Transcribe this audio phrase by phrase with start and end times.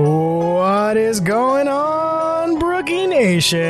[0.00, 3.60] What is going on, Brookie Nation?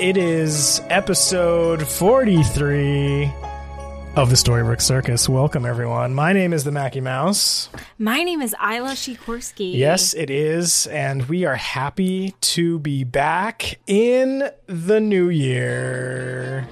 [0.00, 3.30] It is episode 43
[4.16, 5.28] of the Storybook Circus.
[5.28, 6.14] Welcome, everyone.
[6.14, 7.68] My name is the Mackie Mouse.
[7.98, 9.76] My name is Isla Sikorsky.
[9.76, 10.86] Yes, it is.
[10.86, 16.66] And we are happy to be back in the new year.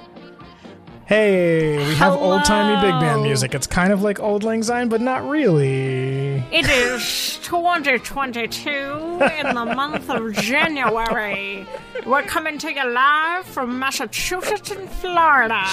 [1.09, 2.33] Hey, we have Hello.
[2.35, 3.55] old timey big band music.
[3.55, 6.45] It's kind of like Auld Lang Syne, but not really.
[6.53, 11.67] It is 2022 in the month of January.
[12.05, 15.65] We're coming to you live from Massachusetts and Florida.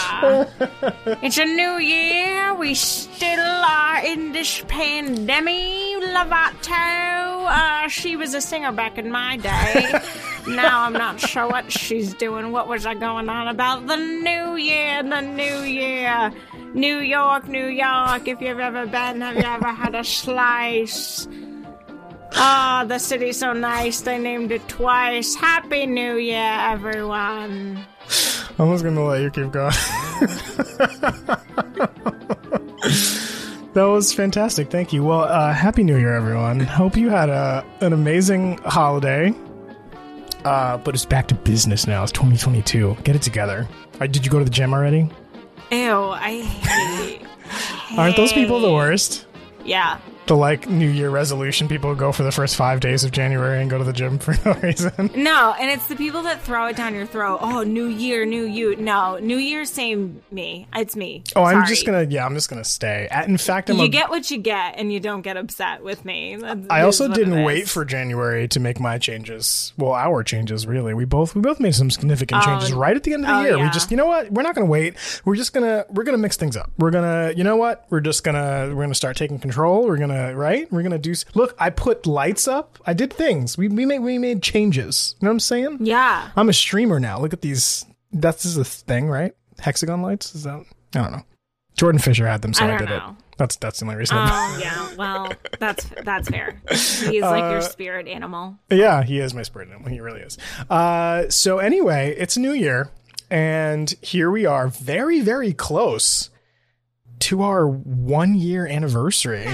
[1.22, 2.54] It's a new year.
[2.56, 5.84] We still are in this pandemic.
[6.16, 10.00] Lovato, uh, she was a singer back in my day.
[10.48, 12.54] now I'm not sure what she's doing.
[12.54, 13.86] What was I going on about?
[13.88, 16.32] The new year, the new year.
[16.74, 18.28] New York, New York.
[18.28, 21.28] If you've ever been, have you ever had a slice?
[22.34, 24.02] Ah, the city's so nice.
[24.02, 25.36] They named it twice.
[25.36, 27.86] Happy New Year, everyone.
[28.60, 29.72] I was gonna let you keep going.
[33.74, 34.70] that was fantastic.
[34.70, 35.04] Thank you.
[35.04, 36.60] Well, uh, happy New Year, everyone.
[36.60, 39.34] Hope you had a an amazing holiday.
[40.44, 42.04] Uh, but it's back to business now.
[42.04, 42.98] It's 2022.
[43.04, 43.68] Get it together.
[44.00, 45.10] Right, did you go to the gym already?
[45.72, 47.22] Ew, I hate.
[47.98, 49.26] Aren't those people the worst?
[49.64, 50.00] Yeah.
[50.28, 53.70] The like New Year resolution people go for the first five days of January and
[53.70, 55.12] go to the gym for no reason.
[55.16, 57.40] No, and it's the people that throw it down your throat.
[57.42, 58.76] Oh, New Year, New You.
[58.76, 60.68] No, New Year, same me.
[60.76, 61.24] It's me.
[61.36, 61.68] Oh, I'm Sorry.
[61.68, 63.08] just gonna yeah, I'm just gonna stay.
[63.28, 66.06] In fact, I'm You a, get what you get, and you don't get upset with
[66.06, 66.38] me.
[66.38, 69.74] That I also didn't wait for January to make my changes.
[69.78, 70.96] Well, our changes really.
[70.96, 73.36] We both we both made some significant um, changes right at the end of the
[73.36, 73.66] oh, year.
[73.66, 74.32] We just you know what?
[74.32, 74.96] We're not going to wait.
[75.24, 76.72] We're just going to we're going to mix things up.
[76.80, 77.86] We're going to you know what?
[77.92, 79.86] We're just going to we're to start taking control.
[79.86, 80.72] We're going to right?
[80.72, 82.80] We're going to do Look, I put lights up.
[82.86, 83.58] I did things.
[83.58, 85.16] We we made we made changes.
[85.20, 85.78] You know what I'm saying?
[85.82, 86.30] Yeah.
[86.36, 87.20] I'm a streamer now.
[87.20, 87.86] Look at these.
[88.12, 89.34] That's is a thing, right?
[89.60, 90.36] Hexagon lights?
[90.36, 90.64] Is that?
[90.96, 91.24] I don't know.
[91.78, 92.96] Jordan Fisher had them, so I I, did know.
[92.98, 93.04] it.
[93.38, 94.18] That's that's the only reason.
[94.18, 94.96] Oh yeah.
[94.96, 96.62] Well, that's that's fair.
[96.70, 98.58] He's like Uh, your spirit animal.
[98.70, 99.90] Yeah, he is my spirit animal.
[99.90, 100.38] He really is.
[100.70, 102.92] Uh, so anyway, it's new year,
[103.30, 106.30] and here we are, very, very close
[107.20, 109.48] to our one year anniversary.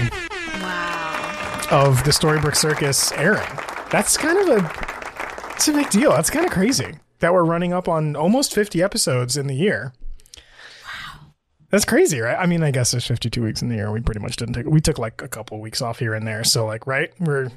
[1.72, 3.48] Of the Storybook Circus airing.
[3.90, 6.10] That's kind of a it's a big deal.
[6.10, 9.92] That's kind of crazy that we're running up on almost 50 episodes in the year.
[10.84, 11.20] Wow.
[11.70, 12.36] That's crazy, right?
[12.38, 13.90] I mean, I guess there's 52 weeks in the year.
[13.90, 14.66] We pretty much didn't take.
[14.66, 16.44] We took like a couple weeks off here and there.
[16.44, 17.12] So like, right?
[17.20, 17.50] We're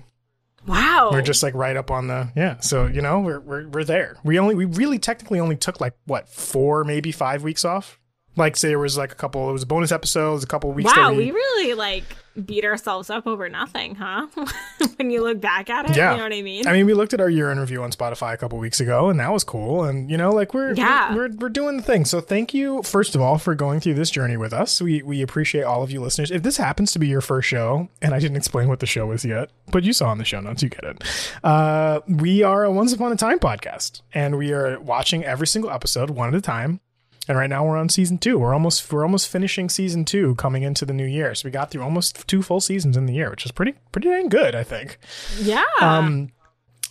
[0.67, 1.09] Wow.
[1.11, 4.17] we're just like right up on the yeah so you know we're, we're we're there
[4.23, 7.99] we only we really technically only took like what four maybe five weeks off
[8.37, 10.91] like say there was like a couple it was a bonus episodes a couple weeks
[10.91, 11.01] ago.
[11.01, 12.03] Wow, that we really like
[12.45, 14.27] beat ourselves up over nothing, huh?
[14.97, 16.11] when you look back at it, Yeah.
[16.11, 16.67] you know what I mean?
[16.67, 19.09] I mean, we looked at our year in review on Spotify a couple weeks ago,
[19.09, 19.85] and that was cool.
[19.85, 21.15] And you know, like we're Yeah.
[21.15, 22.03] we're, we're doing the thing.
[22.03, 24.81] So thank you, first of all, for going through this journey with us.
[24.81, 26.29] We we appreciate all of you listeners.
[26.29, 29.11] If this happens to be your first show, and I didn't explain what the show
[29.11, 31.03] is yet, but you saw in the show notes, you get it.
[31.43, 35.71] Uh, we are a Once Upon a Time podcast, and we are watching every single
[35.71, 36.81] episode one at a time.
[37.27, 38.37] And right now we're on season two.
[38.37, 41.33] We're almost we're almost finishing season two, coming into the new year.
[41.35, 44.09] So we got through almost two full seasons in the year, which is pretty pretty
[44.09, 44.99] dang good, I think.
[45.39, 45.63] yeah.
[45.81, 46.31] Um,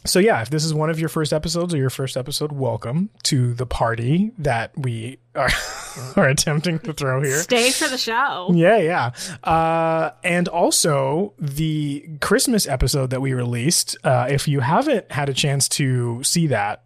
[0.06, 3.08] so yeah, if this is one of your first episodes or your first episode, welcome
[3.22, 5.48] to the party that we are
[6.16, 7.38] are attempting to throw here.
[7.38, 8.50] Stay for the show.
[8.52, 9.10] Yeah, yeah.
[9.48, 13.96] Uh, and also the Christmas episode that we released.
[14.04, 16.84] Uh, if you haven't had a chance to see that,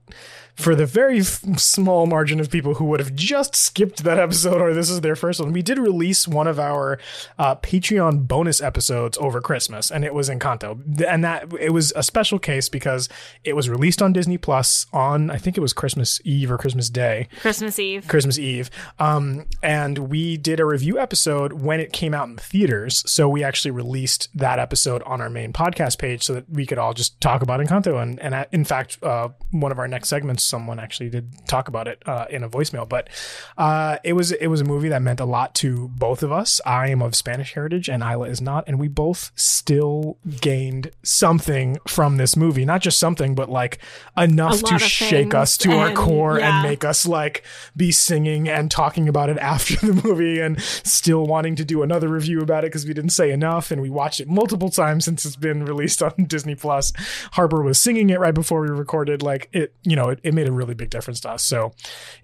[0.59, 4.61] for the very f- small margin of people who would have just skipped that episode
[4.61, 6.99] or this is their first one, we did release one of our
[7.39, 11.01] uh, Patreon bonus episodes over Christmas, and it was Encanto.
[11.07, 13.09] And that it was a special case because
[13.45, 16.91] it was released on Disney Plus on I think it was Christmas Eve or Christmas
[16.91, 17.29] Day.
[17.41, 18.09] Christmas Eve.
[18.09, 18.69] Christmas Eve.
[18.99, 23.09] Um, and we did a review episode when it came out in the theaters.
[23.09, 26.79] So we actually released that episode on our main podcast page so that we could
[26.79, 28.03] all just talk about Encanto.
[28.03, 31.69] And, and uh, in fact, uh, one of our next segments, someone actually did talk
[31.69, 32.89] about it uh, in a voicemail.
[32.89, 33.09] But
[33.57, 36.61] uh, it was it was a movie that meant a lot to both of us.
[36.65, 41.79] I am of Spanish heritage, and Isla is not, and we both still gained something
[41.87, 42.65] from this movie.
[42.65, 43.79] Not just something, but like
[44.17, 46.61] enough to shake us to things, our core yeah.
[46.61, 47.45] and make us like
[47.77, 52.09] be singing and talking about it after the movie and still wanting to do another
[52.09, 55.25] review about it because we didn't say enough and we watched it multiple times since
[55.25, 56.93] it's been released on Disney Plus.
[57.33, 59.23] Harper was singing it right before we recorded.
[59.23, 61.43] Like it, you know, it, it made a really big difference to us.
[61.43, 61.73] So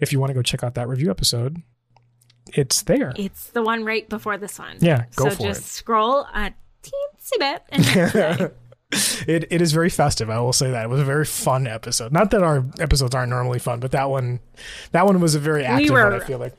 [0.01, 1.63] if you want to go check out that review episode,
[2.53, 3.13] it's there.
[3.17, 4.77] It's the one right before this one.
[4.81, 5.65] Yeah, go so for just it.
[5.65, 6.53] scroll a
[6.83, 8.53] teensy bit and
[9.29, 10.31] it, it is very festive.
[10.31, 12.13] I will say that it was a very fun episode.
[12.13, 14.41] Not that our episodes aren't normally fun, but that one,
[14.93, 16.21] that one was a very active were- one.
[16.21, 16.55] I feel like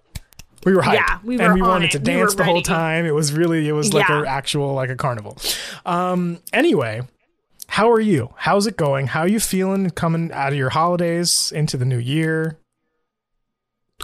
[0.66, 1.92] we were hyped, Yeah, we were and we wanted it.
[1.92, 3.06] to We dance the whole time.
[3.06, 4.22] It was really, it was like Yeah.
[4.22, 5.38] an actual like a carnival.
[5.86, 6.40] Um.
[6.52, 7.04] Anyway,
[7.70, 8.34] how are you?
[8.38, 9.08] How's it going?
[9.08, 12.58] How are you feeling coming out of your holidays into the new year?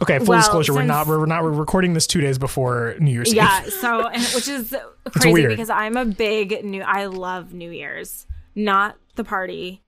[0.02, 3.12] Okay, full Well, disclosure, we're not we're not we're recording this two days before New
[3.12, 3.36] Year's Eve.
[3.36, 4.76] Yeah, so which is
[5.12, 5.50] crazy weird.
[5.52, 8.26] because I'm a big new I love New Year's.
[8.56, 9.82] Not the party.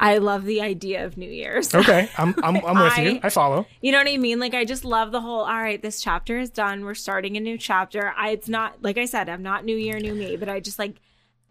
[0.00, 1.72] I love the idea of New Year's.
[1.74, 3.10] Okay, I'm I'm, I'm with you.
[3.22, 3.66] I- I follow.
[3.82, 4.40] You know what I mean?
[4.40, 6.84] Like I just love the whole all right, this chapter is done.
[6.84, 8.12] We're starting a new chapter.
[8.16, 10.78] I it's not like I said, I'm not new year, new me, but I just
[10.78, 10.96] like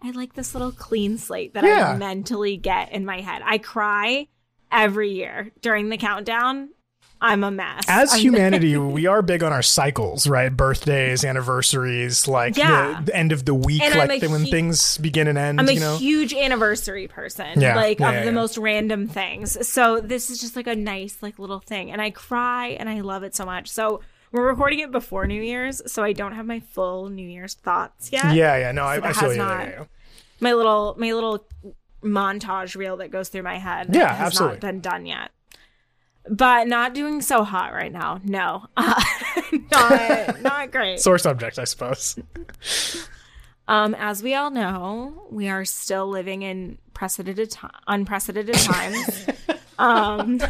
[0.04, 1.92] I like this little clean slate that Yeah.
[1.92, 3.42] I mentally get in my head.
[3.46, 4.28] I cry
[4.72, 6.70] every year during the countdown.
[7.24, 7.84] I'm a mess.
[7.88, 10.50] As humanity, we are big on our cycles, right?
[10.50, 12.98] Birthdays, anniversaries, like Yeah.
[13.02, 15.60] the, the end of the week, And like the, when hu- things begin and end.
[15.60, 19.68] I'm a you know, huge anniversary person, Yeah, like yeah, of the most random things.
[19.68, 23.02] So this is just like a nice, like little thing, and I cry and I
[23.02, 23.70] love it so much.
[23.70, 24.02] So
[24.32, 28.12] we're recording it before New Year's, so I don't have my full New Year's thoughts
[28.12, 28.34] yet.
[28.36, 28.72] yeah, yeah.
[28.72, 29.38] No, I, So I you.
[29.38, 29.84] not- yeah.
[30.40, 31.46] My little, my little
[32.04, 33.90] montage reel that goes through my head.
[33.94, 34.56] Yeah, has absolutely.
[34.56, 35.32] not been done yet.
[36.30, 38.20] But not doing so hot right now.
[38.24, 39.04] No, uh,
[39.72, 41.00] not not great.
[41.00, 42.18] Sore subject, I suppose.
[43.68, 47.56] Um, as we all know, we are still living in precedented
[47.88, 49.26] unprecedented times.
[49.80, 50.42] um,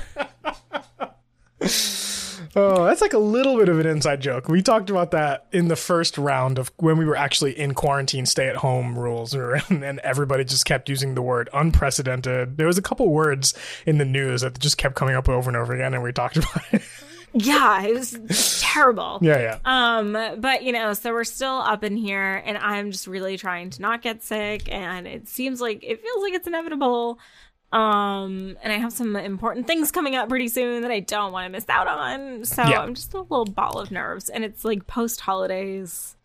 [2.55, 4.49] Oh, that's like a little bit of an inside joke.
[4.49, 8.25] We talked about that in the first round of when we were actually in quarantine,
[8.25, 9.33] stay at home rules,
[9.69, 12.57] and everybody just kept using the word unprecedented.
[12.57, 13.53] There was a couple words
[13.85, 16.37] in the news that just kept coming up over and over again, and we talked
[16.37, 16.81] about it.
[17.33, 19.19] yeah, it was terrible.
[19.21, 19.59] yeah, yeah.
[19.63, 23.69] Um, but you know, so we're still up in here, and I'm just really trying
[23.71, 27.19] to not get sick, and it seems like it feels like it's inevitable.
[27.71, 31.45] Um, and I have some important things coming up pretty soon that I don't want
[31.45, 32.43] to miss out on.
[32.45, 32.81] So Yeah.
[32.81, 36.17] I'm just a little ball of nerves, and it's like post holidays.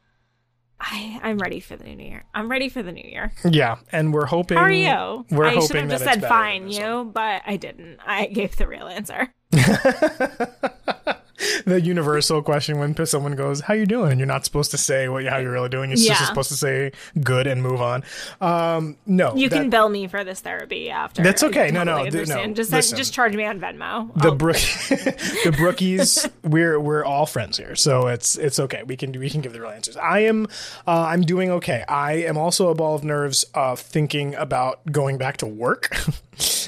[0.81, 2.25] I I'm ready for the new year.
[2.35, 3.33] I'm ready for the new year.
[3.49, 4.59] Yeah, and we're hoping.
[4.59, 5.25] How are you?
[5.31, 7.99] We're I should have just said fine, you, but I didn't.
[8.05, 9.33] I gave the real answer.
[11.67, 15.09] the universal question when someone goes, "How you doing?" and you're not supposed to say
[15.09, 15.91] what how you're really doing.
[15.93, 16.15] It's Yeah.
[16.15, 16.93] just supposed to say
[17.23, 18.03] "good" and move on.
[18.41, 21.23] Um, no, You that- can bill me for this therapy after.
[21.23, 21.71] That's okay.
[21.71, 22.55] No, no, totally th- no.
[22.55, 22.97] Just Listen.
[22.99, 24.13] just charge me on Venmo.
[24.17, 24.57] the I'll- brook
[24.89, 29.41] the brookies we're we're all friends here so it's it's okay we can we can
[29.41, 30.47] give the real answers i am
[30.87, 35.19] uh, i'm doing okay i am also a ball of nerves of thinking about going
[35.19, 35.91] back to work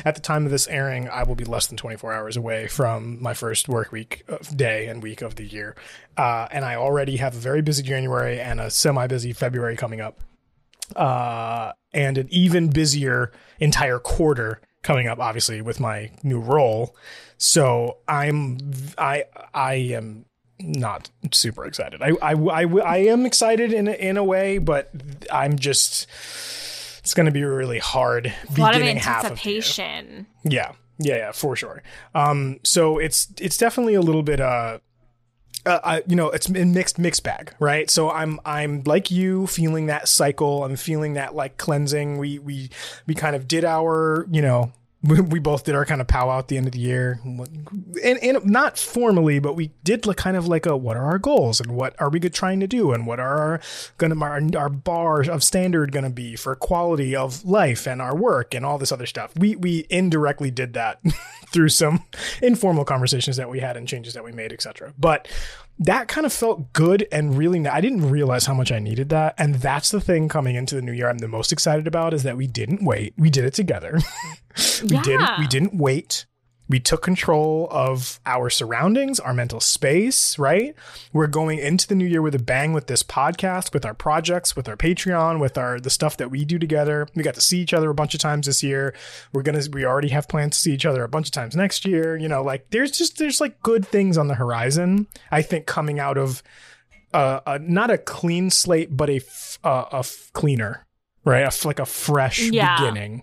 [0.05, 3.23] at the time of this airing i will be less than 24 hours away from
[3.23, 5.77] my first work week of day and week of the year
[6.17, 10.01] uh, and i already have a very busy january and a semi busy february coming
[10.01, 10.21] up
[10.97, 13.31] uh, and an even busier
[13.61, 16.97] entire quarter coming up, obviously with my new role.
[17.37, 18.59] So I'm
[18.97, 19.25] I
[19.55, 20.25] I am
[20.61, 22.03] not super excited.
[22.03, 24.91] I I I, I am excited in in a way, but
[25.33, 26.07] I'm just
[27.09, 30.27] it's going to be really hard a lot of half of anticipation.
[30.45, 31.83] Yeah, yeah, yeah, for sure.
[32.15, 34.81] Um, so it's it's definitely a little bit uh.
[35.65, 37.91] Uh, I, you know, it's a mixed mixed bag, right?
[37.91, 40.65] So I'm I'm like you, feeling that cycle.
[40.65, 42.19] I'm feeling that like cleansing.
[42.19, 42.69] We we
[43.07, 44.73] we kind of did our, you know,
[45.09, 48.45] we, both did our kind of powwow at the end of the year, and, and
[48.45, 51.95] not formally, but we did kind of like a what are our goals and what
[52.01, 53.61] are we good trying to do and what are our
[53.99, 58.55] gonna our, our bar of standard gonna be for quality of life and our work
[58.55, 59.33] and all this other stuff.
[59.37, 61.01] We we indirectly did that
[61.53, 62.05] through some
[62.43, 64.93] informal conversations that we had and changes that we made, etc.
[64.99, 65.29] But
[65.81, 69.35] that kind of felt good and really I didn't realize how much I needed that.
[69.39, 72.23] And that's the thing coming into the new year I'm the most excited about is
[72.25, 73.15] that we didn't wait.
[73.17, 73.99] We did it together.
[74.83, 75.03] we Yeah.
[75.03, 76.27] didn't we didn't wait.
[76.71, 80.75] We took control of our surroundings, our mental space, right?
[81.15, 84.55] We're going into the new year with a bang with this podcast, with our projects,
[84.55, 87.07] with our Patreon, with our the stuff that we do together.
[87.15, 88.95] We got to see each other a bunch of times this year.
[89.33, 91.57] We're going to we already have plans to see each other a bunch of times
[91.57, 92.17] next year.
[92.17, 95.07] You know, like there's just there's like good things on the horizon.
[95.31, 96.43] I think coming out of
[97.15, 100.87] uh, a, not a clean slate, but a f- uh, a f- cleaner,
[101.25, 101.45] right?
[101.45, 102.77] A f- like a fresh Yeah.
[102.79, 103.23] beginning.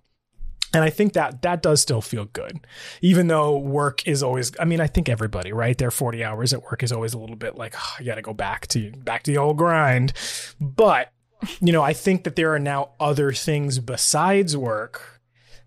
[0.76, 2.68] And I think that that does still feel good,
[3.02, 4.52] even though work is always.
[4.60, 5.78] I mean, I think everybody, right?
[5.78, 8.22] Their forty hours at work is always a little bit like, oh, you got to
[8.22, 10.12] go back to back to the old grind.
[10.60, 11.14] But
[11.62, 15.22] you know, I think that there are now other things besides work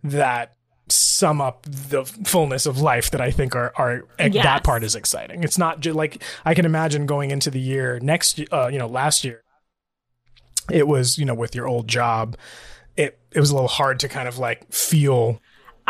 [0.04, 0.56] that
[0.90, 5.42] sum up the fullness of life that I think are are that part is exciting.
[5.42, 8.86] It's not just like I can imagine going into the year next, uh, you know,
[8.86, 9.42] last year,
[10.70, 12.36] it was you know with your old job
[13.32, 15.40] it was a little hard to kind of like feel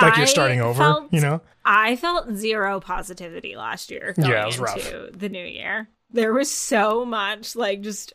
[0.01, 0.79] like I you're starting over.
[0.83, 1.41] felt- you know?
[1.65, 5.19] I felt zero positivity last year going Yeah, it was into rough.
[5.19, 5.89] the new year.
[6.11, 8.15] There was so much like just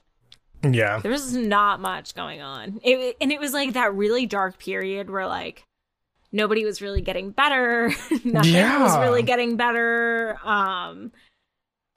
[0.64, 1.00] Yeah.
[1.00, 2.80] there was not much going on.
[2.84, 5.64] It and it was like that really dark period where like
[6.32, 7.90] nobody was really getting better.
[8.24, 10.38] Nothing was really getting better.
[10.44, 11.12] Um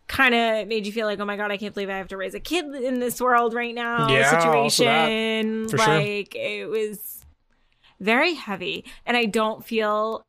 [0.08, 2.16] kind of made you feel like, "Oh my god, I can't believe I have to
[2.16, 5.68] raise a kid in this world right now." Yeah, also that, situation.
[5.68, 5.94] for sure.
[5.94, 7.15] like it was
[8.00, 10.24] very heavy and I don't feel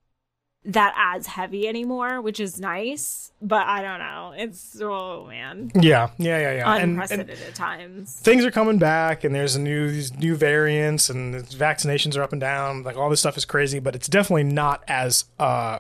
[0.66, 4.34] that as heavy anymore, which is nice, but I don't know.
[4.36, 6.10] It's oh man, Yeah.
[6.18, 6.40] Yeah.
[6.40, 6.52] Yeah.
[6.52, 6.74] Yeah.
[6.74, 8.20] And, and unprecedented times.
[8.20, 12.22] things are coming back and there's a new these new variants and the vaccinations are
[12.24, 15.80] up and down like all this stuff is crazy but it's definitely not as uh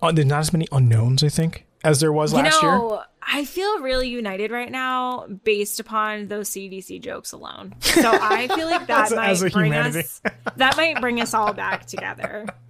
[0.00, 3.02] uh, there's not as many unknowns i think as there was You last year know,
[3.30, 7.74] I feel really united right now based upon those CDC jokes alone.
[7.98, 9.98] So I feel like that As might as bring humanity.
[10.00, 10.20] us
[10.56, 12.46] that might bring us all back together.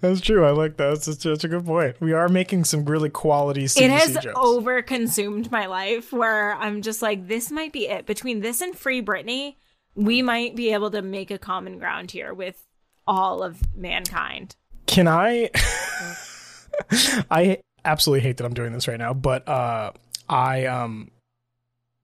[0.00, 3.10] that's true i like that that's, that's a good point we are making some really
[3.10, 4.36] quality CDC it has jokes.
[4.36, 8.06] over consumed my life where I'm just like, this might be it.
[8.06, 9.56] Between this and Free Britney,
[9.94, 12.64] we might be able to make a common ground here with
[13.06, 14.54] all of mankind.
[14.86, 15.50] can i
[17.30, 19.90] i absolutely hate that i'm doing this right now but uh
[20.28, 21.10] i um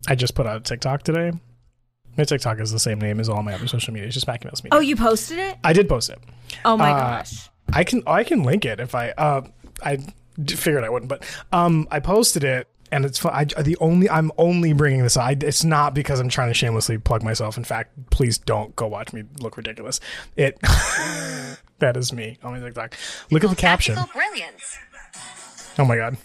[0.09, 1.33] i just put out a tiktok today
[2.17, 4.47] my tiktok is the same name as all my other social media it's just Mackie
[4.49, 5.57] Mouse media Oh, you posted it?
[5.65, 6.19] i did post it
[6.65, 7.49] Oh my Uh, gosh.
[7.73, 9.43] I can I can link it if I uh
[9.83, 9.97] I
[10.43, 13.33] d- figured I wouldn't, but um I posted it and it's fun.
[13.35, 15.17] I the only I'm only bringing this.
[15.17, 17.57] I it's not because I'm trying to shamelessly plug myself.
[17.57, 19.99] In fact, please don't go watch me look ridiculous.
[20.37, 20.57] It
[21.81, 22.95] that is me on my TikTok.
[23.33, 23.99] Look at the caption.
[24.13, 24.79] Brilliance.
[25.79, 26.17] Oh my god.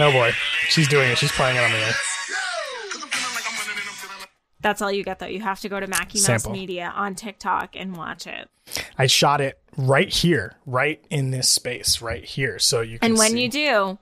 [0.00, 0.32] Oh boy,
[0.68, 1.18] she's doing it.
[1.18, 1.92] She's playing it on the air.
[4.60, 5.26] That's all you get though.
[5.26, 6.52] You have to go to Mackie Mouse Sample.
[6.52, 8.48] Media on TikTok and watch it.
[8.96, 13.10] I shot it right here, right in this space, right here, so you can.
[13.10, 13.42] And when see.
[13.42, 13.98] you do,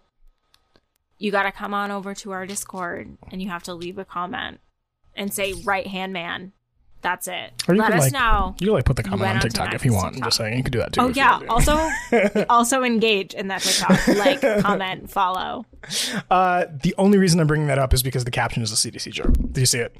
[1.18, 4.04] you got to come on over to our Discord and you have to leave a
[4.04, 4.60] comment
[5.14, 6.52] and say right hand man.
[7.06, 7.62] That's it.
[7.68, 8.56] Or you Let us like, know.
[8.58, 10.16] You can, like put the comment on TikTok if you want.
[10.16, 11.02] I'm just saying you can do that too.
[11.02, 11.40] Oh yeah.
[11.48, 11.88] Also,
[12.50, 14.08] also engage in that TikTok.
[14.08, 15.64] Like, comment, follow.
[16.32, 19.12] Uh, the only reason I'm bringing that up is because the caption is a CDC
[19.12, 19.36] joke.
[19.52, 19.94] Do you see it?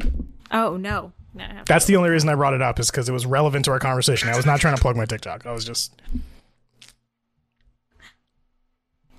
[0.50, 1.12] Oh no.
[1.32, 3.12] No, I have to That's the only reason I brought it up is because it
[3.12, 4.28] was relevant to our conversation.
[4.28, 5.46] I was not trying to plug my TikTok.
[5.46, 5.94] I was just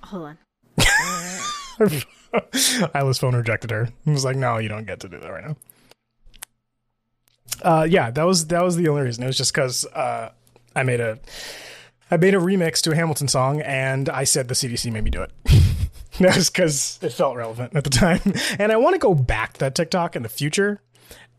[0.02, 0.38] Hold on.
[2.94, 3.88] Isla's phone rejected her.
[4.04, 5.56] It was like, no, you don't get to do that right now.
[7.62, 9.24] Uh, yeah, that was that was the only reason.
[9.24, 10.30] It was just because uh,
[10.74, 11.18] I made a
[12.10, 15.10] I made a remix to a Hamilton song, and I said the CDC made me
[15.10, 15.32] do it.
[16.20, 18.20] that was because it felt relevant at the time,
[18.58, 20.80] and I want to go back to that TikTok in the future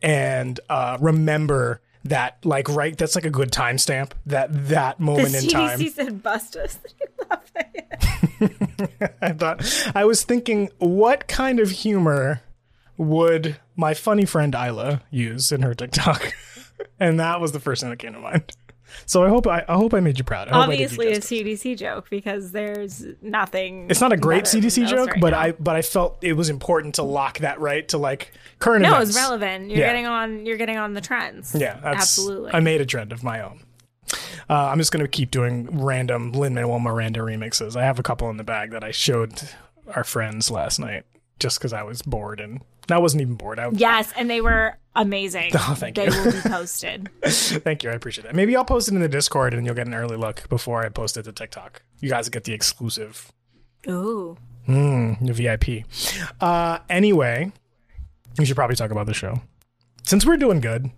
[0.02, 5.36] and uh, remember that like right that's like a good timestamp that that The moment
[5.36, 6.80] in time CDC said bust us.
[7.00, 9.14] You love it.
[9.22, 12.42] I thought I was thinking, what kind of humor
[12.98, 16.34] would my funny friend Isla used in her TikTok?
[17.00, 18.52] and that was the first thing that came to mind.
[19.06, 20.48] So I hope I, I hope I made you proud.
[20.48, 21.20] I I you Obviously, a.
[21.20, 23.88] CDC joke because there's nothing.
[23.90, 25.40] It's not a great CDC joke, right but now.
[25.40, 28.96] I but I felt it was important to lock that right to like current no,
[28.96, 29.12] events.
[29.12, 29.70] it's relevant.
[29.70, 29.88] You're Yeah.
[29.88, 30.46] getting on.
[30.46, 31.56] You're getting on the trends.
[31.58, 32.52] Yeah, absolutely.
[32.54, 33.62] I made a trend of my own.
[34.50, 37.76] Uh, I'm just going to keep doing random Lin Manuel Miranda remixes.
[37.76, 39.40] I have a couple in the bag that I showed
[39.94, 41.04] our friends last night
[41.38, 43.60] just because I was bored and I wasn't even bored.
[43.60, 45.52] I, yes, and they were amazing.
[45.56, 46.12] Oh, thank they you.
[46.12, 47.10] will be posted.
[47.24, 47.90] Thank you.
[47.90, 48.36] I appreciate that.
[48.36, 50.90] Maybe I'll post it in the Discord and you'll get an early look before I
[50.90, 51.82] post it to TikTok.
[52.00, 53.32] You guys get the exclusive,
[53.88, 54.38] Ooh.
[54.68, 55.86] mm, the VIP.
[56.42, 57.52] Uh, anyway,
[58.38, 59.42] we should probably talk about the show.
[60.04, 60.90] Since we're doing good,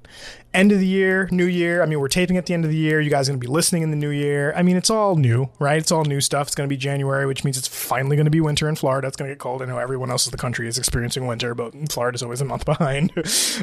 [0.53, 1.81] end of the year, new year.
[1.81, 3.00] I mean, we're taping at the end of the year.
[3.00, 4.53] You guys are going to be listening in the new year.
[4.55, 5.77] I mean, it's all new, right?
[5.77, 6.48] It's all new stuff.
[6.48, 9.08] It's going to be January, which means it's finally going to be winter in Florida.
[9.08, 9.62] It's going to get cold.
[9.62, 12.65] I know everyone else in the country is experiencing winter, but Florida's always a month
[12.72, 13.12] behind.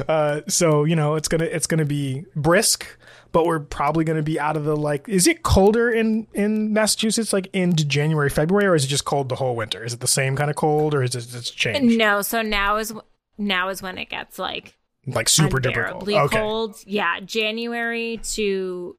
[0.07, 2.85] Uh, so you know, it's gonna it's gonna be brisk,
[3.31, 5.07] but we're probably going to be out of the like.
[5.07, 9.29] Is it colder in in Massachusetts like into January, February, or is it just cold
[9.29, 9.83] the whole winter?
[9.83, 11.97] Is it the same kind of cold, or is it just change?
[11.97, 12.93] No, so now is
[13.37, 14.75] now is when it gets like
[15.05, 16.09] like super duper cold.
[16.09, 16.37] Okay.
[16.37, 16.77] cold.
[16.85, 18.97] Yeah, January to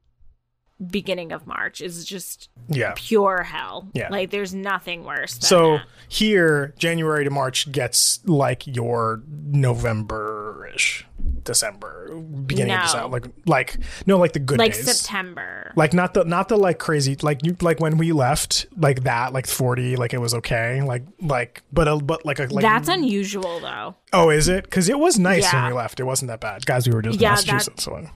[0.89, 2.93] beginning of March is just Yeah.
[2.95, 3.87] pure hell.
[3.93, 4.09] Yeah.
[4.09, 5.33] like there's nothing worse.
[5.33, 5.85] Than So that.
[6.07, 11.05] here, January to March gets like your November ish.
[11.43, 12.79] December, beginning No.
[12.81, 14.85] of December, like like no, like the good like days.
[15.01, 15.71] September.
[15.75, 19.33] Like not the not the like crazy like you like when we left like that
[19.33, 22.89] like forty like it was okay like like but a, but like a like That's
[22.89, 23.95] unusual though.
[24.13, 25.61] oh is it because it was nice Yeah.
[25.63, 27.83] when we left it wasn't that bad guys we were just in Yeah, that- Massachusetts
[27.83, 28.07] so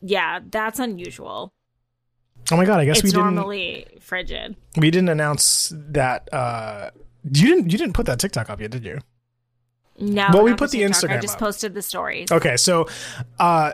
[0.00, 1.52] Yeah, that's unusual.
[2.50, 4.56] Oh my god I guess It's we didn't normally frigid.
[4.76, 6.90] we didn't announce that uh
[7.24, 8.98] you didn't you didn't put that TikTok up yet did you
[9.98, 10.28] No.
[10.32, 11.10] Well, we put the TikTok.
[11.10, 11.40] I just up.
[11.40, 12.32] posted the stories.
[12.32, 12.88] Okay, so
[13.38, 13.72] uh,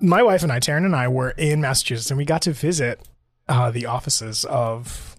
[0.00, 3.06] my wife and I, Taryn and I, were in Massachusetts, and we got to visit
[3.48, 5.16] uh, the offices of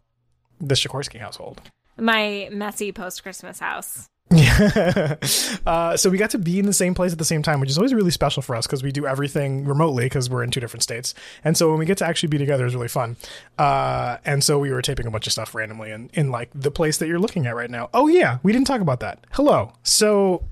[0.59, 1.61] the Sikorsky household.
[1.99, 4.07] My messy post Christmas house.
[5.65, 7.69] uh, so we got to be in the same place at the same time, which
[7.69, 10.60] is always really special for us because we do everything remotely because we're in two
[10.60, 11.13] different states.
[11.43, 13.15] And so when we get to actually be together is really fun.
[13.57, 16.72] Uh, and so we were taping a bunch of stuff randomly in, in like the
[16.72, 17.89] place that you're looking at right now.
[17.93, 19.25] Oh yeah, we didn't talk about that.
[19.31, 19.72] Hello.
[19.84, 20.43] So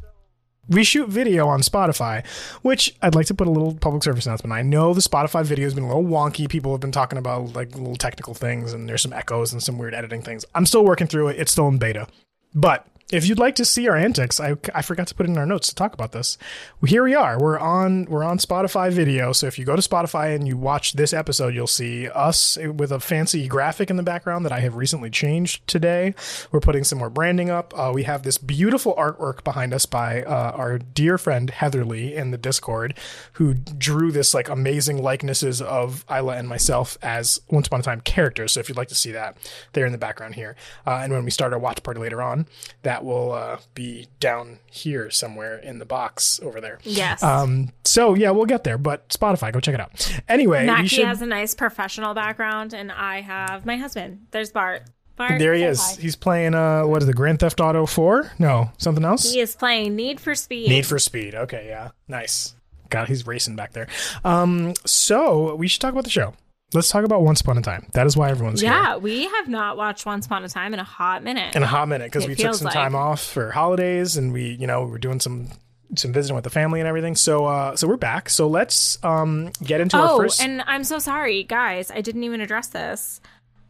[0.70, 2.26] we shoot video on Spotify,
[2.62, 4.54] which I'd like to put a little public service announcement.
[4.54, 6.48] I know the Spotify video has been a little wonky.
[6.48, 9.78] People have been talking about like little technical things and there's some echoes and some
[9.78, 10.46] weird editing things.
[10.56, 11.40] I'm still working through it.
[11.40, 12.08] It's still in beta.
[12.54, 15.38] But if you'd like to see our antics, I, I forgot to put it in
[15.38, 16.40] our notes to talk about this.
[16.86, 17.40] Here we are.
[17.40, 19.32] We're on we're on Spotify video.
[19.32, 22.92] So if you go to Spotify and you watch this episode, you'll see us with
[22.92, 26.16] a fancy graphic in the background that I have recently changed today.
[26.52, 27.78] We're putting some more branding up.
[27.78, 32.32] Uh, we have this beautiful artwork behind us by uh, our dear friend Heatherly in
[32.32, 32.96] the Discord,
[33.34, 38.02] who drew this like amazing likenesses of Isla and myself as Once Upon a Time
[38.02, 38.54] characters.
[38.54, 39.38] So if you'd like to see that,
[39.74, 40.56] they're in the background here.
[40.88, 42.48] Uh, and when we start our watch party later on,
[42.82, 46.80] that will uh, be down here somewhere in the box over there.
[46.84, 47.22] Yes.
[47.24, 48.78] Um, so yeah, we'll get there.
[48.78, 50.22] But Spotify, go check it out.
[50.30, 51.06] Anyway, Mackie should.
[51.06, 54.28] has a nice professional background, and I have my husband.
[54.32, 54.84] There's Bart.
[55.16, 55.40] Bart.
[55.40, 55.80] there he is.
[55.82, 56.02] hi.
[56.02, 58.32] He's playing uh, what is the Grand Theft Auto Four?
[58.38, 59.32] No, something else.
[59.32, 60.70] He is playing Need for Speed.
[60.70, 61.36] Need for Speed.
[61.36, 62.56] Okay, yeah, nice.
[62.90, 63.88] God, he's racing back there.
[64.24, 66.34] Um, so we should talk about the show.
[66.74, 67.88] Let's talk about Once Upon a Time.
[67.94, 68.72] That is why everyone's here.
[68.72, 71.56] yeah, we have not watched Once Upon a Time in a hot minute.
[71.56, 72.74] in a hot minute because we took some like.
[72.74, 75.50] time off for holidays and we you know we were doing some
[75.96, 79.52] some visiting with the family and everything so uh so we're back so let's um
[79.64, 81.92] get into our oh, first and I'm so sorry, guys.
[81.92, 83.22] I didn't even address this.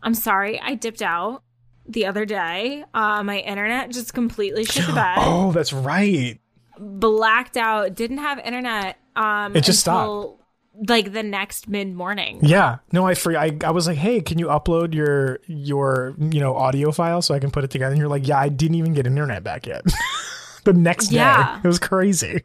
[0.02, 0.60] I'm sorry.
[0.62, 1.44] I dipped out
[1.88, 2.86] the other day.
[2.94, 5.18] Uh, my internet just completely shit the bed.
[5.20, 6.40] oh that's right
[6.78, 7.94] Blacked out.
[7.96, 8.98] Didn't have internet.
[9.16, 10.40] Um, It just until,
[10.88, 12.40] Like the next mid morning.
[12.42, 16.40] yeah no i free I, I was like hey can you upload your your you
[16.40, 18.76] know audio file so i can put it together and you're like yeah i didn't
[18.76, 19.84] even get internet back yet
[20.66, 22.44] the next day it was crazy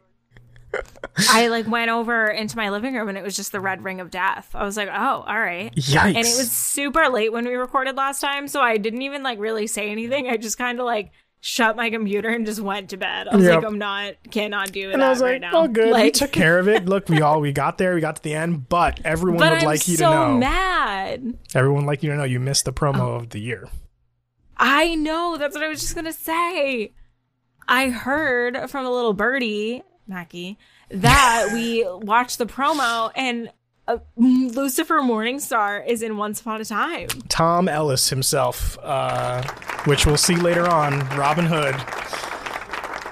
[1.29, 3.99] I like went over into my living room and it was just the red ring
[3.99, 4.49] of death.
[4.53, 5.73] I was like, oh, all right.
[5.75, 9.21] yikes And it was super late when we recorded last time, so I didn't even
[9.21, 10.29] like really say anything.
[10.29, 11.11] I just kind of like
[11.43, 13.27] shut my computer and just went to bed.
[13.27, 13.55] I was Yep.
[13.55, 14.93] like, I'm not, cannot do it.
[14.93, 15.51] and I was like, right now.
[15.53, 15.93] "Oh, good.
[15.93, 16.85] we took care of it.
[16.85, 17.95] Look, we all we got there.
[17.95, 20.37] We got to the end, but everyone but would I'm like you so to know.
[20.37, 21.33] mad.
[21.55, 23.11] Everyone would like you to know you missed the promo Oh.
[23.15, 23.67] of the year.
[24.55, 25.37] I know.
[25.37, 26.93] That's what I was just gonna say.
[27.67, 30.57] I heard from a little birdie, Mackie,
[30.89, 33.49] that we watched the promo and
[33.95, 37.07] uh, Lucifer Morningstar is in Once Upon a Time.
[37.29, 39.41] Tom Ellis himself, uh,
[39.85, 41.75] which we'll see later on, Robin Hood.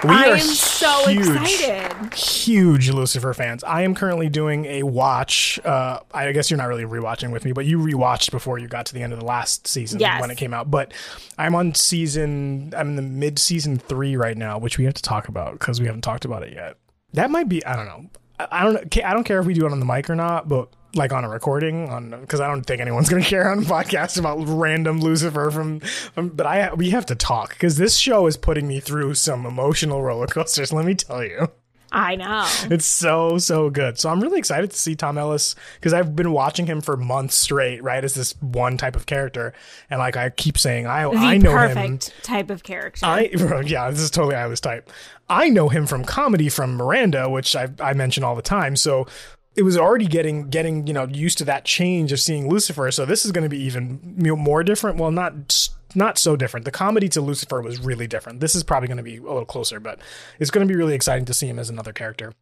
[0.01, 2.13] We I are am so huge, excited.
[2.13, 3.65] Huge Lucifer fans.
[3.65, 5.59] I am currently doing a watch.
[5.65, 8.85] Uh, I guess you're not really rewatching with me, but you rewatched before you got
[8.85, 10.21] to the end of the last season Yes.
[10.21, 10.71] when it came out.
[10.71, 10.93] But
[11.37, 12.73] I'm on season.
[12.77, 15.81] I'm in the mid season three right now, which we have to talk about because
[15.81, 16.77] we haven't talked about it yet.
[17.11, 17.65] That might be.
[17.65, 18.05] I don't know.
[18.39, 19.05] I, don't.
[19.05, 20.69] I don't care if we do it on the mic or not, but.
[20.95, 24.17] Like on a recording, on because I don't think anyone's gonna care on a podcast
[24.17, 26.29] about random Lucifer from, from.
[26.29, 30.01] But I we have to talk because this show is putting me through some emotional
[30.01, 30.73] roller coasters.
[30.73, 31.49] Let me tell you.
[31.91, 32.45] I know.
[32.69, 33.99] It's so so good.
[33.99, 37.35] So I'm really excited to see Tom Ellis because I've been watching him for months
[37.35, 38.03] straight, right?
[38.03, 39.53] As this one type of character,
[39.89, 41.75] and like I keep saying, I The I know him.
[41.75, 43.05] perfect type of character.
[43.05, 43.29] I
[43.65, 44.89] yeah, this is totally Isla's type.
[45.29, 48.75] I know him from comedy from Miranda, which I I mention all the time.
[48.75, 49.07] So
[49.55, 52.91] it was already getting getting you know used to that change of seeing Lucifer.
[52.91, 54.97] So this is going to be even more different.
[54.97, 56.65] Well, not not so different.
[56.65, 58.39] The comedy to Lucifer was really different.
[58.39, 59.99] This is probably going to be a little closer, but
[60.39, 62.33] it's going to be really exciting to see him as another character.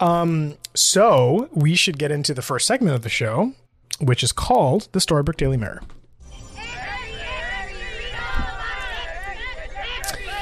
[0.00, 3.52] Um, so we should get into the first segment of the show,
[4.00, 5.82] which is called the Storybrooke Daily Mirror.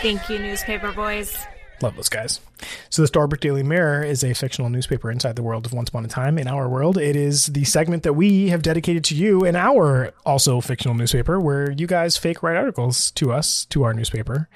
[0.02, 1.36] Thank you, newspaper boys.
[1.82, 2.40] Love those guys.
[2.88, 6.04] So, the Storybrooke Daily Mirror is a fictional newspaper inside the world of Once Upon
[6.04, 6.38] a Time.
[6.38, 10.12] In our world, it is the segment that we have dedicated to you in our
[10.24, 14.48] also fictional newspaper, where you guys fake write articles to us, to our newspaper,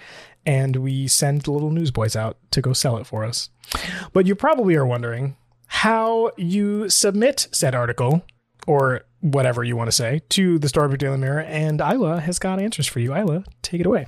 [0.46, 3.50] and we send the little newsboys out to go sell it for us.
[4.12, 8.22] But you probably are wondering how you submit said article
[8.66, 12.60] or whatever you want to say to the Storybrooke Daily Mirror, and Isla has got
[12.60, 13.14] answers for you.
[13.14, 14.06] Isla, take it away.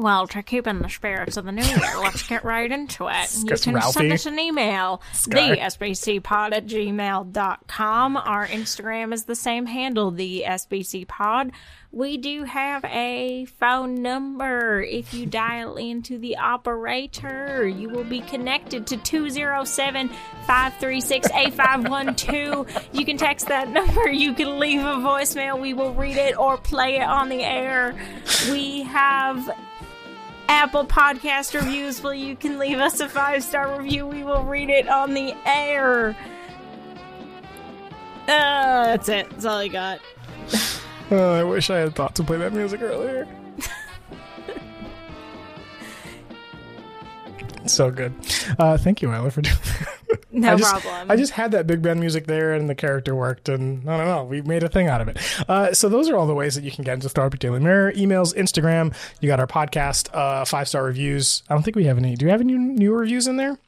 [0.00, 3.36] Well, to keep in the spirits of the new year, let's get right into it.
[3.44, 3.92] You can Ralphie.
[3.92, 5.40] send us an email, Scar.
[5.56, 8.16] thesbcpod at gmail.com.
[8.16, 11.52] Our Instagram is the same handle, the SBC Pod.
[11.92, 14.80] We do have a phone number.
[14.80, 22.88] If you dial into the operator, you will be connected to 207 536 8512.
[22.92, 24.08] You can text that number.
[24.08, 25.60] You can leave a voicemail.
[25.60, 27.94] We will read it or play it on the air.
[28.50, 29.50] We have
[30.50, 34.04] Apple Podcast reviews well, you can leave us a five star review.
[34.04, 36.16] We will read it on the air.
[38.24, 39.30] Uh, that's it.
[39.30, 40.00] That's all I got.
[41.12, 43.26] Oh, I wish I had thought to play that music earlier.
[47.66, 48.14] So good.
[48.58, 50.18] Uh, thank you, Isla, for doing that.
[50.32, 51.10] No I just, problem.
[51.10, 54.06] I just had that big band music there, and the character worked, and I don't
[54.06, 54.24] know.
[54.24, 55.18] We made a thing out of it.
[55.48, 57.92] Uh, so those are all the ways that you can get into Storybrooke Daily Mirror:
[57.92, 58.94] emails, Instagram.
[59.20, 61.42] You got our podcast, uh, five star reviews.
[61.48, 62.14] I don't think we have any.
[62.16, 63.58] Do you have any new reviews in there?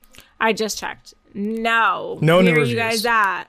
[0.40, 1.14] I just checked.
[1.34, 2.18] No.
[2.20, 2.70] No new Where are reviews.
[2.70, 3.44] you guys at?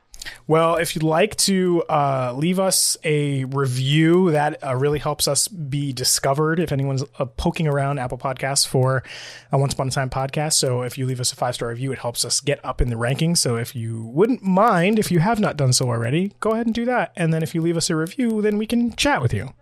[0.47, 5.47] Well, if you'd like to uh, leave us a review, that uh, really helps us
[5.47, 6.59] be discovered.
[6.59, 9.03] If anyone's uh, poking around Apple Podcasts for
[9.51, 11.91] a Once Upon a Time podcast, so if you leave us a five star review,
[11.91, 13.37] it helps us get up in the rankings.
[13.37, 16.75] So if you wouldn't mind, if you have not done so already, go ahead and
[16.75, 17.13] do that.
[17.15, 19.53] And then if you leave us a review, then we can chat with you,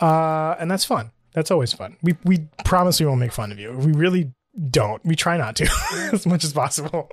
[0.00, 1.10] uh, and that's fun.
[1.32, 1.96] That's always fun.
[2.02, 3.72] We we promise we won't make fun of you.
[3.72, 4.32] We really
[4.70, 5.04] don't.
[5.04, 5.68] We try not to
[6.12, 7.10] as much as possible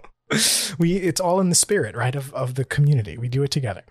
[0.77, 3.17] we it's all in the spirit right of, of the community.
[3.17, 3.83] We do it together.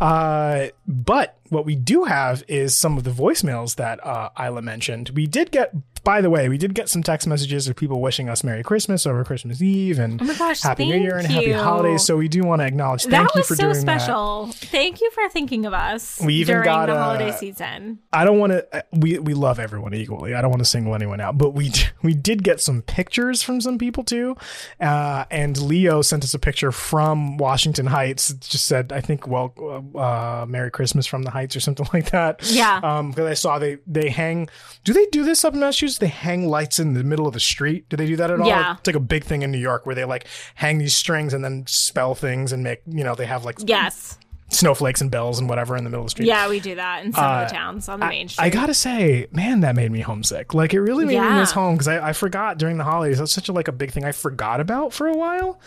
[0.00, 5.10] Uh, but what we do have is some of the voicemails that uh, Isla mentioned.
[5.10, 8.28] We did get by the way we did get some text messages of people wishing
[8.28, 12.04] us merry christmas over christmas eve and Oh gosh, happy new year and happy holidays
[12.04, 14.46] so we do want to acknowledge thank that you was for so doing that special.
[14.52, 17.98] Thank you for thinking of us We even during got the a- holiday season.
[18.12, 18.84] I don't want to.
[18.92, 20.34] We we love everyone equally.
[20.34, 23.60] I don't want to single anyone out, but we we did get some pictures from
[23.60, 24.36] some people too.
[24.80, 28.30] Uh, and Leo sent us a picture from Washington Heights.
[28.30, 29.54] It just said, I think, well,
[29.96, 32.40] uh, Merry Christmas from the Heights or something like that.
[32.50, 32.80] Yeah.
[32.82, 34.48] Um, because I saw they they hang.
[34.84, 35.93] Do they do this up in Massachusetts?
[35.98, 37.88] They hang lights in the middle of the street.
[37.88, 38.46] Do they do that at all?
[38.46, 38.76] Yeah.
[38.78, 41.44] It's like a big thing in New York where they like hang these strings and
[41.44, 44.18] then spell things and make you know they have like Yes.
[44.50, 46.26] snowflakes and bells and whatever in the middle of the street.
[46.26, 48.42] Yeah, we do that in some of the towns on the main street.
[48.44, 50.54] Uh, I gotta say, man, that made me homesick.
[50.54, 53.18] Like it really made me miss home because I, I forgot during the holidays.
[53.18, 55.58] That's such a like a big thing I forgot about for a while.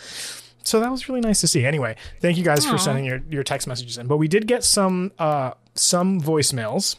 [0.62, 1.64] So that was really nice to see.
[1.64, 4.06] Anyway, thank you guys for sending your, your text messages in.
[4.06, 6.96] But we did get some uh some voicemails.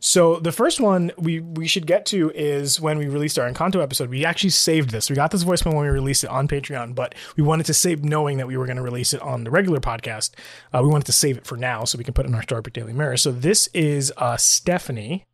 [0.00, 3.82] So the first one we we should get to is when we released our Encanto
[3.82, 4.10] episode.
[4.10, 5.10] We actually saved this.
[5.10, 8.04] We got this voicemail when we released it on Patreon, but we wanted to save
[8.04, 10.30] knowing that we were going to release it on the regular podcast.
[10.72, 12.42] Uh, we wanted to save it for now so we can put it in our
[12.42, 13.16] Storybrooke Daily Mirror.
[13.18, 15.26] So this is uh, Stephanie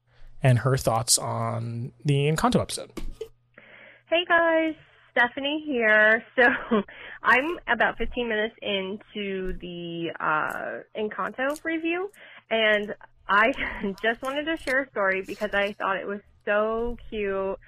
[0.43, 2.91] and her thoughts on the Encanto episode.
[4.09, 4.75] Hey guys,
[5.13, 6.25] Stephanie here.
[6.37, 6.83] So
[7.23, 12.11] I'm about 15 minutes into the uh, Encanto review,
[12.51, 12.95] and
[13.31, 13.53] I
[14.03, 17.59] just wanted to share a story because I thought it was so cute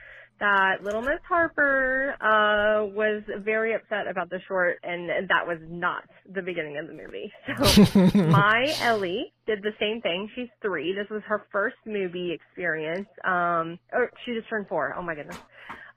[0.41, 6.03] that Little Miss Harper uh, was very upset about the short, and that was not
[6.29, 7.33] the beginning of the movie.
[7.95, 10.29] So my Ellie did the same thing.
[10.35, 10.95] She's three.
[10.95, 13.07] This was her first movie experience.
[13.25, 14.95] Um, or she just turned four.
[14.99, 15.39] Oh my goodness.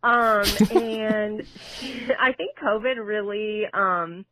[0.04, 0.44] Um,
[0.78, 1.42] and
[2.20, 4.26] I think COVID really um,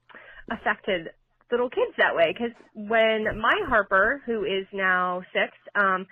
[0.52, 1.10] affected
[1.54, 6.08] little kids that way because when my Harper, who is now six, um,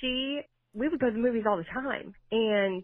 [0.00, 0.40] she
[0.72, 2.82] we would go to the movies all the time, and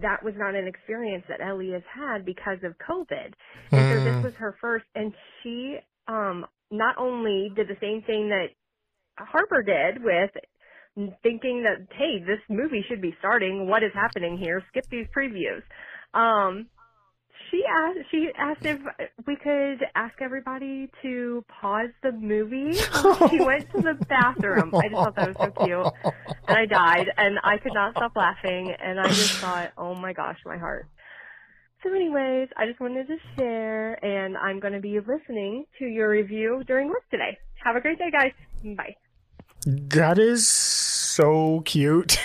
[0.00, 3.34] that was not an experience that Ellie has had because of COVID.
[3.72, 5.76] And so this was her first, and she
[6.08, 8.48] um, not only did the same thing that
[9.18, 10.30] Harper did with
[11.22, 13.68] thinking that hey, this movie should be starting.
[13.68, 14.62] What is happening here?
[14.68, 15.62] Skip these previews.
[16.14, 16.68] Um,
[17.50, 18.80] she asked she asked if
[19.26, 22.72] we could ask everybody to pause the movie.
[23.30, 24.74] she went to the bathroom.
[24.74, 26.14] I just thought that was so cute,
[26.48, 30.12] and I died, and I could not stop laughing, and I just thought, oh my
[30.12, 30.88] gosh, my heart.
[31.82, 36.08] So, anyways, I just wanted to share, and I'm going to be listening to your
[36.08, 37.36] review during work today.
[37.62, 38.32] Have a great day, guys.
[38.76, 38.96] Bye.
[39.66, 42.18] That is so cute.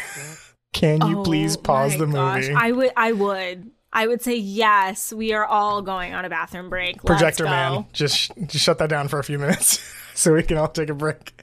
[0.73, 2.53] Can you Oh please pause my the gosh, movie?
[2.55, 2.91] I would.
[2.95, 3.71] I would.
[3.91, 5.11] I would say yes.
[5.11, 7.03] We are all going on a bathroom break.
[7.03, 9.79] Projector man, just just shut that down for a few minutes
[10.13, 11.35] so we can all take a break.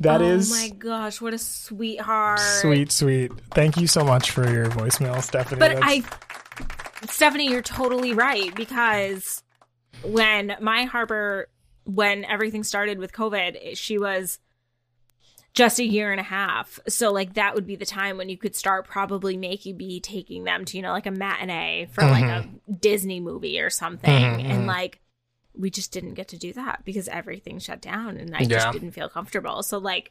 [0.00, 2.40] That oh is Oh my gosh, what a sweetheart.
[2.40, 3.32] sweet, sweet.
[3.52, 5.60] Thank you so much for your voicemail, Stephanie.
[5.60, 6.02] But That's-
[7.02, 9.42] I, Stephanie, you're totally right because
[10.02, 11.48] when my Harper,
[11.84, 14.38] when everything started with COVID, she was
[15.54, 16.80] just a year and a half.
[16.88, 20.44] So like that would be the time when you could start probably making be taking
[20.44, 24.10] them to, you know, like a matinee for like a Disney movie or something.
[24.10, 24.66] Mhm, And mhm.
[24.66, 25.00] like
[25.56, 28.46] we just didn't get to do that because everything shut down and I Yeah.
[28.48, 29.62] just didn't feel comfortable.
[29.62, 30.10] So like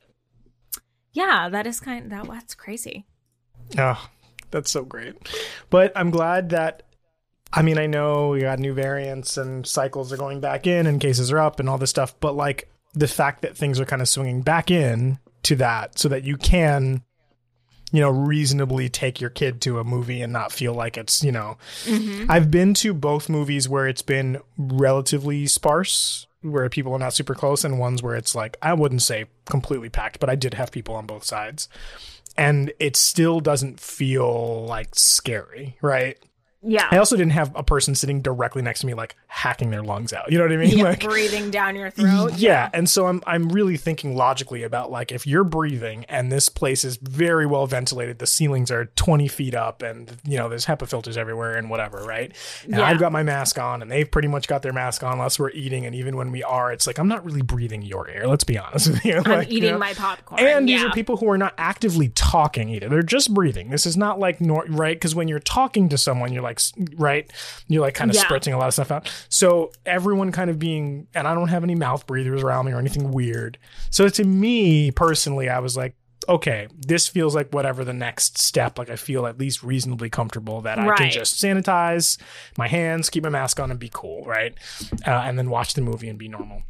[1.11, 3.05] yeah, that is kind that that's crazy.
[3.77, 4.09] Oh,
[4.51, 5.15] that's so great.
[5.69, 6.83] But I'm glad that
[7.51, 10.99] I mean, I know we got new variants and cycles are going back in and
[10.99, 14.01] cases are up and all this stuff, but like the fact that things are kind
[14.01, 17.03] of swinging back in to that so that you can
[17.93, 21.31] you know reasonably take your kid to a movie and not feel like it's, you
[21.31, 22.29] know, mm-hmm.
[22.29, 27.35] I've been to both movies where it's been relatively sparse, where people are not super
[27.35, 30.71] close, and ones where it's like, I wouldn't say completely packed, but I did have
[30.71, 31.69] people on both sides.
[32.35, 36.17] And it still doesn't feel like scary, right?
[36.65, 36.87] Yeah.
[36.91, 40.13] I also didn't have a person sitting directly next to me, like hacking their lungs
[40.13, 40.31] out.
[40.31, 40.77] You know what I mean?
[40.77, 42.33] Yeah, like, breathing down your throat.
[42.37, 42.69] yeah.
[42.73, 46.83] And so I'm I'm really thinking logically about like if you're breathing and this place
[46.83, 50.87] is very well ventilated, the ceilings are 20 feet up and you know there's HEPA
[50.87, 52.31] filters everywhere and whatever, right?
[52.63, 52.83] And Yeah.
[52.83, 55.51] I've got my mask on and they've pretty much got their mask on unless we're
[55.51, 58.27] eating and even when we are, it's like I'm not really breathing your air.
[58.27, 59.17] Let's be honest with you.
[59.17, 59.77] I'm Like, you eating know?
[59.79, 60.39] my popcorn.
[60.41, 62.87] And these are people who are not actively talking either.
[62.89, 63.69] They're just breathing.
[63.69, 66.73] This is not like nor- right because when you're talking to someone, you're like s-
[66.95, 67.31] right,
[67.67, 68.23] you're like kind of Yeah.
[68.23, 69.09] spritting a lot of stuff out.
[69.29, 72.79] So everyone kind of being, and I don't have any mouth breathers around me or
[72.79, 73.57] anything weird.
[73.89, 75.95] So to me personally, I was like.
[76.29, 78.79] Okay, this feels like whatever the next step.
[78.79, 82.17] Like I feel at least reasonably comfortable that I can just sanitize
[82.57, 84.53] my hands, keep my mask on, and be cool, right?
[85.05, 86.63] Uh, and then watch the movie and be normal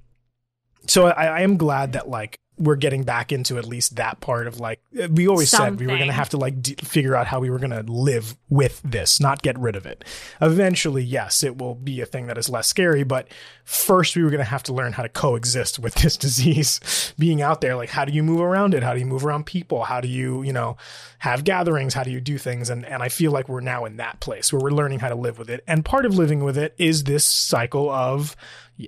[0.88, 4.46] so I, I am glad that like we're getting back into at least that part
[4.46, 7.26] of like we always said we were going to have to like d- figure out
[7.26, 10.06] how we were going to live with this not get rid of it.
[10.42, 13.28] Eventually yes it will be a thing that is less scary but
[13.64, 17.14] first we were going to have to learn how to coexist with this disease.
[17.18, 18.84] Being out there like how do you move around it?
[18.84, 19.84] How do you move around people?
[19.84, 20.78] How do you you know
[21.20, 21.94] have gatherings?
[21.94, 22.70] How do you do things?
[22.70, 25.16] And and I feel like we're now in that place where we're learning how to
[25.16, 25.64] live with it.
[25.68, 28.36] And part of living with it is this cycle of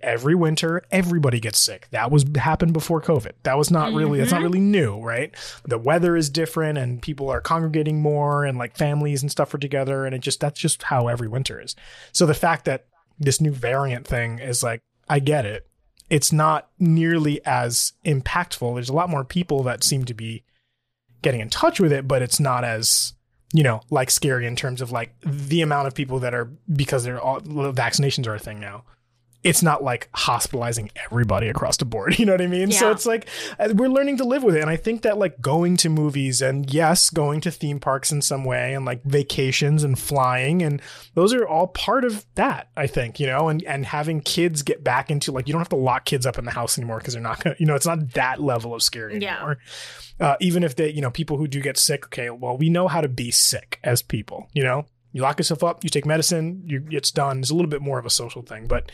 [0.02, 1.88] every winter everybody gets sick.
[1.92, 3.34] That was happened before covid.
[3.44, 4.46] That was not really it's not mm-hmm.
[4.46, 5.34] really new right?
[5.66, 9.60] The weather is different and people are congregating more and like families and stuff are
[9.60, 11.76] together and it just that's just how every winter is.
[12.12, 12.88] So the fact that
[13.20, 15.68] this new variant thing is like i get it.
[16.10, 18.76] It's not nearly as impactful.
[18.76, 20.44] There's a lot more people that seem to be
[21.26, 23.14] getting in touch with it but it's not as
[23.52, 27.04] you know like scary in terms of like the amount of people that are because
[27.04, 28.84] they're all vaccinations are a thing now
[29.46, 32.18] it's not like hospitalizing everybody across the board.
[32.26, 32.72] You know what I mean?
[32.72, 33.28] So it's like
[33.60, 34.62] uh, we're learning to live with it.
[34.62, 38.22] And I think that like going to movies and yes, going to theme parks in
[38.24, 40.82] some way and like vacations and flying and
[41.14, 44.84] those are all part of that, I think, you know, and, and having kids get
[44.84, 47.14] back into like, you don't have to lock kids up in the house anymore because
[47.14, 49.36] they're not going to, you know, it's not that level of scary Yeah.
[49.36, 49.58] anymore.
[50.20, 52.88] Uh, even if they, you know, people who do get sick, okay, well, we know
[52.88, 54.86] how to be sick as people, you know?
[55.12, 57.40] You lock yourself up, you take medicine, you, it's done.
[57.40, 58.92] It's a little bit more of a social thing, but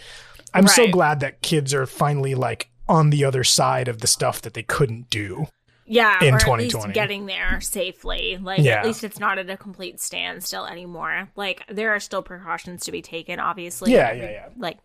[0.53, 4.41] I'm so glad that kids are finally like on the other side of the stuff
[4.41, 5.47] that they couldn't do.
[5.85, 6.85] yeah, in or at 2020.
[6.87, 8.37] least getting there safely.
[8.41, 8.79] Like Yeah.
[8.79, 11.29] at least it's not at a complete standstill anymore.
[11.35, 13.91] Like there are still precautions to be taken, obviously.
[13.93, 14.45] Yeah, Every- yeah, yeah.
[14.57, 14.77] Like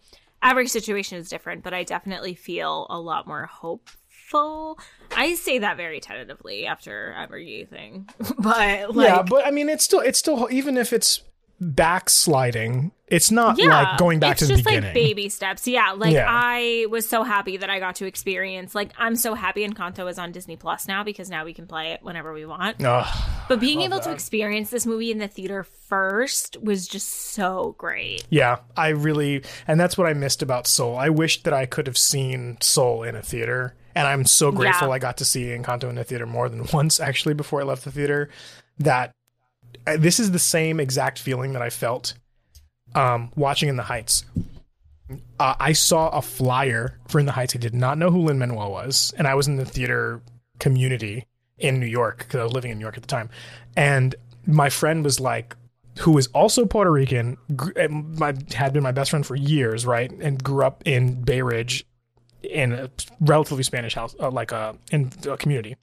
[0.43, 4.79] every situation is different, but I definitely feel a lot more hopeful.
[5.17, 10.01] I say that very tentatively after everything, but like yeah, but I mean, it's still,
[10.01, 11.23] it's still, even if it's
[11.61, 14.79] backsliding, it's not yeah, like going back to the beginning.
[14.79, 15.67] It's just like baby steps.
[15.67, 16.27] Yeah, like Yeah.
[16.29, 18.75] I was so happy that I got to experience.
[18.75, 21.93] Like I'm so happy Encanto is on Disney Plus now because now we can play
[21.93, 22.79] it whenever we want.
[23.49, 28.27] But being able to experience this movie in the theater first was just so great.
[28.29, 30.97] Yeah, I really, and that's what I missed about Soul.
[30.97, 34.89] I wished that I could have seen Soul in a theater, and I'm so grateful
[34.89, 34.95] Yeah.
[34.95, 37.85] I got to see Encanto in the theater more than once actually before I left
[37.85, 38.31] the theater.
[38.79, 39.13] That
[39.99, 42.15] this is the same exact feeling that I felt
[42.95, 44.25] um, watching In the Heights.
[45.39, 47.55] Uh, I saw a flyer for In the Heights.
[47.55, 50.21] I did not know who Lin Manuel was, and I was in the theater
[50.59, 51.27] community
[51.59, 53.31] in New York because I was living in New York at the time,
[53.77, 54.15] and
[54.47, 55.57] my friend was like,
[56.01, 57.37] who was also Puerto Rican,
[57.89, 61.87] my had been my best friend for years, right, and grew up in Bay Ridge,
[62.43, 65.77] in a relatively Spanish house, uh, like a in a community.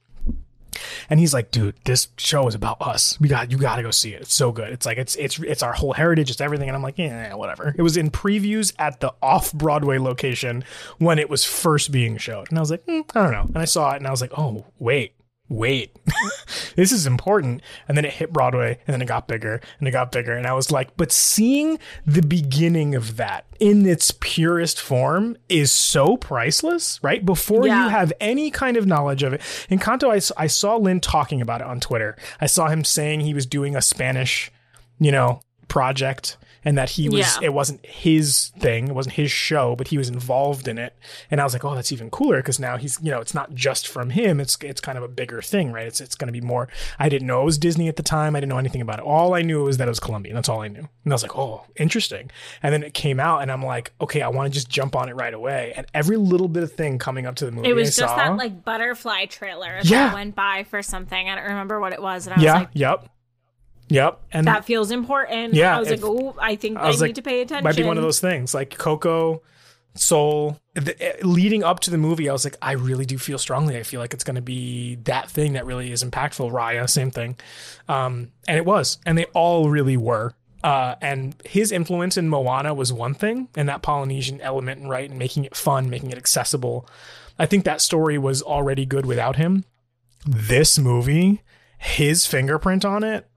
[1.10, 3.18] And he's like, dude, this show is about us.
[3.20, 4.22] We got you got to go see it.
[4.22, 4.72] It's so good.
[4.72, 6.30] It's like it's it's it's our whole heritage.
[6.30, 6.68] It's everything.
[6.68, 7.74] And I'm like, yeah, whatever.
[7.76, 10.64] It was in previews at the off Broadway location
[10.98, 13.42] when it was first being showed, and I was like, mm, I don't know.
[13.42, 15.14] And I saw it, and I was like, oh wait,
[15.54, 15.96] wait,
[16.76, 17.62] this is important.
[17.88, 20.32] And then it hit Broadway and then it got bigger and it got bigger.
[20.32, 25.72] And I was like, but seeing the beginning of that in its purest form is
[25.72, 27.24] so priceless, right?
[27.24, 27.84] Before Yeah.
[27.84, 29.40] you have any kind of knowledge of it.
[29.70, 32.16] Encanto, I saw Lin talking about it on Twitter.
[32.40, 34.50] I saw him saying he was doing a Spanish,
[34.98, 37.46] you know, project and that he was Yeah.
[37.48, 40.96] it wasn't his thing it wasn't his show but he was involved in it
[41.30, 43.54] and i was like oh that's even cooler because now he's you know it's not
[43.54, 46.32] just from him it's it's kind of a bigger thing right it's it's going to
[46.32, 48.80] be more i didn't know it was disney at the time i didn't know anything
[48.80, 51.12] about it all i knew was that it was colombian that's all i knew and
[51.12, 52.30] i was like oh interesting
[52.62, 55.08] and then it came out and i'm like okay i want to just jump on
[55.08, 57.74] it right away and every little bit of thing coming up to the movie It
[57.74, 60.06] was I just saw, that like butterfly trailer Yeah.
[60.08, 61.28] that went by for something.
[61.28, 63.08] I don't remember what it was, and I was like, yep
[63.88, 65.54] yep and that feels important.
[65.54, 67.64] Yeah, I was if- like, oh, I think I I, need like, to pay attention.
[67.64, 69.42] might be one of those things like Coco,
[69.94, 70.58] Soul.
[70.74, 73.76] The, eh, leading up to the movie, I was like, I really do feel strongly.
[73.78, 76.50] I feel like it's going to be that thing that really is impactful.
[76.50, 77.36] Raya, same thing,
[77.88, 80.34] um, and it was, and they all really were.
[80.64, 85.10] Uh, and his influence in Moana was one thing, and that Polynesian element, and right,
[85.10, 86.88] and making it fun, making it accessible.
[87.38, 89.64] I think that story was already good without him.
[90.26, 91.42] This movie,
[91.78, 93.28] his fingerprint on it,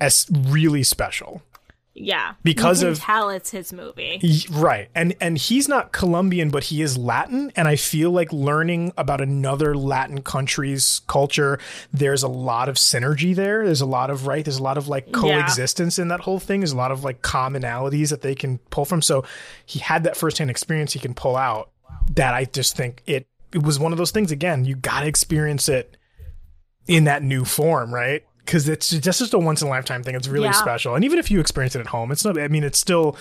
[0.00, 1.42] as really special.
[1.92, 4.20] Yeah, Because of- tell it's his movie.
[4.50, 4.88] Right.
[4.94, 7.52] And and he's not Colombian, but he is Latin.
[7.56, 11.58] And I feel like learning about another Latin country's culture,
[11.92, 13.64] there's a lot of synergy there.
[13.66, 14.42] There's a lot of right.
[14.44, 16.60] There's a lot of like coexistence in that whole thing.
[16.60, 19.02] There's a lot of like commonalities that they can pull from.
[19.02, 19.24] So
[19.66, 21.70] he had that firsthand experience he can pull out
[22.14, 25.68] that I just think it it was one of those things again, you gotta experience
[25.68, 25.96] it
[26.86, 28.24] in that new form, right?
[28.50, 30.16] Because it's just, just a once in a lifetime thing.
[30.16, 30.50] It's really Yeah.
[30.52, 32.36] special, and even if you experience it at home, it's not.
[32.36, 33.16] I mean, it's still,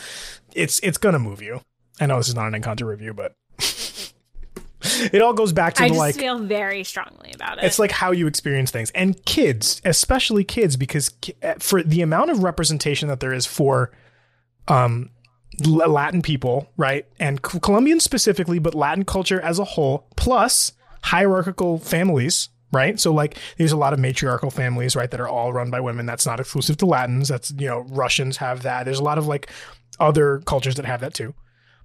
[0.55, 1.61] it's it's gonna move you.
[2.01, 3.35] I know this is not an Encanto review, but
[5.13, 6.15] it all goes back to I the just like.
[6.15, 7.63] feel very strongly about it.
[7.65, 11.11] It's like how you experience things, and kids, especially kids, because
[11.43, 13.91] eh, for the amount of representation that there is for,
[14.67, 15.11] um,
[15.63, 20.71] Latin people, right, and Colombians specifically, but Latin culture as a whole, plus
[21.03, 22.99] hierarchical families, right?
[22.99, 26.05] So like, there's a lot of matriarchal families, right, that are all run by women.
[26.05, 27.27] That's not exclusive to Latins.
[27.29, 28.83] That's you know Russians have that.
[28.85, 29.49] There's a lot of like
[29.99, 31.33] other cultures that have that too.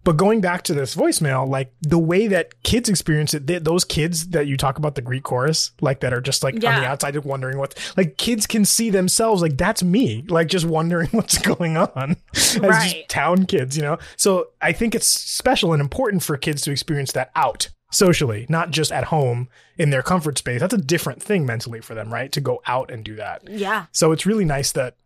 [0.05, 3.87] But going back to this voicemail, like the way that kids experience it, th- those
[3.87, 6.87] kids that you talk about the Greek chorus, like that are just like on the
[6.87, 11.09] outside of wondering what, like kids can see themselves, like that's me, like just wondering
[11.13, 13.09] what's going on as just Right.
[13.09, 13.97] town kids, you know?
[14.17, 18.71] So I think it's special and important for kids to experience that out socially, not
[18.71, 20.61] just at home in their comfort space.
[20.61, 22.31] That's a different thing mentally for them, right?
[22.33, 23.49] To go out and do that.
[23.49, 24.97] yeah, So it's really nice that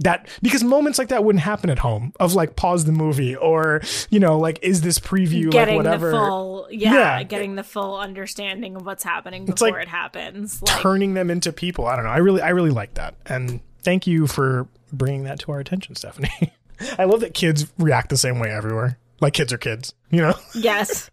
[0.00, 3.80] that because moments like that wouldn't happen at home of like pause the movie or
[4.10, 7.22] you know like is this preview getting like whatever the full, yeah, Yeah.
[7.22, 10.60] getting the full understanding of what's happening before like it happens.
[10.60, 11.86] Like, turning them into people.
[11.86, 12.10] I don't know.
[12.10, 13.14] I really I really like that.
[13.24, 16.52] And thank you for bringing that to our attention, Stephanie.
[16.98, 18.98] I love that kids react the same way everywhere.
[19.22, 20.34] Like kids are kids, you know?
[20.54, 21.10] yes,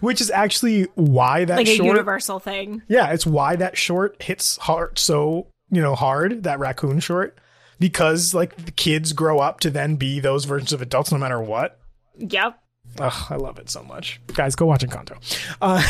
[0.00, 2.82] Which is actually why that like a universal thing.
[2.88, 7.38] Yeah, it's why that short hits hard so, you know, hard, that raccoon short.
[7.78, 11.40] Because like the kids grow up to then be those versions of adults no matter
[11.40, 11.78] what.
[12.18, 12.58] Yep.
[12.98, 14.20] Ugh, I love it so much.
[14.28, 15.18] Guys, go watch Encanto.
[15.60, 15.82] Uh,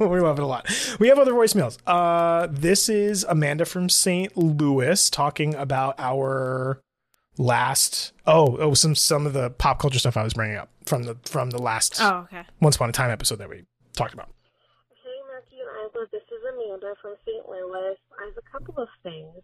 [0.08, 0.68] we love it a lot.
[0.98, 1.78] We have other voicemails.
[1.86, 4.36] Uh, this is Amanda from St.
[4.36, 6.80] Louis talking about our
[7.36, 11.02] last oh oh some some of the pop culture stuff I was bringing up from
[11.04, 12.42] the from the last Oh, okay.
[12.60, 13.64] Once Upon a Time episode that we
[13.96, 14.28] talked about.
[15.02, 17.48] Hey, Marky and Isla, this is Amanda from St.
[17.48, 17.96] Louis.
[18.20, 19.42] I have a couple of things.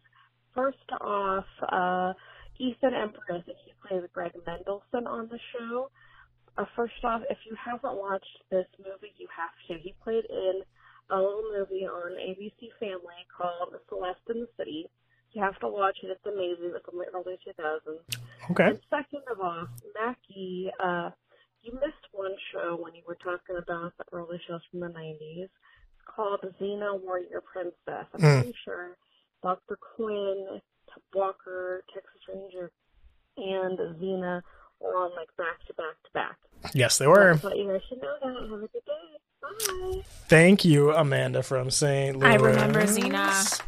[0.54, 2.12] First off, uh,
[2.58, 5.90] Ethan Embry, he plays Greg Mendelson on the show.
[6.58, 9.80] Uh, first off, if you haven't watched this movie, you have to.
[9.82, 10.62] He played in
[11.10, 14.86] a little movie on ABC Family called Celeste in the City.
[15.32, 16.08] You have to watch it.
[16.10, 16.72] It's amazing.
[16.74, 18.18] It's from the early 2000s.
[18.50, 18.64] Okay.
[18.70, 21.10] And second of all, Mackie, uh,
[21.62, 25.44] you missed one show when you were talking about the early shows from the 90s.
[25.44, 25.52] It's
[26.06, 28.06] called Xena Warrior Princess.
[28.14, 28.42] I'm Mm.
[28.42, 28.96] pretty sure
[29.42, 29.76] Dr.
[29.76, 32.70] Quinn, T- Walker, Texas Ranger,
[33.36, 34.42] and Xena
[34.80, 36.36] were on like back to back to back.
[36.74, 37.36] Yes, they were.
[37.38, 38.50] So you guys should know that.
[38.50, 39.20] Have a good day.
[39.42, 40.02] Bye.
[40.28, 42.16] Thank you, Amanda from St.
[42.16, 42.30] Louis.
[42.30, 43.60] I remember Xena.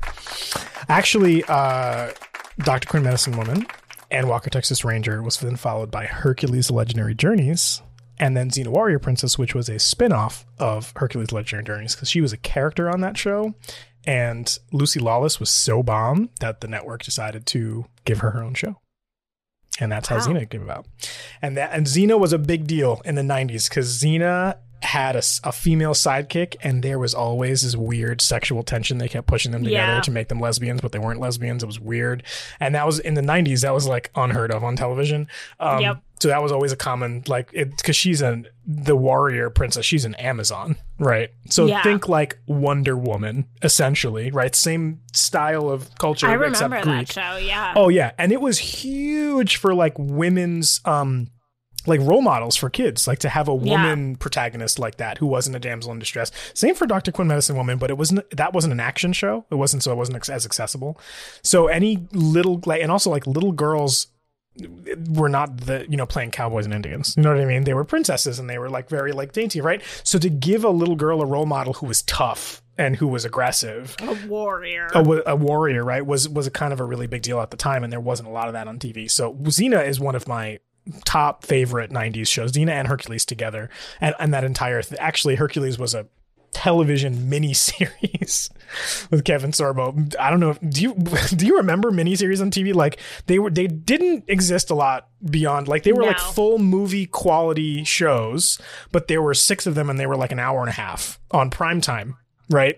[0.88, 2.12] Actually, uh,
[2.58, 2.88] Dr.
[2.88, 3.66] Quinn Medicine Woman
[4.12, 7.82] and Walker Texas Ranger was then followed by Hercules Legendary Journeys
[8.18, 12.10] and then Xena Warrior Princess, which was a spin off of Hercules Legendary Journeys because
[12.10, 13.54] she was a character on that show
[14.04, 18.54] and Lucy Lawless was so bomb that the network decided to give her her own
[18.54, 18.76] show.
[19.80, 20.26] And that's how Wow.
[20.26, 20.86] Xena came about.
[21.40, 25.22] And that and Xena was a big deal in the 90s because Xena had a
[25.52, 28.98] female sidekick and there was always this weird sexual tension.
[28.98, 30.00] They kept pushing them together Yeah.
[30.00, 31.62] to make them lesbians, but they weren't lesbians.
[31.62, 32.22] It was weird.
[32.60, 35.28] And that was in the 90s, that was like unheard of on television.
[35.60, 36.02] Um, Yep.
[36.20, 39.84] So that was always a common, like, it because she's an the warrior princess.
[39.84, 41.30] She's an Amazon, right?
[41.50, 41.82] So Yeah.
[41.82, 44.54] think like Wonder Woman, essentially, right?
[44.54, 47.08] Same style of culture, I except remember Greek.
[47.08, 47.36] that show.
[47.38, 47.72] Yeah.
[47.74, 51.28] Oh yeah, and it was huge for like women's um
[51.86, 53.82] like role models for kids, like to have a Yeah.
[53.82, 56.30] woman protagonist like that who wasn't a damsel in distress.
[56.54, 57.12] Same for Dr.
[57.12, 59.44] Quinn Medicine Woman, but it wasn't that wasn't an action show.
[59.50, 60.98] It wasn't so it wasn't as accessible.
[61.42, 64.08] So any little like and also like little girls
[65.08, 67.72] were not the you know playing cowboys and indians you know what i mean they
[67.72, 70.94] were princesses and they were like very like dainty right so to give a little
[70.94, 74.88] girl a role model who was tough and who was aggressive a warrior.
[74.94, 77.56] a, a warrior, right, was was a kind of a really big deal at the
[77.56, 79.10] time, and there wasn't a lot of that on TV.
[79.10, 80.58] So Xena is one of my
[81.04, 82.52] top favorite '90s shows.
[82.52, 83.70] Xena and Hercules together,
[84.00, 86.06] and and that entire th- actually Hercules was a
[86.52, 88.50] television miniseries
[89.10, 90.14] with Kevin Sorbo.
[90.18, 90.50] I don't know.
[90.50, 90.94] If, do you
[91.36, 92.74] do you remember miniseries on TV?
[92.74, 97.06] Like they were they didn't exist a lot beyond like they were like full movie
[97.06, 98.60] quality shows,
[98.92, 101.18] but there were six of them, and they were like an hour and a half
[101.30, 102.16] on prime time,
[102.50, 102.76] right?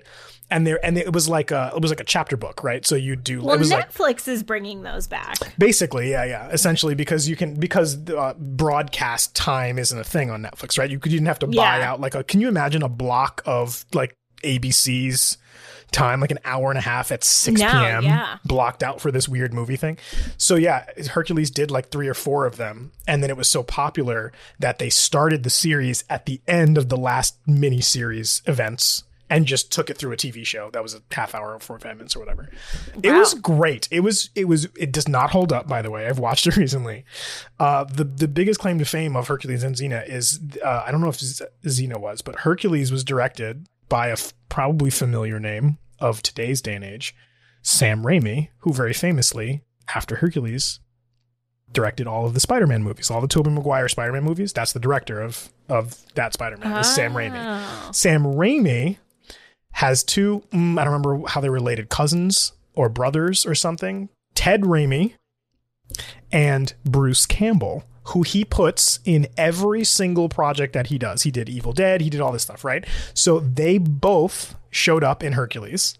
[0.50, 2.84] And there and it was like a it was like a chapter book, right?
[2.86, 5.36] So you do well, was like Netflix is bringing those back.
[5.58, 6.48] Basically, yeah, yeah.
[6.50, 10.90] Essentially, because you can because uh, broadcast time isn't a thing on Netflix, right?
[10.90, 11.90] You could you didn't have to buy Yeah.
[11.92, 12.22] out like a.
[12.22, 15.38] Can you imagine a block of like ABC's
[15.92, 18.04] time, like an hour and a half at six No, p.m.
[18.04, 18.38] yeah.
[18.44, 19.98] blocked out for this weird movie thing?
[20.36, 23.62] So yeah, Hercules did like three or four of them, and then it was so
[23.62, 29.04] popular that they started the series at the end of the last mini series events.
[29.30, 31.82] And just took it through a TV show that was a half hour or forty
[31.82, 32.50] five minutes or whatever.
[33.02, 33.88] It was great.
[33.90, 36.06] It was it was it does not hold up by the way.
[36.06, 37.04] I've watched it recently.
[37.58, 41.00] Uh the the biggest claim to fame of Hercules and Xena is uh I don't
[41.00, 46.22] know if Xena was, but Hercules was directed by a f- probably familiar name of
[46.22, 47.14] today's day and age,
[47.62, 49.64] Sam Raimi, who very famously
[49.94, 50.80] after Hercules
[51.72, 54.52] directed all of the Spider-Man movies, all the Tobey Maguire Spider-Man movies.
[54.52, 56.76] That's the director of of that Spider-Man.
[56.78, 57.32] Is Sam Raimi.
[57.34, 57.90] Oh.
[57.92, 58.98] Sam Raimi
[59.74, 64.08] has two, mm, I don't remember how they're related, cousins or brothers or something.
[64.34, 65.14] Ted Raimi
[66.32, 71.22] and Bruce Campbell, who he puts in every single project that he does.
[71.22, 72.84] He did Evil Dead, he did all this stuff, right?
[73.14, 75.98] So they both showed up in Hercules.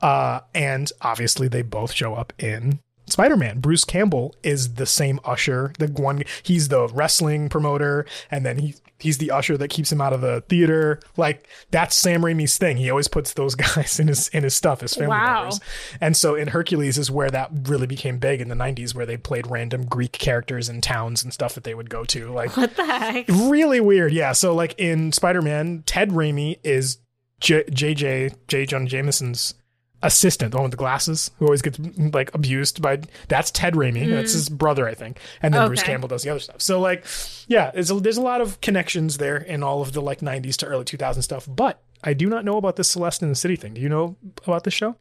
[0.00, 3.60] Uh, and obviously they both show up in Spider-Man.
[3.60, 8.74] Bruce Campbell is the same usher, the one he's the wrestling promoter, and then he
[9.02, 11.00] he's the usher that keeps him out of the theater.
[11.16, 12.76] Like that's Sam Raimi's thing.
[12.78, 15.40] He always puts those guys in his in his stuff, his family Wow.
[15.42, 15.60] members.
[16.00, 19.16] And so in Hercules is where that really became big in the 90s where they
[19.16, 22.30] played random Greek characters in towns and stuff that they would go to.
[22.32, 23.28] Like What the heck?
[23.28, 24.12] really weird.
[24.12, 24.32] Yeah.
[24.32, 26.98] So like in Spider-Man, Ted Raimi is
[27.40, 28.66] J- JJ J.
[28.66, 29.54] Jonah Jameson's
[30.02, 34.08] assistant, the one with the glasses who always gets like abused by that's Ted Raimi.
[34.10, 35.18] That's his brother, I think.
[35.42, 36.60] And then Bruce Campbell does the other stuff.
[36.60, 37.04] So like,
[37.46, 40.56] yeah, it's a, there's a lot of connections there in all of the like 90s
[40.56, 41.48] to early 2000 stuff.
[41.48, 43.74] But I do not know about this Celeste in the City thing.
[43.74, 44.96] Do you know about this show?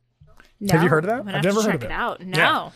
[0.59, 1.35] No, Have you heard of that?
[1.35, 1.91] I've never heard of it it.
[1.91, 2.21] out.
[2.23, 2.71] No.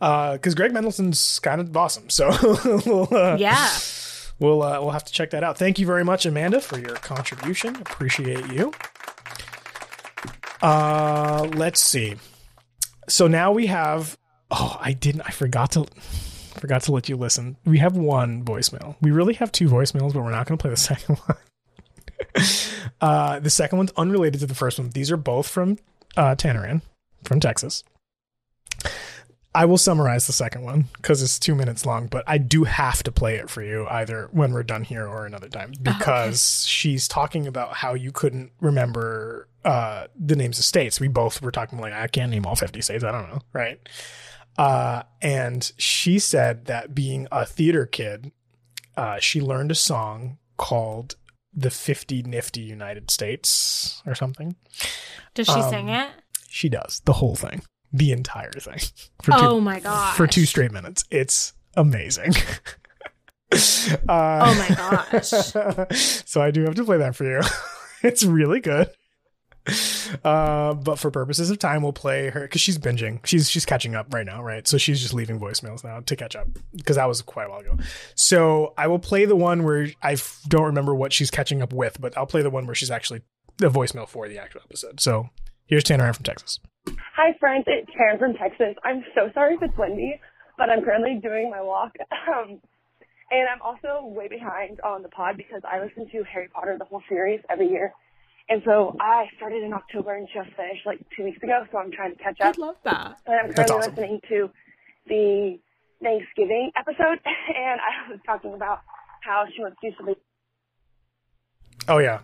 [0.00, 0.32] Yeah.
[0.34, 2.10] Because Greg Mendelssohn's kind of awesome.
[2.10, 2.30] So
[2.86, 3.68] we'll, uh, Yeah.
[4.38, 5.58] We'll uh, we'll have to check that out.
[5.58, 7.76] Thank you very much, Amanda, for your contribution.
[7.76, 8.72] Appreciate you.
[10.62, 12.16] Uh, let's see.
[13.08, 14.16] So now we have.
[14.50, 15.22] Oh, I didn't.
[15.22, 15.86] I forgot to
[16.58, 17.56] forgot to let you listen.
[17.64, 18.96] We have one voicemail.
[19.00, 21.38] We really have two voicemails, but we're not going to play the second one.
[23.00, 24.90] uh, the second one's unrelated to the first one.
[24.90, 25.78] These are both from
[26.16, 26.82] uh, Tanaran
[27.24, 27.84] from Texas.
[29.54, 33.02] I will summarize the second one because it's two minutes long, but I do have
[33.02, 37.08] to play it for you either when we're done here or another time because she's
[37.08, 41.00] talking about how you couldn't remember uh, the names of states.
[41.00, 43.02] We both were talking like, I can't name all 50 states.
[43.02, 43.40] I don't know.
[43.52, 43.80] Right.
[44.56, 48.30] Uh, and she said that being a theater kid,
[48.96, 51.16] uh, she learned a song called
[51.52, 54.54] the 50 Nifty United States or something.
[55.34, 56.08] Does she Um, sing it?
[56.48, 57.62] She does the whole thing,
[57.92, 58.78] the entire thing.
[59.22, 60.16] For Oh my gosh.
[60.16, 61.04] For two straight minutes.
[61.10, 62.34] It's amazing.
[63.52, 63.56] uh,
[64.08, 65.28] Oh my gosh.
[66.26, 67.40] so I do have to play that for you.
[68.02, 68.90] it's really good.
[70.24, 73.24] Uh, but for purposes of time, we'll play her because she's binging.
[73.26, 74.66] She's she's catching up right now, right?
[74.66, 77.60] So she's just leaving voicemails now to catch up because that was quite a while
[77.60, 77.76] ago.
[78.16, 81.72] So I will play the one where I f- don't remember what she's catching up
[81.72, 83.20] with, but I'll play the one where she's actually
[83.58, 84.98] the voicemail for the actual episode.
[84.98, 85.28] So
[85.70, 86.58] Here's Tanner from Texas.
[86.86, 87.64] Hi, friends.
[87.66, 88.74] It's Karen from Texas.
[88.84, 90.20] I'm so sorry if it's windy,
[90.56, 91.92] but I'm currently doing my walk.
[92.30, 92.60] Um,
[93.30, 96.84] and I'm also way behind on the pod because I listen to Harry Potter, the
[96.84, 97.92] whole series, every year.
[98.48, 101.92] And so I started in October and just finished like two weeks ago, so I'm
[101.92, 102.46] trying to catch up.
[102.46, 102.58] I up.
[102.58, 103.16] love that.
[103.26, 103.94] And I'm currently awesome.
[103.94, 104.50] listening to
[105.06, 105.58] the
[106.02, 108.80] Thanksgiving episode, and I was talking about
[109.22, 110.14] how she wants to do something
[111.88, 112.20] Oh yeah,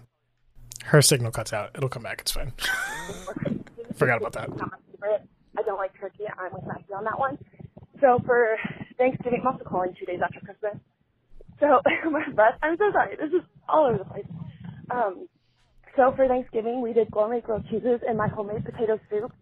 [0.85, 1.71] her signal cuts out.
[1.75, 2.21] It'll come back.
[2.21, 2.53] It's fine.
[3.97, 4.49] Forgot about that.
[4.57, 5.29] not my favorite.
[5.59, 6.25] I don't like turkey.
[6.39, 7.39] I'm with Maggie on that one.
[8.01, 8.57] So for
[8.99, 10.77] Thanksgiving, I'm also calling two days after Christmas.
[11.61, 11.81] So
[12.11, 13.17] my breath, I'm so sorry.
[13.17, 14.27] This is all over the place.
[14.91, 15.29] Um,
[15.97, 19.33] so for Thanksgiving, we did gourmet grilled cheeses and my homemade potato soup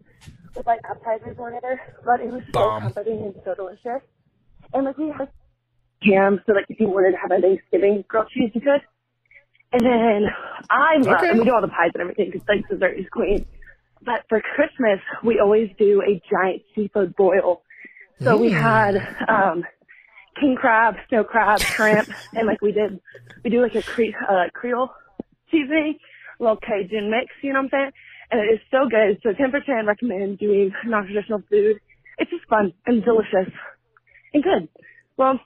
[0.55, 1.81] with like appetizers or whatever.
[2.05, 2.81] But it was Bomb.
[2.83, 4.03] so comforting and so delicious.
[4.73, 5.29] And like we had
[6.03, 8.83] ham, so like if you wanted to have a Thanksgiving grilled cheese, you could.
[9.73, 10.27] And then
[10.71, 11.31] I love, Okay.
[11.31, 13.45] and we do all the pies and everything because like dessert is queen.
[14.05, 17.63] But for Christmas, we always do a giant seafood boil.
[18.23, 18.95] So we had
[19.29, 19.65] um
[20.41, 23.01] king crab, snow crab, shrimp, and like we did,
[23.43, 24.91] we do like a cre- uh, Creole
[25.51, 25.99] seasoning,
[26.41, 27.33] a little Cajun mix.
[27.43, 27.91] You know what I'm saying?
[28.31, 29.21] And it is so good.
[29.23, 31.77] So 10 for 10 recommend doing non-traditional food.
[32.19, 33.53] It's just fun and delicious
[34.33, 34.69] and good.
[35.17, 35.39] Well,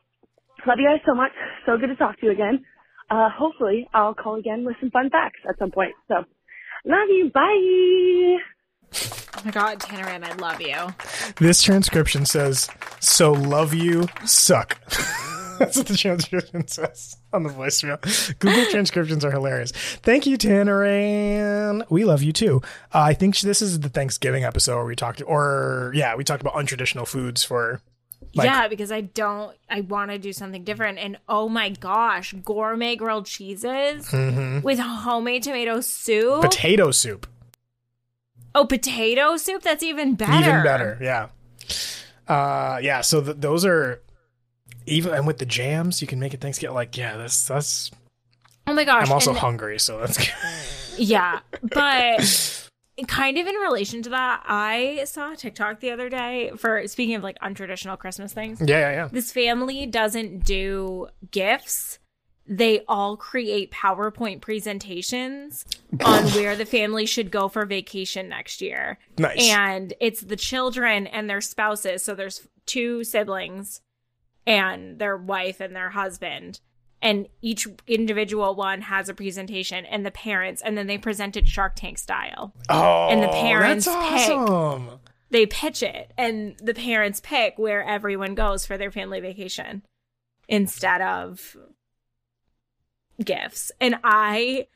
[0.67, 1.33] love you guys so much.
[1.67, 2.65] So good to talk to you again.
[3.11, 5.93] Uh, hopefully I'll call again with some fun facts at some point.
[6.09, 6.25] So
[6.85, 7.31] love you.
[7.33, 8.39] Bye.
[9.37, 10.76] Oh my god, Tanner, and I love you.
[11.37, 12.68] This transcription says,
[13.01, 14.79] "So love you, suck."
[15.59, 18.01] That's what the transcription says on the voicemail.
[18.39, 19.72] Google transcriptions are hilarious.
[19.72, 22.62] Thank you, Tanner, and we love you too.
[22.95, 26.41] Uh, I think this is the Thanksgiving episode where we talked, or yeah, we talked
[26.43, 27.81] about untraditional foods for.
[28.39, 29.57] Like- yeah, because I don't.
[29.68, 30.99] I want to do something different.
[30.99, 36.43] And oh my gosh, gourmet grilled cheeses with homemade tomato soup.
[36.43, 37.26] Potato soup,
[38.55, 39.62] oh, potato soup.
[39.62, 40.49] That's even better.
[40.51, 40.99] even better.
[41.01, 41.28] Yeah,
[42.28, 43.01] uh, yeah.
[43.03, 44.01] So th- those are
[44.86, 46.74] even, and with the jams, you can make it Thanksgiving.
[46.74, 47.91] Like, yeah, that's that's.
[48.66, 49.07] Oh my gosh.
[49.07, 50.18] I'm also and- hungry, so that's.
[51.01, 52.20] Yeah, but
[53.07, 57.14] kind of in relation to that, I saw a TikTok the other day for speaking
[57.14, 58.61] of like untraditional Christmas things.
[58.61, 59.09] yeah, yeah, yeah.
[59.11, 61.99] This family doesn't do gifts.
[62.46, 65.64] They all create PowerPoint presentations
[66.03, 68.99] on where the family should go for vacation next year.
[69.18, 69.51] Nice.
[69.51, 72.03] And it's the children and their spouses.
[72.03, 73.82] So there's two siblings
[74.46, 76.61] and their wife and their husband.
[77.01, 81.46] And each individual one has a presentation and the parents, and then they present it
[81.46, 82.53] Shark Tank style.
[82.68, 84.36] Oh, And the parents that's pick.
[84.36, 84.99] awesome.
[85.30, 89.82] They pitch it, and the parents pick where everyone goes for their family vacation
[90.49, 91.57] instead of
[93.22, 93.70] gifts.
[93.80, 94.66] And I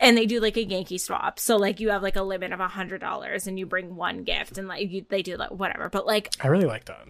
[0.00, 1.38] and they do like a Yankee swap.
[1.38, 4.24] So like you have like a limit of a hundred dollars and you bring one
[4.24, 5.88] gift and like you, they do like whatever.
[5.88, 7.06] But like I really like that.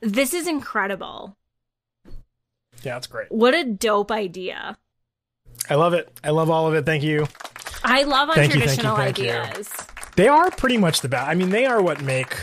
[0.00, 1.36] this is incredible.
[2.82, 3.30] Yeah, that's great.
[3.30, 4.78] What a dope idea.
[5.68, 6.10] I love it.
[6.22, 6.84] I love all of it.
[6.86, 7.26] Thank you.
[7.82, 9.30] I love Thank you, thank you, untraditional thank you.
[9.30, 9.72] ideas.
[10.16, 11.28] They are pretty much the best.
[11.28, 12.34] I mean, they are what make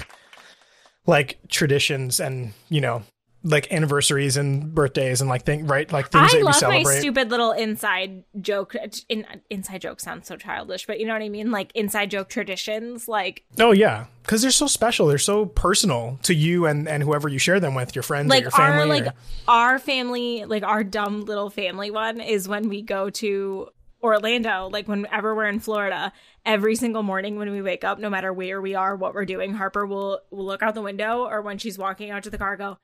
[1.05, 3.03] like traditions and you know
[3.43, 6.59] like anniversaries and birthdays and like thing right like things I that we love my
[6.59, 6.99] celebrate.
[6.99, 8.75] stupid little inside joke.
[9.09, 11.51] In, inside joke sounds so childish, but you know what I mean.
[11.51, 13.07] Like inside joke traditions.
[13.07, 15.07] Like oh yeah, because they're so special.
[15.07, 18.29] They're so personal to you and and whoever you share them with, your friends or
[18.29, 18.79] like your family.
[18.79, 19.13] our like or-
[19.47, 23.67] our family, like our dumb little family one is when we go to
[24.01, 24.69] Orlando.
[24.71, 26.13] Like whenever we're in Florida,
[26.45, 29.53] every single morning when we wake up, no matter where we are, what we're doing,
[29.53, 32.55] Harper will will look out the window or when she's walking out to the car,
[32.57, 32.77] go,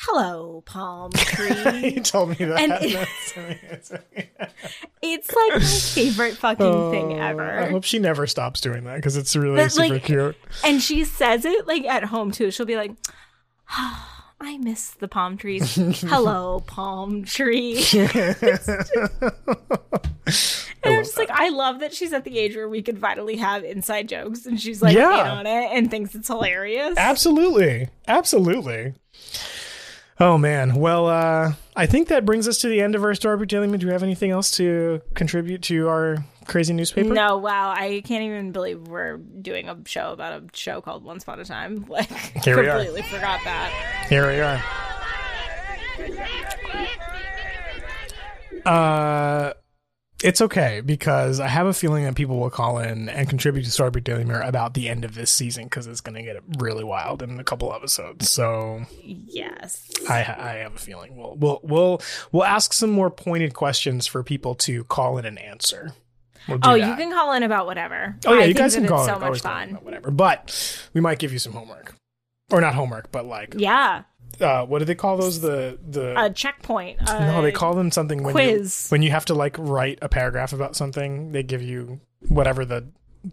[0.00, 2.60] "Hello, palm tree." you told me that.
[2.60, 3.58] And- amazing.
[5.02, 7.70] it's like my favorite fucking oh, thing Oh, I ever.
[7.70, 10.36] hope she never stops doing that because it's really But, super like, cute.
[10.64, 12.50] And she says it like at home too.
[12.50, 12.92] She'll be like,
[13.70, 15.74] ah, I miss the palm trees.
[16.02, 17.82] Hello, palm tree.
[20.84, 23.36] And I'm just like, I love that she's at the age where we could finally
[23.36, 25.20] have inside jokes, and she's like Yeah.
[25.22, 26.94] in on it and thinks it's hilarious.
[26.96, 27.88] Absolutely.
[28.06, 28.94] Absolutely.
[30.20, 30.74] Oh man.
[30.74, 33.44] Well, uh, I think that brings us to the end of our story.
[33.46, 33.78] Daily.
[33.78, 36.16] Do you have anything else to contribute to our
[36.46, 37.10] crazy newspaper?
[37.14, 41.22] No, wow, I can't even believe we're doing a show about a show called Once
[41.22, 41.86] Upon a Time.
[41.88, 42.08] Like,
[42.44, 42.76] Here we are.
[42.78, 44.06] completely forgot that.
[44.08, 44.60] Here we are.
[48.66, 49.52] Uh,
[50.22, 53.70] it's okay because I have a feeling that people will call in and contribute to
[53.70, 56.82] Storybrooke Daily Mirror about the end of this season because it's going to get really
[56.84, 58.28] wild in a couple episodes.
[58.28, 59.88] So Yes.
[60.08, 62.02] I, I have a feeling we'll we'll we'll
[62.32, 65.92] we'll ask some more pointed questions for people to call in and answer.
[66.48, 66.88] We'll Oh, that.
[66.88, 68.16] you can call in about whatever.
[68.26, 69.70] Oh yeah, I you guys can it's call so much always call it fun.
[69.70, 70.10] about whatever.
[70.10, 71.94] But we might give you some homework,
[72.50, 74.02] or not homework, but like Yeah,
[74.40, 75.40] uh, what do they call those?
[75.40, 77.00] The the a checkpoint.
[77.06, 78.88] no, they call them something when quiz.
[78.88, 81.32] you when you have to like write a paragraph about something.
[81.32, 82.86] They give you whatever the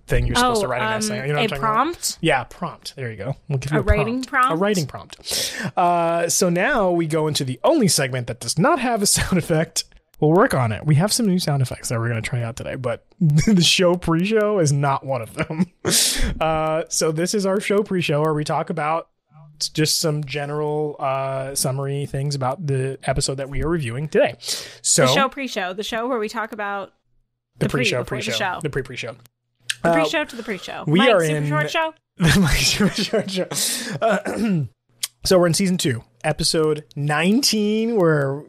[0.08, 1.28] thing you're supposed oh, to write an um, essay.
[1.28, 1.60] You know what I'm a about?
[1.60, 2.18] prompt.
[2.22, 2.96] Yeah, prompt.
[2.96, 3.36] There you go.
[3.48, 4.54] We'll give you A a, writing A prompt?
[4.54, 5.56] A writing prompt.
[5.76, 9.38] Uh, so now we go into the only segment that does not have a sound
[9.38, 9.86] effect.
[10.20, 10.86] We'll work on it.
[10.86, 13.62] We have some new sound effects that we're going to try out today, but the
[13.62, 15.72] show pre-show is not one of them.
[16.42, 19.10] Uh, so this is our show pre-show where we talk about
[19.74, 24.36] just some general uh, summary things about the episode that we are reviewing today.
[24.40, 26.94] So The show pre-show, the show where we talk about
[27.58, 28.60] the the pre pre-show, the pre-show, show.
[28.62, 29.16] the pre-pre-show.
[29.84, 30.84] the Uh, pre-show to the pre-show.
[30.88, 31.94] we Mike, are super in- short show.
[32.18, 33.48] The Mike Super Short Show.
[34.02, 34.64] Uh,
[35.26, 37.96] so we're in season two, episode 19.
[37.98, 38.44] We're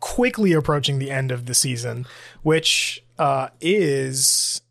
[0.00, 2.06] quickly approaching the end of the season,
[2.42, 4.62] which uh, is.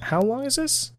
[0.00, 0.90] How long is this?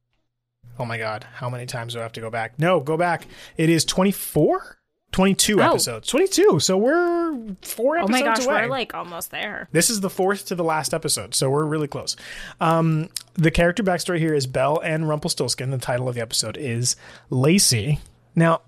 [0.79, 1.25] Oh my God.
[1.35, 2.57] How many times do I have to go back?
[2.59, 3.27] No, go back.
[3.57, 4.77] It is 24?
[5.11, 5.65] 22 Oh.
[5.69, 6.07] episodes.
[6.07, 6.59] 22.
[6.59, 8.61] So we're four episodes Oh my gosh, away.
[8.63, 9.67] we're like almost there.
[9.71, 12.15] This is the fourth to the last episode, so we're really close.
[12.59, 15.69] Um, the character backstory here is Belle and Rumpelstiltskin.
[15.69, 16.95] The title of the episode is
[17.29, 17.99] Lacey.
[18.35, 18.61] Now,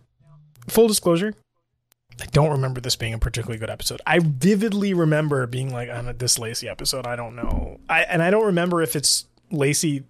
[0.67, 1.33] full disclosure,
[2.21, 3.99] I don't remember this being a particularly good episode.
[4.05, 7.79] I vividly remember being like, on this Lacey episode, I don't know.
[7.89, 10.03] I and I don't remember if it's Lacey.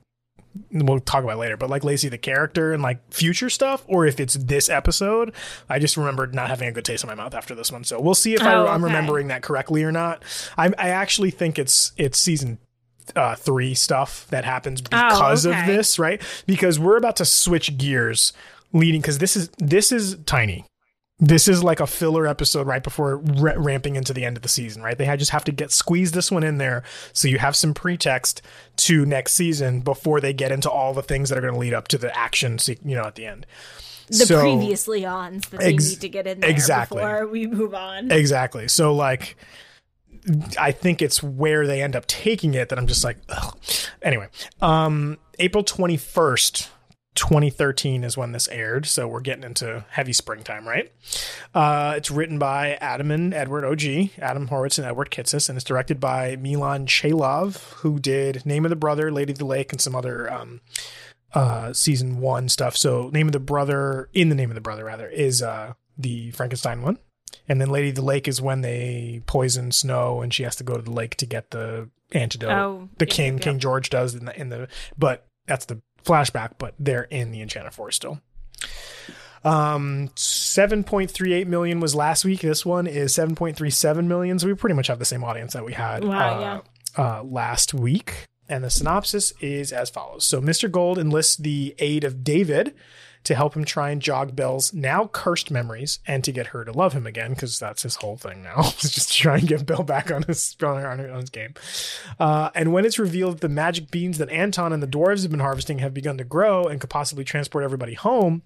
[0.72, 4.20] We'll talk about later, but like Lacey the character and like future stuff, or if
[4.20, 5.34] it's this episode.
[5.70, 7.84] I just remembered not having a good taste in my mouth after this one.
[7.84, 8.94] So we'll see if I, Oh, I'm okay.
[8.94, 10.24] remembering that correctly or not.
[10.58, 12.58] I, I actually think it's it's season
[13.16, 15.76] uh, three stuff that happens because of Oh, okay.
[15.76, 16.22] this, right?
[16.48, 18.34] Because we're about to switch gears,
[18.74, 20.66] leading because this is this is tiny.
[21.18, 24.50] This is like a filler episode right before ra- ramping into the end of the
[24.50, 24.98] season, right?
[24.98, 28.42] They just have to get squeeze this one in there so you have some pretext
[28.78, 31.74] to next season before they get into all the things that are going to lead
[31.74, 33.46] up to the action, you know, at the end.
[34.08, 36.98] The So- previously ons that they need to get in there exactly.
[36.98, 38.12] before we move on.
[38.12, 38.68] Exactly.
[38.68, 39.38] So like
[40.60, 43.58] I think it's where they end up taking it that I'm just like ugh.
[44.02, 44.28] anyway.
[44.62, 46.70] Um April 21st
[47.16, 50.92] 2013 is when this aired, so we're getting into heavy springtime, right?
[51.54, 55.64] Uh, it's written by Adam and Edward OG, Adam Horowitz and Edward Kitsis, and it's
[55.64, 59.82] directed by Milan Cheylov, who did Name of the Brother, Lady of the Lake, and
[59.82, 60.62] some other um,
[61.34, 62.76] uh, season one stuff.
[62.76, 66.32] So, Name of the Brother, in the Name of the Brother, rather, is uh, the
[66.32, 67.00] Frankenstein one.
[67.48, 70.64] And then Lady of the Lake is when they poison Snow and she has to
[70.64, 72.52] go to the lake to get the antidote.
[72.52, 73.44] Oh, the yeah, king, yeah.
[73.44, 77.42] King George does in the, in the, but that's the flashback, but they're in the
[77.42, 78.20] Enchanted Forest still.
[79.44, 82.42] Um, 7.38 million was last week.
[82.42, 84.40] This one is 7.37 million.
[84.40, 86.40] So we pretty much have the same audience that we had Wow, uh,
[86.98, 87.04] yeah.
[87.04, 88.26] uh, last week.
[88.50, 90.26] And the synopsis is as follows.
[90.26, 90.70] So Mr.
[90.70, 92.76] Gold enlists the aid of David
[93.26, 96.72] to help him try and jog Belle's now cursed memories and to get her to
[96.72, 98.62] love him again, because that's his whole thing now.
[98.78, 101.54] just to try and get Belle back on his on his game.
[102.20, 105.32] Uh, and when it's revealed that the magic beans that Anton and the dwarves have
[105.32, 108.44] been harvesting have begun to grow and could possibly transport everybody home,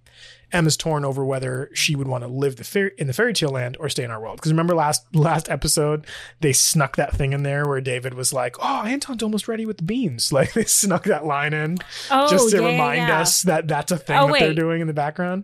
[0.52, 3.50] Emma's torn over whether she would want to live the fair- in the fairy tale
[3.50, 4.38] land or stay in our world.
[4.38, 6.06] Because remember last last episode,
[6.41, 9.78] they snuck that thing in there where David was like, "Oh, Anton's almost ready with
[9.78, 11.78] the beans." Like they snuck that line in
[12.10, 13.22] Oh, just to yeah, remind yeah.
[13.22, 15.43] us that that's a thing Oh, that they're doing in the background.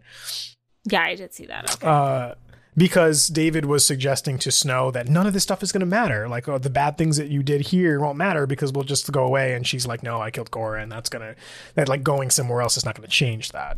[0.89, 1.75] Yeah, I did see that.
[1.75, 1.87] Okay.
[1.87, 2.35] Uh,
[2.77, 6.27] because David was suggesting to Snow that none of this stuff is going to matter.
[6.27, 9.23] Like, oh, the bad things that you did here won't matter because we'll just go
[9.23, 9.53] away.
[9.53, 11.35] And she's like, no, I killed Cora, and that's gonna
[11.75, 13.77] that like going somewhere else is not going to change that.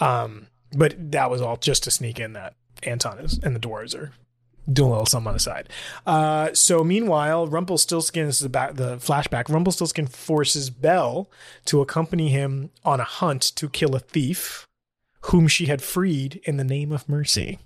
[0.00, 3.94] Um, but that was all just to sneak in that Anton is and the dwarves
[3.94, 4.12] are
[4.70, 5.68] doing a little something on the side.
[6.06, 9.48] Uh, so meanwhile, Rumpelstiltskin is the back the flashback.
[9.48, 11.30] Rumpelstiltskin forces Belle
[11.66, 14.66] to accompany him on a hunt to kill a thief
[15.26, 17.58] whom she had freed in the name of mercy.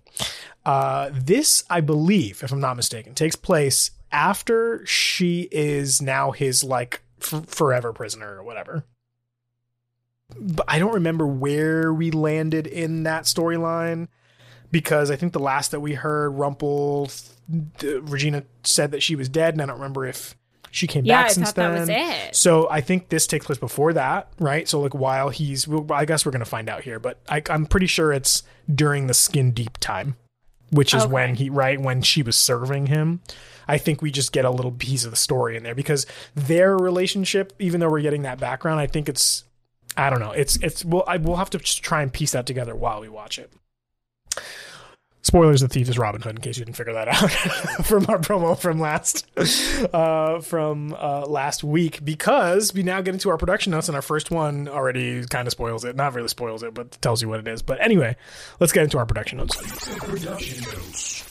[0.64, 6.64] Uh, this, I believe, if I'm not mistaken, takes place after she is now his
[6.64, 8.84] like f- forever prisoner or whatever.
[10.38, 14.08] But I don't remember where we landed in that storyline
[14.70, 17.10] because I think the last that we heard, Rumple,
[17.78, 20.36] th- Regina said that she was dead, and I don't remember if
[20.70, 21.72] she came Yeah, back I since then.
[21.80, 22.36] was it.
[22.36, 24.68] So I think this takes place before that, right?
[24.68, 27.66] So like while he's, well, I guess we're gonna find out here, but I, I'm
[27.66, 30.14] pretty sure it's during the skin deep time,
[30.70, 31.12] which is Okay.
[31.12, 33.20] when he, right when she was serving him.
[33.66, 36.06] I think we just get a little piece of the story in there because
[36.36, 39.42] their relationship, even though we're getting that background, I think it's,
[39.96, 42.74] I don't know, it's it's we'll I, we'll have to try and piece that together
[42.74, 43.52] while we watch it.
[45.30, 46.36] Spoilers: the thief is Robin Hood.
[46.36, 47.30] In case you didn't figure that out
[47.86, 49.26] from our promo from last
[49.94, 54.02] uh, from uh, last week, because we now get into our production notes, and our
[54.02, 55.94] first one already kind of spoils it.
[55.94, 57.62] Not really spoils it, but tells you what it is.
[57.62, 58.16] But anyway,
[58.58, 59.56] let's get into our production notes.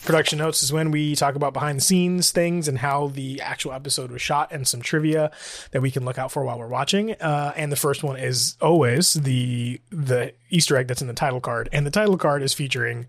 [0.06, 0.64] Production notes.
[0.64, 4.22] Is when we talk about behind the scenes things and how the actual episode was
[4.22, 5.30] shot, and some trivia
[5.72, 7.14] that we can look out for while we're watching.
[7.16, 11.42] Uh, and the first one is always the the Easter egg that's in the title
[11.42, 13.08] card, and the title card is featuring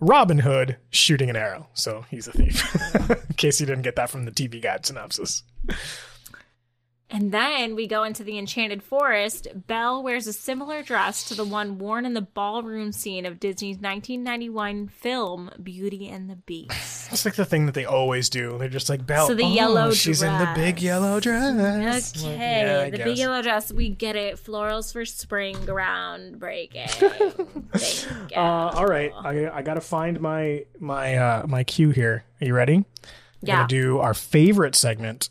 [0.00, 1.68] Robin Hood shooting an arrow.
[1.74, 2.74] So he's a thief.
[3.10, 5.42] in case you didn't get that from the TV guide synopsis.
[7.12, 9.48] And then we go into the Enchanted Forest.
[9.66, 13.78] Belle wears a similar dress to the one worn in the ballroom scene of Disney's
[13.78, 17.08] 1991 film Beauty and the Beast.
[17.12, 18.56] It's like the thing that they always do.
[18.58, 19.26] They're just like Belle.
[19.26, 22.16] So the oh, yellow She's in the big yellow dress.
[22.24, 23.04] Okay, yeah, the guess.
[23.04, 23.72] big yellow dress.
[23.72, 24.36] We get it.
[24.36, 26.90] Florals for spring, groundbreaking.
[27.76, 28.36] Thank you.
[28.36, 32.24] Uh, all right, I, I gotta find my my uh, my cue here.
[32.40, 32.76] Are you ready?
[32.76, 33.56] We're Yeah.
[33.56, 35.30] gonna do our favorite segment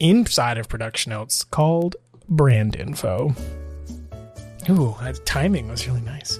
[0.00, 1.96] inside of production notes called
[2.28, 3.34] brand info.
[4.68, 6.38] Ooh, that timing was really nice.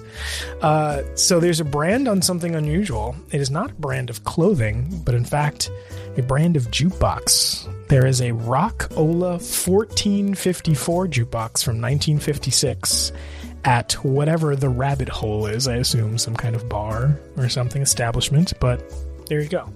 [0.61, 3.15] Uh, so there's a brand on something unusual.
[3.31, 5.71] It is not a brand of clothing, but in fact,
[6.17, 7.87] a brand of jukebox.
[7.87, 13.11] There is a Rock Ola 1454 jukebox from 1956
[13.65, 15.67] at whatever the rabbit hole is.
[15.67, 18.83] I assume some kind of bar or something establishment, but
[19.27, 19.69] there you go.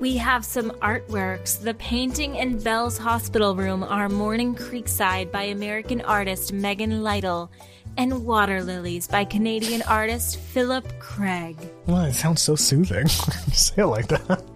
[0.00, 1.60] We have some artworks.
[1.60, 7.52] The painting in Belle's hospital room are Morning Creekside by American artist Megan Lytle
[7.98, 11.58] and Water Lilies by Canadian artist Philip Craig.
[11.86, 13.08] Well, it sounds so soothing.
[13.52, 14.42] say it like that.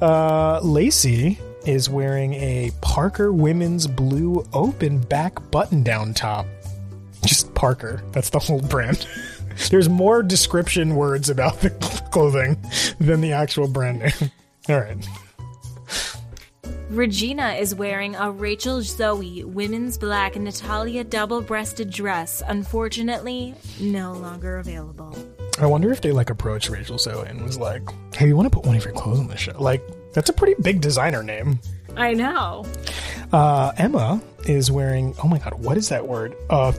[0.00, 6.46] Uh, Lacey is wearing a Parker women's blue open back button down top.
[7.26, 8.02] Just Parker.
[8.12, 9.06] That's the whole brand.
[9.70, 11.68] There's more description words about the
[12.10, 12.56] clothing
[12.98, 14.30] than the actual brand name.
[14.68, 15.08] All right.
[16.90, 24.58] Regina is wearing a Rachel Zoe women's black Natalia double breasted dress, unfortunately, no longer
[24.58, 25.16] available.
[25.58, 27.82] I wonder if they like approached Rachel Zoe and was like,
[28.14, 30.32] "Hey, you want to put one of your clothes on the show?" Like, that's a
[30.32, 31.58] pretty big designer name.
[31.96, 32.64] I know.
[33.32, 35.14] Uh, Emma is wearing.
[35.22, 36.36] Oh my god, what is that word?
[36.50, 36.72] Uh,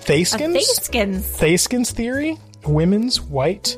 [0.00, 0.54] Theyskens.
[0.54, 1.38] Theyskens.
[1.38, 2.38] Theyskens theory.
[2.66, 3.76] Women's white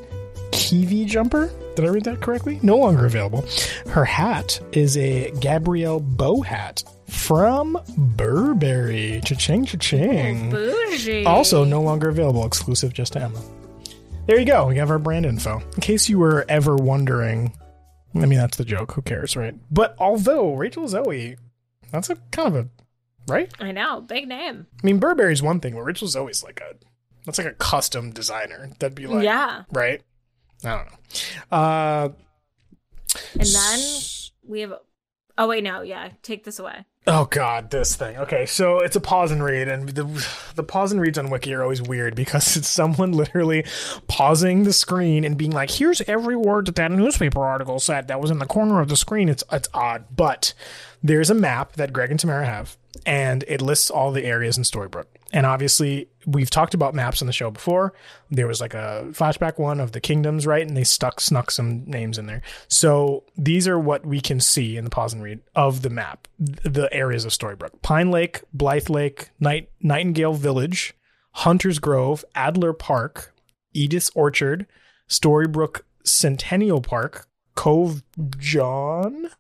[0.53, 1.51] Kiwi jumper.
[1.77, 2.59] Did I read that correctly?
[2.63, 3.45] No longer available.
[3.89, 9.21] Her hat is a Gabrielle bow hat from Burberry.
[9.23, 10.55] Cha-ching, cha-ching.
[10.55, 11.27] Oh, bougie.
[11.27, 13.41] Also, no longer available, exclusive just to Emma.
[14.27, 14.67] There you go.
[14.69, 15.61] We have our brand info.
[15.75, 17.53] In case you were ever wondering,
[18.15, 18.93] I mean, that's the joke.
[18.93, 19.55] Who cares, right?
[19.71, 21.37] But although Rachel Zoe,
[21.93, 22.69] that's a kind of a,
[23.31, 23.53] right?
[23.61, 24.01] I know.
[24.01, 24.67] Big name.
[24.83, 26.75] I mean, Burberry's one thing, but Rachel Zoe's like a,
[27.27, 28.71] that's like a custom designer.
[28.79, 29.65] That'd be like, yeah.
[29.71, 30.01] right?
[30.67, 30.87] I don't
[31.51, 31.57] know.
[31.57, 32.09] Uh,
[33.39, 34.01] And then
[34.47, 34.75] we have.
[35.39, 35.83] Oh, wait, no.
[35.83, 36.11] Yeah.
[36.23, 36.85] Take this away.
[37.09, 38.17] Oh god, this thing.
[38.17, 41.55] Okay, so it's a pause and read, and the the pause and reads on Wiki
[41.55, 43.65] are always weird because it's someone literally
[44.09, 48.21] pausing the screen and being like, "Here's every word that that newspaper article said that
[48.21, 50.53] was in the corner of the screen." It's it's odd, but
[51.01, 54.65] there's a map that Greg and Tamara have, and it lists all the areas in
[54.65, 55.07] Storybrooke.
[55.33, 57.95] And obviously, we've talked about maps on the show before.
[58.31, 60.67] There was like a flashback one of the kingdoms, right?
[60.67, 62.43] And they stuck snuck some names in there.
[62.69, 66.29] So these are what we can see in the pause and read of the map,
[66.39, 70.95] the areas of Storybrooke: Pine Lake, Blythe Lake, Night- Nightingale Village,
[71.33, 73.35] Hunter's Grove, Adler Park,
[73.73, 74.67] Edith's Orchard,
[75.09, 78.03] Storybrooke Centennial Park, Cove
[78.39, 79.31] John.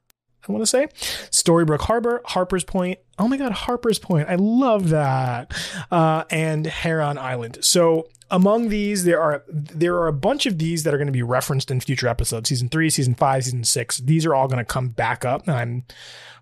[0.49, 0.87] I want to say
[1.30, 3.01] Storybrooke Harbor, Harper's Point.
[3.19, 4.29] Oh my God, Harper's Point.
[4.29, 5.55] I love that.
[5.91, 7.59] Uh, and Heron Island.
[7.62, 11.12] So among these, there are there are a bunch of these that are going to
[11.12, 12.49] be referenced in future episodes.
[12.49, 13.99] Season three, season five, season six.
[13.99, 15.47] These are all going to come back up.
[15.47, 15.85] And I'm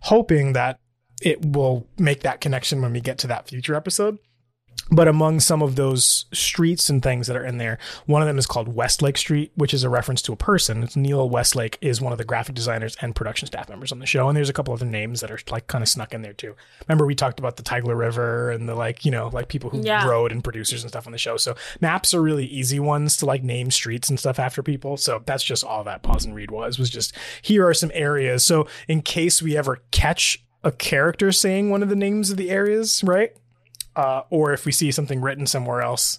[0.03, 0.81] hoping that
[1.23, 4.19] it will make that connection when we get to that future episode.
[4.91, 8.37] But among some of those streets and things that are in there, one of them
[8.39, 10.83] is called Westlake Street, which is a reference to a person.
[10.83, 14.07] It's Neil Westlake is one of the graphic designers and production staff members on the
[14.07, 14.29] show.
[14.29, 16.55] And there's a couple other names that are like kind of snuck in there too.
[16.87, 19.81] Remember we talked about the Tigler River and the like, you know, like people who
[19.81, 20.07] Yeah.
[20.07, 21.39] wrote and producers and stuff on the show.
[21.39, 24.99] So maps are really easy ones to like name streets and stuff after people.
[24.99, 28.45] So that's just all that pause and read was, was just here are some areas.
[28.45, 32.51] So in case we ever catch a character saying one of the names of the
[32.51, 33.33] areas, right?
[33.97, 36.19] Uh, or if we see something written somewhere else,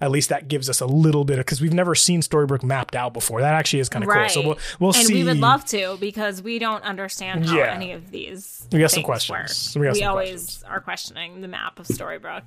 [0.00, 2.94] at least that gives us a little bit of because we've never seen Storybrooke mapped
[2.96, 3.40] out before.
[3.40, 4.30] That actually is kind of Right.
[4.32, 4.42] cool.
[4.42, 5.14] So we'll we'll and see.
[5.14, 7.72] we would love to because we don't understand how Yeah.
[7.74, 8.66] any of these.
[8.72, 9.72] We got some questions.
[9.76, 9.82] work.
[9.82, 10.64] We We, some always questions.
[10.68, 12.42] are questioning the map of Storybrooke.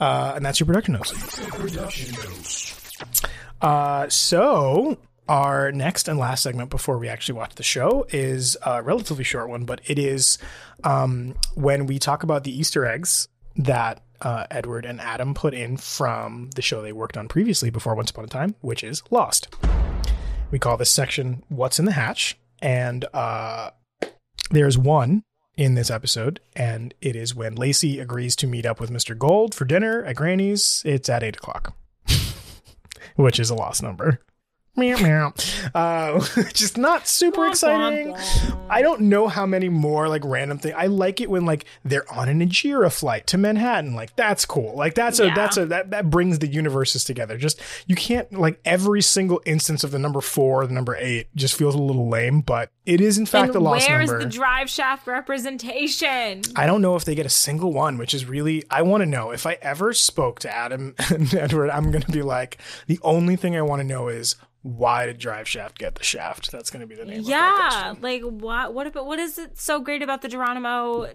[0.00, 1.12] uh, and that's your production notes.
[1.50, 2.76] Production notes.
[3.62, 8.82] Uh, so our next and last segment before we actually watch the show is a
[8.82, 10.38] relatively short one, but it is
[10.82, 15.76] um, when we talk about the Easter eggs that uh, Edward and Adam put in
[15.76, 19.54] from the show they worked on previously before Once Upon a Time, which is Lost.
[20.50, 23.70] We call this section "What's in the Hatch," and uh,
[24.50, 25.22] there's one
[25.56, 29.16] in this episode, and it is when Lacey agrees to meet up with Mr.
[29.16, 30.82] Gold for dinner at Granny's.
[30.84, 31.76] It's at eight o'clock,
[33.16, 34.20] which is a lost number.
[34.76, 35.32] Meow meow.
[35.74, 36.20] Uh,
[36.54, 38.14] just not super exciting.
[38.70, 40.74] I don't know how many more like random things.
[40.78, 43.94] I like it when like they're on an Ajira flight to Manhattan.
[43.94, 44.74] Like that's cool.
[44.76, 45.34] Like that's a Yeah.
[45.34, 47.36] that's a that that brings the universes together.
[47.36, 51.58] Just you can't like every single instance of the number four, the number eight, just
[51.58, 52.40] feels a little lame.
[52.40, 54.24] But it is in fact and a lost where's number.
[54.24, 56.42] the drive shaft representation?
[56.56, 59.06] I don't know if they get a single one, which is really I want to
[59.06, 59.30] know.
[59.32, 63.36] If I ever spoke to Adam and Edward, I'm going to be like, the only
[63.36, 66.52] thing I want to know is why did Drive Shaft get the shaft?
[66.52, 67.22] That's going to be the name.
[67.24, 68.74] Yeah, like what?
[68.74, 71.08] What about what is it so great about the Geronimo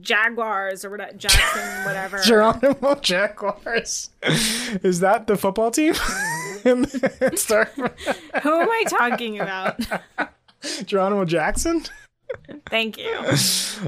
[0.00, 2.18] Jaguars or whatever Jackson whatever?
[2.22, 4.10] Geronimo Jaguars.
[4.82, 5.94] Is that the football team?
[6.64, 7.70] In the Star-
[8.42, 9.80] Who am I talking about?
[10.84, 11.84] Geronimo Jackson,
[12.68, 13.14] Thank you.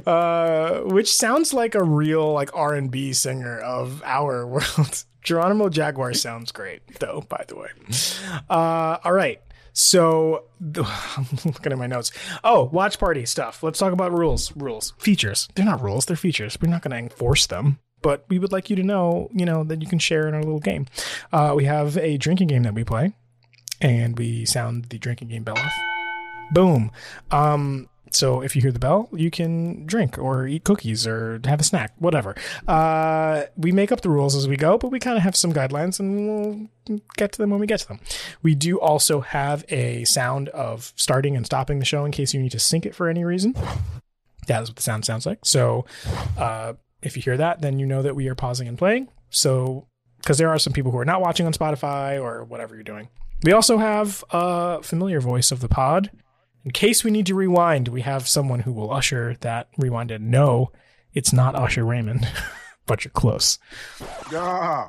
[0.07, 5.05] uh, which sounds like a real like R and B singer of our world.
[5.23, 7.25] Geronimo Jaguar sounds great, though.
[7.29, 7.69] By the way,
[8.49, 9.41] uh, all right.
[9.73, 12.13] So I'm looking at my notes.
[12.43, 13.63] Oh, watch party stuff.
[13.63, 14.55] Let's talk about rules.
[14.57, 15.49] Rules, features.
[15.55, 16.07] They're not rules.
[16.07, 16.59] They're features.
[16.61, 17.79] We're not going to enforce them.
[18.03, 20.43] But we would like you to know, you know, that you can share in our
[20.43, 20.87] little game.
[21.33, 23.13] Uh, we have a drinking game that we play,
[23.81, 25.73] and we sound the drinking game bell off.
[26.53, 26.91] Boom.
[27.31, 31.61] Um, so if you hear the bell, you can drink or eat cookies or have
[31.61, 32.35] a snack, whatever.
[32.67, 35.53] Uh, we make up the rules as we go, but we kind of have some
[35.53, 38.01] guidelines and we'll get to them when we get to them.
[38.43, 42.41] We do also have a sound of starting and stopping the show in case you
[42.41, 43.55] need to sync it for any reason.
[44.47, 45.39] That is what the sound sounds like.
[45.45, 45.87] So
[46.37, 49.09] uh, if you hear that, then you know that we are pausing and playing.
[49.31, 49.87] So
[50.21, 53.09] because there are some people who are not watching on Spotify or whatever you're doing.
[53.43, 56.11] We also have a familiar voice of the pod.
[56.65, 60.31] In case we need to rewind, we have someone who will usher that rewind in.
[60.31, 60.73] No,
[61.15, 62.29] it's not Usher Raymond,
[62.87, 63.59] but you're close.
[64.31, 64.89] Yeah,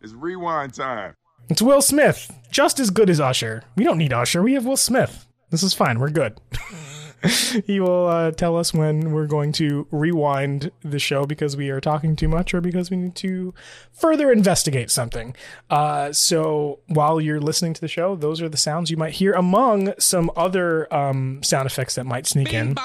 [0.00, 1.14] it's rewind time.
[1.48, 3.64] It's Will Smith, just as good as Usher.
[3.76, 5.26] We don't need Usher, we have Will Smith.
[5.50, 6.40] This is fine, we're good.
[7.66, 11.80] he will uh, tell us when we're going to rewind the show because we are
[11.80, 13.52] talking too much or because we need to
[13.92, 15.34] further investigate something.
[15.68, 19.32] Uh, so while you're listening to the show, those are the sounds you might hear
[19.32, 22.76] among some other um, sound effects that might sneak in.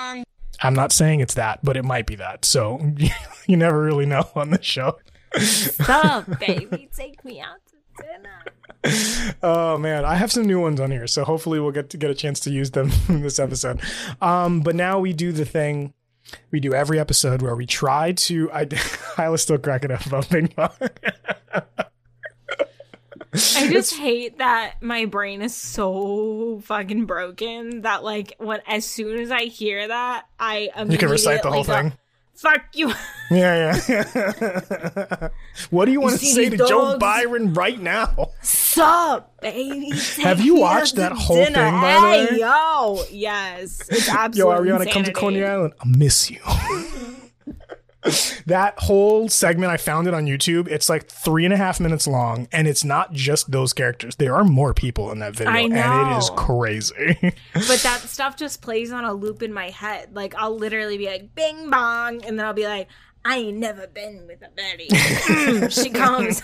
[0.61, 2.45] I'm not saying it's that, but it might be that.
[2.45, 2.79] So
[3.47, 4.97] you never really know on the show.
[5.37, 6.89] Stop, baby.
[6.95, 8.43] Take me out to dinner.
[9.43, 12.09] Oh man, I have some new ones on here, so hopefully we'll get to get
[12.09, 13.79] a chance to use them in this episode.
[14.21, 15.93] Um, but now we do the thing
[16.51, 18.51] we do every episode where we try to.
[18.51, 18.67] I
[19.17, 20.31] I was still cracking up about.
[23.57, 29.19] I just hate that my brain is so fucking broken that like when as soon
[29.19, 31.93] as I hear that, I you can recite the whole go, thing.
[32.35, 32.91] Fuck you.
[33.31, 35.29] Yeah, yeah.
[35.69, 36.97] what do you want to say to Joe?
[36.97, 38.31] Byron right now?
[38.41, 39.91] Sup, baby?
[40.21, 41.71] Have you watched that whole dinner.
[41.71, 42.39] thing, by the hey, way?
[42.39, 45.13] Yo, yes, it's Yo, absolutely Ariana, come to.
[45.13, 45.73] Coney Island.
[45.79, 46.39] I miss you.
[48.45, 50.67] that whole segment, I found it on YouTube.
[50.67, 54.15] It's like three and a half minutes long, and it's not just those characters.
[54.15, 57.17] There are more people in that video, and it is crazy.
[57.53, 60.13] But that stuff just plays on a loop in my head.
[60.13, 62.87] Like I'll literally be like, "Bing bong," and then I'll be like,
[63.23, 66.41] "I ain't never been with a Betty." Mm, she comes.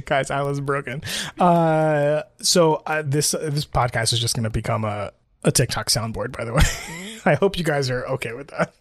[0.06, 1.02] Guys, I was broken.
[1.38, 5.12] Uh, so uh, this uh, this podcast is just going to become a
[5.44, 6.36] a TikTok soundboard.
[6.36, 6.62] By the way,
[7.24, 8.74] I hope you guys are okay with that.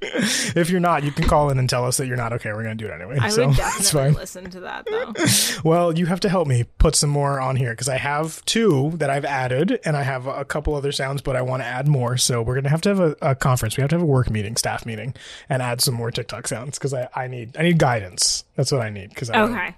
[0.02, 2.50] if you're not, you can call in and tell us that you're not okay.
[2.52, 3.18] We're going to do it anyway.
[3.20, 4.20] I so would it's definitely fine.
[4.20, 5.12] listen to that though.
[5.68, 8.92] Well, you have to help me put some more on here because I have two
[8.96, 11.88] that I've added, and I have a couple other sounds, but I want to add
[11.88, 12.16] more.
[12.16, 13.76] So we're gonna have to have a, a conference.
[13.76, 15.14] We have to have a work meeting, staff meeting,
[15.48, 18.44] and add some more TikTok sounds because I, I need I need guidance.
[18.54, 19.74] That's what I need because Okay.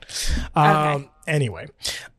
[0.55, 1.09] um, Okay.
[1.27, 1.69] Anyway,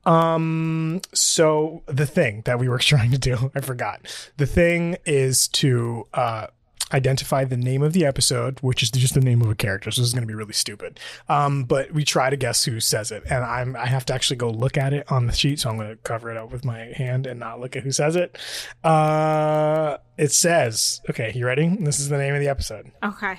[0.05, 4.01] um, so the thing that we were trying to do, I forgot.
[4.37, 6.47] The thing is to uh,
[6.93, 9.91] identify the name of the episode, which is just the name of a character.
[9.91, 10.99] So this is going to be really stupid.
[11.29, 14.37] Um, but we try to guess who says it, and I'm I have to actually
[14.37, 16.65] go look at it on the sheet, so I'm going to cover it up with
[16.65, 18.37] my hand and not look at who says it.
[18.83, 21.67] Uh, it says, okay, you ready?
[21.79, 22.91] This is the name of the episode.
[23.03, 23.37] Okay.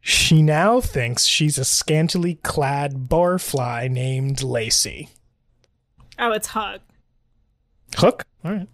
[0.00, 5.10] She now thinks she's a scantily clad barfly named Lacey.
[6.18, 6.80] Oh, it's Hug.
[7.96, 8.24] Hook.
[8.44, 8.68] All right.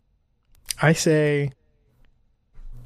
[0.80, 1.52] I say.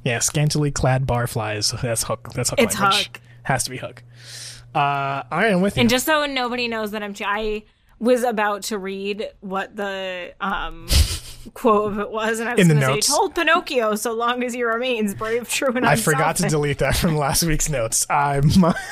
[0.09, 1.79] Yeah, scantily clad barflies.
[1.81, 2.33] That's hook.
[2.33, 2.59] That's hook.
[2.59, 3.05] It's language.
[3.07, 3.21] Hook.
[3.43, 4.03] Has to be hook.
[4.73, 5.81] Uh, I am with you.
[5.81, 7.63] And just so nobody knows that I'm, I
[7.99, 10.87] was about to read what the um
[11.53, 14.53] quote of it was, and I was going to say, "Told Pinocchio, so long as
[14.53, 18.05] he remains brave, true, and I forgot to delete that from last week's notes.
[18.09, 18.41] I,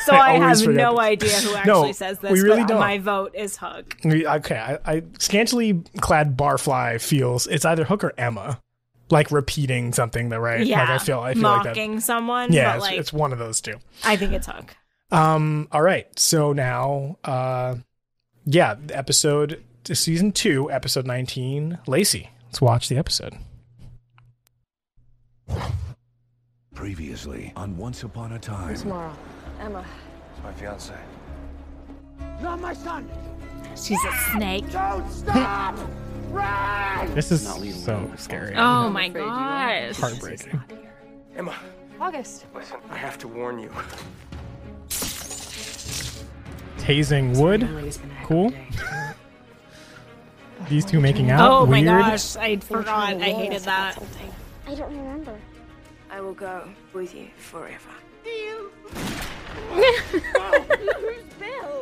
[0.06, 2.32] So I, always have no idea who actually No, says this.
[2.32, 2.80] we really don't.
[2.80, 3.96] My vote is Hug.
[4.04, 8.62] We- Okay, I, I scantily clad barfly feels it's either Hook or Emma,
[9.10, 10.30] like repeating something.
[10.30, 10.66] That right?
[10.66, 11.20] Yeah, Like I feel.
[11.20, 11.70] I feel like that.
[11.70, 12.52] mocking someone.
[12.52, 13.76] Yeah, but it's, like it's one of those two.
[14.04, 14.72] I think it's Hug.
[15.12, 15.68] Um.
[15.72, 16.08] All right.
[16.20, 17.76] So now, uh,
[18.46, 21.80] yeah, episode season two, episode nineteen.
[21.88, 23.36] Lacey, let's watch the episode.
[26.76, 28.76] Previously on Once Upon a Time.
[28.76, 29.14] Tomorrow.
[29.60, 29.84] Emma.
[30.34, 30.94] It's my fiance.
[32.42, 33.10] Not my son!
[33.76, 34.70] She's a snake.
[34.72, 35.76] Don't stop!
[36.30, 37.14] Run!
[37.16, 37.48] This is
[37.84, 38.56] so scary.
[38.56, 39.98] Oh my gosh.
[39.98, 40.62] Heartbreaking.
[41.36, 41.56] Emma,
[42.00, 42.46] August.
[42.54, 43.70] listen, I have to warn you.
[46.80, 47.68] Tasing wood.
[48.24, 48.54] Cool.
[50.70, 51.50] These two making out.
[51.50, 52.02] Oh my Weird.
[52.02, 53.14] gosh, I forgot.
[53.22, 53.98] I hated that.
[54.68, 55.38] I don't remember.
[56.10, 57.90] I will go with you forever.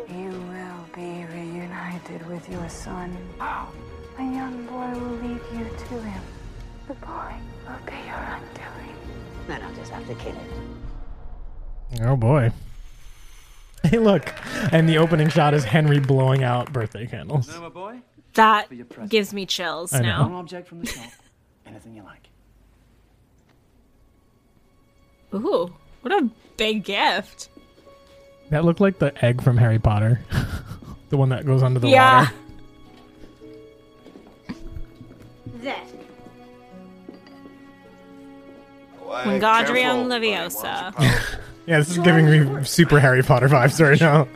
[0.08, 3.18] You will be reunited with your son.
[4.18, 6.22] A young boy will lead you to him.
[6.88, 7.34] The boy
[7.68, 8.96] will be your undoing.
[9.48, 10.82] Then I'll just have to kill him.
[12.04, 12.52] Oh boy.
[13.84, 14.34] Hey, look.
[14.72, 17.48] And the opening shot is Henry blowing out birthday candles.
[17.60, 18.00] my boy?
[18.34, 19.12] That For your present.
[19.12, 20.08] gives me chills I know.
[20.08, 20.24] now.
[20.24, 21.06] One object from the shop.
[21.68, 22.28] Anything you like.
[25.36, 27.50] Ooh, what a big gift.
[28.50, 30.20] That looked like the egg from Harry Potter.
[31.10, 32.22] the one that goes under the yeah.
[32.22, 32.34] water.
[35.66, 35.88] That.
[39.02, 40.94] Wingardium Leviosa.
[41.68, 44.28] Yeah, this is giving me super Harry Potter vibes right now.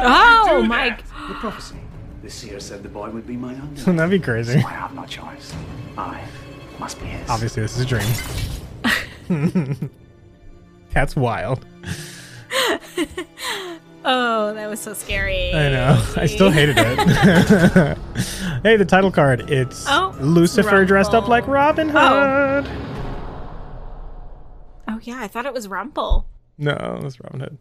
[0.00, 0.96] Oh my.
[1.28, 1.76] The prophecy.
[2.22, 3.74] The seer said the boy would be my undoing.
[3.74, 4.62] Wouldn't that be crazy?
[4.62, 5.54] So I have no choice.
[5.98, 6.24] I
[6.78, 7.28] must be his.
[7.28, 8.08] Obviously, this is a dream.
[10.92, 11.64] That's wild.
[14.10, 15.52] Oh, that was so scary.
[15.52, 16.02] I know.
[16.16, 16.98] I still hated it.
[18.62, 19.50] hey, the title card.
[19.50, 22.62] It's Oh, Lucifer dressed up like Robin oh.
[22.62, 22.70] Hood.
[24.88, 26.26] Oh yeah, I thought it was Rumple.
[26.56, 27.58] No, it's Robin Hood.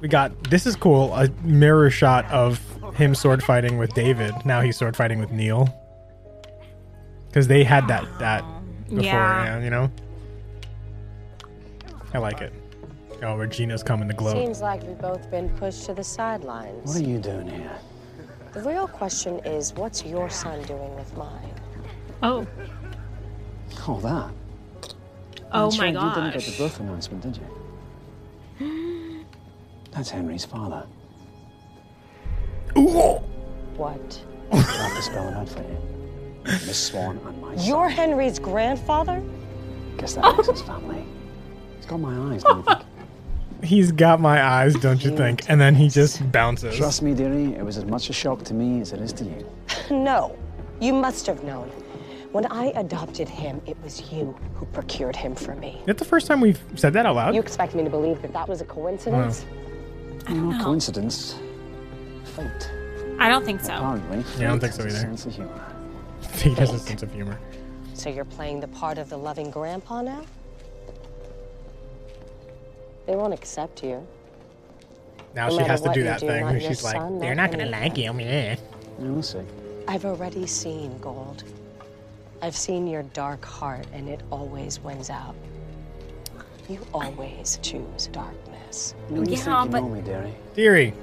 [0.00, 1.12] We got this is cool.
[1.14, 2.58] A mirror shot of
[2.94, 4.34] him sword fighting with David.
[4.46, 5.68] Now he's sword fighting with Neal.
[7.30, 8.44] Because they had that that
[8.88, 9.58] before, Yeah.
[9.58, 9.88] yeah, you know.
[12.12, 12.52] I like it.
[13.22, 14.32] Oh, Regina's coming to glow.
[14.32, 16.88] Seems like we've both been pushed to the sidelines.
[16.88, 17.70] What are you doing here?
[18.52, 21.54] The real question is, what's your son doing with mine?
[22.20, 22.46] Oh.
[23.86, 24.30] Oh, that.
[25.52, 27.38] Oh That's my right, You didn't get the birth announcement, did
[28.58, 29.24] you?
[29.92, 30.84] That's Henry's father.
[32.76, 33.20] Ooh.
[33.76, 34.20] What?
[34.52, 35.99] I have to spell it out for you.
[36.66, 37.66] Miss Swan and my son.
[37.66, 39.22] You're Henry's grandfather?
[39.98, 41.04] Guess that makes us family.
[41.76, 42.84] He's got my eyes, don't you think?
[43.62, 45.48] He's got my eyes, don't you think?
[45.50, 46.76] And then he just bounces.
[46.78, 49.24] Trust me, dearie, it was as much a shock to me as it is to
[49.24, 49.46] you.
[49.90, 50.34] no.
[50.80, 51.68] You must have known.
[52.32, 55.76] When I adopted him, it was you who procured him for me.
[55.80, 57.34] Is that the first time we've said that out loud?
[57.34, 59.44] You expect me to believe that that was a coincidence?
[60.28, 60.64] Not know.
[60.64, 61.38] coincidence.
[62.24, 62.70] Fate.
[63.18, 63.74] I don't think so.
[63.74, 64.24] Apparently.
[64.38, 64.90] Yeah, I don't think so either.
[64.92, 65.69] Sense of humor.
[66.40, 67.38] He has a sense of humor.
[67.94, 70.24] So you're playing the part of the loving grandpa now?
[73.06, 74.06] They won't accept you.
[75.34, 77.50] Now No she has to do that do, thing where she's like, son, they're not
[77.50, 78.56] not gonna like anything." him, yeah.
[79.00, 79.38] Yeah, we'll see.
[79.88, 81.44] I've already seen gold.
[82.42, 85.34] I've seen your dark heart, and it always wins out.
[86.68, 88.94] You always choose darkness.
[89.10, 90.34] You Yeah, think you but- know me, dearie.
[90.54, 90.94] Theory.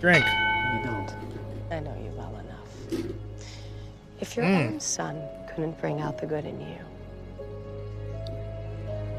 [0.00, 0.24] Drink.
[0.24, 1.14] You don't.
[1.70, 2.01] I know you well enough.
[4.22, 4.74] If your Mm.
[4.74, 6.78] own son couldn't bring out the good in you,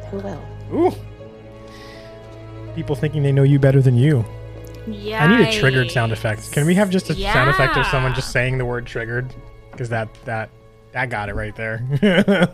[0.10, 0.42] who will?
[0.74, 0.96] Ooh.
[2.74, 4.24] People thinking they know you better than you.
[4.88, 5.24] Yeah.
[5.26, 6.52] I need a triggered sound effect.
[6.54, 9.34] Can we have just a sound effect of someone just saying the word triggered?
[9.72, 10.50] Because that that
[10.94, 11.84] that got it right there.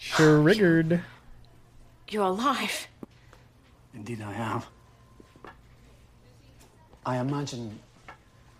[0.00, 1.02] triggered.
[2.08, 2.88] You're alive.
[3.94, 4.62] Indeed, I am.
[7.04, 7.78] I imagine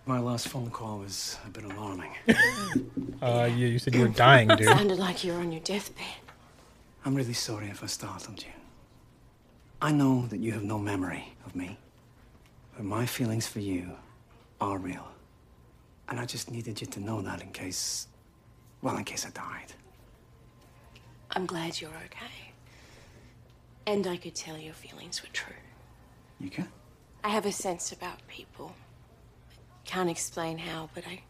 [0.05, 2.13] My last phone call was a bit alarming.
[3.23, 4.65] Uh, yeah, you said you were dying, dude.
[4.65, 6.05] Sounded like you were on your deathbed.
[7.05, 8.51] I'm really sorry if I startled you.
[9.81, 11.79] I know that you have no memory of me,
[12.75, 13.93] but my feelings for you
[14.61, 15.07] are real.
[16.09, 18.09] And I just needed you to know that in case,
[18.83, 19.73] well, in case I died.
[21.31, 22.53] I'm glad you're okay.
[23.87, 25.55] And I could tell your feelings were true.
[26.41, 26.67] You can?
[27.23, 28.75] I have a sense about people.
[29.93, 31.21] I can't explain how, but I.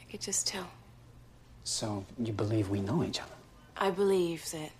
[0.00, 0.66] I could just tell.
[1.62, 3.34] So you believe we know each other?
[3.76, 4.70] I believe that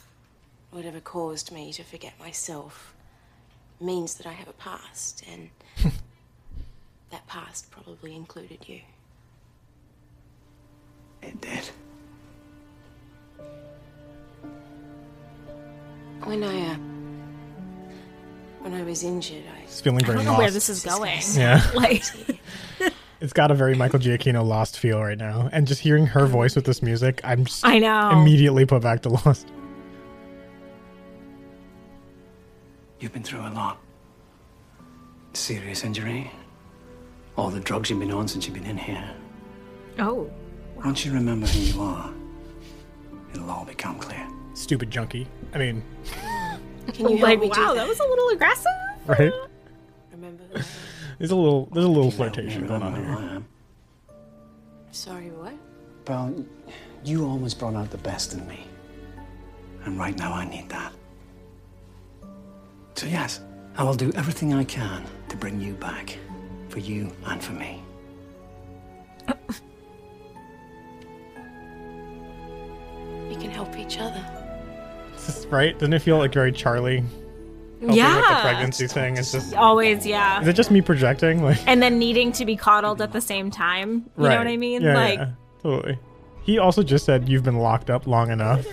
[0.70, 2.94] whatever caused me to forget myself
[3.82, 5.50] means that I have a past, and
[7.10, 8.80] that past probably included you.
[11.20, 11.68] It did.
[16.24, 16.76] When I, uh,
[18.60, 19.62] when I was injured, I.
[19.62, 20.38] It's feeling I don't know lost.
[20.38, 21.20] where this is going.
[21.34, 21.60] Yeah.
[21.74, 22.02] Like,
[23.20, 26.56] It's got a very Michael Giacchino Lost feel right now, and just hearing her voice
[26.56, 28.10] with this music, I'm just I know.
[28.12, 29.46] immediately put back to Lost.
[32.98, 33.78] You've been through a lot.
[35.32, 36.30] Serious injury.
[37.36, 39.04] All the drugs you've been on since you've been in here.
[39.98, 40.30] oh.
[40.82, 42.10] Once you remember who you are,
[43.34, 44.26] it'll all become clear.
[44.54, 45.26] Stupid junkie.
[45.52, 45.84] I mean,
[46.88, 47.80] Can you help like, me do wow, that?
[47.82, 48.66] that was a little aggressive.
[49.06, 49.32] right?
[50.12, 50.64] Remember I am?
[51.18, 53.04] There's a little, there's a little You help me flirtation going on here.
[53.14, 53.44] I am.
[54.90, 55.54] Sorry, what?
[56.08, 56.44] Well,
[57.04, 58.66] you always brought out the best in me.
[59.84, 60.92] And right now I need that.
[62.94, 63.40] So, yes,
[63.76, 66.18] I will do everything I can to bring you back.
[66.68, 67.82] For you and for me.
[73.28, 74.39] We can help each other.
[75.30, 75.78] It's just- right?
[75.78, 77.04] Doesn't it feel like very Charlie?
[77.82, 78.16] Yeah.
[78.16, 79.16] With the pregnancy thing.
[79.16, 79.54] It's just.
[79.54, 80.42] Always, yeah.
[80.42, 81.42] Is it just me projecting?
[81.42, 84.10] Like, and then needing to be coddled at the same time.
[84.18, 84.82] You know what I mean?
[84.82, 85.30] Yeah, like, yeah,
[85.62, 85.98] totally.
[86.42, 88.66] He also just said you've been locked up long enough.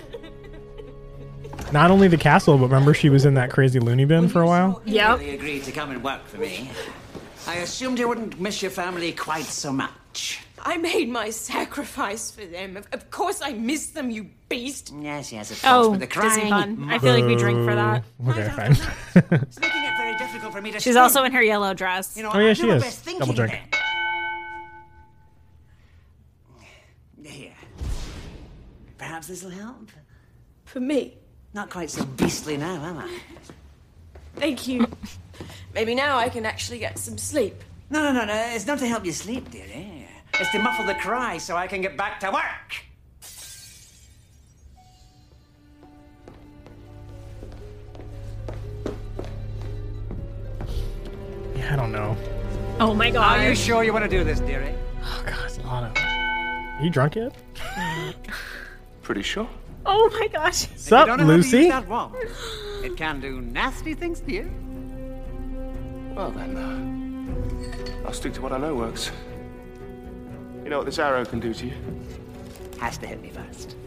[1.71, 4.45] Not only the castle, but remember she was in that crazy loony bin for a
[4.47, 4.81] while.
[4.85, 5.19] Yep.
[5.19, 6.69] Really agreed to come and work for me.
[7.45, 10.41] I assumed you wouldn't miss your family quite so much.
[10.67, 12.75] I made my sacrifice for them.
[12.75, 14.93] Of, of course, I miss them, you beast.
[14.99, 15.73] Yes, yes, of course.
[15.73, 16.75] oh, but the Disney crying.
[16.77, 16.89] fun.
[16.89, 18.03] I feel like we drink for that.
[18.19, 18.31] Boo.
[18.31, 18.71] Okay, fine.
[19.47, 20.79] It's making it very difficult for me to.
[20.81, 21.03] She's think.
[21.03, 22.17] also in her yellow dress.
[22.17, 22.83] You know, Oh, yeah, I she do my is.
[22.83, 23.51] best thinking Double drink.
[27.13, 27.31] then.
[27.31, 27.53] Here.
[28.97, 29.89] Perhaps this'll help.
[30.65, 31.13] For me.
[31.53, 33.19] Not quite so beastly now, am I?
[34.35, 34.85] Thank you.
[35.73, 37.63] Maybe now I can actually get some sleep.
[37.89, 38.33] No, no, no, no.
[38.53, 40.06] It's not to help you sleep, dearie.
[40.33, 42.85] It's to muffle the cry so I can get back to work.
[51.55, 52.15] Yeah, I don't know.
[52.79, 53.39] Oh my god.
[53.39, 54.75] Are you sure you want to do this, dearie?
[55.03, 55.97] Oh god, it's a lot of.
[55.97, 57.33] Are you drunk yet?
[59.01, 59.49] Pretty sure.
[59.85, 60.67] Oh my gosh.
[60.75, 61.69] Sup, you don't know how to Lucy?
[61.69, 62.13] that wand.
[62.83, 64.51] It can do nasty things to you.
[66.15, 69.11] Well then, uh, I'll stick to what I know works.
[70.67, 71.71] You know what this arrow can do to you?
[72.77, 73.77] Has to hit me first.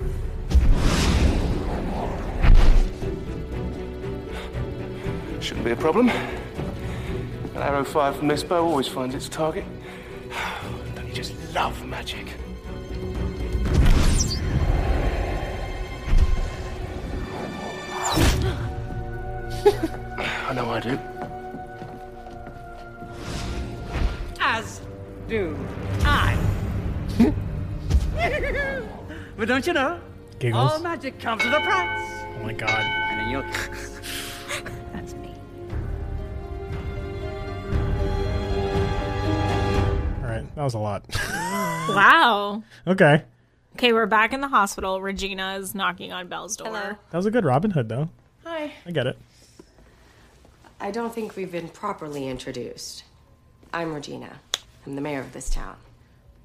[5.43, 6.09] Shouldn't be a problem.
[6.09, 9.67] An arrow fired from this bow always finds its target.
[10.95, 12.25] Don't you just love magic?
[20.49, 20.99] I know I do.
[24.41, 24.81] As
[25.29, 25.55] do
[26.07, 26.60] I.
[29.37, 30.01] but don't you know?
[30.39, 30.73] Giggles.
[30.73, 32.25] All magic comes with a price.
[32.39, 32.71] Oh my god.
[32.71, 33.43] And then you'll.
[34.93, 35.35] That's me.
[40.23, 41.05] All right, that was a lot.
[41.89, 42.63] Wow.
[42.87, 43.25] okay,
[43.75, 45.03] Okay, we're back in the hospital.
[45.03, 46.69] Regina is knocking on Belle's door.
[46.69, 46.97] Hello.
[47.11, 48.11] that was a good Robin Hood though.
[48.45, 48.73] Hi.
[48.87, 49.19] I get it.
[50.81, 53.03] I don't think we've been properly introduced.
[53.73, 54.39] I'm Regina.
[54.87, 55.77] I'm the mayor of this town.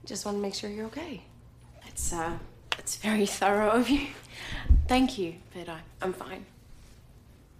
[0.05, 1.21] Just want to make sure you're okay.
[1.87, 2.37] It's, uh,
[2.77, 4.07] it's very thorough of you.
[4.87, 6.45] Thank you, but I, I'm fine.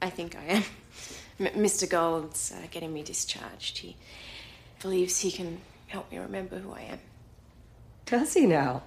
[0.01, 0.63] I think I am.
[1.39, 1.89] M- Mr.
[1.89, 3.79] Gold's uh, getting me discharged.
[3.79, 3.97] He
[4.81, 6.99] believes he can help me remember who I am.
[8.05, 8.83] Does he now?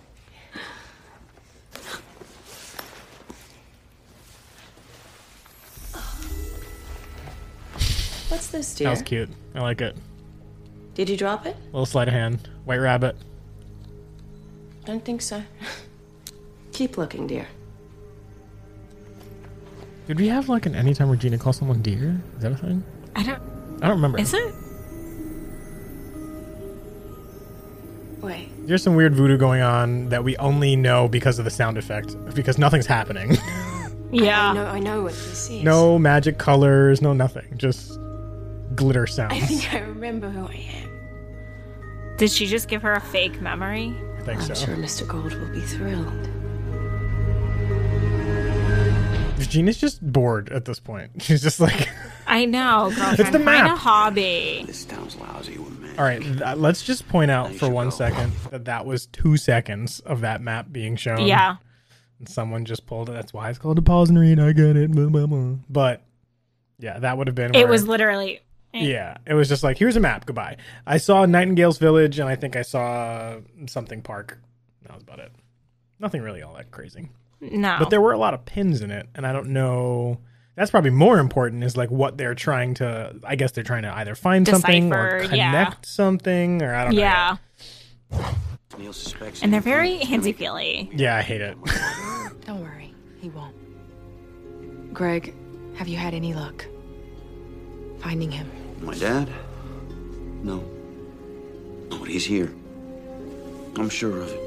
[8.28, 8.86] What's this, dear?
[8.86, 9.30] That was cute.
[9.54, 9.96] I like it.
[10.94, 11.56] Did you drop it?
[11.66, 12.48] Little sleight of hand.
[12.64, 13.16] White rabbit.
[14.88, 15.42] Don't think so.
[16.72, 17.46] Keep looking, dear.
[20.06, 22.18] Did we have like an anytime Regina calls someone dear?
[22.36, 22.82] Is that a thing?
[23.14, 23.42] I don't.
[23.82, 24.18] I don't remember.
[24.18, 24.54] Is it?
[28.22, 28.48] Wait.
[28.66, 32.16] There's some weird voodoo going on that we only know because of the sound effect,
[32.34, 33.36] because nothing's happening.
[34.14, 35.62] I know, I know what this is.
[35.62, 37.58] no magic colors, no nothing.
[37.58, 37.98] Just
[38.74, 39.34] glitter sounds.
[39.34, 42.16] I think I remember who I am.
[42.16, 43.94] Did she just give her a fake memory?
[44.28, 44.66] I think I'm so.
[44.66, 45.08] sure Mr.
[45.08, 46.28] Gold will be thrilled.
[49.48, 51.10] Gina's just bored at this point.
[51.22, 51.88] She's just like,
[52.26, 53.20] I know, girlfriend.
[53.20, 53.78] It's the Find a map.
[53.78, 54.62] hobby.
[54.66, 55.94] This town's lousy with men.
[55.98, 60.00] all right, th- let's just point out for one second that that was two seconds
[60.00, 61.26] of that map being shown.
[61.26, 61.56] Yeah.
[62.18, 63.12] And someone just pulled it.
[63.12, 64.38] That's why it's called a pause and read.
[64.38, 64.90] I get it.
[64.90, 65.54] Blah, blah, blah.
[65.70, 66.02] But
[66.78, 67.54] yeah, that would have been.
[67.54, 68.40] It where- was literally.
[68.72, 70.26] Yeah, it was just like here's a map.
[70.26, 70.56] Goodbye.
[70.86, 74.38] I saw Nightingale's Village, and I think I saw something park.
[74.82, 75.32] That was about it.
[75.98, 77.08] Nothing really all that crazy.
[77.40, 77.76] No.
[77.78, 80.18] But there were a lot of pins in it, and I don't know.
[80.54, 81.64] That's probably more important.
[81.64, 83.16] Is like what they're trying to.
[83.24, 85.74] I guess they're trying to either find something or connect yeah.
[85.82, 87.00] something, or I don't know.
[87.00, 87.36] Yeah.
[88.78, 89.42] Neal suspects.
[89.42, 90.90] And they're very handsy feely.
[90.94, 91.56] Yeah, I hate it.
[92.46, 93.54] Don't worry, he won't.
[94.94, 95.34] Greg,
[95.74, 96.64] have you had any luck
[98.00, 98.50] finding him?
[98.80, 99.28] My dad?
[100.42, 100.64] No.
[101.90, 102.52] No, but he's here.
[103.76, 104.40] I'm sure of it.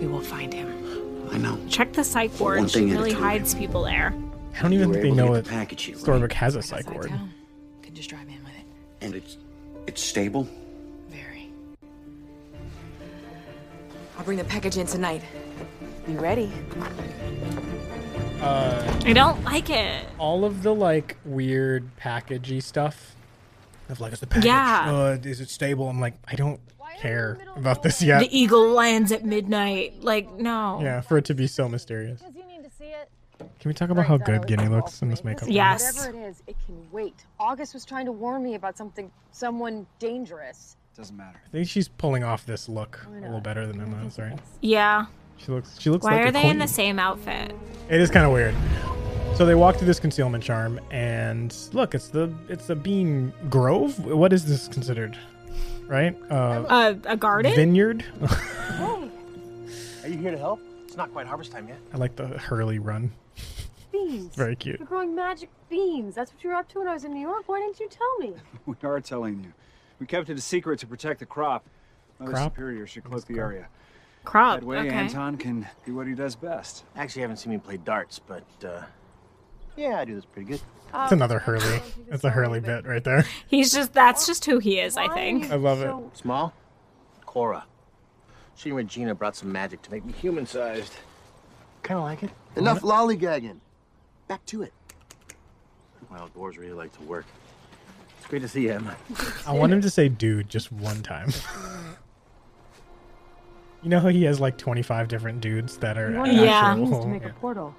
[0.00, 0.68] We will find him.
[1.30, 1.58] I know.
[1.68, 2.70] Check the psych ward.
[2.70, 4.14] She thing at a really hides people there.
[4.56, 6.32] I don't even think they know get that the package here, right?
[6.32, 7.12] Has a psych ward.
[7.82, 8.64] Can just drive in with it.
[9.00, 9.36] And it's
[9.86, 10.48] it's stable?
[11.08, 11.50] Very.
[14.16, 15.22] I'll bring the package in tonight.
[16.06, 16.50] Be ready.
[18.40, 18.67] Uh,
[19.08, 20.04] I don't like it.
[20.18, 23.14] all of the like weird packagey stuff
[23.88, 24.90] of like is the package Yeah.
[24.92, 26.60] uh, is it stable i'm like i don't
[27.00, 30.02] care about this yet The eagle lands at midnight.
[30.02, 30.80] Like, no.
[30.82, 33.08] yeah for it to be so mysterious You need to see it.
[33.38, 35.96] can we talk about how good Ginny looks in this makeup Yes.
[35.96, 37.24] Whatever it is, it can wait.
[37.38, 40.76] August was trying to warn me about something, someone dangerous.
[40.96, 41.40] Doesn't matter.
[41.46, 45.06] i think she's pulling off this look a little better than emma is right Yeah.
[45.38, 46.52] She looks she looks Why like are a they queen.
[46.52, 47.54] in the same outfit?
[47.88, 48.54] it is kind of weird
[49.36, 53.98] so they walk through this concealment charm and look it's the it's the bean grove
[54.04, 55.16] what is this considered
[55.86, 56.34] right uh
[56.68, 57.54] Uh, a garden?
[57.54, 58.04] vineyard
[60.02, 60.60] Are you here to help?
[60.86, 61.78] It's not quite harvest time yet.
[61.92, 63.12] i like the hurley run
[63.92, 64.34] Beans.
[64.34, 64.78] Very cute.
[64.78, 66.14] You're growing magic beans.
[66.14, 67.44] That's what you were up to when I was in New York.
[67.46, 68.34] Why didn't you tell me?
[68.66, 69.52] We are telling you.
[69.98, 71.64] We kept it a secret to protect the crop.
[72.18, 72.52] Mother Crop?
[72.52, 73.68] Superior should cloak the area.
[74.24, 74.60] Crop.
[74.60, 74.90] That way, okay.
[74.90, 76.84] Anton can do what he does best.
[76.96, 78.82] Actually, haven't seen me play darts, but uh,
[79.76, 80.60] yeah, I do this pretty good.
[80.94, 81.80] it's another hurley
[82.10, 85.50] it's a hurley bit right there He's just, that's just who he is, I think.
[85.50, 85.94] I love it.
[86.16, 86.52] Small?
[87.26, 87.64] Cora.
[88.56, 90.94] She and Regina brought some magic to make me human-sized.
[91.82, 92.30] Kind of like it.
[92.56, 93.58] Enough lollygagging.
[94.26, 94.72] Back to it.
[96.10, 97.24] Well, dwarves really like to work.
[98.18, 98.96] It's great to see you, Emma.
[99.46, 101.30] I want him to say dude just one time.
[103.82, 106.48] you know how he has like 25 different dudes that are You wonder what it
[106.48, 107.28] actual- means to make yeah.
[107.28, 107.74] a portal.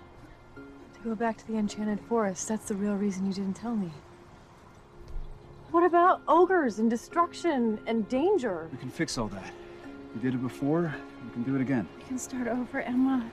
[0.56, 2.48] To go back to the Enchanted Forest.
[2.48, 3.90] That's the real reason you didn't tell me.
[5.72, 8.68] What about ogres and destruction and danger?
[8.72, 9.54] We can fix all that.
[10.16, 10.94] We did it before.
[11.26, 11.88] We can do it again.
[12.00, 13.30] You can start over, Emma.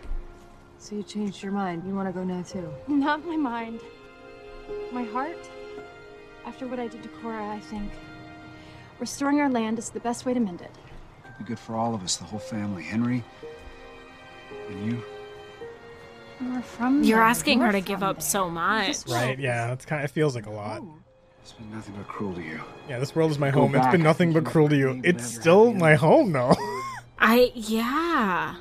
[0.79, 1.83] So you changed your mind.
[1.87, 2.71] You want to go now too?
[2.89, 3.81] Not my mind.
[4.93, 5.39] My heart.
[6.45, 7.91] After what I did to Cora, I think
[9.01, 10.71] restoring our land is the best way to mend it.
[11.37, 12.83] It'd be good for all of us, the whole family.
[12.83, 13.23] Henry
[14.69, 15.03] and you.
[16.41, 17.27] We're from You're there.
[17.27, 19.07] asking We're her to from give up so much.
[19.09, 20.83] Right, yeah, it's kind of, it feels like a lot.
[20.83, 20.95] Oh.
[21.43, 22.61] It's been nothing but cruel to you.
[22.89, 23.75] Yeah, this world is my Go home.
[23.77, 25.01] It's been nothing but cruel to you.
[25.05, 26.57] It's still my home, though.
[27.21, 28.57] I, yeah.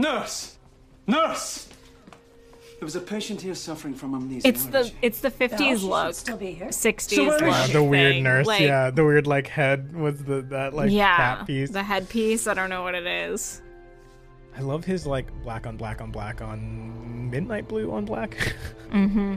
[0.00, 0.56] Nurse!
[1.06, 1.68] Nurse!
[2.78, 4.48] There was a patient here suffering from amnesia.
[4.48, 7.42] It's the it's the fifties look, sixties look.
[7.42, 8.22] Yeah, the weird thing.
[8.22, 8.46] nurse.
[8.46, 11.68] Like, yeah, the weird like head with the that like yeah, cap piece.
[11.68, 12.46] the headpiece.
[12.46, 13.60] I don't know what it is.
[14.56, 18.56] I love his like black on black on black on midnight blue on black.
[18.90, 19.36] Mm-hmm.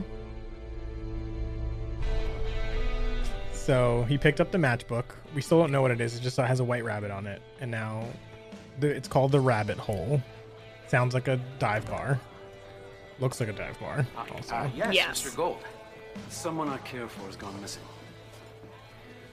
[3.52, 5.04] So he picked up the matchbook.
[5.32, 6.16] We still don't know what it is.
[6.16, 8.04] It just has a white rabbit on it, and now
[8.80, 10.20] the, it's called the Rabbit Hole.
[10.94, 12.20] Sounds like a dive bar.
[13.18, 14.06] Looks like a dive bar.
[14.16, 15.34] Also, Uh, yes, Mr.
[15.34, 15.58] Gold.
[16.28, 17.82] Someone I care for has gone missing.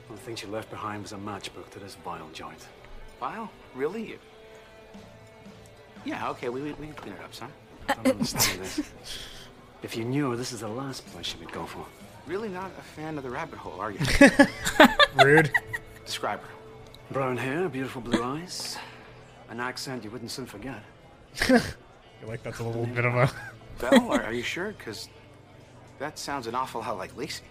[0.07, 2.65] One thing she left behind was a matchbook to this vile joint.
[3.21, 4.17] Wow, really?
[6.03, 7.51] Yeah, okay, we, we, we can clean it up, son.
[7.88, 8.81] I don't understand this.
[9.83, 11.85] If you knew, this is the last place she would go for.
[12.25, 13.99] Really not a fan of the rabbit hole, are you?
[15.23, 15.51] Rude.
[16.07, 16.49] Describe her.
[17.11, 18.77] Brown hair, beautiful blue eyes,
[19.51, 20.81] An accent you wouldn't soon forget.
[21.41, 21.62] I feel
[22.28, 23.32] like that's a little bit of a.
[23.80, 24.74] Belle, are, are you sure?
[24.78, 25.10] Because
[25.99, 27.44] that sounds an awful lot like Lacey.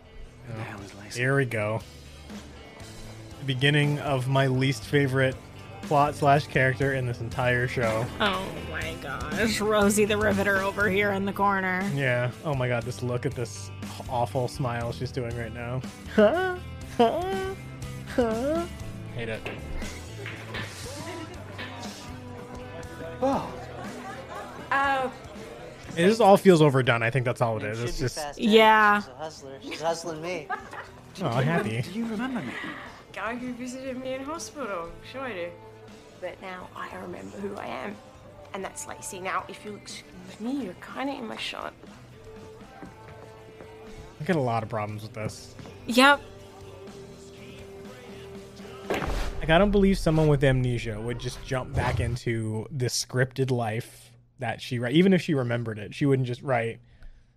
[0.46, 1.20] Who the hell is Lacey?
[1.20, 1.80] Here we go.
[3.40, 5.34] The beginning of my least favorite
[5.82, 8.04] plot slash character in this entire show.
[8.20, 11.88] Oh my gosh, Rosie the Riveter over here in the corner.
[11.94, 12.30] Yeah.
[12.44, 13.70] Oh my god, this look at this
[14.08, 15.80] awful smile she's doing right now.
[16.14, 16.56] Huh?
[16.96, 17.54] Huh?
[18.14, 18.66] Huh?
[19.14, 19.40] Hate it.
[23.22, 23.52] Oh.
[24.70, 25.10] Uh,
[25.96, 27.02] It just all feels overdone.
[27.02, 27.82] I think that's all it is.
[27.82, 28.38] It's just.
[28.38, 29.00] Yeah.
[29.00, 29.58] She's a hustler.
[29.62, 30.46] She's hustling me.
[31.22, 31.82] Oh, happy.
[31.82, 32.52] Do you remember me?
[33.12, 34.88] guy who visited me in hospital.
[35.10, 35.48] Sure I do.
[36.20, 37.96] But now I remember who I am.
[38.54, 39.20] And that's Lacey.
[39.20, 41.72] Now, if you'll excuse me, you're kind of in my shot.
[44.20, 45.54] I get a lot of problems with this.
[45.86, 46.20] Yep.
[48.88, 54.09] Like, I don't believe someone with amnesia would just jump back into this scripted life
[54.40, 54.94] that she write.
[54.94, 56.80] Even if she remembered it, she wouldn't just write.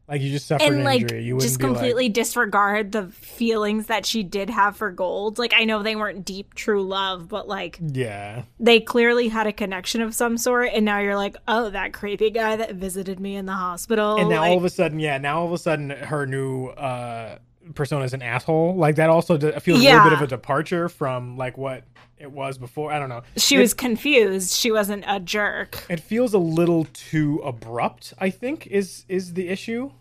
[0.05, 1.23] Like, you just suffered and an like injury.
[1.23, 5.39] You wouldn't just be like- completely disregard the feelings that she did have for gold
[5.39, 8.43] like i know they weren't deep true love but like yeah.
[8.59, 12.29] they clearly had a connection of some sort and now you're like oh that creepy
[12.29, 15.17] guy that visited me in the hospital and now like, all of a sudden, yeah,
[15.17, 17.37] now all of a sudden, her new uh,
[17.75, 18.75] persona is an asshole.
[18.75, 21.83] Like that also feels a little bit of a departure from like what
[22.23, 22.91] it was before.
[22.91, 23.21] I don't know.
[23.37, 28.13] she It- was confused she wasn't a jerk It feels a little too abrupt.
[28.17, 29.91] I think is is the issue.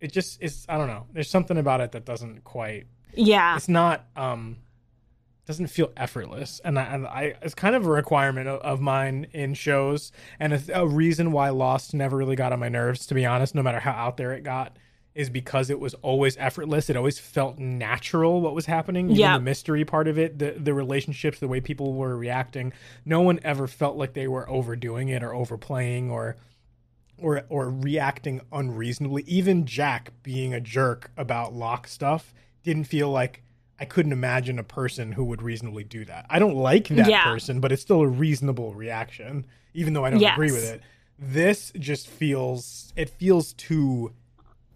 [0.00, 0.64] It just is.
[0.68, 1.06] I don't know.
[1.12, 2.86] There's something about it that doesn't quite.
[3.14, 3.56] Yeah.
[3.56, 4.06] It's not.
[4.16, 4.56] Um.
[5.44, 9.26] Doesn't feel effortless, and I, and I it's kind of a requirement of, of mine
[9.32, 13.06] in shows, and a, a reason why Lost never really got on my nerves.
[13.08, 14.76] To be honest, no matter how out there it got,
[15.14, 16.88] is because it was always effortless.
[16.88, 19.06] It always felt natural what was happening.
[19.06, 19.36] Even Yeah.
[19.36, 22.72] the mystery part of it, the the relationships, the way people were reacting.
[23.04, 26.36] No one ever felt like they were overdoing it or overplaying or
[27.18, 29.22] or or reacting unreasonably.
[29.26, 32.32] Even Jack being a jerk about Locke stuff
[32.62, 33.42] didn't feel like
[33.78, 36.24] I couldn't imagine a person who would reasonably do that.
[36.30, 37.24] I don't like that Yeah.
[37.24, 39.44] person, but it's still a reasonable reaction,
[39.74, 40.80] even though I don't agree with it.
[41.18, 44.12] This just feels it feels too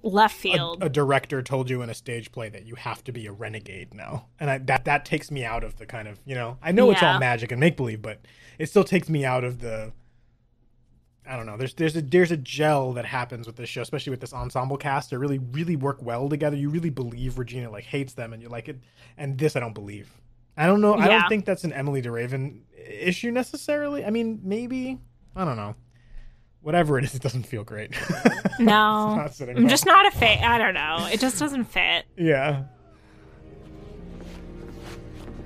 [0.07, 3.27] left field a director told you in a stage play that you have to be
[3.27, 6.35] a renegade now, and I, that that takes me out of the kind of you
[6.35, 8.21] know I know it's all magic and make believe, but
[8.59, 9.93] it still takes me out of the.
[11.29, 11.57] I don't know.
[11.57, 14.77] There's there's a there's a gel that happens with this show, especially with this ensemble
[14.77, 15.11] cast.
[15.11, 16.57] They really really work well together.
[16.57, 18.79] You really believe Regina like hates them, and you like it.
[19.17, 20.11] And this I don't believe.
[20.57, 20.95] I don't know.
[20.95, 24.05] I don't think that's an Emilie de Ravin issue necessarily.
[24.05, 24.99] I mean, maybe
[25.35, 25.75] I don't know.
[26.67, 27.93] Whatever it is, it doesn't feel great.
[28.59, 29.67] no not i'm well.
[29.69, 32.65] just not a fit i don't know it just doesn't fit Yeah.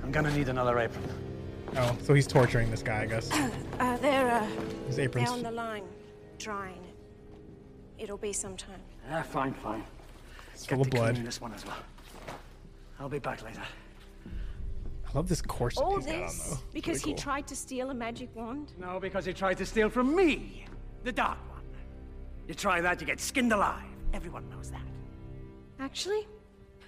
[0.03, 1.03] I'm gonna need another apron.
[1.77, 3.31] Oh, so he's torturing this guy, I guess.
[3.31, 4.45] Uh, they're, uh,
[4.87, 5.83] His they're apron's on the line,
[6.37, 6.81] drying.
[7.97, 8.81] It'll be some time.
[9.09, 9.83] Ah, fine, fine.
[10.53, 11.25] It's Get full of to cleaning blood.
[11.27, 11.77] this one as well.
[12.99, 13.61] I'll be back later.
[14.25, 16.57] I love this corset All he's got on, though.
[16.73, 17.23] because Really he cool.
[17.23, 18.73] tried to steal a magic wand?
[18.77, 20.65] No, because he tried to steal from me,
[21.03, 21.61] the Dark One.
[22.47, 23.83] You try that, you get skinned alive.
[24.13, 24.81] Everyone knows that.
[25.79, 26.27] Actually,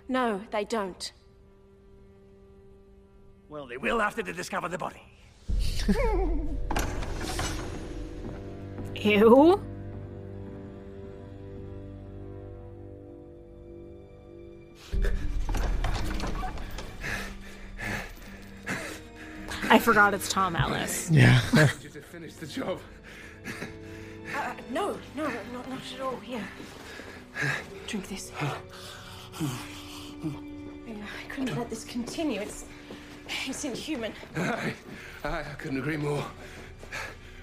[0.07, 1.11] no, they don't.
[3.49, 5.01] Well, they will after they discover the body.
[8.95, 9.61] ew
[19.69, 21.41] i forgot it's tom ellis Yeah.
[21.81, 22.79] you to finish the job.
[24.33, 26.15] Uh, no, no, not, not at all.
[26.17, 26.47] Here.
[27.87, 28.31] Drink this.
[30.85, 32.41] Yeah, I couldn't let this continue.
[32.41, 32.65] It's,
[33.47, 34.13] it's inhuman.
[34.35, 34.73] I,
[35.23, 36.23] I, I couldn't agree more.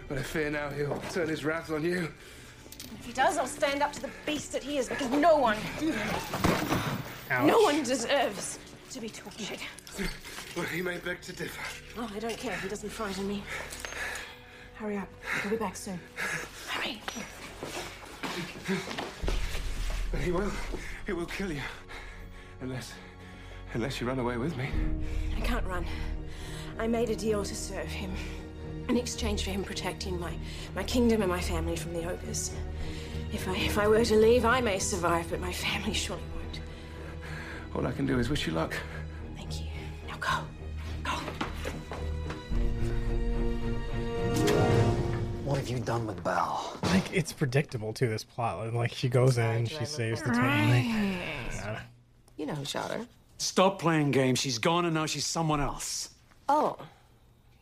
[0.09, 2.13] But I fear now he'll turn his wrath on you.
[2.99, 5.57] If he does, I'll stand up to the beast that he is because no one,
[7.31, 7.47] Ouch.
[7.47, 8.59] no one deserves
[8.91, 9.61] to be tortured.
[10.57, 11.61] Well, he may beg to differ.
[11.99, 12.57] Oh, I don't care.
[12.57, 13.43] He doesn't frighten me.
[14.81, 15.09] Hurry up.
[15.45, 16.01] I'll be back soon.
[16.67, 17.03] Hurry.
[20.11, 20.51] But he will.
[21.05, 21.61] He will kill you.
[22.63, 22.95] Unless.
[23.75, 24.71] Unless you run away with me.
[25.37, 25.85] I can't run.
[26.79, 28.11] I made a deal to serve him.
[28.89, 30.33] In exchange for him protecting my,
[30.75, 32.51] my kingdom and my family from the ogres.
[33.35, 36.61] If I if I were to leave, I may survive, but my family surely won't.
[37.75, 38.75] All I can do is wish you luck.
[39.37, 39.67] Thank you.
[40.09, 40.31] Now go.
[41.05, 41.19] go.
[45.45, 46.79] What have you done with Belle?
[46.85, 48.09] Like it's predictable too.
[48.09, 50.71] This plot, like she goes in, she saves the twin.
[50.71, 51.81] Like, yeah.
[52.37, 53.07] You know who shot her.
[53.39, 54.39] Stop playing games.
[54.39, 56.11] She's gone and now she's someone else.
[56.49, 56.77] Oh.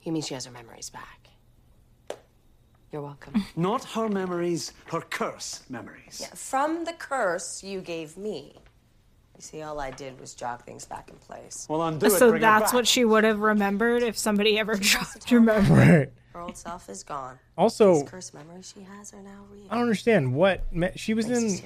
[0.03, 1.29] You mean she has her memories back?
[2.93, 3.45] You're welcome.
[3.57, 6.19] Not her memories, her curse memories.
[6.21, 8.55] Yeah, from the curse you gave me.
[9.37, 11.67] You see, all I did was jog things back in place.
[11.71, 15.99] Well, undo so that's what she would have remembered if somebody ever jogged her memory.
[15.99, 16.13] Right.
[16.39, 17.37] Her old self is gone.
[17.57, 19.65] Also- These curse memories she has are now real.
[19.71, 21.61] I don't understand what me- she was in.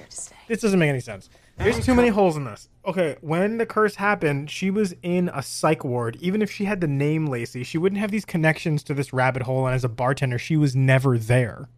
[0.47, 1.29] This doesn't make any sense.
[1.59, 2.69] There's too many holes in this.
[2.83, 6.17] Okay, when the curse happened, she was in a psych ward.
[6.21, 9.43] Even if she had the name Lacey, she wouldn't have these connections to this rabbit
[9.43, 9.67] hole.
[9.67, 11.69] And as a bartender, she was never there.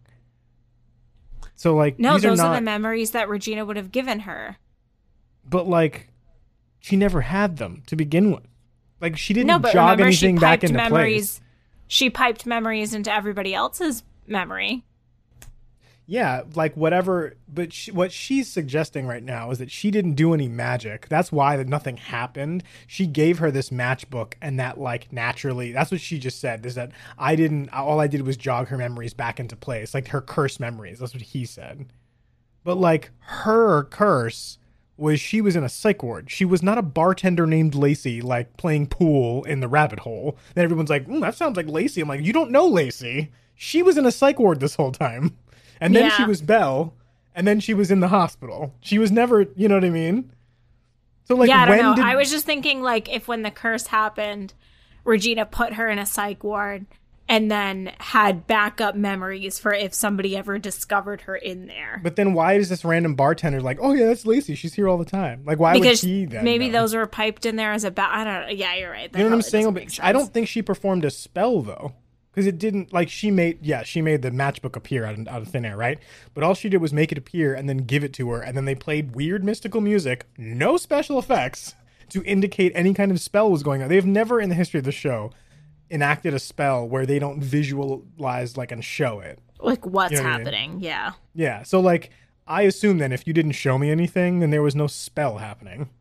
[1.54, 2.54] So like, No, these those are are, not.
[2.54, 4.56] the memories that Regina would have given her.
[5.44, 6.08] but like,
[6.80, 8.44] she never had them to begin with.
[9.02, 11.38] Like, she didn't no, but jog remember she anything back piped into memories.
[11.40, 11.42] place.
[11.88, 14.84] She piped memories into everybody else's memory.
[16.08, 17.34] Yeah, like whatever.
[17.52, 21.08] But she, what she's suggesting right now is that she didn't do any magic.
[21.08, 22.62] That's why that nothing happened.
[22.86, 26.64] She gave her this matchbook, and that like naturally, that's what she just said.
[26.64, 27.70] Is that I didn't.
[27.70, 31.00] All I did was jog her memories back into place, like her curse memories.
[31.00, 31.86] That's what he said.
[32.62, 34.58] But like her curse
[34.96, 36.30] was she was in a psych ward.
[36.30, 40.38] She was not a bartender named Lacey, like playing pool in the rabbit hole.
[40.54, 43.32] Then everyone's like, mm, "That sounds like Lacey." I'm like, "You don't know Lacey.
[43.54, 45.36] She was in a psych ward this whole time."
[45.78, 46.94] And then she was Belle,
[47.34, 48.74] and then she was in the hospital.
[48.80, 50.32] She was never, you know what I mean?
[51.24, 51.94] So like yeah, I don't when know.
[51.96, 54.54] did I was just thinking like if when the curse happened,
[55.04, 56.86] Regina put her in a psych ward
[57.28, 62.00] and then had backup memories for if somebody ever discovered her in there.
[62.02, 64.54] But then why is this random bartender like, "Oh yeah, that's Lacey.
[64.54, 66.44] She's here all the time." Like why because would he then?
[66.44, 66.80] maybe know?
[66.80, 68.52] those were piped in there as a ba- I don't know.
[68.52, 69.12] Yeah, you're right.
[69.12, 69.72] That You know what I'm saying?
[69.72, 71.94] But I don't think she performed a spell though,
[72.30, 73.58] because it didn't like she made.
[73.64, 75.98] Yeah, she made the matchbook appear out of, out of thin air, right?
[76.34, 78.56] But all she did was make it appear and then give it to her, and
[78.56, 81.74] then they played weird mystical music, no special effects,
[82.10, 83.88] to indicate any kind of spell was going on.
[83.88, 85.32] They have never in the history of the show
[85.90, 89.38] enacted a spell where they don't visualize like and show it.
[89.60, 90.46] like what's You know what I mean?
[90.46, 90.80] happening.
[90.80, 91.12] Yeah.
[91.34, 91.62] Yeah.
[91.62, 92.10] So like
[92.46, 95.88] I assume then if you didn't show me anything, then there was no spell happening.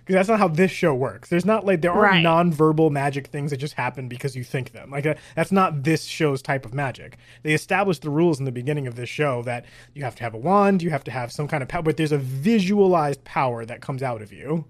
[0.00, 1.28] Because that's not how this show works.
[1.28, 2.22] There's not like there aren't Right.
[2.22, 4.90] non-verbal magic things that just happen because you think them.
[4.90, 7.18] Like uh, that's not this show's type of magic.
[7.42, 10.32] They established the rules in the beginning of this show that you have to have
[10.32, 13.64] a wand, you have to have some kind of power, but there's a visualized power
[13.66, 14.64] that comes out of you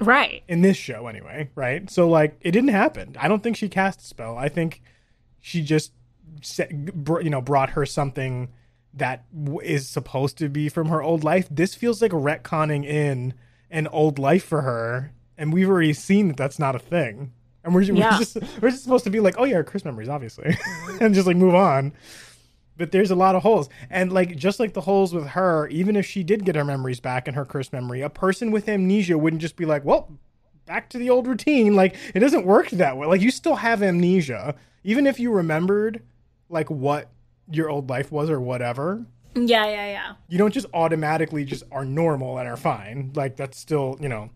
[0.00, 0.42] Right.
[0.48, 1.88] in this show anyway, right?
[1.90, 3.16] So like it didn't happen.
[3.18, 4.36] I don't think she cast a spell.
[4.36, 4.80] I think
[5.40, 5.92] she just
[6.42, 8.48] set, you know brought her something
[8.94, 11.46] that w- is supposed to be from her old life.
[11.50, 13.34] This feels like retconning in
[13.70, 17.32] an old life for her, and we've already seen that that's not a thing.
[17.64, 18.12] And we're, Yeah.
[18.12, 20.56] we're just we're just supposed to be like, oh yeah, her Chris memories, obviously,
[21.00, 21.92] and just like move on.
[22.78, 25.96] But there's a lot of holes, and like just like the holes with her, even
[25.96, 29.18] if she did get her memories back and her cursed memory, a person with amnesia
[29.18, 30.16] wouldn't just be like, well,
[30.64, 31.74] back to the old routine.
[31.74, 33.06] Like it doesn't work that way.
[33.08, 36.02] Like you still have amnesia, even if you remembered
[36.48, 37.10] like what
[37.50, 39.04] your old life was or whatever.
[39.34, 40.12] Yeah, yeah, yeah.
[40.28, 43.12] You don't just automatically just are normal and are fine.
[43.14, 44.30] Like that's still you know.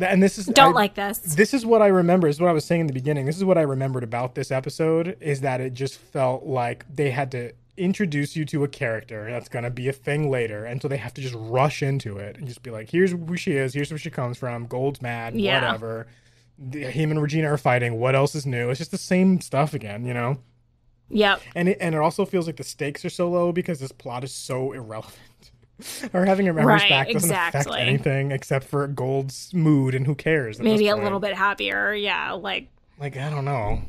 [0.00, 1.18] And this is Don't I- like this.
[1.18, 2.28] This is what I remember.
[2.28, 3.26] Is what I was saying in the beginning.
[3.26, 5.16] This is what I remembered about this episode.
[5.20, 9.48] Is that it just felt like they had to introduce you to a character that's
[9.50, 12.36] going to be a thing later, and so they have to just rush into it
[12.36, 13.74] and just be like, "Here's who she is.
[13.74, 14.66] Here's where she comes from.
[14.66, 15.34] Gold's mad.
[15.34, 15.60] Yeah.
[15.60, 16.06] Whatever.
[16.72, 17.98] Him and Regina are fighting.
[17.98, 18.70] What else is new?
[18.70, 20.06] It's just the same stuff again.
[20.06, 20.38] You know."
[21.08, 21.40] Yep.
[21.54, 24.24] And it, and it also feels like the stakes are so low because this plot
[24.24, 25.14] is so irrelevant.
[26.12, 30.14] Her having her memories Right, back doesn't affect anything except for Gold's mood, and who
[30.14, 30.58] cares?
[30.58, 31.92] Maybe a little bit happier.
[31.92, 33.82] Yeah, like Like I don't know.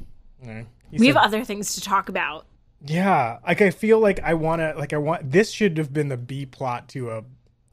[0.43, 0.63] Yeah.
[0.91, 2.45] We have other things to talk about.
[2.85, 4.73] yeah, like I feel like I want to.
[4.77, 5.31] Like I want.
[5.31, 7.23] This should have been the B plot to a,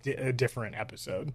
[0.07, 1.33] a different episode.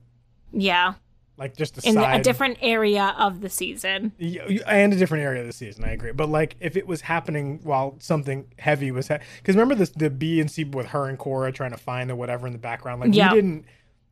[0.52, 0.94] Yeah.
[1.40, 4.12] Like just the In side a different area of the season.
[4.18, 5.86] Yeah, and a different area of the season.
[5.86, 9.90] I agree, but like if it was happening while something heavy was because remember this
[9.92, 12.60] the B and C with her and Cora trying to find the whatever in the
[12.60, 13.00] background.
[13.00, 13.30] Like Yeah.
[13.34, 13.66] we didn't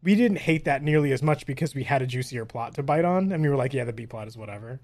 [0.04, 3.04] we didn't hate that nearly as much because we had a juicier plot to bite
[3.04, 4.80] on, and we were like, yeah, the B plot is whatever.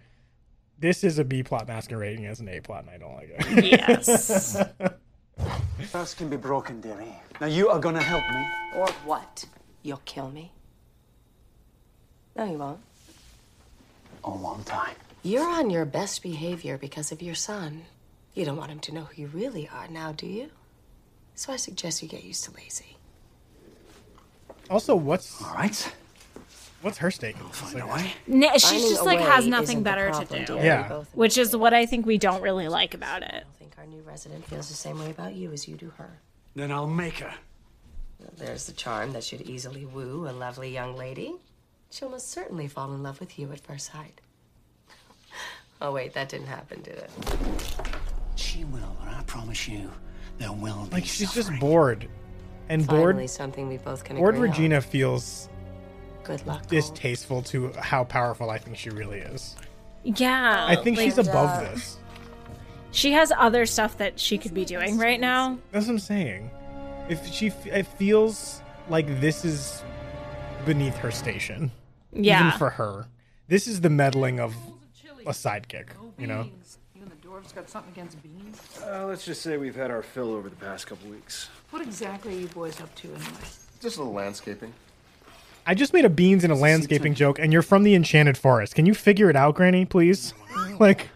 [0.79, 3.65] This is a B plot masquerading as an A plot, and I don't like it.
[3.65, 4.57] Yes.
[5.91, 7.15] Trust can be broken, dearie.
[7.39, 8.45] Now you are gonna help me.
[8.75, 9.45] Or what?
[9.83, 10.51] You'll kill me?
[12.35, 12.79] No, you won't.
[14.23, 14.95] A long time.
[15.21, 17.83] You're on your best behavior because of your son.
[18.33, 20.49] You don't want him to know who you really are now, do you?
[21.35, 22.97] So I suggest you get used to Lacey.
[24.69, 25.93] also, what's all right?
[26.81, 27.37] What's her stake?
[27.39, 27.57] in this?
[27.59, 28.13] Find Like, a way.
[28.47, 30.45] N- she's Finding just like has nothing the better to do.
[30.45, 30.63] dear.
[30.63, 31.03] Yeah.
[31.13, 33.45] Which is what I think we don't really like about it.
[33.47, 36.19] I think our new resident feels the same way about you as you do her.
[36.55, 37.33] Then I'll make her.
[38.37, 41.35] There's the charm that should easily woo a lovely young lady.
[41.93, 44.19] She'll most certainly fall in love with you at first sight.
[45.79, 47.11] Oh, wait, that didn't happen, did it?
[48.35, 49.91] She will, but I promise you,
[50.39, 51.45] there will be Like she's suffering.
[51.51, 52.07] just bored,
[52.67, 53.29] and Finally, bored.
[53.29, 55.49] something we both can Bored agree Regina feels
[56.23, 56.65] Good luck.
[56.65, 59.55] distasteful to how powerful I think she really is.
[60.03, 60.65] Yeah.
[60.67, 61.97] I think she's above uh, this.
[62.89, 65.59] She has other stuff that she could be doing right now.
[65.71, 66.49] That's what I'm saying.
[67.07, 69.83] If she, f- it feels like this is
[70.65, 71.69] beneath her station.
[72.15, 72.47] Yeah.
[72.47, 73.07] Even for her,
[73.47, 74.55] this is the meddling of
[75.25, 75.87] a sidekick.
[76.17, 76.49] You know.
[76.95, 78.61] You and the dwarves got something against beans?
[78.85, 81.49] Uh, let's just say we've had our fill over the past couple weeks.
[81.71, 83.31] What exactly are you boys up to anyway?
[83.81, 84.73] Just a little landscaping.
[85.65, 88.75] I just made a beans and a landscaping joke, and you're from the Enchanted Forest.
[88.75, 90.33] Can you figure it out, Granny, please?
[90.79, 91.09] like,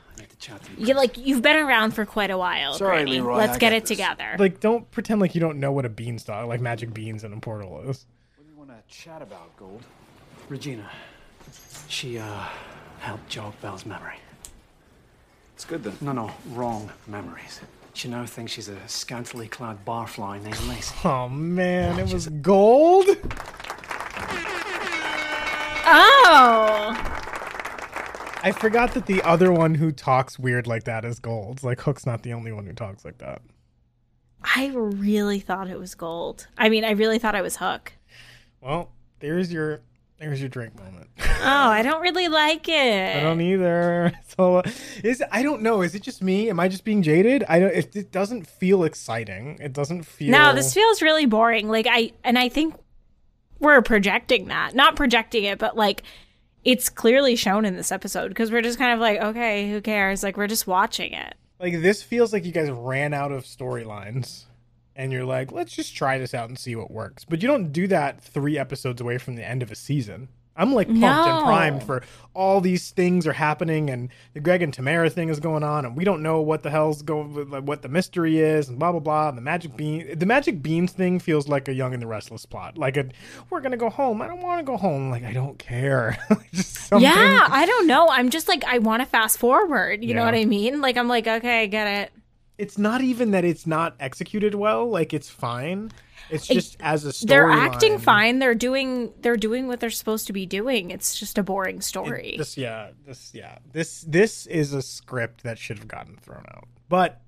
[0.77, 3.11] You like you've been around for quite a while, Sorry, Granny.
[3.19, 4.35] Leroy, Let's I get got it together.
[4.39, 7.37] like, don't pretend like you don't know what a beanstalk, like magic beans and a
[7.37, 8.05] portal is.
[8.37, 9.83] What do you want to chat about, Gold?
[10.49, 10.89] Regina.
[11.87, 12.45] She, uh,
[12.99, 14.17] helped jog Belle's memory.
[15.55, 15.95] It's good then.
[16.01, 17.61] No, no, wrong memories.
[17.93, 20.95] She now thinks she's a scantily clad barfly named Lacey.
[21.03, 23.07] Oh man, it was gold.
[25.89, 26.93] Oh.
[28.43, 31.63] I forgot that the other one who talks weird like that is gold.
[31.63, 33.41] Like Hook's not the only one who talks like that.
[34.43, 36.47] I really thought it was gold.
[36.57, 37.93] I mean, I really thought I was Hook.
[38.61, 39.81] Well, there's your
[40.19, 41.09] there's your drink moment.
[41.19, 43.17] Oh, I don't really like it.
[43.17, 44.13] I don't either.
[44.37, 44.61] So
[45.03, 45.81] is I don't know.
[45.81, 46.47] Is it just me?
[46.51, 47.43] Am I just being jaded?
[47.49, 47.73] I don't.
[47.73, 49.57] It, it doesn't feel exciting.
[49.59, 50.29] It doesn't feel.
[50.29, 51.67] No, this feels really boring.
[51.67, 52.75] Like I and I think
[53.59, 54.75] we're projecting that.
[54.75, 56.03] Not projecting it, but like
[56.63, 60.21] it's clearly shown in this episode because we're just kind of like, okay, who cares?
[60.21, 61.33] Like we're just watching it.
[61.59, 64.45] like this feels like you guys ran out of storylines,
[64.97, 67.23] and you're like, let's just try this out and see what works.
[67.23, 70.27] But you don't do that three episodes away from the end of a season.
[70.59, 72.01] I'm like pumped and primed for
[72.33, 75.95] all these things are happening, and the Greg and Tamara thing is going on, and
[75.95, 78.91] we don't know what the hell's going, with, like, what the mystery is, and blah
[78.91, 79.29] blah blah.
[79.29, 82.47] And the magic bean, the magic beans thing feels like a Young and the Restless
[82.47, 82.75] plot.
[82.75, 83.07] Like a,
[83.51, 84.19] we're gonna go home.
[84.19, 85.11] I don't want to go home.
[85.11, 86.17] Like I don't care.
[86.51, 86.91] just.
[86.97, 88.07] Yeah, I don't know.
[88.09, 90.03] I'm just like I want to fast forward.
[90.03, 90.81] You know what I mean?
[90.81, 92.11] Like I'm like, okay, I get it.
[92.57, 94.89] It's not even that it's not executed well.
[94.89, 95.91] Like it's fine.
[96.29, 97.27] It's just as a story.
[97.27, 98.39] They're acting fine.
[98.39, 100.91] They're doing they're doing what they're supposed to be doing.
[100.91, 102.35] It's just a boring story.
[102.37, 103.59] This yeah, this yeah.
[103.71, 106.67] This this is a script that should have gotten thrown out.
[106.89, 107.21] But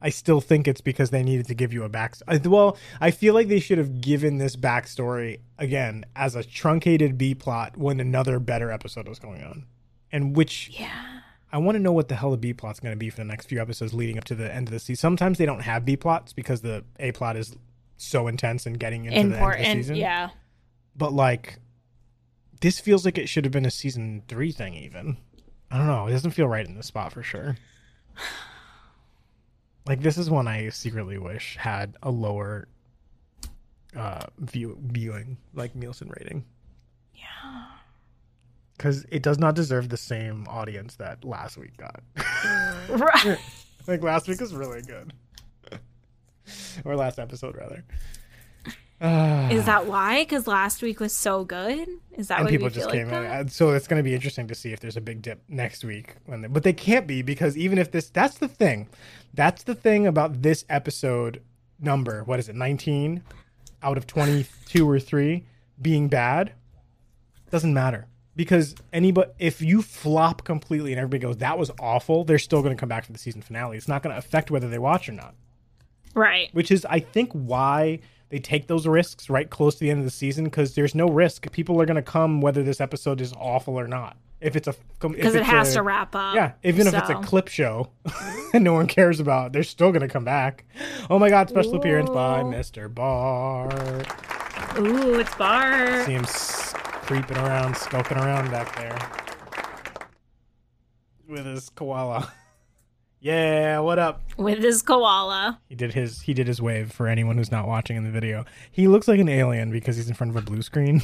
[0.00, 2.16] I still think it's because they needed to give you a back.
[2.44, 7.34] Well, I feel like they should have given this backstory again as a truncated B
[7.34, 9.66] plot when another better episode was going on,
[10.10, 11.20] and which yeah.
[11.52, 13.24] I want to know what the hell the B plot's going to be for the
[13.24, 15.00] next few episodes leading up to the end of the season.
[15.00, 17.54] Sometimes they don't have B plots because the A plot is
[17.98, 19.96] so intense and getting into the end of the season.
[19.96, 20.30] yeah.
[20.96, 21.58] But like,
[22.60, 24.74] this feels like it should have been a season three thing.
[24.74, 25.18] Even
[25.70, 26.06] I don't know.
[26.06, 27.56] It doesn't feel right in this spot for sure.
[29.84, 32.68] Like this is one I secretly wish had a lower
[33.96, 36.44] uh view viewing like Nielsen rating.
[37.16, 37.64] Yeah.
[38.82, 42.00] Because it does not deserve the same audience that last week got.
[42.16, 42.98] Mm.
[42.98, 43.38] Right.
[43.86, 45.12] like last week was really good.
[46.84, 47.84] or last episode rather.
[49.54, 50.24] Is that why?
[50.24, 51.86] Because last week was so good.
[52.16, 53.48] Is that and people just came like in.
[53.50, 56.16] So it's going to be interesting to see if there's a big dip next week.
[56.26, 58.88] When they, but they can't be because even if this, that's the thing.
[59.32, 61.40] That's the thing about this episode
[61.78, 62.24] number.
[62.24, 62.56] What is it?
[62.56, 63.22] 19
[63.80, 65.46] out of 22 or 3
[65.80, 66.54] being bad
[67.52, 72.38] doesn't matter because anybody if you flop completely and everybody goes that was awful they're
[72.38, 74.68] still going to come back for the season finale it's not going to affect whether
[74.68, 75.34] they watch or not
[76.14, 76.48] Right.
[76.52, 80.04] which is I think why they take those risks right close to the end of
[80.04, 81.50] the season because there's no risk.
[81.52, 84.16] People are going to come whether this episode is awful or not.
[84.40, 86.34] If it's a Because it has a- to wrap up.
[86.34, 87.90] Yeah, even if it's a clip show
[88.54, 90.64] and no one cares about, they're still going to come back.
[91.10, 91.48] Oh my God!
[91.50, 92.92] Special appearance by Mr.
[92.92, 94.08] Bart.
[94.78, 96.08] Ooh, it's Bart.
[96.08, 96.71] S-
[97.02, 98.98] creeping around, skulking around back there
[101.32, 102.32] with his koala.
[103.20, 104.22] yeah, what up?
[104.36, 105.60] With his koala.
[105.68, 108.44] He did his he did his wave for anyone who's not watching in the video.
[108.70, 111.02] He looks like an alien because he's in front of a blue screen.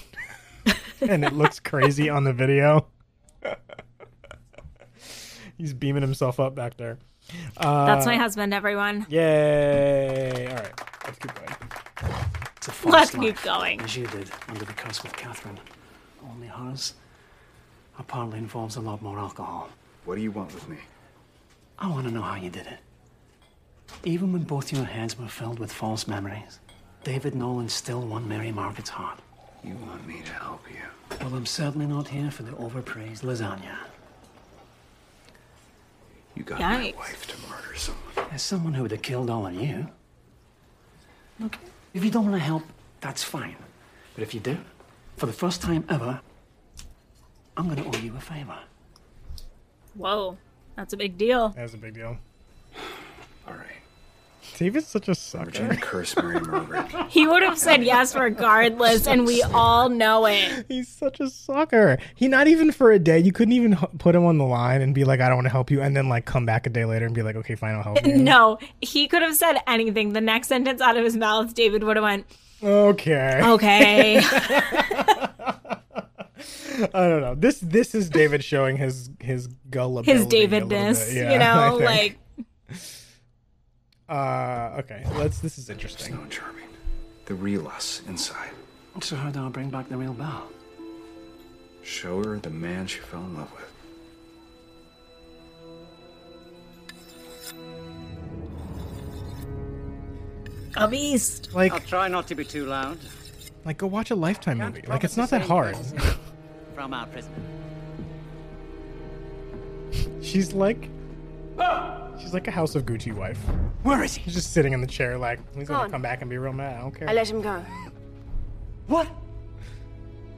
[1.00, 2.86] and it looks crazy on the video.
[5.56, 6.98] he's beaming himself up back there.
[7.56, 9.06] Uh, That's my husband, everyone.
[9.08, 10.46] Yay.
[10.48, 10.72] All right.
[11.04, 11.56] Let's keep going.
[12.56, 13.80] It's a false Let's life, keep going.
[13.82, 15.58] As you did under the curse with Kathryn.
[16.58, 16.94] Only hers
[17.98, 19.68] apparently involves a lot more alcohol.
[20.04, 20.78] What do you want with me?
[21.78, 22.78] I want to know how you did it.
[24.04, 26.60] Even when both your heads were filled with false memories,
[27.04, 29.20] David Nolan still won Mary Margaret's heart.
[29.64, 31.16] You want me to help you?
[31.20, 33.76] Well, I'm certainly not here for the overpraised lasagna.
[36.34, 36.94] You got Yikes.
[36.94, 38.32] my wife to murder someone.
[38.32, 39.88] As someone who would have killed all of you.
[41.40, 41.58] Look,
[41.94, 42.62] if you don't want to help,
[43.00, 43.56] that's fine.
[44.14, 44.58] But if you do,
[45.16, 46.20] for the first time ever,
[47.58, 48.56] I'm going to owe you a favor.
[49.94, 50.38] Whoa,
[50.76, 51.48] that's a big deal.
[51.50, 52.16] That's a big deal.
[53.48, 53.64] All right.
[54.56, 55.44] David's such a sucker.
[55.46, 56.86] Regina curse Mary Margaret.
[57.08, 60.66] He would have said yes regardless, and we all know it.
[60.68, 61.98] He's such a sucker.
[62.14, 63.18] He not even for a day.
[63.18, 65.46] You couldn't even h- put him on the line and be like, "I don't want
[65.46, 67.54] to help you," and then like come back a day later and be like, "Okay,
[67.54, 70.12] fine, I'll help you." No, he could have said anything.
[70.12, 72.26] The next sentence out of his mouth, David would have went,
[72.62, 73.40] Okay.
[73.42, 74.20] "Okay."
[76.94, 77.34] I don't know.
[77.34, 80.12] This this is David showing his his gullibility.
[80.12, 81.32] His a little Davidness, bit.
[81.32, 82.18] you know, like.
[84.08, 85.04] Uh, okay.
[85.16, 85.40] Let's.
[85.40, 86.14] This is interesting.
[86.14, 86.68] Snow charming.
[87.26, 88.50] The real us inside.
[89.00, 90.48] So how do I bring back the real Belle?
[91.82, 93.64] Show her the man she fell in love with.
[100.76, 101.54] a beast.
[101.54, 102.98] Like- I'll try not to be too loud.
[103.64, 104.82] Like, go watch a Lifetime movie.
[104.86, 105.76] Like, it's not that hard.
[106.78, 107.34] From our prisoner.
[110.22, 110.88] She's like,
[112.20, 113.40] she's like a House of Gucci wife.
[113.82, 114.22] Where is he?
[114.22, 115.90] He's just sitting in the chair, like he's gonna Gone.
[115.90, 116.76] come back and be real mad.
[116.76, 117.10] I don't care.
[117.10, 117.64] I let him go.
[118.86, 119.08] What?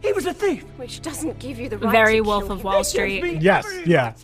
[0.00, 0.64] He was a thief.
[0.78, 2.64] Which doesn't give you the right Very to Wolf kill of him.
[2.64, 3.42] Wall Street.
[3.42, 3.66] Yes.
[3.84, 4.14] Yeah.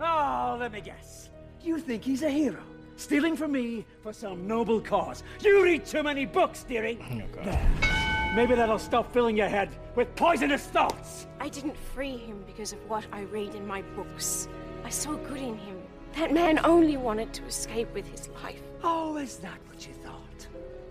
[0.00, 1.28] Oh, let me guess.
[1.62, 2.62] You think he's a hero,
[2.96, 5.22] stealing from me for some noble cause.
[5.42, 6.98] You read too many books, dearie.
[7.02, 8.03] Oh, there.
[8.34, 11.28] Maybe that'll stop filling your head with poisonous thoughts.
[11.38, 14.48] I didn't free him because of what I read in my books.
[14.84, 15.80] I saw good in him.
[16.16, 18.60] That man only wanted to escape with his life.
[18.82, 20.48] Oh, is that what you thought?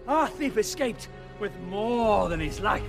[0.07, 1.09] Our thief escaped
[1.41, 2.83] with more than his life.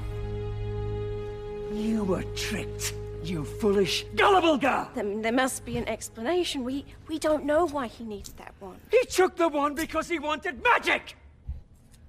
[1.72, 2.94] You were tricked,
[3.24, 4.88] you foolish, gullible girl.
[4.94, 6.62] Then there must be an explanation.
[6.62, 8.78] We we don't know why he needed that one.
[8.92, 11.16] He took the one because he wanted magic.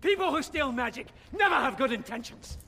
[0.06, 2.60] People who steal magic never have good intentions.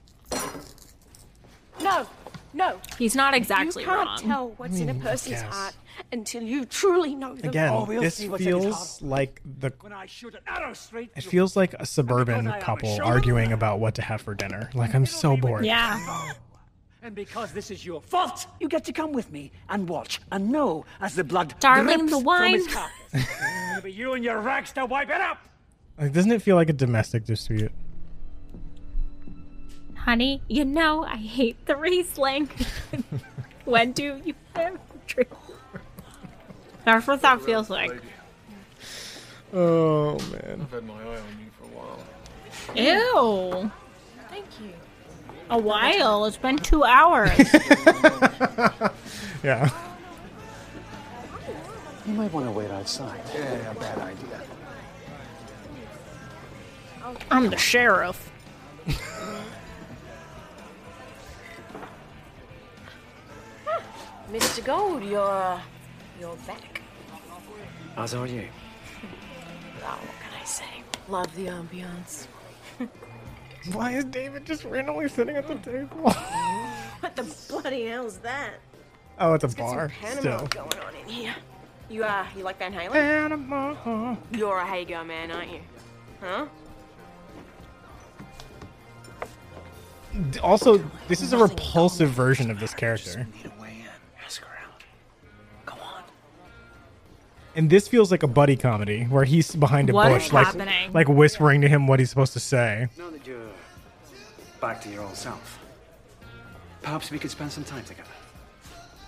[1.80, 2.08] No,
[2.52, 2.82] no.
[2.98, 4.18] He's not exactly You can't wrong.
[4.18, 5.54] tell what's in a person's yes.
[5.54, 5.76] heart
[6.12, 7.50] until you truly know them.
[7.50, 9.72] Again, Oh, we'll this see what's in his feels like the.
[9.82, 13.52] When I shoot an arrow straight It feels like a suburban because a couple arguing
[13.52, 14.72] about what to have for dinner.
[14.74, 15.64] Like I'm so bored.
[15.64, 16.34] Yeah.
[17.04, 20.50] And because this is your fault, you get to come with me and watch and
[20.52, 22.54] know as the blood Darling, drips the wine.
[22.54, 23.38] from his carcass.
[23.74, 25.38] It'll be you and your rags to wipe it up.
[26.00, 27.72] Like, doesn't it feel like a domestic dispute?
[29.96, 32.50] Honey, you know I hate the Riesling.
[33.66, 35.30] when do you ever drink?
[36.86, 37.92] That's what that feels like.
[39.54, 40.62] Oh man.
[40.62, 42.00] I've had my eye on you for a while.
[42.76, 43.72] Ew.
[44.30, 44.74] Thank you.
[45.50, 46.26] A while.
[46.26, 47.32] It's been two hours.
[49.44, 49.70] Yeah.
[52.06, 53.20] You might want to wait outside.
[53.34, 54.42] Yeah, a bad idea.
[57.32, 58.32] I'm the sheriff.
[64.32, 64.64] Mr.
[64.66, 65.62] Gold, you're
[66.20, 66.82] you're back.
[67.96, 68.48] As are you.
[69.84, 70.66] Oh, what can I say?
[71.08, 72.28] Love the ambiance.
[73.74, 76.14] Why is David just randomly sitting at the table?
[77.00, 78.54] What the bloody hell's that?
[79.20, 79.90] oh, it's a Let's get some bar.
[80.02, 80.48] Panama Still.
[80.48, 81.36] going on in here.
[81.92, 82.92] You uh, you like Van Halen?
[82.92, 84.16] Panama.
[84.32, 85.60] You're a Hagar man, aren't you?
[86.22, 86.48] Huh?
[90.42, 90.78] Also,
[91.08, 93.28] this is a repulsive version of this character.
[94.26, 94.84] Ask her out.
[97.56, 100.94] And this feels like a buddy comedy where he's behind a What bush, like happening?
[100.94, 102.88] like whispering to him what he's supposed to say.
[102.98, 103.40] Now that you're
[104.62, 105.60] back to your old self,
[106.82, 108.10] perhaps we could spend some time together.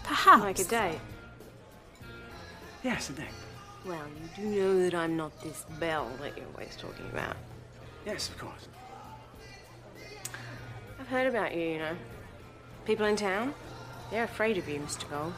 [0.04, 0.42] Perhaps.
[0.42, 1.00] Like a date.
[2.84, 3.26] Yes, a date.
[3.86, 4.02] Well,
[4.38, 7.36] you do know that I'm not this Belle that you're always talking about.
[8.06, 8.68] Yes, of course.
[11.10, 11.96] I've heard about you, you know.
[12.86, 13.56] People in town,
[14.12, 15.10] they're afraid of you, Mr.
[15.10, 15.34] Gold.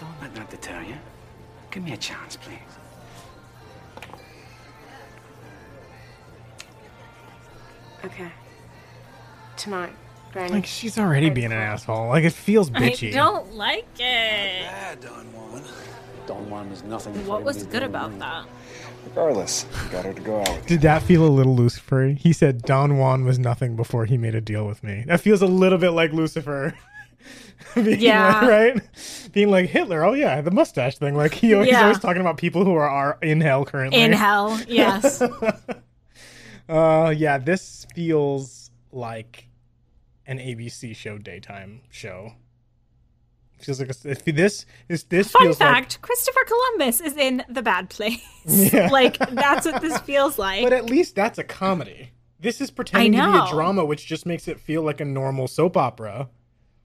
[0.00, 0.96] Don't let that deter you.
[1.70, 2.58] Give me a chance, please.
[8.04, 8.32] Okay.
[9.56, 9.92] Tonight,
[10.32, 10.54] Granny.
[10.54, 12.08] Like she's already being an asshole.
[12.08, 13.10] Like it feels bitchy.
[13.10, 15.00] I don't like it.
[15.00, 15.62] Don Juan.
[16.26, 17.24] Don Juan was nothing.
[17.28, 18.46] What was good about that?
[19.06, 20.66] Regardless, you got her to go out.
[20.66, 22.08] Did that feel a little Lucifer?
[22.18, 25.04] He said Don Juan was nothing before he made a deal with me.
[25.06, 26.74] That feels a little bit like Lucifer.
[27.74, 28.40] Being Yeah.
[28.40, 28.82] like- right?
[29.32, 30.04] Being like Hitler.
[30.04, 31.14] Oh yeah, the mustache thing.
[31.14, 34.00] Like he always, he's always talking about people who are, are in hell currently.
[34.00, 35.22] In hell, yes.
[36.68, 39.48] uh yeah, this feels like
[40.26, 42.32] an ABC show daytime show.
[43.64, 47.42] Feels like a, if this is this Fun feels like fact: Christopher Columbus is in
[47.48, 48.20] the bad place.
[48.44, 48.88] Yeah.
[48.90, 50.64] like that's what this feels like.
[50.64, 52.10] But at least that's a comedy.
[52.40, 55.46] This is pretending to be a drama, which just makes it feel like a normal
[55.46, 56.28] soap opera.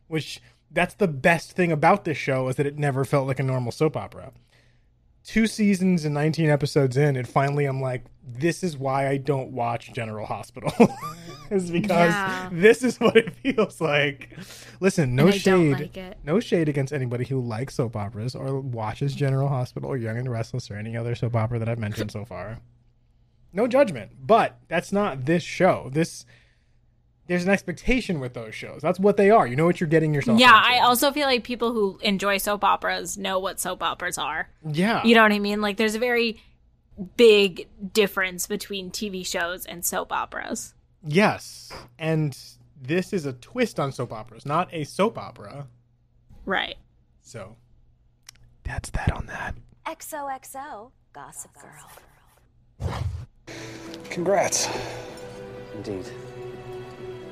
[0.08, 0.40] Which
[0.72, 3.72] that's the best thing about this show is that it never felt like a normal
[3.72, 4.32] soap opera.
[5.28, 9.52] Two seasons and 19 episodes in, and finally I'm like, this is why I don't
[9.52, 10.72] watch General Hospital.
[11.52, 12.50] is because Yeah.
[12.52, 14.30] this is what it feels like.
[14.80, 15.96] Listen, no And I don't shade.
[15.98, 16.24] like.
[16.24, 20.32] No shade against anybody who likes soap operas or watches General Hospital or Young and
[20.32, 22.60] Restless or any other soap opera that I've mentioned so far.
[23.52, 25.90] No judgment, but that's not this show.
[25.92, 26.26] This
[27.28, 28.82] there's an expectation with those shows.
[28.82, 29.46] That's what they are.
[29.46, 30.40] You know what you're getting yourself.
[30.40, 30.70] yeah, into.
[30.70, 34.50] I also feel like people who enjoy soap operas know what soap operas are.
[34.66, 35.04] Yeah.
[35.04, 35.62] You know what I mean?
[35.62, 36.42] Like there's a very
[37.16, 40.74] big difference between TV shows and soap operas.
[41.04, 42.38] Yes, and
[42.82, 45.68] this is a twist on soap operas, not a soap opera.
[46.46, 46.78] Right.
[47.22, 47.56] So
[48.64, 49.56] that's that on that.
[49.86, 53.04] XOXO, Gossip Girl.
[54.10, 54.68] Congrats.
[55.76, 56.06] Indeed.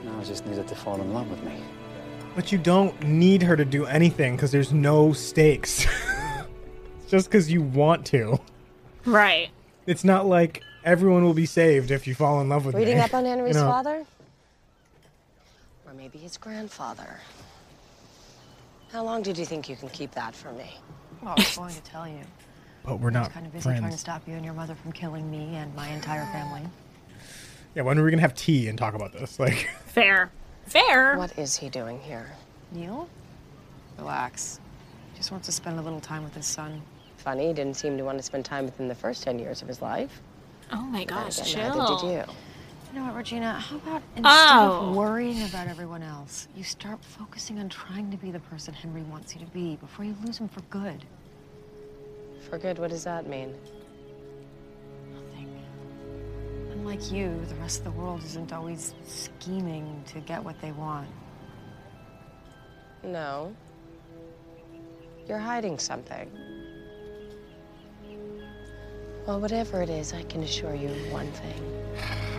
[0.06, 1.54] Now I just needed to fall in love with me.
[2.36, 5.86] But you don't need her to do anything because there's no stakes.
[7.02, 8.40] It's just because you want to.
[9.06, 9.50] Right.
[9.86, 13.04] It's not like everyone will be saved if you fall in love with Reading me.
[13.04, 13.68] up on Henry's You know?
[13.70, 14.04] father?
[15.86, 17.20] Or maybe his grandfather?
[18.92, 20.72] How long did you think you can keep that from me?
[21.22, 22.22] Well, I was going to tell you.
[22.84, 24.56] But we're not I was not kind of busy trying to stop you and your
[24.56, 26.64] mother from killing me and my entire family.
[27.76, 29.38] Yeah, when are we gonna have tea and talk about this?
[29.40, 30.32] Like, Fair.
[30.66, 31.18] Fair.
[31.18, 32.32] What is he doing here?
[32.72, 33.08] Neal?
[33.98, 34.60] Relax.
[35.16, 36.82] Just wants to spend a little time with his son.
[37.18, 39.62] Funny, he didn't seem to want to spend time with him the first 10 years
[39.62, 40.22] of his life.
[40.72, 41.78] Oh my But then gosh, again, chill.
[41.78, 42.34] neither did you.
[42.94, 43.54] You know what, Regina?
[43.60, 44.90] How about instead Oh.
[44.90, 49.02] of worrying about everyone else, you start focusing on trying to be the person Henry
[49.04, 51.04] wants you to be before you lose him for good?
[52.50, 53.54] For good, what does that mean?
[56.86, 61.08] Unlike you, the rest of the world isn't always scheming to get what they want.
[63.04, 63.56] No.
[65.28, 66.30] You're hiding something.
[69.26, 71.60] Well, whatever it is, I can assure you one thing.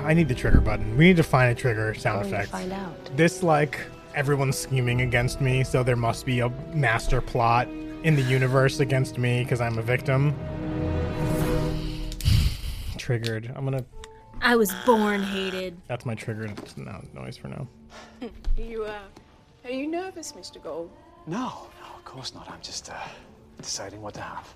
[0.04, 0.96] I need the trigger button.
[0.96, 2.52] We need to find a trigger sound Going to effect.
[2.52, 3.16] find out.
[3.16, 3.80] This like
[4.14, 7.66] everyone's scheming against me, so there must be a master plot
[8.04, 10.36] in the universe against me because I'm a victim.
[12.96, 13.52] Triggered.
[13.56, 13.84] I'm gonna.
[14.40, 15.76] I was born hated.
[15.88, 17.66] That's my trigger no, noise for now.
[18.22, 18.98] Are you, uh,
[19.64, 20.62] are you nervous, Mr.
[20.62, 20.90] Gold?
[21.26, 22.50] No, no, of course not.
[22.50, 22.94] I'm just uh,
[23.58, 24.54] deciding what to have.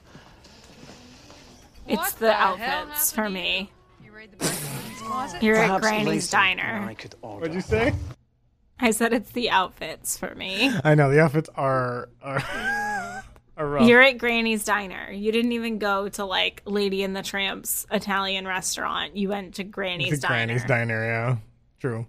[1.89, 3.71] It's the, outfits for me.
[5.41, 6.87] You're at Perhaps Granny's later Diner.
[6.89, 7.41] I could order.
[7.41, 7.93] What'd you say?
[8.79, 10.73] I said it's the outfits for me.
[10.85, 12.39] I know the outfits are are,
[13.61, 13.87] are rough.
[13.87, 15.11] You're at Granny's Diner.
[15.13, 19.17] You didn't even go to like Lady and the Tramp's Italian restaurant.
[19.17, 20.47] You went to Granny's Diner.
[20.47, 21.05] Granny's diner.
[21.05, 21.37] Yeah,
[21.79, 22.07] true.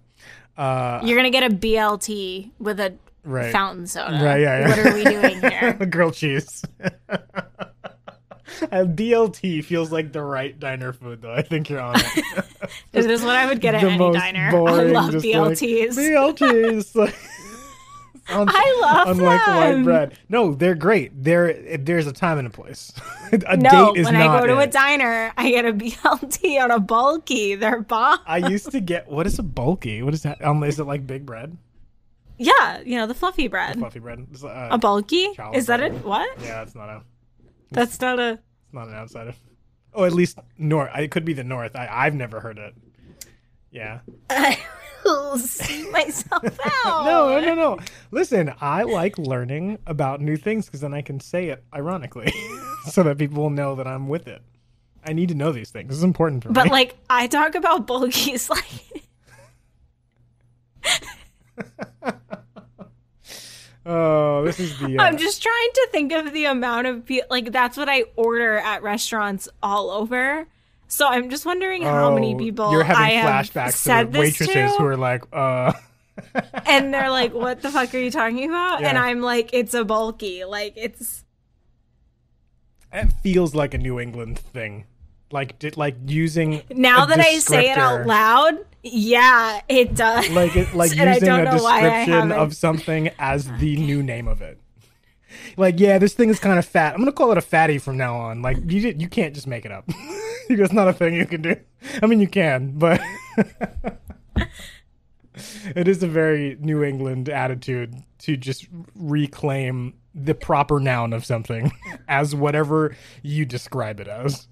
[0.56, 3.52] Uh, You're gonna get a BLT with a right.
[3.52, 4.12] fountain soda.
[4.12, 4.40] Right.
[4.40, 4.60] Yeah.
[4.60, 4.68] yeah.
[4.68, 5.72] What are we doing here?
[5.74, 6.64] The grilled cheese.
[8.70, 11.32] A BLT feels like the right diner food, though.
[11.32, 12.44] I think you're on it.
[12.92, 14.50] This is what I would get at any diner.
[14.54, 16.96] I love just like, BLTs.
[18.28, 19.84] Like, I love unlike white them.
[19.84, 20.18] bread.
[20.28, 21.24] No, they're great.
[21.24, 22.92] There, there's a time and a place.
[23.32, 24.68] a no, date is when I go to it.
[24.68, 27.56] a diner, I get a BLT on a bulky.
[27.56, 28.20] They're bomb.
[28.26, 30.02] I used to get what is a bulky?
[30.02, 30.44] What is that?
[30.44, 31.56] Um, is it like big bread?
[32.38, 33.78] Yeah, you know the fluffy bread.
[33.78, 34.26] Fluffy bread.
[34.30, 35.28] It's, uh, a bulky?
[35.52, 35.92] Is that bread.
[35.92, 36.04] it?
[36.04, 36.28] What?
[36.40, 37.02] Yeah, that's not a.
[37.70, 38.32] That's not a.
[38.32, 39.34] It's not an outsider.
[39.94, 40.90] Oh, at least north.
[40.96, 41.76] It could be the north.
[41.76, 42.74] I, I've never heard it.
[43.70, 44.00] Yeah.
[45.32, 46.44] Will see myself
[46.84, 47.04] out.
[47.06, 47.78] No, no, no, no.
[48.10, 52.30] Listen, I like learning about new things because then I can say it ironically,
[52.90, 54.42] so that people will know that I'm with it.
[55.04, 55.88] I need to know these things.
[55.88, 56.68] This is important for But me.
[56.68, 58.64] But like I talk about bulkies like
[63.86, 64.98] oh, this is the.
[64.98, 68.04] Uh, I'm just trying to think of the amount of people like that's what I
[68.16, 70.46] order at restaurants all over.
[70.92, 74.20] So I'm just wondering how many oh, people You're having I have flashbacks said to
[74.20, 75.72] waitresses to, who are like, uh.
[76.66, 79.86] and they're like, "What the fuck are you talking about?" And I'm like, "It's a
[79.86, 80.44] bulky.
[80.44, 81.24] Like it's
[82.92, 84.84] It feels like a New England thing,
[85.30, 90.28] like like using now that I say it out loud, yeah, it does.
[90.28, 94.28] like it, like using a know why I description of something as the new name
[94.28, 94.60] of it.
[95.56, 96.92] Like, yeah, this thing is kind of fat.
[96.92, 98.42] I'm gonna call it a fatty from now on.
[98.42, 99.88] Like, you did, you can't just make it up.
[100.48, 101.56] It's not a thing you can do.
[102.02, 103.00] I mean, you can, but
[105.74, 111.72] it is a very New England attitude to just reclaim the proper noun of something
[112.08, 114.46] as whatever you describe it as.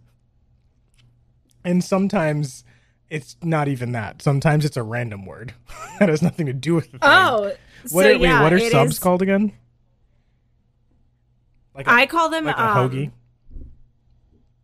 [1.64, 2.64] And sometimes
[3.10, 4.22] it's not even that.
[4.22, 5.52] Sometimes it's a random word
[5.98, 7.00] that has nothing to do with the thing.
[7.02, 7.52] Oh,
[7.90, 9.52] what so are, wait, what are subs is- called again?
[11.74, 13.10] Like I call them like a um, hoagie,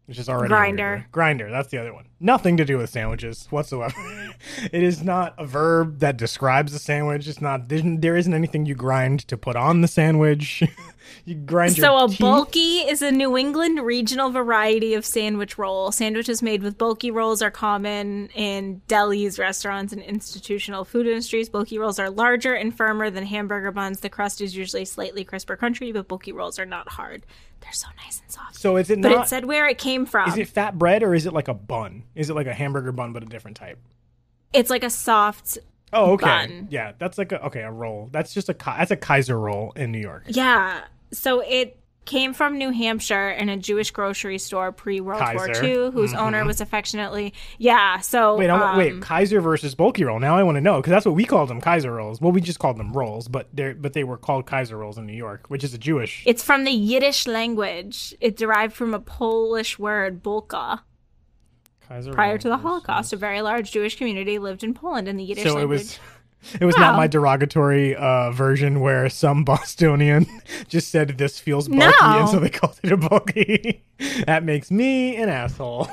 [0.07, 1.07] which is already a grinder.
[1.13, 2.07] Grinder, that's the other one.
[2.21, 3.95] Nothing to do with sandwiches whatsoever.
[4.73, 7.27] it is not a verb that describes a sandwich.
[7.29, 7.69] It's not.
[7.69, 10.63] There isn't anything you grind to put on the sandwich.
[11.25, 12.21] you grind So a teeth.
[12.21, 15.91] bulky is a New England regional variety of sandwich roll.
[15.91, 21.49] Sandwiches made with bulky rolls are common in delis, restaurants, and institutional food industries.
[21.49, 24.01] Bulky rolls are larger and firmer than hamburger buns.
[24.01, 27.27] The crust is usually slightly crisper country, but bulky rolls are not hard.
[27.67, 28.55] They're so nice and soft.
[28.55, 29.25] So is it But not?
[29.27, 30.29] it said where it came from.
[30.29, 32.05] is it fat bread or is it like a bun?
[32.15, 33.79] Is it like a hamburger bun but a different type?
[34.53, 35.59] it's like a soft
[35.93, 36.25] Oh, okay.
[36.27, 36.69] bun.
[36.71, 38.09] Yeah, that's like a okay a roll.
[38.13, 40.25] That's just a that's a Kaiser roll in New York.
[40.29, 40.85] Yeah.
[41.13, 41.77] So it
[42.07, 46.43] came from New Hampshire in a Jewish grocery store pre World War II, whose owner
[46.43, 46.47] Mhm.
[46.47, 47.99] was affectionately yeah.
[47.99, 50.19] So Wait, um, wait, Kaiser versus bulky roll.
[50.19, 52.21] Now I want to know because that's what we called them, Kaiser rolls.
[52.21, 55.07] Well, we just called them rolls, but they but they were called Kaiser rolls in
[55.07, 56.23] New York, which is a Jewish.
[56.27, 58.15] It's from the Yiddish language.
[58.21, 60.81] It derived from a Polish word "bulka."
[61.89, 65.23] Kaiser Prior to the Holocaust, a very large Jewish community lived in Poland in the
[65.23, 65.79] Yiddish So it language.
[65.83, 65.99] was
[66.61, 70.27] it was not my derogatory uh, version where some Bostonian
[70.69, 72.19] just said this feels bulky, No.
[72.21, 73.85] and so they called it a bulky.
[74.27, 75.89] that makes me an asshole.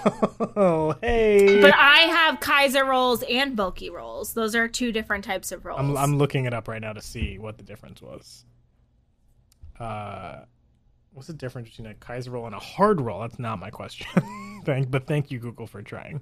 [0.55, 1.61] oh, hey.
[1.61, 4.33] But I have Kaiser rolls and bulky rolls.
[4.33, 5.79] Those are two different types of rolls.
[5.79, 8.45] I'm I'm looking it up right now to see what the difference was.
[9.79, 10.41] Uh,
[11.13, 13.21] what's the difference between a Kaiser roll and a hard roll?
[13.21, 14.07] That's not my question.
[14.65, 16.21] thank, but thank you Google for trying.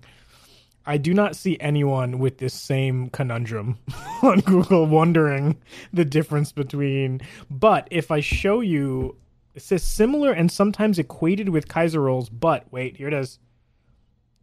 [0.85, 3.77] I do not see anyone with this same conundrum
[4.23, 5.57] on Google wondering
[5.93, 7.21] the difference between.
[7.49, 9.15] But if I show you,
[9.53, 12.29] it says similar and sometimes equated with Kaiser rolls.
[12.29, 13.37] But wait, here it is.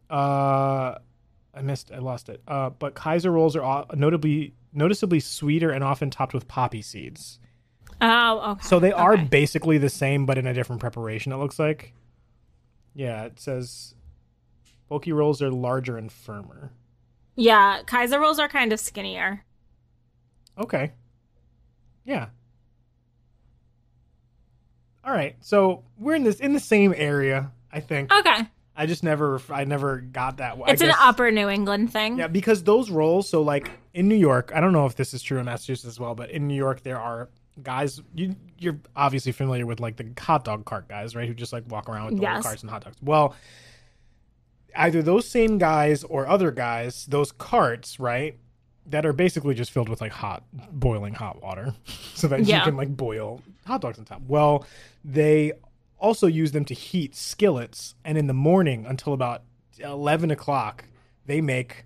[0.09, 0.95] Uh,
[1.53, 1.91] I missed.
[1.91, 2.41] I lost it.
[2.47, 7.39] Uh, but Kaiser rolls are notably noticeably sweeter and often topped with poppy seeds.
[8.01, 8.61] oh, okay.
[8.63, 11.31] So they are basically the same, but in a different preparation.
[11.31, 11.93] It looks like.
[12.95, 13.93] Yeah, it says
[14.89, 16.71] bulky rolls are larger and firmer.
[17.35, 19.45] Yeah, Kaiser rolls are kind of skinnier.
[20.57, 20.91] Okay.
[22.03, 22.27] Yeah.
[25.03, 25.35] All right.
[25.41, 28.13] So we're in this in the same area, I think.
[28.13, 28.47] Okay.
[28.75, 30.57] I just never I never got that.
[30.67, 32.17] It's an upper New England thing.
[32.17, 35.21] Yeah, because those rolls, so like in New York, I don't know if this is
[35.21, 37.29] true in Massachusetts as well, but in New York there are
[37.61, 41.27] guys you you're obviously familiar with like the hot dog cart guys, right?
[41.27, 42.43] Who just like walk around with the Yes.
[42.43, 42.97] carts and hot dogs.
[43.01, 43.35] Well,
[44.75, 48.37] either those same guys or other guys, those carts, right?
[48.85, 51.75] That are basically just filled with like hot boiling hot water
[52.15, 52.57] so that Yeah.
[52.59, 54.21] you can like boil hot dogs on top.
[54.27, 54.65] Well,
[55.05, 55.53] they
[55.99, 59.43] also use them to heat skillets and in the morning until about
[59.79, 60.85] 11 o'clock
[61.25, 61.85] they make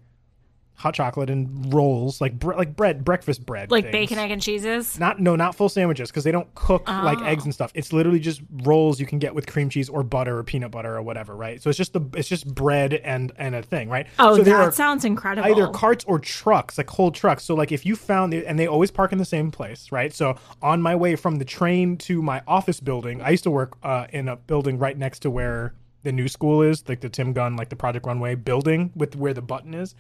[0.76, 3.92] hot chocolate and rolls like bre- like bread breakfast bread Like things.
[3.92, 5.00] bacon, egg, and cheeses.
[5.00, 7.26] not no not full sandwiches because they don't cook like Oh.
[7.26, 10.38] eggs and stuff it's literally just rolls you can get with cream cheese or butter
[10.38, 13.54] or peanut butter or whatever right so it's just the it's just bread and and
[13.56, 15.50] a thing right Oh, so that sounds incredible.
[15.50, 18.90] either carts or trucks like whole trucks so like if you found and they always
[18.92, 22.42] park in the same place right so on my way from the train to my
[22.48, 26.12] office building i used to work uh, in a building right next to where the
[26.12, 29.42] new school is like the tim gunn like the project runway building with where the
[29.42, 29.96] button is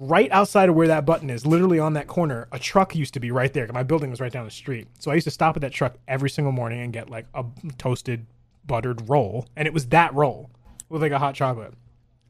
[0.00, 3.20] right outside of where that button is, literally on that corner, a truck used to
[3.20, 3.68] be right there.
[3.72, 4.88] My building was right down the street.
[4.98, 7.44] So I used to stop at that truck every single morning and get like a
[7.76, 8.26] toasted
[8.66, 9.46] buttered roll.
[9.56, 10.50] And it was that roll
[10.88, 11.74] with like a hot chocolate.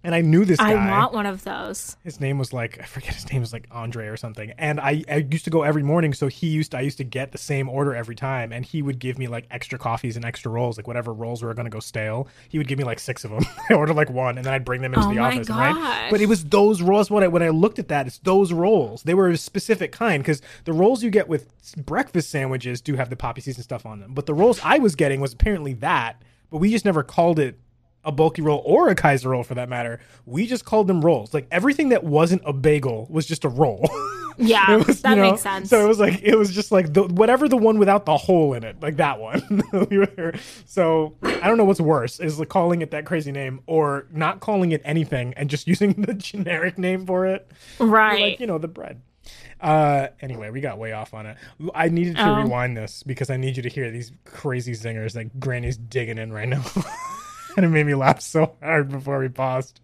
[0.03, 0.73] And I knew this guy.
[0.73, 1.97] I want one of those.
[2.03, 4.53] His name was like I forget his name was like Andre or something.
[4.57, 7.05] And I, I used to go every morning, so he used to, I used to
[7.05, 10.25] get the same order every time, and he would give me like extra coffees and
[10.25, 12.29] extra rolls, like whatever rolls were gonna go stale.
[12.49, 13.45] He would give me like six of them.
[13.71, 15.75] I ordered like one, and then I'd bring them into Oh the office, right?
[15.75, 16.11] gosh.
[16.11, 17.11] But it was those rolls.
[17.11, 19.03] When I when I looked at that, it's those rolls.
[19.03, 23.11] They were a specific kind because the rolls you get with breakfast sandwiches do have
[23.11, 24.15] the poppy seeds and stuff on them.
[24.15, 27.59] But the rolls I was getting was apparently that, but we just never called it
[28.05, 30.01] a bulky roll or a Kaiser roll for that matter.
[30.27, 31.35] We just called them rolls.
[31.35, 33.89] Like everything that wasn't a bagel was just a roll.
[34.43, 35.69] Yeah, was, that you know, makes sense.
[35.69, 38.55] So it was like it was just like the whatever the one without the hole
[38.55, 39.43] in it, like that one.
[40.65, 44.41] So I don't know what's worse is like calling it that crazy name or not
[44.41, 47.51] calling it anything and just using the generic name for it.
[47.79, 48.31] Right.
[48.31, 49.03] Like you know the bread.
[49.61, 51.37] Uh, anyway, we got way off on it.
[51.75, 52.43] I needed to Oh.
[52.43, 56.33] rewind this because I need you to hear these crazy zingers that Granny's digging in
[56.33, 56.65] right now.
[57.57, 59.81] and it made me laugh so hard before we paused.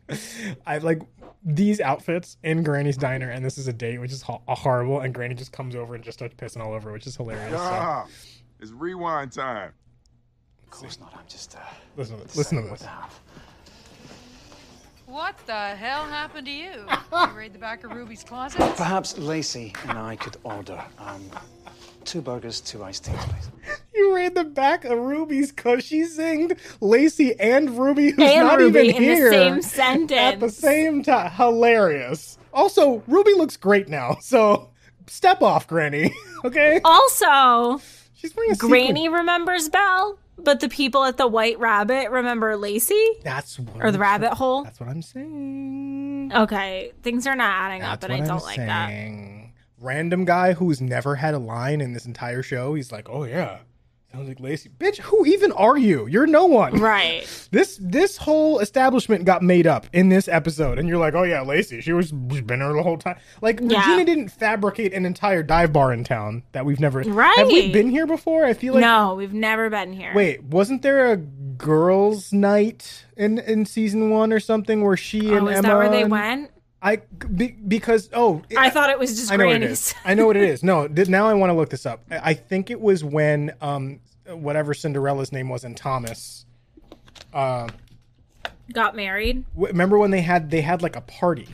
[0.66, 1.02] I like
[1.44, 5.01] these outfits in Granny's diner, and this is a date, which is ho- horrible.
[5.01, 7.52] And Granny just comes over and just starts pissing all over, which is hilarious.
[7.52, 8.06] so- Ah,
[8.60, 9.72] it's rewind time.
[10.64, 11.14] Of course not.
[11.16, 11.60] I'm just uh,
[11.97, 12.84] listen, listen to this.
[15.06, 16.72] What the hell happened to you?
[17.12, 18.59] you raid the back of Ruby's closet?
[18.76, 21.22] Perhaps Lacey and I could order um,
[22.07, 23.51] two burgers, two iced teas, please.
[23.95, 28.59] You read the back of Ruby's because she singed Lacey and Ruby, who's And not
[28.59, 30.12] Ruby even in the here same sentence.
[30.20, 31.31] at the same time.
[31.33, 32.37] Hilarious.
[32.53, 34.69] Also, Ruby looks great now, so
[35.07, 36.15] step off, Granny.
[36.45, 36.81] okay.
[36.85, 37.81] Also,
[38.15, 43.03] She's wearing a Granny remembers Belle, but the people at the White Rabbit remember Lacey
[43.24, 44.65] That's what or the I'm Rabbit Hole.
[44.65, 46.33] That's what I'm saying.
[46.35, 49.45] Okay, things are not adding up, That's and I don't I'm like that.
[49.81, 52.74] Random guy who's never had a line in this entire show.
[52.74, 53.59] He's like, "Oh yeah,
[54.11, 56.07] sounds like Lacey." Bitch, who even are you?
[56.07, 56.78] You're no one.
[56.81, 57.27] Right.
[57.51, 61.43] This this whole establishment got made up in this episode, and you're like, "Oh yeah,
[61.43, 61.82] Lacey.
[61.82, 63.78] She was she's been here the whole time." Like Yeah.
[63.81, 67.01] Regina didn't fabricate an entire dive bar in town that we've never.
[67.03, 67.36] Right.
[67.36, 68.47] Have we been here before?
[68.47, 70.12] I feel like no, we've never been here.
[70.15, 75.36] Wait, wasn't there a girls' night in in season one or something where she Oh,
[75.36, 75.69] and is Emma?
[75.69, 76.51] that where they and- went?
[76.86, 76.98] I
[77.34, 80.36] be, because oh I thought it was just I know what it I know what
[80.36, 80.62] it is.
[80.62, 82.04] No, th- now I want to look this up.
[82.12, 83.98] I I think it was when um
[84.28, 86.46] whatever Cinderella's name was in Thomas.
[87.34, 87.66] Uh,
[88.72, 89.44] Got married.
[89.54, 91.48] w- remember when they had they had like a party.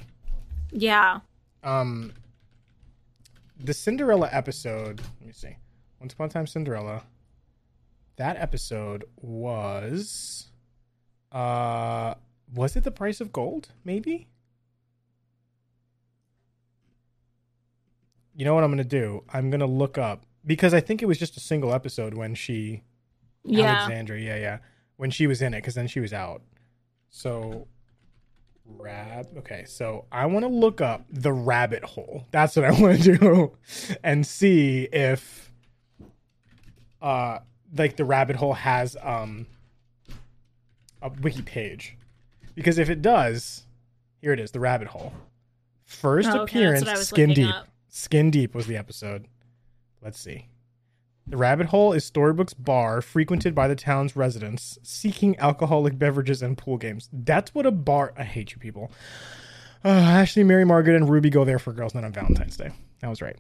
[0.71, 1.21] Yeah.
[1.63, 2.13] Um,
[3.59, 5.01] the Cinderella episode.
[5.21, 5.57] Let me see.
[5.99, 7.05] Once upon a time, Cinderella.
[8.17, 10.51] That episode was.
[11.31, 12.17] Uh,
[12.55, 13.69] was it the price of gold?
[13.83, 14.29] Maybe.
[18.35, 19.25] You know what I'm gonna do?
[19.33, 22.83] I'm gonna look up because I think it was just a single episode when she.
[23.45, 23.67] Yeah.
[23.67, 24.59] Alexandra, yeah, yeah,
[24.97, 26.43] when she was in it, because then she was out.
[27.11, 27.67] So
[28.65, 29.27] Rab.
[29.39, 32.27] Okay, so I want to look up the rabbit hole.
[32.31, 33.53] That's what I want to do,
[34.05, 35.53] and see if,
[37.01, 37.39] uh,
[37.77, 39.47] like the rabbit hole has um
[41.03, 41.97] a wiki page,
[42.55, 43.67] because if it does,
[44.21, 45.13] here it is, the rabbit hole.
[45.85, 47.49] First Oh, okay, appearance, what I was Skin Deep.
[47.53, 47.67] up.
[47.95, 49.29] Skin Deep was the episode.
[50.01, 50.49] Let's see.
[51.27, 56.57] The rabbit hole is Storybrooke's bar frequented by the town's residents seeking alcoholic beverages and
[56.57, 57.11] pool games.
[57.13, 58.15] That's what a bar.
[58.17, 58.91] I hate you people.
[59.85, 62.71] Uh, Ashley, Mary, Margaret, and Ruby go there for girls' night on Valentine's Day.
[63.01, 63.37] That was right.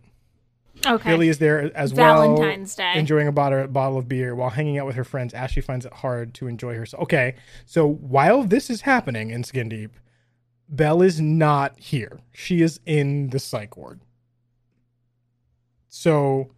[0.86, 1.10] Okay.
[1.10, 2.36] Billy is there as well.
[2.36, 2.92] Valentine's Day.
[2.96, 5.32] Enjoying a bottle, bottle of beer while hanging out with her friends.
[5.32, 7.04] Ashley finds it hard to enjoy herself.
[7.04, 9.96] Okay, so while this is happening in Skin Deep,
[10.68, 12.20] Belle is not here.
[12.32, 14.02] She is in the psych ward.
[15.94, 16.48] So,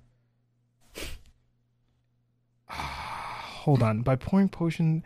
[2.69, 4.02] hold on.
[4.02, 5.02] By pouring potion,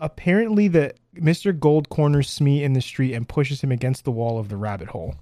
[0.00, 1.56] apparently the Mr.
[1.56, 4.88] Gold corners Smee in the street and pushes him against the wall of the rabbit
[4.88, 5.14] hole.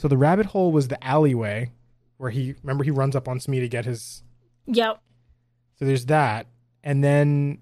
[0.00, 1.70] So the rabbit hole was the alleyway
[2.16, 4.24] where he remember he runs up on Smee to get his.
[4.66, 5.00] Yep.
[5.78, 6.48] So there's that,
[6.82, 7.58] and then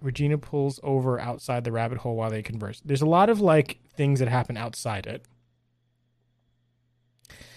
[0.00, 2.82] Regina pulls over outside the rabbit hole while they converse.
[2.84, 5.24] There's a lot of like things that happen outside it.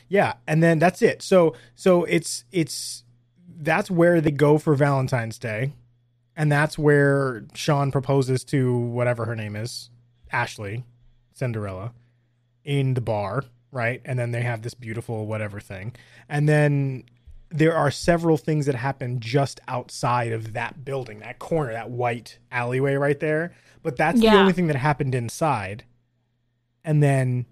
[0.08, 1.22] Yeah, and then that's it.
[1.22, 3.04] So so it's it's
[3.58, 5.74] that's where they go for Valentine's Day.
[6.36, 9.90] And that's where Sean proposes to whatever her name is,
[10.32, 10.84] Ashley,
[11.34, 11.94] Cinderella,
[12.66, 14.02] in the bar, right?
[14.04, 15.96] And then they have this beautiful whatever thing.
[16.28, 17.06] And then
[17.50, 22.38] there are several things that happen just outside of that building, that corner, that white
[22.52, 23.54] alleyway right there.
[23.82, 25.86] But that's the only thing that happened inside.
[26.84, 27.46] And then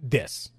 [0.00, 0.50] this.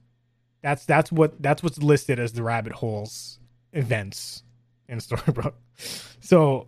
[0.64, 3.38] That's that's what that's what's listed as the rabbit holes
[3.73, 4.41] events
[4.88, 5.53] in Storybrooke.
[6.22, 6.68] So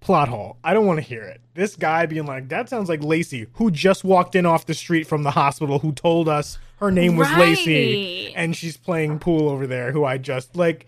[0.00, 0.56] plot hole.
[0.64, 1.40] I don't want to hear it.
[1.54, 5.06] This guy being like, that sounds like Lacey, who just walked in off the street
[5.06, 9.66] from the hospital, who told us her name was Lacey, and she's playing pool over
[9.66, 9.92] there.
[9.92, 10.86] Who I just like,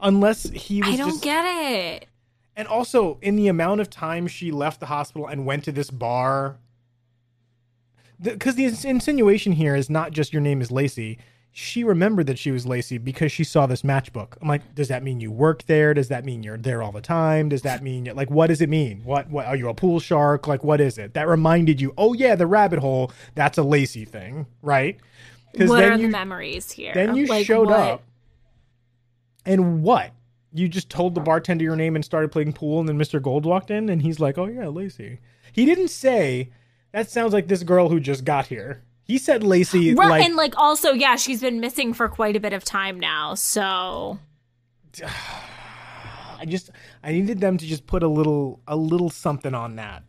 [0.00, 2.06] unless he was I don't just- get it.
[2.54, 5.90] and also, in the amount of time she left the hospital and went to this
[5.90, 6.58] bar,
[8.22, 11.18] because the, ins- insinuation here is not just your name is Lacey.
[11.58, 14.34] She remembered that she was Lacey because she saw this matchbook.
[14.42, 15.94] I'm like, does that mean you work there?
[15.94, 17.48] Does that mean you're there all the time?
[17.48, 19.00] Does that mean like what does it mean?
[19.04, 20.46] What what are you a pool shark?
[20.46, 21.14] Like what is it?
[21.14, 23.10] That reminded you, oh yeah, the rabbit hole.
[23.34, 24.98] That's a Lacey thing, right?
[25.54, 26.92] What then are you- the memories here?
[26.92, 28.02] then you Like, showed what- up,
[29.46, 30.10] and what?
[30.52, 33.20] You just told the bartender your name and started playing pool, and then Mr.
[33.20, 35.20] Gold walked in, and he's like, "Oh yeah, Lacey."
[35.52, 36.50] He didn't say
[36.92, 37.10] that.
[37.10, 38.82] Sounds like this girl who just got here.
[39.06, 42.40] He said Lacey, Right, like, and like also, yeah, she's been missing for quite a
[42.40, 43.34] bit of time now.
[43.34, 44.18] So
[46.38, 46.70] I just
[47.02, 50.02] I needed them to just put a little a little something on that,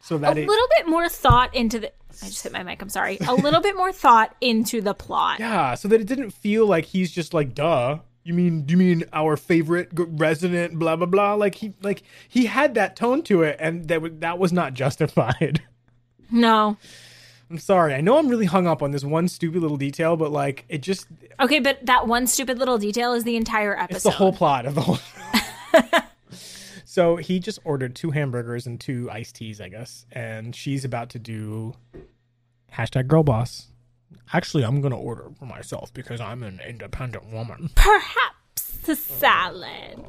[0.00, 1.92] so a that it, A little bit more thought into the.
[2.22, 2.82] I just hit my mic.
[2.82, 3.16] I'm sorry.
[3.26, 5.40] A little bit more thought into the plot.
[5.40, 7.98] yeah, so that it didn't feel like he's just like duh.
[8.24, 11.34] You mean do you mean our favorite resident blah blah blah?
[11.34, 15.62] Like he like he had that tone to it, and that that was not justified.
[16.30, 16.76] No.
[17.52, 17.92] I'm sorry.
[17.92, 20.80] I know I'm really hung up on this one stupid little detail, but like it
[20.80, 21.06] just
[21.38, 23.96] Okay, but that one stupid little detail is the entire episode.
[23.96, 24.98] It's the whole plot of the whole.
[26.86, 31.10] so he just ordered two hamburgers and two iced teas, I guess, and she's about
[31.10, 31.74] to do
[32.72, 33.66] hashtag girl boss.
[34.32, 37.68] Actually, I'm gonna order for myself because I'm an independent woman.
[37.74, 40.02] Perhaps the salad.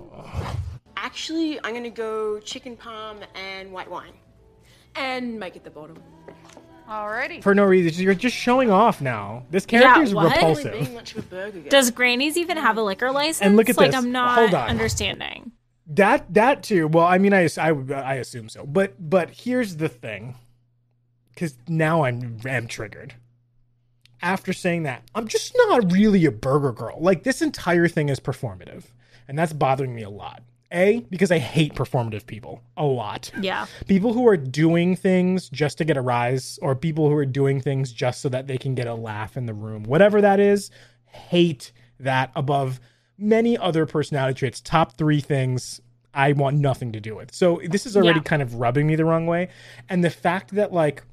[0.96, 4.14] Actually, I'm gonna go chicken palm and white wine.
[4.96, 5.98] And make it the bottom.
[6.90, 7.42] Alrighty.
[7.42, 9.44] For no reason, you're just showing off now.
[9.50, 10.34] This character is what?
[10.34, 10.74] repulsive.
[10.74, 11.70] Being much of a burger.
[11.70, 13.42] Does Granny's even have a liquor license?
[13.42, 13.96] And look at like this.
[13.96, 14.70] I'm not Hold on.
[14.70, 15.52] understanding.
[15.88, 16.88] That that too.
[16.88, 18.66] Well, I mean, I I, I assume so.
[18.66, 20.36] But but here's the thing,
[21.34, 23.16] because now I'm am triggered.
[24.22, 26.98] After saying that, I'm just not really a burger girl.
[27.00, 28.86] Like this entire thing is performative,
[29.28, 30.42] and that's bothering me a lot.
[30.74, 33.32] A because I hate performative people a lot.
[33.40, 33.68] Yeah.
[33.88, 37.62] People who are doing things just to get a rise, or people who are doing
[37.62, 40.72] things just so that they can get a laugh in the room, whatever that is,
[41.06, 42.80] hate that above
[43.18, 44.60] many other personality traits.
[44.60, 45.80] Top three things
[46.14, 47.34] I want nothing to do with.
[47.34, 48.24] So this is already Yeah.
[48.24, 49.50] kind of rubbing me the wrong way.
[49.90, 51.04] And the fact that, like,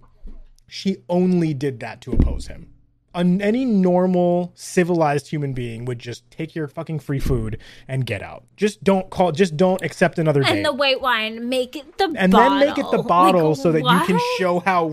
[0.67, 2.70] she only did that to oppose him.
[3.13, 7.59] An, any normal civilized human being would just take your fucking free food
[7.89, 8.45] and get out.
[8.57, 9.33] Just don't call.
[9.33, 12.17] Just don't accept another date And the white wine, make it the bottle.
[12.19, 12.59] and bottle.
[12.59, 14.91] then make it the bottle Like, so that you can show how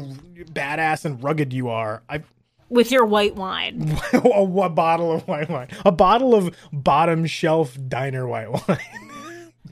[0.51, 2.01] badass and rugged you are.
[2.09, 2.23] I
[2.69, 3.97] with your white wine.
[4.13, 8.79] a, a bottle of white wine, a bottle of bottom shelf diner white wine.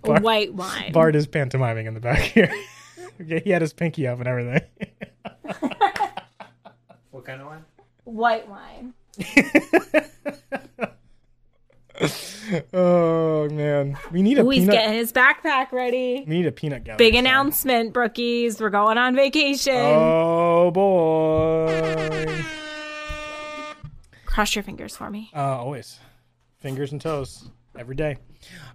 [0.21, 0.91] White wine.
[0.91, 2.53] Bart is pantomiming in the back here.
[3.21, 4.61] okay, he had his pinky up and everything.
[7.09, 7.65] What kind of wine?
[8.05, 8.93] White wine.
[12.73, 14.73] oh man, we need a Ooh, he's peanut.
[14.73, 16.23] getting his backpack ready.
[16.27, 16.97] We need a peanut gallery.
[16.97, 18.59] Big announcement, brookies.
[18.59, 19.73] We're going on vacation.
[19.75, 22.43] Oh boy.
[24.25, 25.31] Cross your fingers for me.
[25.33, 25.99] Uh, always.
[26.59, 28.17] Fingers and toes every day.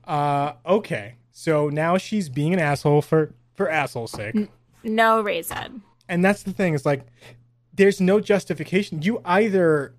[0.05, 1.17] Uh, okay.
[1.33, 4.49] So now she's being an asshole for for asshole's sake.
[4.83, 5.83] No reason.
[6.09, 6.75] And that's the thing.
[6.75, 7.03] It's like
[7.81, 9.01] there's no justification.
[9.01, 9.95] You either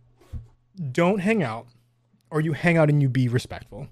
[0.91, 1.65] don't hang out
[2.29, 3.87] or you hang out and you be respectful.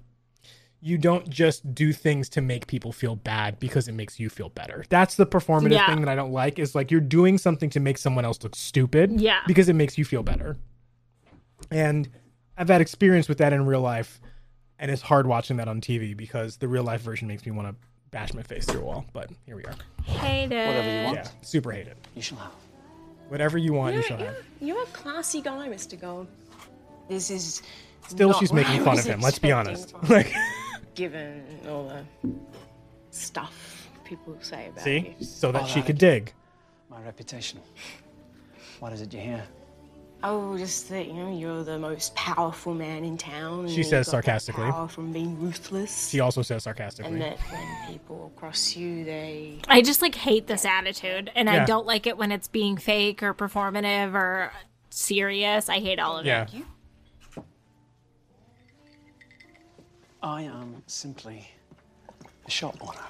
[0.80, 4.48] You don't just do things to make people feel bad because it makes you feel
[4.48, 4.84] better.
[4.88, 5.86] That's the performative Yeah.
[5.88, 8.54] thing that I don't like is like you're doing something to make someone else look
[8.54, 9.40] stupid Yeah.
[9.48, 10.56] because it makes you feel better.
[11.70, 12.08] And
[12.56, 14.20] I've had experience with that in real life
[14.78, 17.68] and it's hard watching that on TV because the real life version makes me want
[17.68, 17.74] to
[18.12, 19.74] bash my face through a wall, but here we are.
[20.04, 20.66] Hate it.
[20.68, 21.16] Whatever you want.
[21.16, 21.96] Yeah, super hate it.
[22.14, 22.52] You shall have.
[23.30, 24.36] Whatever you want, you You're, shall have.
[24.60, 25.98] you're, you're a classy guy, Mr.
[25.98, 26.26] Gold.
[27.08, 27.62] This is
[28.08, 29.20] Still, not she's making I fun of him.
[29.20, 29.94] Let's be honest.
[30.10, 30.32] Like,
[30.96, 32.04] given all the
[33.12, 35.24] stuff people say about see, you.
[35.24, 35.86] so that All she right.
[35.86, 36.32] could dig.
[36.90, 37.60] My reputation.
[38.80, 39.44] What is it you hear?
[40.22, 43.68] Oh, just that you know you're the most powerful man in town.
[43.68, 44.70] She says sarcastically.
[44.70, 46.10] Power from being ruthless.
[46.10, 47.12] She also says sarcastically.
[47.12, 51.62] And that when people cross you, they I just like hate this attitude, and Yeah.
[51.62, 54.52] I don't like it when it's being fake or performative or
[54.90, 55.70] serious.
[55.70, 56.42] I hate all of Yeah.
[56.42, 56.50] it.
[56.52, 57.42] Yeah.
[60.22, 61.48] I am simply
[62.46, 63.06] a shop owner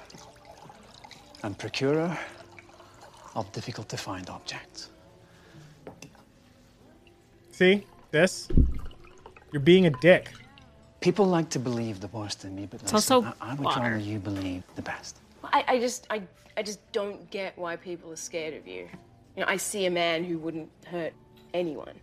[1.43, 2.17] and procurer
[3.35, 4.90] of difficult to find objects.
[7.51, 8.47] See this?
[9.51, 10.29] You're being a dick.
[11.01, 13.65] People like to believe the worst in me, but It's listen, also I, I would
[13.65, 13.81] water.
[13.81, 15.17] rather you believe the best.
[15.43, 16.21] I, I just I
[16.55, 18.87] I just don't get why people are scared of you.
[19.35, 21.13] You know, I see a man who wouldn't hurt
[21.53, 21.93] anyone.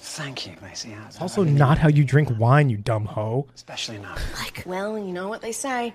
[0.00, 0.94] Thank you, Lacey.
[0.94, 3.46] I- It's also really- not how you drink wine, you dumb hoe.
[3.54, 4.20] Especially not.
[4.38, 5.92] Like, well, you know what they say.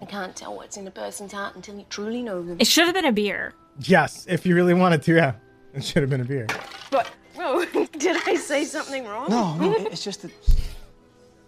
[0.00, 2.58] You can't tell what's in a person's heart until you truly know them.
[2.60, 3.52] It should have been a beer.
[3.80, 5.32] Yes, if you really wanted to, yeah.
[5.74, 6.46] It should have been a beer.
[6.90, 7.64] But whoa,
[7.98, 9.30] did I say something wrong?
[9.30, 10.32] No, no, it's just that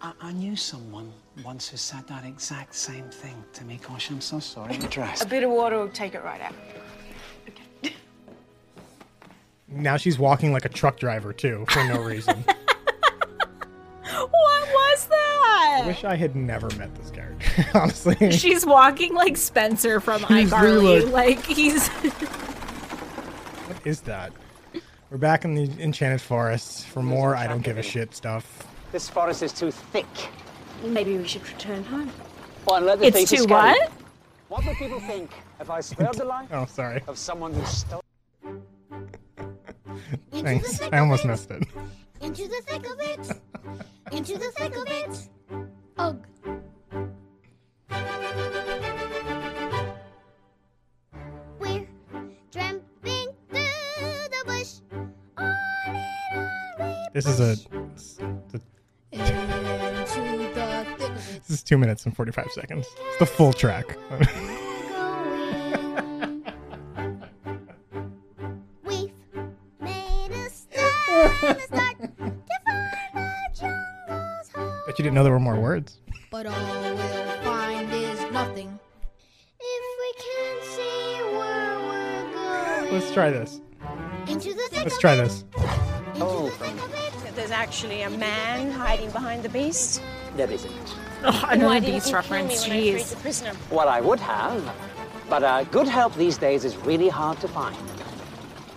[0.01, 1.11] I, I knew someone
[1.43, 3.79] once who said that exact same thing to me.
[3.87, 4.73] Gosh, I'm so sorry.
[4.73, 5.23] I'm dressed.
[5.23, 6.53] A bit of water will take it right out.
[7.83, 7.93] Okay.
[9.67, 12.43] Now she's walking like a truck driver too, for no reason.
[14.13, 15.79] What was that?
[15.83, 18.31] I wish I had never met this character, honestly.
[18.31, 20.61] She's walking like Spencer from He's iCarly.
[20.61, 21.87] really Like he's
[23.67, 24.33] What is that?
[25.11, 28.65] We're back in the Enchanted Forest for more I don't give a shit stuff.
[28.93, 30.05] This forest is too thick.
[30.85, 32.09] Maybe we should return home.
[32.65, 33.91] Fine, let the It's thief too what?
[34.47, 35.29] What would people think
[35.59, 37.03] if I spared the life Oh, sorry.
[37.09, 38.01] of someone who stole?
[40.31, 40.81] Thanks.
[40.81, 41.67] I almost missed it.
[42.21, 43.31] Into the thick of it.
[44.13, 45.27] Into the thick of it.
[45.97, 46.25] Ugh.
[57.13, 57.57] This is a.
[59.11, 61.41] we into the thick of it.
[61.47, 62.87] This is two minutes and forty five seconds.
[63.09, 63.97] It's the full track.
[68.85, 69.11] We've
[69.81, 72.07] made a start and a start to
[72.65, 73.29] find the
[73.59, 74.81] jungle's home.
[74.87, 75.99] Bet you didn't know there were more words.
[76.29, 78.79] But all we'll find is nothing.
[79.59, 82.93] If we can't see where we're going.
[82.93, 83.59] Let's try this.
[84.27, 85.43] Into the Let's try this.
[87.61, 90.01] There's actually a man hiding behind the beast.
[90.35, 90.71] there isn't.
[91.23, 92.67] Oh, Then why another didn't beast me reference.
[92.67, 93.09] when I freed Jeez.
[93.11, 93.51] the prisoner?
[93.69, 94.75] Well, I would have,
[95.29, 97.77] but uh, good help these days is really hard to find.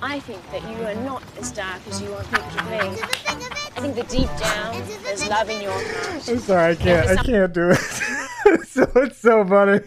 [0.02, 3.02] I think that you are not as dark as you want people to believe.
[3.02, 6.28] I think that deep down, there's love in your heart.
[6.28, 7.08] I'm sorry, I can't.
[7.18, 7.76] I can't do it.
[8.66, 9.80] so it's so funny.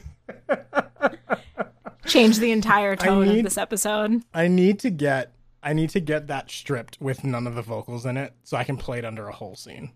[2.08, 4.24] Change the entire tone need- of this episode.
[4.34, 5.34] I need to get.
[5.68, 8.64] I need to get that stripped with none of the vocals in it, so I
[8.64, 9.92] can play it under a whole scene.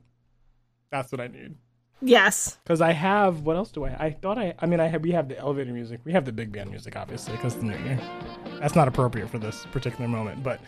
[0.89, 1.55] That's what I need.
[2.01, 2.57] Yes.
[2.63, 3.41] Because I have.
[3.41, 3.95] What else do I?
[3.97, 4.53] I thought I.
[4.59, 5.01] I mean, I have.
[5.01, 6.01] We have the elevator music.
[6.03, 7.97] We have the big band music, obviously, because the new year.
[8.59, 10.59] That's not appropriate for this particular moment, but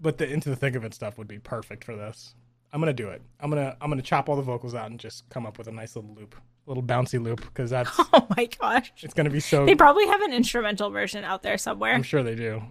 [0.00, 2.36] but the into the thick of it stuff would be perfect for this.
[2.72, 3.22] I'm gonna do it.
[3.40, 5.72] I'm gonna I'm gonna chop all the vocals out and just come up with a
[5.72, 8.92] nice little loop, A little bouncy loop, because that's Oh my gosh.
[8.98, 9.66] it's gonna be so.
[9.66, 11.94] They probably have an instrumental version out there somewhere.
[11.94, 12.62] I'm sure they do.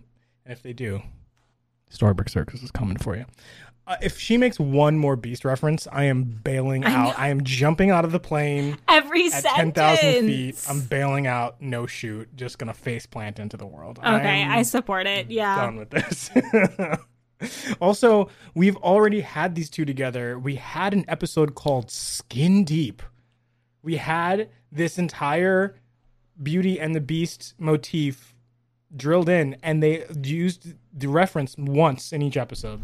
[0.45, 1.01] And if they do,
[1.89, 3.25] Storybook Circus is coming for you.
[3.87, 7.07] Uh, if she makes one more Beast reference, I am bailing I out.
[7.09, 7.13] know.
[7.17, 10.65] I am jumping out of the plane Every at 10,000 feet.
[10.67, 13.99] I'm bailing out, no shoot, just going to face plant into the world.
[13.99, 15.29] Okay, I'm I support it.
[15.29, 15.55] Yeah.
[15.55, 16.31] done with this.
[17.79, 20.39] also, we've already had these two together.
[20.39, 23.03] We had an episode called Skin Deep.
[23.83, 25.75] We had this entire
[26.41, 28.34] Beauty and the Beast motif
[28.95, 32.83] drilled in, and they used the reference once in each episode.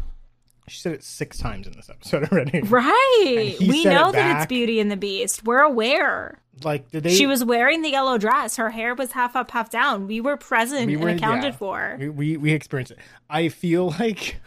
[0.68, 2.60] She said it six times in this episode already.
[2.62, 3.56] Right.
[3.60, 4.46] We said it know that it's.
[4.46, 5.44] Beauty and the Beast.
[5.44, 6.38] We're aware.
[6.62, 7.14] Like, did they?
[7.14, 8.56] she was wearing the yellow dress.
[8.56, 10.06] Her hair was half up, half down.
[10.06, 11.58] We were present we were and accounted yeah.
[11.58, 11.96] for.
[11.98, 12.98] We, we we experienced it.
[13.28, 14.40] I feel like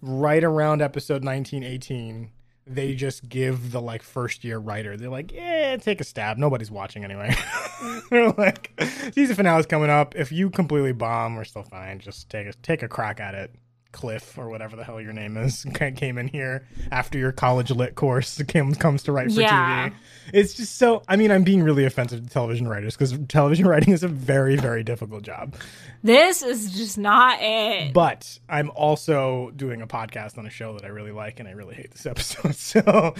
[0.00, 2.30] right around episode 19, 18,
[2.66, 4.96] they just give the like first year writer.
[4.96, 6.36] They're like, yeah, take a stab.
[6.36, 7.34] Nobody's watching anyway.
[8.10, 8.72] They're like,
[9.12, 10.14] season finale's coming up.
[10.16, 12.00] If you completely bomb, we're still fine.
[12.00, 13.54] Just take a take a crack at it.
[13.96, 17.94] Cliff or whatever the hell your name is came in here after your college lit
[17.94, 19.88] course came, comes to write for Yeah.
[19.88, 19.94] TV.
[20.34, 21.02] It's just so.
[21.08, 24.56] I mean, I'm being really offensive to television writers because television writing is a very,
[24.56, 25.54] very difficult job.
[26.02, 27.92] This is just not it.
[27.92, 31.52] But I'm also doing a podcast on a show that I really like, and I
[31.52, 32.54] really hate this episode.
[32.54, 33.14] So,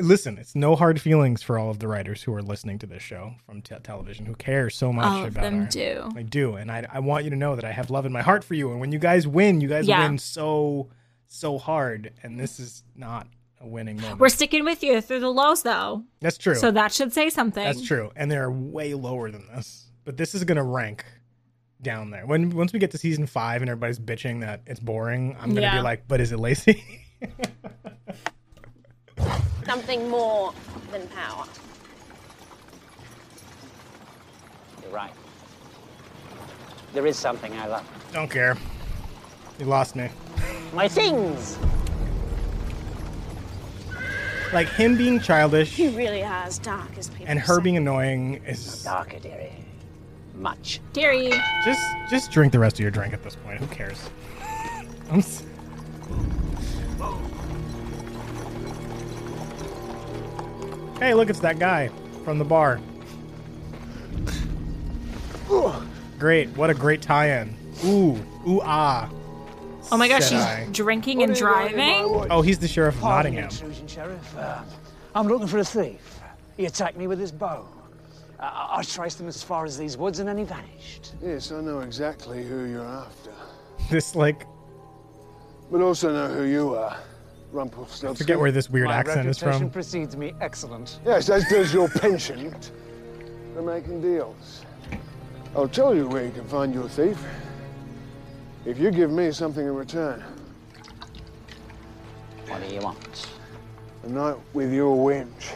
[0.00, 3.02] listen, it's no hard feelings for all of the writers who are listening to this
[3.02, 6.08] show from te- television who care so much All about them our- do.
[6.16, 8.22] I do, and I, I want you to know that I have love in my
[8.22, 8.70] heart for you.
[8.70, 10.06] And when you guys win, you guys Yeah.
[10.06, 10.88] win so
[11.26, 13.26] so hard, and this is not
[13.60, 14.18] a winning moment.
[14.20, 16.02] We're sticking with you through the lows, though.
[16.20, 16.54] That's true.
[16.56, 17.62] So that should say something.
[17.62, 19.90] That's true, and they're way lower than this.
[20.04, 21.04] But this is gonna rank
[21.82, 22.26] down there.
[22.26, 25.60] When once we get to season five and everybody's bitching that it's boring, I'm gonna
[25.62, 25.76] Yeah.
[25.76, 26.84] be like, "But is it Lacey?"
[29.66, 30.52] Something more
[30.90, 31.44] than power.
[34.82, 35.12] You're right.
[36.92, 37.86] There is something I love.
[38.12, 38.56] Don't care.
[39.60, 40.08] You lost me.
[40.72, 41.58] My things.
[44.54, 47.62] Like him being childish You really are as dark as people and her say.
[47.62, 49.52] being annoying is darker, dearie.
[50.34, 50.80] Much.
[50.94, 51.30] dearie.
[51.64, 53.58] Just just drink the rest of your drink at this point.
[53.60, 54.08] Who cares?
[55.10, 55.18] I'm.
[55.18, 55.44] s-
[60.98, 61.88] Hey, look, it's that guy
[62.24, 62.78] from the bar.
[66.18, 66.48] Great.
[66.50, 67.54] What a great tie-in.
[67.86, 69.08] Ooh, ooh, ah.
[69.92, 70.68] Oh my gosh, said she's I.
[70.72, 72.04] drinking and driving.
[72.30, 73.66] Oh, he's the sheriff of Pardon the Nottingham.
[73.68, 74.36] intrusion, Sheriff.
[74.36, 74.62] Uh,
[75.14, 76.20] I'm looking for a thief.
[76.56, 77.66] He attacked me with his bow.
[78.38, 81.14] Uh, I I traced him as far as these woods and then he vanished.
[81.22, 83.30] Yes, I know exactly who you're after.
[83.90, 84.46] This like
[85.72, 86.96] But also know who you are.
[87.50, 88.14] Rumpelstiltskin.
[88.14, 89.48] Forget where this weird My accent is from.
[89.48, 89.72] reputation from.
[89.72, 90.32] precedes me.
[90.40, 91.00] Excellent.
[91.04, 92.36] Yes, as does your pension.
[92.52, 92.70] penchant
[93.54, 94.64] for making deals.
[95.56, 97.18] I'll tell you where you can find your thief.
[98.64, 100.22] If you give me something in return.
[102.48, 103.28] What do you want?
[104.04, 105.54] A night with your wench.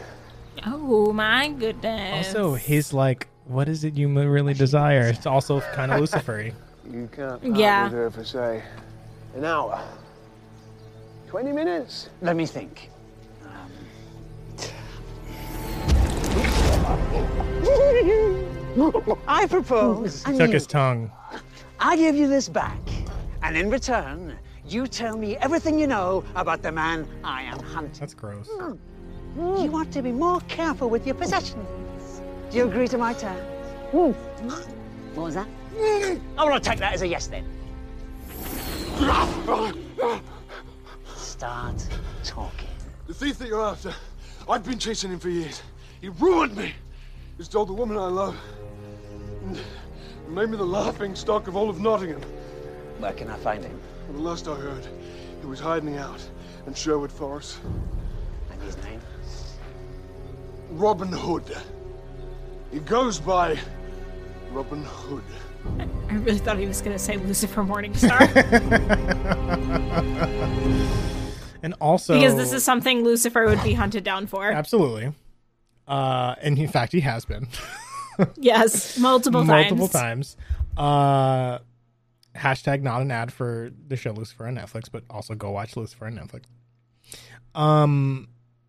[0.65, 2.27] Oh my goodness.
[2.27, 5.07] Also, his like, what is it you really desire?
[5.07, 6.51] It's also kind of Lucifer-y.
[6.91, 7.83] You can't part Yeah.
[7.85, 8.63] with her for, say,
[9.35, 9.81] an hour.
[11.27, 12.09] 20 minutes.
[12.21, 12.89] Let me think.
[13.45, 13.71] Um.
[19.27, 20.23] I propose.
[20.25, 21.11] He took his tongue.
[21.79, 22.79] I give you this back,
[23.43, 24.37] and in return,
[24.67, 27.99] you tell me everything you know about the man I am hunting.
[27.99, 28.47] That's gross.
[28.47, 28.73] Hmm.
[29.35, 32.21] You want to be more careful with your possessions.
[32.49, 33.39] Do you agree to my terms?
[33.91, 34.11] Hmm.
[34.11, 34.71] Hmm.
[35.15, 35.47] What was that?
[35.77, 37.45] I want to take that as a yes then.
[41.15, 41.87] Start
[42.23, 42.69] talking.
[43.07, 43.93] The thief that you're after,
[44.47, 45.61] I've been chasing him for years.
[45.99, 46.73] He ruined me.
[47.37, 48.37] He stole the woman I love.
[49.45, 49.59] And
[50.27, 52.21] made me the laughing stock of all of Nottingham.
[52.99, 53.79] Where can I find him?
[54.11, 54.87] The last I heard,
[55.41, 56.21] he was hiding out
[56.67, 57.59] in Sherwood Forest.
[58.51, 59.01] And his name?
[60.71, 61.55] Robin Hood.
[62.71, 63.57] He goes by
[64.51, 65.23] Robin Hood.
[65.79, 68.21] I really thought he was going to say Lucifer Morningstar.
[71.65, 74.51] And also, because this is something Lucifer would be hunted down for.
[74.51, 75.13] absolutely.
[75.87, 77.47] Uh, and in fact, he has been
[78.37, 79.71] Yes, multiple times.
[79.71, 80.37] multiple times.
[80.77, 81.59] Uh,
[82.35, 86.05] hashtag not an ad for the show Lucifer on Netflix, but also go watch Lucifer
[86.05, 86.43] on Netflix.
[87.53, 88.27] Um,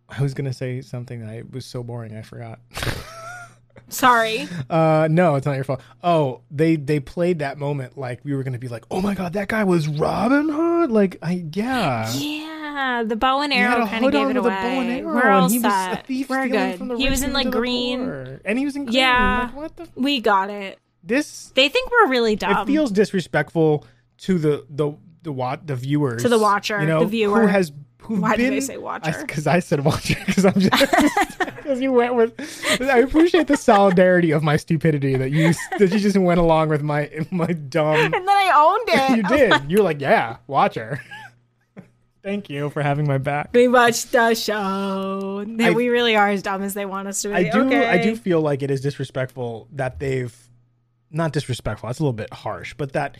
[0.09, 2.59] I was gonna say something that I was so boring I forgot.
[3.89, 4.47] Sorry.
[4.69, 5.81] Uh, no, it's not your fault.
[6.03, 9.33] Oh, they they played that moment like we were gonna be like, oh my god,
[9.33, 10.91] that guy was Robin Hood.
[10.91, 12.11] Like, I yeah.
[12.13, 12.56] Yeah,
[13.07, 14.49] the bow and arrow kind of gave it away.
[14.49, 16.05] bow and arrow, We're all and he was a set.
[16.29, 16.99] We're good.
[16.99, 18.05] he was in like green.
[18.05, 18.39] poor.
[18.45, 18.95] and he was in green.
[18.95, 19.87] Yeah, Like, what the?
[19.95, 20.79] we got it.
[21.03, 22.57] This They think we're really dumb.
[22.63, 23.85] it feels disrespectful
[24.19, 24.93] to the the
[25.23, 27.41] the wat the viewers To the watcher, you know, the viewer.
[27.41, 27.71] who has
[28.01, 29.13] who've Why did been I say watcher?
[29.25, 32.33] because I, said watcher because I'm just because you went with
[32.81, 36.81] I appreciate the solidarity of my stupidity that you that you just went along with
[36.83, 39.17] my my dumb and then I owned it.
[39.17, 41.01] you did you were like yeah watcher
[42.27, 45.45] thank you for having my back We watched the show.
[45.59, 47.33] I- we really are as dumb as they want us to be.
[47.35, 47.87] I do Okay.
[47.87, 50.35] I do feel like it is disrespectful that they've
[51.09, 53.15] not disrespectful, that's a little bit harsh, but that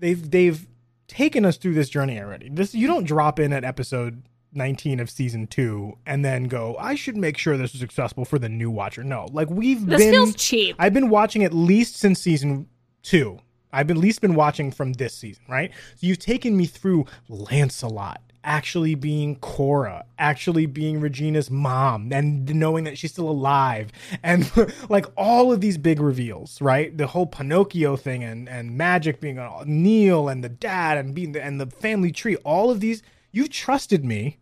[0.00, 0.66] they've they've
[1.08, 2.48] taken us through this journey already.
[2.48, 4.22] This you don't drop in at episode
[4.54, 8.38] 19 of season 2 and then go, I should make sure this is accessible for
[8.38, 9.04] the new watcher.
[9.04, 9.26] No.
[9.30, 10.74] Like we've This been feels cheap.
[10.78, 12.66] I've been watching at least since season
[13.02, 13.38] 2.
[13.70, 15.70] I've at least been watching from this season, right?
[15.96, 22.84] So you've taken me through Lancelot actually being Cora, actually being Regina's mom, and knowing
[22.84, 23.90] that she's still alive,
[24.22, 24.50] and
[24.88, 26.96] like all of these big reveals, right?
[26.96, 31.32] The whole Pinocchio thing, and and magic being on Neal, and the dad, and being
[31.32, 32.36] the, and the family tree.
[32.36, 33.02] All of these,
[33.32, 34.38] you've trusted me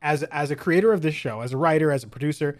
[0.00, 2.58] as as a creator of this show, as a writer, as a producer,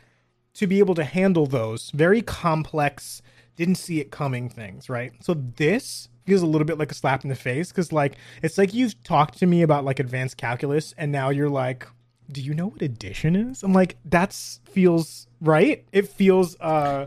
[0.55, 3.23] to be able to handle those very complex,
[3.57, 5.13] didn't see it coming things, right?
[5.21, 8.59] So this feels a little bit like a slap in the face because like it's
[8.59, 11.87] like you've talked to me about like advanced calculus and now you're like
[12.31, 13.65] do you know what addition is?
[13.65, 15.85] I'm like that's feels right.
[15.93, 17.07] It feels uh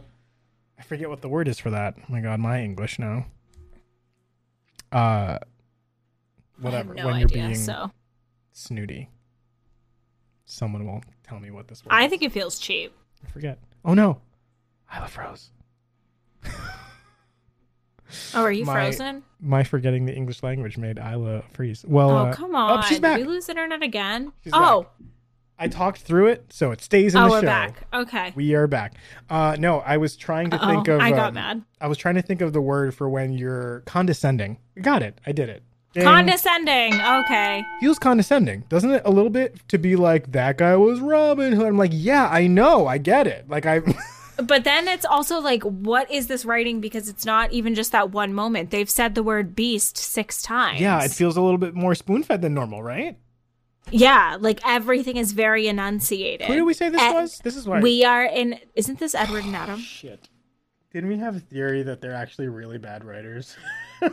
[0.78, 1.96] i forget what the word is for that.
[1.98, 3.26] Oh my god my english now.
[4.92, 5.38] Uh
[6.60, 7.92] whatever no when you're idea, being so.
[8.52, 9.10] snooty.
[10.46, 12.10] Someone will tell me what this word I is.
[12.10, 12.94] think it feels cheap.
[13.26, 13.60] I forget.
[13.86, 14.20] Oh no.
[14.96, 15.50] Isla froze
[18.34, 19.24] Oh, are you My- frozen?
[19.40, 21.84] My forgetting the English language made Isla freeze.
[21.88, 22.84] Well, oh, uh, come on.
[22.84, 23.18] she's back.
[23.18, 24.32] Did we lose internet again?
[24.44, 24.88] She's oh,
[25.60, 27.46] I talked through it, so it stays in oh, the we're show.
[27.46, 27.88] back.
[27.94, 28.34] Okay.
[28.36, 28.96] We are back.
[29.30, 31.00] Uh, no, I was trying to Uh-oh, think of.
[31.00, 31.64] I got um, mad.
[31.80, 34.58] I was trying to think of the word for when you're condescending.
[34.82, 35.20] Got it.
[35.26, 35.64] I did it.
[35.94, 36.04] Ding.
[36.04, 37.00] Condescending.
[37.00, 37.64] Okay.
[37.80, 39.04] feels condescending, doesn't it?
[39.06, 41.68] A little bit to be like that guy was Robin Hood.
[41.68, 43.48] I'm like, yeah, I know, I get it.
[43.48, 43.82] Like I.
[44.38, 46.82] But then it's also like, what is this writing?
[46.82, 48.72] Because it's not even just that one moment.
[48.72, 50.82] They've said the word beast six times.
[50.82, 53.18] yeah, it feels a little bit more spoon fed than normal, right?
[53.92, 56.48] Yeah, like everything is very enunciated.
[56.48, 57.40] Who did we say this And was?
[57.44, 58.60] This is why We are in.
[58.76, 59.80] Isn't this Edward and Adam?
[59.80, 60.30] Shit.
[60.92, 63.56] Didn't we have a theory that they're actually really bad writers?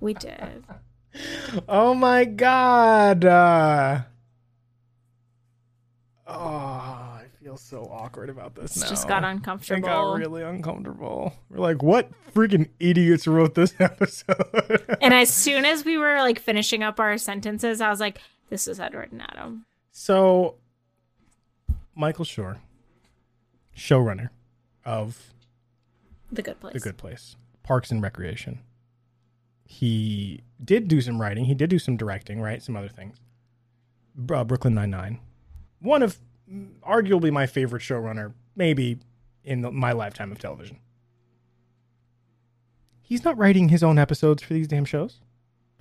[0.00, 0.64] We did.
[1.68, 3.24] oh my god.
[3.24, 4.00] Uh,
[6.26, 8.88] oh, I feel so awkward about this It's now.
[8.88, 10.14] just got It got uncomfortable.
[10.16, 11.32] really uncomfortable.
[11.50, 14.96] We're like, what freaking idiots wrote this episode?
[15.00, 18.20] And as soon as we were like finishing up our sentences, I was like,
[18.50, 19.64] this is Edward and Adam.
[19.90, 20.56] so,
[21.94, 22.58] Michael Schur,
[23.76, 24.30] showrunner
[24.84, 25.32] of
[26.30, 26.72] The Good Place.
[26.74, 28.60] The Good Place, Parks and Recreation.
[29.66, 31.46] He did do some writing.
[31.46, 32.62] He did do some directing, right?
[32.62, 33.18] Some other things.
[34.30, 35.20] Uh, Brooklyn Nine Nine,
[35.82, 36.18] one of
[36.86, 38.98] arguably my favorite showrunner, maybe
[39.44, 40.78] in the, my lifetime of television.
[43.02, 45.20] He's not writing his own episodes for these damn shows.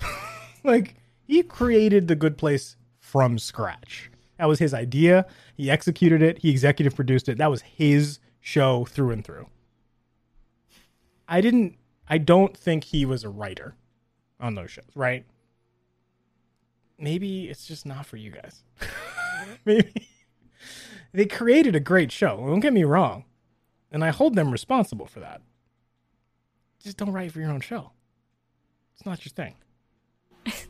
[0.63, 0.95] like
[1.25, 4.09] he created The Good Place from scratch.
[4.37, 5.25] That was his idea.
[5.55, 6.39] He executed it.
[6.39, 7.37] He executive produced it.
[7.37, 9.47] That was his show through and through.
[11.27, 11.77] I didn't
[12.09, 13.75] I don't think he was a writer
[14.39, 15.23] on those shows, right?
[16.99, 18.63] Maybe it's just not for you guys.
[19.65, 20.07] Maybe
[21.13, 22.37] they created a great show.
[22.37, 23.25] Don't get me wrong.
[23.91, 25.41] And I hold them responsible for that.
[26.81, 27.91] Just don't write for your own show.
[28.95, 29.55] It's not your thing.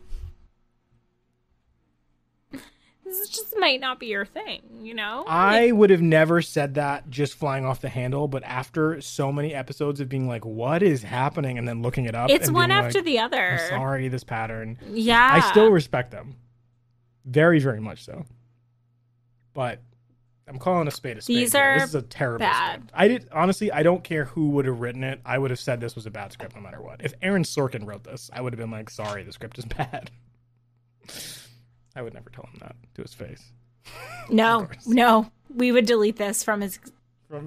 [3.11, 5.26] This just might not be your thing, you know?
[5.27, 9.53] I would have never said that just flying off the handle, but after so many
[9.53, 11.57] episodes of being like, what is happening?
[11.57, 12.30] And then looking it up.
[12.30, 13.52] It's and one after like, the other.
[13.52, 14.77] I'm sorry, this pattern.
[14.89, 15.30] Yeah.
[15.30, 16.38] I still respect them.
[17.26, 18.26] Very, very much so.
[19.53, 19.80] But
[20.48, 21.36] I'm calling a spade a spade.
[21.38, 21.61] These here.
[21.64, 22.73] are This is a terrible bad.
[22.76, 22.91] script.
[22.94, 25.19] I did honestly, I don't care who would have written it.
[25.26, 27.02] I would have said this was a bad script no matter what.
[27.03, 30.10] If Aaron Sorkin wrote this, I would have been like, sorry, the script is bad.
[31.95, 33.52] I would never tell him that to his face.
[34.30, 35.30] No, no.
[35.53, 36.80] We would delete this from its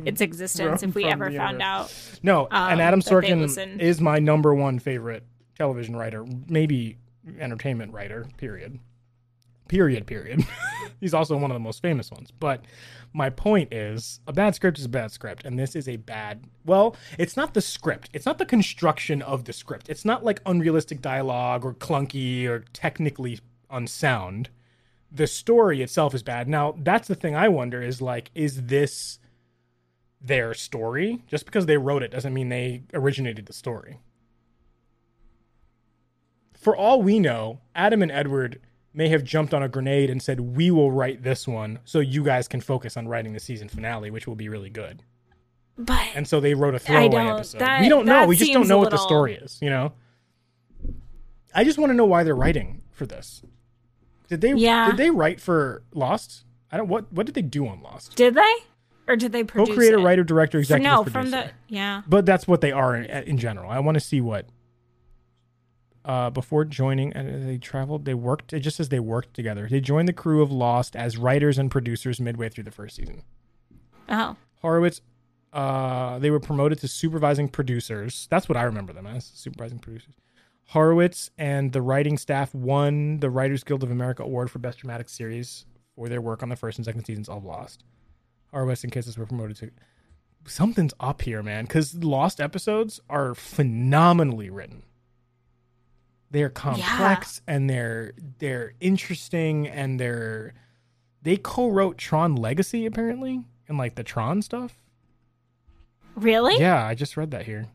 [0.06, 1.62] its existence from- if we ever found internet.
[1.62, 2.18] out.
[2.22, 5.24] No, um, and Adam Sorkin is my number one favorite
[5.58, 6.96] television writer, maybe
[7.38, 8.78] entertainment writer, period.
[9.68, 10.46] Period, period.
[11.00, 12.30] He's also one of the most famous ones.
[12.30, 12.64] But
[13.12, 15.44] my point is a bad script is a bad script.
[15.44, 18.10] And this is a bad, well, it's not the script.
[18.12, 19.88] It's not the construction of the script.
[19.88, 24.50] It's not like unrealistic dialogue or clunky or technically unsound.
[25.10, 26.48] The story itself is bad.
[26.48, 29.18] Now, that's the thing I wonder is like, is this
[30.20, 31.22] their story.
[31.26, 33.98] Just because they wrote it doesn't mean they originated the story.
[36.54, 38.60] For all we know, Adam and Edward
[38.94, 42.22] may have jumped on a grenade and said, We will write this one so you
[42.24, 45.02] guys can focus on writing the season finale, which will be really good.
[45.76, 47.58] But And so they wrote a throwaway episode.
[47.58, 48.26] that- we don't know.
[48.26, 49.92] We just don't know what the story is, you know?
[51.54, 53.42] I just want to know why they're writing for this.
[54.28, 54.86] Did they Yeah.
[54.86, 56.44] did they write for Lost?
[56.72, 58.16] I don't what what did they do on Lost?
[58.16, 58.54] Did they?
[59.06, 60.02] Or did they produce Co-creator, it?
[60.02, 61.20] writer, director, executive No, producer.
[61.20, 62.02] from the yeah.
[62.08, 63.70] But that's what they are in, in general.
[63.70, 64.46] I want to see what.
[66.04, 68.04] Uh, before joining, and they traveled.
[68.04, 68.52] They worked.
[68.52, 69.68] It just says they worked together.
[69.70, 73.22] They joined the crew of Lost as writers and producers midway through the first season.
[74.10, 74.36] Oh.
[74.60, 75.00] Horowitz,
[75.54, 78.26] uh, they were promoted to supervising producers.
[78.28, 80.14] That's what I remember them as supervising producers.
[80.68, 85.08] Horowitz and the writing staff won the Writers Guild of America Award for Best Dramatic
[85.08, 87.84] Series for their work on the first and second seasons of Lost.
[88.50, 89.70] Horowitz and Kitsis were promoted to.
[90.46, 94.82] Something's up here, man, because Lost episodes are phenomenally written.
[96.34, 100.52] They're complex and they're they're interesting and they're
[101.22, 104.82] they co-wrote Tron Legacy apparently and like the Tron stuff.
[106.16, 106.58] Really?
[106.58, 107.66] Yeah, I just read that here.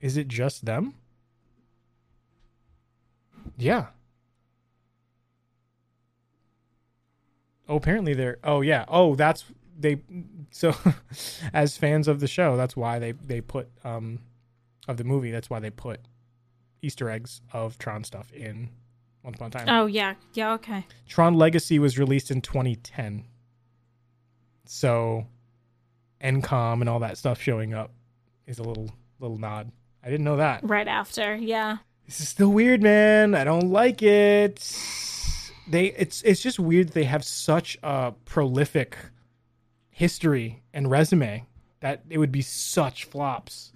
[0.00, 0.94] Is it just them?
[3.56, 3.86] Yeah.
[7.68, 8.38] Oh, apparently they're.
[8.42, 8.86] Oh, yeah.
[8.88, 9.44] Oh, that's
[9.78, 10.02] they.
[10.50, 10.74] So,
[11.52, 14.18] as fans of the show, that's why they they put um
[14.88, 15.30] of the movie.
[15.30, 16.00] That's why they put
[16.82, 18.68] Easter eggs of Tron stuff in
[19.22, 19.68] Once Upon a Time.
[19.68, 20.14] Oh yeah.
[20.34, 20.84] Yeah, okay.
[21.08, 23.24] Tron Legacy was released in 2010.
[24.64, 25.26] So,
[26.22, 27.92] ENCOM and all that stuff showing up
[28.46, 28.90] is a little
[29.20, 29.70] little nod.
[30.02, 30.60] I didn't know that.
[30.68, 31.36] Right after.
[31.36, 31.78] Yeah.
[32.06, 33.34] This is still weird, man.
[33.34, 34.58] I don't like it.
[35.68, 38.96] They it's it's just weird that they have such a prolific
[39.90, 41.46] history and resume
[41.80, 43.72] that it would be such flops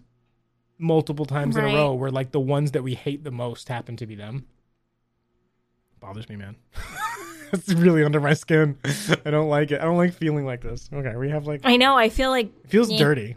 [0.79, 3.97] multiple times in a row where like the ones that we hate the most happen
[3.97, 4.47] to be them.
[6.01, 6.57] Bothers me, man.
[7.53, 8.77] it's really under my skin.
[9.25, 9.81] I don't like it.
[9.81, 10.89] I don't like feeling like this.
[10.93, 11.97] Okay, we have like I know.
[11.97, 12.99] I feel like it feels Yeah.
[12.99, 13.37] dirty.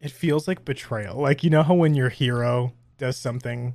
[0.00, 1.16] It feels like betrayal.
[1.20, 3.74] Like you know how when your hero does something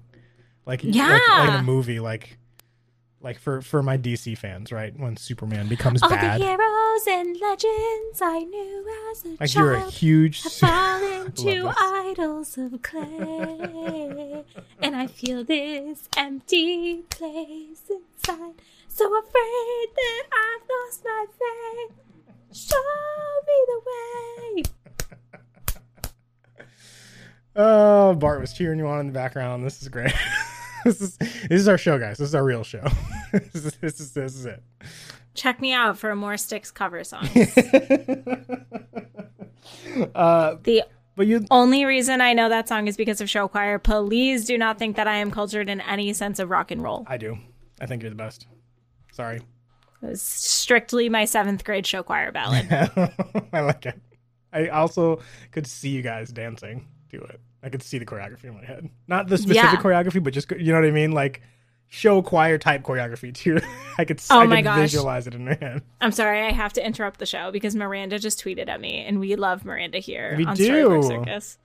[0.65, 1.59] like like, like Yeah.
[1.59, 2.37] a movie like
[3.21, 4.97] like for for my DC fans, right?
[4.99, 6.39] When Superman becomes All bad.
[6.41, 10.65] the heroes and legends I knew as a Like child you're a huge have su-
[10.67, 14.43] fallen to idols of clay,
[14.81, 18.53] and I feel this empty place inside.
[18.87, 21.97] So afraid that I've lost my faith.
[22.53, 22.75] Show
[23.47, 24.63] me the way.
[27.53, 29.65] Oh, Bart was cheering you on in the background.
[29.65, 30.13] This is great.
[30.85, 32.17] this is this is our show, guys.
[32.17, 32.87] This is our real show.
[33.31, 34.63] this, is, this is this is it.
[35.33, 37.29] Check me out for more Styx cover songs.
[40.15, 40.83] Uh, the
[41.15, 43.77] but you only reason I know that song is because of Show Choir.
[43.77, 47.03] Please do not think that I am cultured in any sense of rock and roll.
[47.07, 47.37] I do.
[47.79, 48.47] I think you're the best.
[49.11, 49.37] Sorry.
[49.37, 49.43] It
[50.01, 52.67] was strictly my seventh grade show choir ballad.
[53.53, 54.01] I like it.
[54.51, 55.19] I also
[55.51, 57.39] could see you guys dancing to it.
[57.63, 58.89] I could see the choreography in my head.
[59.07, 59.75] Not the specific Yeah.
[59.81, 61.41] choreography, but just you know what I mean, like
[61.87, 63.59] show choir type choreography too.
[63.97, 64.79] I could Oh I my could gosh.
[64.79, 65.81] visualize it in my head.
[65.99, 69.19] I'm sorry, I have to interrupt the show because Miranda just tweeted at me, and
[69.19, 70.65] we love Miranda here We on do.
[70.65, 71.57] Storybook Circus.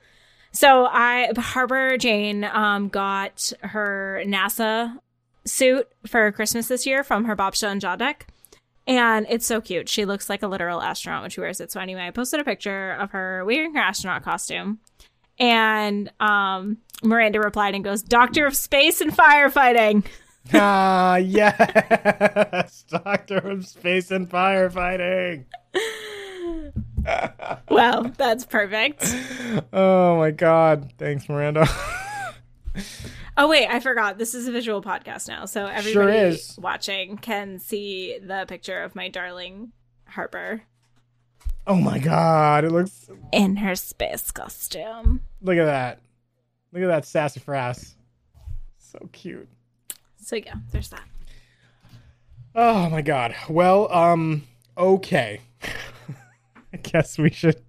[0.53, 4.99] So I Harper Jane um, got her NASA
[5.45, 8.23] suit for Christmas this year from her Babcia and Dziadek.
[8.89, 9.89] And it's so cute.
[9.89, 11.73] She looks like a literal astronaut when she wears it.
[11.73, 14.79] So anyway, I posted a picture of her wearing her astronaut costume.
[15.39, 20.05] And um, Miranda replied and goes, Doctor of Space and Firefighting.
[20.55, 25.45] Ah, yes, Doctor of Space and Firefighting.
[27.69, 29.13] well, that's perfect.
[29.73, 30.93] Oh my god!
[30.99, 31.67] Thanks, Miranda.
[33.37, 34.19] Oh wait, I forgot.
[34.19, 36.57] This is a visual podcast now, so Sure everybody is.
[36.63, 39.73] watching can see the picture of my darling
[40.07, 40.63] Harper
[41.67, 42.65] oh my god!
[42.65, 43.09] It looks.
[43.33, 45.23] in her space costume.
[45.43, 46.01] Look at that.
[46.73, 47.95] Look at that sassafras.
[48.79, 49.49] So cute.
[50.19, 51.05] So yeah, there's that.
[52.55, 53.35] Oh my god.
[53.49, 54.45] Well, um,
[54.77, 55.41] okay.
[56.73, 57.61] I guess we should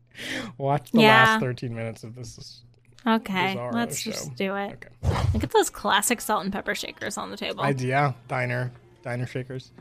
[0.58, 1.24] watch the Yeah.
[1.24, 2.64] last 13 minutes of this.
[3.06, 4.12] Okay, let's show.
[4.12, 4.86] just do it.
[5.34, 7.62] Look at those classic salt and pepper shakers on the table.
[7.62, 8.72] Idea diner,
[9.04, 9.72] diner shakers.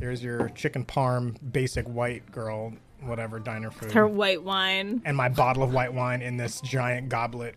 [0.00, 2.72] Here's your chicken parm, basic white girl,
[3.02, 3.92] whatever diner food.
[3.92, 5.02] Her white wine.
[5.04, 7.54] and my bottle of white wine in this giant goblet.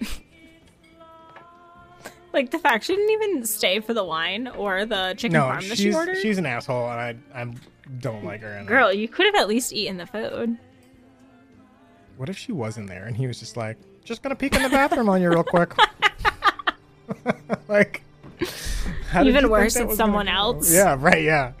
[2.32, 5.68] Like the fact she didn't even stay for the wine or the chicken no, parm
[5.68, 6.16] that she ordered.
[6.16, 7.54] she's an asshole, and I I
[8.00, 8.64] don't like her.
[8.66, 10.58] Girl, you could have at least eaten the food.
[12.16, 14.68] What if she wasn't there and he was just like, just gonna peek in the
[14.68, 15.74] bathroom on you real quick?
[17.68, 18.02] like,
[19.08, 20.32] how did you Even worse, that it's was gonna someone go?
[20.32, 20.72] else.
[20.72, 21.22] Yeah, right.
[21.22, 21.52] Yeah.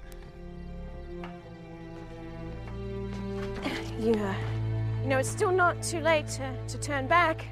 [3.98, 4.34] You, uh,
[5.02, 7.46] you know, it's still not too late to, to turn back.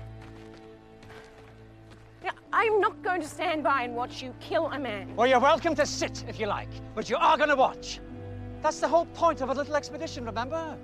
[2.23, 5.15] Yeah, I'm not going to stand by and watch you kill a man.
[5.17, 8.01] Well, you're welcome to sit if you like, but you are going to watch.
[8.61, 10.77] That's the whole point of a little expedition, remember?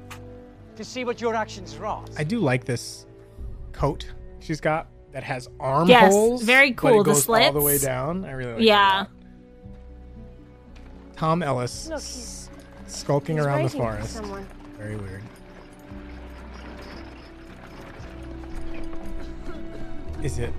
[0.76, 2.10] To see what your actions wrought.
[2.16, 3.06] I do like this
[3.72, 4.06] coat
[4.40, 6.40] she's got that has armholes.
[6.40, 8.24] Yes, very but cool, It the goes all the way down.
[8.24, 9.04] I really like yeah.
[9.04, 9.10] that.
[11.16, 12.50] Tom Ellis Look, he's
[12.86, 14.14] skulking he's around the forest.
[14.14, 14.46] someone.
[14.76, 15.22] Very weird.
[20.22, 20.52] Is it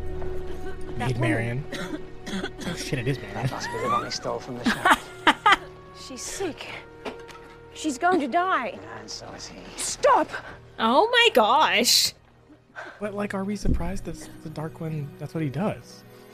[0.98, 1.22] Maid woman.
[1.22, 1.64] Marian?
[2.68, 3.00] oh shit!
[3.00, 3.36] It is Marian.
[3.36, 5.00] That must be the one he stole from the shop.
[6.08, 6.68] She's sick.
[7.74, 8.78] She's going to die.
[9.00, 9.60] and so is he.
[9.78, 10.30] Stop!
[10.78, 12.14] Oh my gosh.
[13.00, 15.08] But like, are we surprised that the Dark One?
[15.20, 16.04] That's what he does.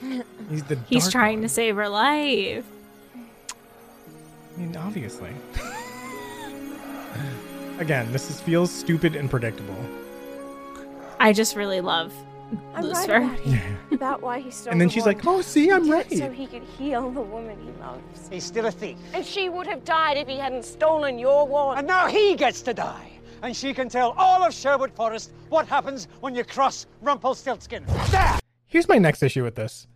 [0.50, 0.76] He's the.
[0.88, 1.42] He's Dark trying One.
[1.42, 2.64] to save her life.
[3.14, 5.30] I mean, obviously.
[7.78, 9.76] Again, this is, feels stupid and predictable.
[11.20, 12.12] I just really love
[12.74, 13.12] I'm Lucifer.
[13.20, 13.78] right about him.
[13.92, 15.16] about why he stole And then the she's wine.
[15.16, 18.28] like, "Oh, see, I'm He did right." So he could heal the woman he loves.
[18.30, 18.96] He's still a thief.
[19.12, 21.78] And she would have died if he hadn't stolen your wand.
[21.80, 23.10] And now he gets to die.
[23.42, 27.84] And she can tell all of Sherwood Forest what happens when you cross Rumpelstiltskin.
[28.10, 28.38] There!
[28.66, 29.86] Here's my next issue with this.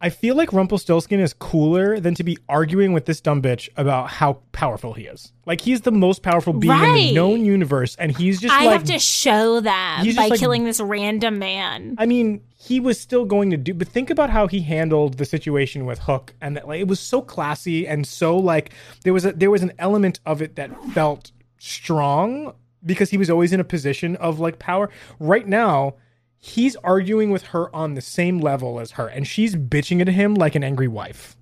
[0.00, 4.10] I feel like Rumpelstiltskin is cooler than to be arguing with this dumb bitch about
[4.10, 5.32] how powerful he is.
[5.46, 8.72] Like he's the most powerful being in the known universe, and he's just I like
[8.80, 11.94] have to show them by just like- killing this random man.
[11.96, 15.24] I mean, he was still going to do, but think about how he handled the
[15.24, 18.72] situation with Hook, and that like it was so classy and so like
[19.04, 22.52] there was a there was an element of it that felt strong
[22.84, 24.90] because he was always in a position of like power.
[25.18, 25.94] Right now,
[26.38, 30.34] he's arguing with her on the same level as her, and she's bitching at him
[30.34, 31.36] like an angry wife.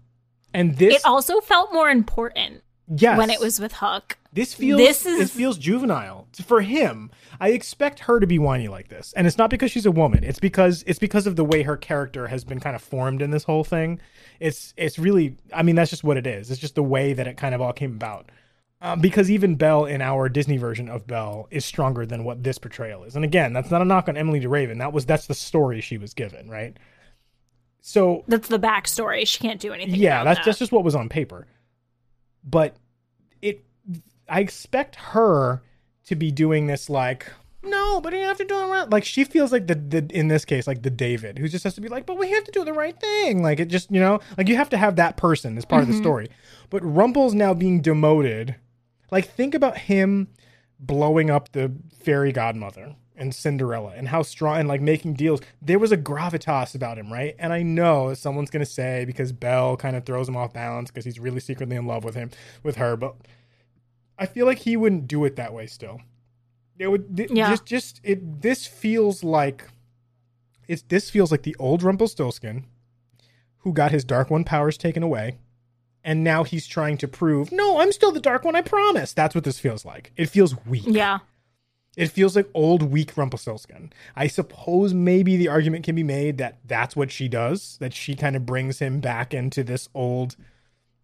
[0.55, 2.62] And this, it also felt more important
[2.94, 4.19] yes, when it was with Hook.
[4.35, 7.10] this feels This this is- feels juvenile for him.
[7.40, 10.23] I expect her to be whiny like this, and it's not because she's a woman.
[10.24, 13.31] It's because it's because of the way her character has been kind of formed in
[13.31, 13.98] this whole thing.
[14.40, 16.51] It's it's really, I mean, that's just what it is.
[16.51, 18.31] It's just the way that it kind of all came about.
[18.85, 22.59] Um, because even Belle in our Disney version of Belle is stronger than what this
[22.59, 23.15] portrayal is.
[23.15, 24.79] And again, that's not a knock on Emilie de Ravin.
[24.79, 26.77] That was that's the story she was given, right?
[27.81, 29.27] So That's the backstory.
[29.27, 29.95] She can't do anything.
[29.97, 30.45] yeah, about that's that.
[30.47, 31.47] that's just what was on paper.
[32.45, 32.77] But
[33.41, 33.65] it,
[34.29, 35.63] I expect her
[36.07, 37.27] to be doing this like,
[37.65, 38.91] no, but you have to do it right.
[38.91, 41.75] Like she feels like the, the in this case like the David who just has
[41.75, 43.43] to be like, but we have to do the right thing.
[43.43, 45.89] Like it just you know like you have to have that person as part of
[45.89, 46.01] the Mhm.
[46.03, 46.29] story.
[46.71, 48.57] But Rumple's now being demoted.
[49.12, 50.28] Like think about him
[50.80, 51.70] blowing up the
[52.01, 55.40] fairy godmother and Cinderella and how strong and like making deals.
[55.60, 57.36] There was a gravitas about him, right?
[57.39, 61.05] And I know someone's gonna say because Belle kind of throws him off balance because
[61.05, 62.30] he's really secretly in love with him,
[62.64, 63.14] with her, but
[64.18, 66.01] I feel like he wouldn't do it that way still.
[66.78, 67.51] It would th- Yeah.
[67.51, 69.68] just just it this feels like
[70.66, 72.64] it's this feels like the old Rumpelstiltskin
[73.59, 75.39] who got his Dark One powers taken away.
[76.05, 79.12] And now he's trying to prove, no, I'm still the Dark One, I promise.
[79.12, 80.12] That's what this feels like.
[80.16, 80.85] It feels weak.
[80.87, 81.20] Yeah.
[81.97, 83.93] It feels like old, weak Rumpelstiltskin.
[84.16, 88.16] I suppose maybe the argument can be made that that's what she does, that she
[88.16, 90.35] kind of brings him back into this old,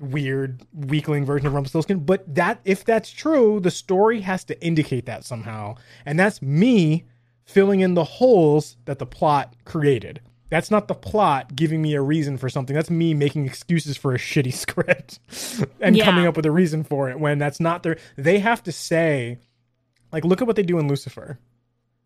[0.01, 2.01] weird, weakling version of Rumpelstiltskin.
[2.01, 5.77] But that, if that's true, the story has to indicate that somehow.
[6.07, 7.05] And that's me
[7.45, 10.20] filling in the holes that the plot created.
[10.51, 12.75] That's not the plot giving me a reason for something.
[12.75, 15.19] That's me making excuses for a shitty script
[15.81, 16.05] and Yeah.
[16.05, 17.99] coming up with a reason for it when that's not their.
[18.16, 19.39] They have to say,
[20.12, 21.39] like, look at what they do in Lucifer.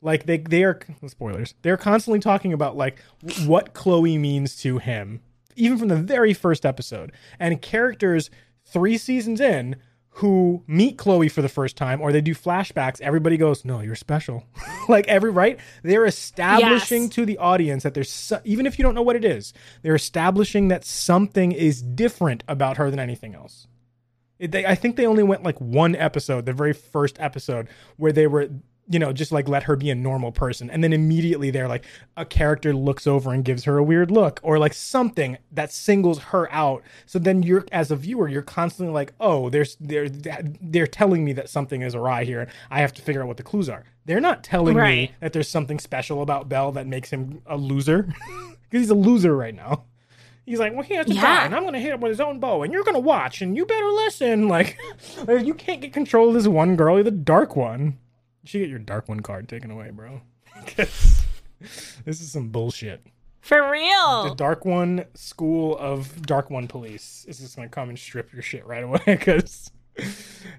[0.05, 1.55] Like they they are spoilers.
[1.63, 2.99] They're constantly talking about like
[3.47, 5.21] what Chloe means to him,
[5.55, 7.13] even from the very first episode.
[7.39, 8.29] And characters
[8.65, 9.77] three seasons in
[10.17, 13.95] who meet Chloe for the first time or they do flashbacks, everybody goes, "No, you're
[13.97, 14.45] special."
[14.89, 17.13] like every right, they're establishing Yes.
[17.13, 19.53] to the audience that there's so, even if you don't know what it is,
[19.83, 23.67] they're establishing that something is different about her than anything else.
[24.39, 28.13] It- They, I think they only went like one episode, the very first episode, where
[28.13, 28.49] they were,
[28.89, 31.85] you know, just like let her be a normal person, and then immediately they're like
[32.17, 36.19] a character looks over and gives her a weird look, or like something that singles
[36.19, 36.83] her out.
[37.07, 41.33] So then you're, as a viewer, you're constantly like, oh, there's they're they're telling me
[41.35, 43.85] that something is awry here, and I have to figure out what the clues are.
[44.05, 48.03] They're not telling me that there's something special about Belle that makes him a loser,
[48.65, 49.85] because he's a loser right now.
[50.45, 51.23] He's like, well, he has to Yeah.
[51.23, 53.01] die, and I'm going to hit him with his own bow, and you're going to
[53.01, 54.49] watch, and you better listen.
[54.49, 54.77] Like,
[55.29, 56.97] you can't get control of this one girl.
[56.97, 57.99] You're the dark one.
[58.43, 60.21] You should get your dark one card taken away, bro.
[60.77, 61.25] this
[62.07, 63.07] is some bullshit.
[63.41, 64.25] For real.
[64.29, 68.33] The dark one school of dark one police is just going to come and strip
[68.33, 69.71] your shit right away because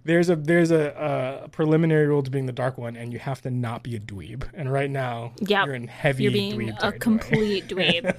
[0.04, 3.42] there's a there's a, a preliminary rule to being the dark one, and you have
[3.42, 4.44] to not be a dweeb.
[4.54, 5.66] And right now, Yep.
[5.66, 7.00] you're in heavy You're being dweeb a territory.
[7.00, 8.16] complete dweeb.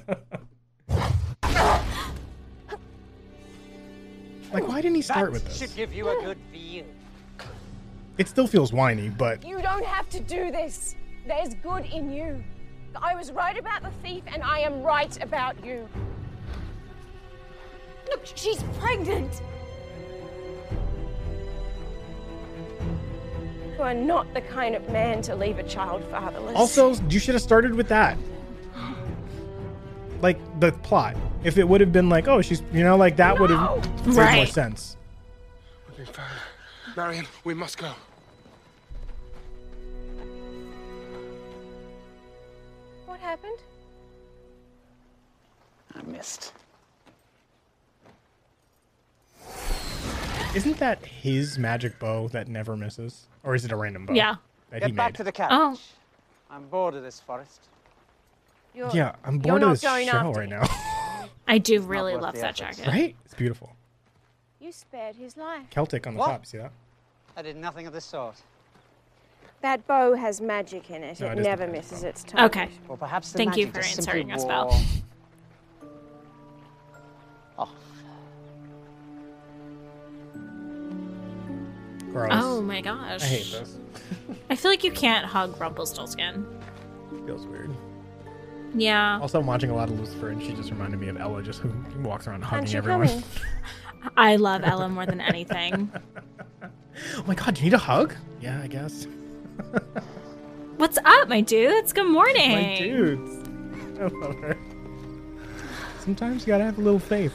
[4.52, 5.58] Like, why didn't he start with this?
[5.58, 6.84] Should give you a good view.
[8.18, 10.94] It still feels whiny, but You don't have to do this.
[11.26, 12.42] There's good in you.
[12.94, 15.88] I was right about the thief, and I am right about you.
[18.08, 19.40] Look, she's pregnant.
[23.76, 26.54] You are not the kind of man to leave a child fatherless.
[26.54, 28.16] also you should have started with that.
[30.20, 31.16] Like the plot.
[31.42, 34.14] If it would have been like, oh, she's, you know, like that would have made
[34.14, 34.48] more Right.
[34.48, 34.96] sense.
[36.96, 37.90] Marian, we must go.
[43.24, 43.58] Happened?
[45.96, 46.52] I missed.
[50.54, 54.14] Isn't that his magic bow that never misses, or is it a random bow?
[54.14, 54.36] Yeah.
[54.70, 55.16] That he Get back made?
[55.16, 55.50] to the carriage.
[55.52, 55.78] Oh.
[56.50, 57.60] I'm bored of this forest.
[58.74, 60.62] You're, Yeah, I'm you're bored of not this going show right now.
[61.48, 62.76] I do really love that effort.
[62.76, 62.86] jacket.
[62.86, 63.16] right?
[63.24, 63.74] It's beautiful.
[64.60, 65.64] You spared his life.
[65.70, 66.26] Celtic on the What?
[66.28, 66.46] top.
[66.46, 66.72] See that?
[67.36, 68.36] I did nothing of the sort.
[69.64, 71.18] That bow has magic in it.
[71.20, 72.44] No, it it is the never misses its target.
[72.44, 72.68] Okay.
[72.86, 74.68] Well, perhaps the Thank you magic for just simply answering us, Belle.
[77.56, 77.72] off.
[82.12, 82.30] Gross.
[82.34, 83.22] Oh my gosh.
[83.22, 83.78] I hate this.
[84.50, 86.46] I feel like you can't hug Rumpelstiltskin.
[87.24, 87.74] Feels weird.
[88.74, 89.18] Yeah.
[89.18, 91.60] Also, I'm watching a lot of Lucifer, and she just reminded me of Ella, just
[91.60, 93.08] who walks around hugging everyone.
[93.08, 93.24] coming?
[94.18, 95.90] I love Ella more than anything.
[96.62, 98.14] oh my god, do you need a hug?
[98.42, 99.06] Yeah, I guess.
[100.76, 101.92] What's up, my dudes?
[101.92, 102.50] Good morning.
[102.50, 103.48] My dudes.
[103.98, 104.58] I love her.
[106.00, 107.32] Sometimes you gotta have a little faith.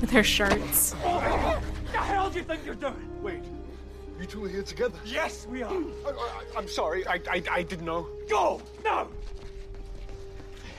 [0.00, 0.92] With her shirts.
[0.94, 3.08] What the hell do you think you're doing?
[3.22, 3.42] Wait,
[4.20, 4.98] you two are here together?
[5.04, 5.72] Yes, we are.
[5.72, 8.06] I, I, am sorry, I, I, I didn't know.
[8.28, 8.60] Go!
[8.84, 9.08] No!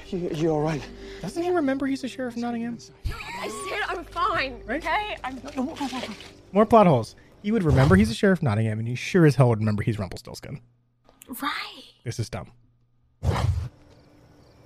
[0.07, 0.81] You, you all right?
[1.21, 2.77] Doesn't he remember he's a sheriff of Nottingham?
[3.41, 4.61] I said I'm fine.
[4.69, 5.17] Okay?
[5.23, 5.41] I'm.
[6.51, 7.15] More plot holes.
[7.41, 9.83] He would remember he's a sheriff of Nottingham, and he sure as hell would remember
[9.83, 10.59] he's Rumpelstiltskin.
[11.41, 11.83] Right.
[12.03, 12.51] This is dumb.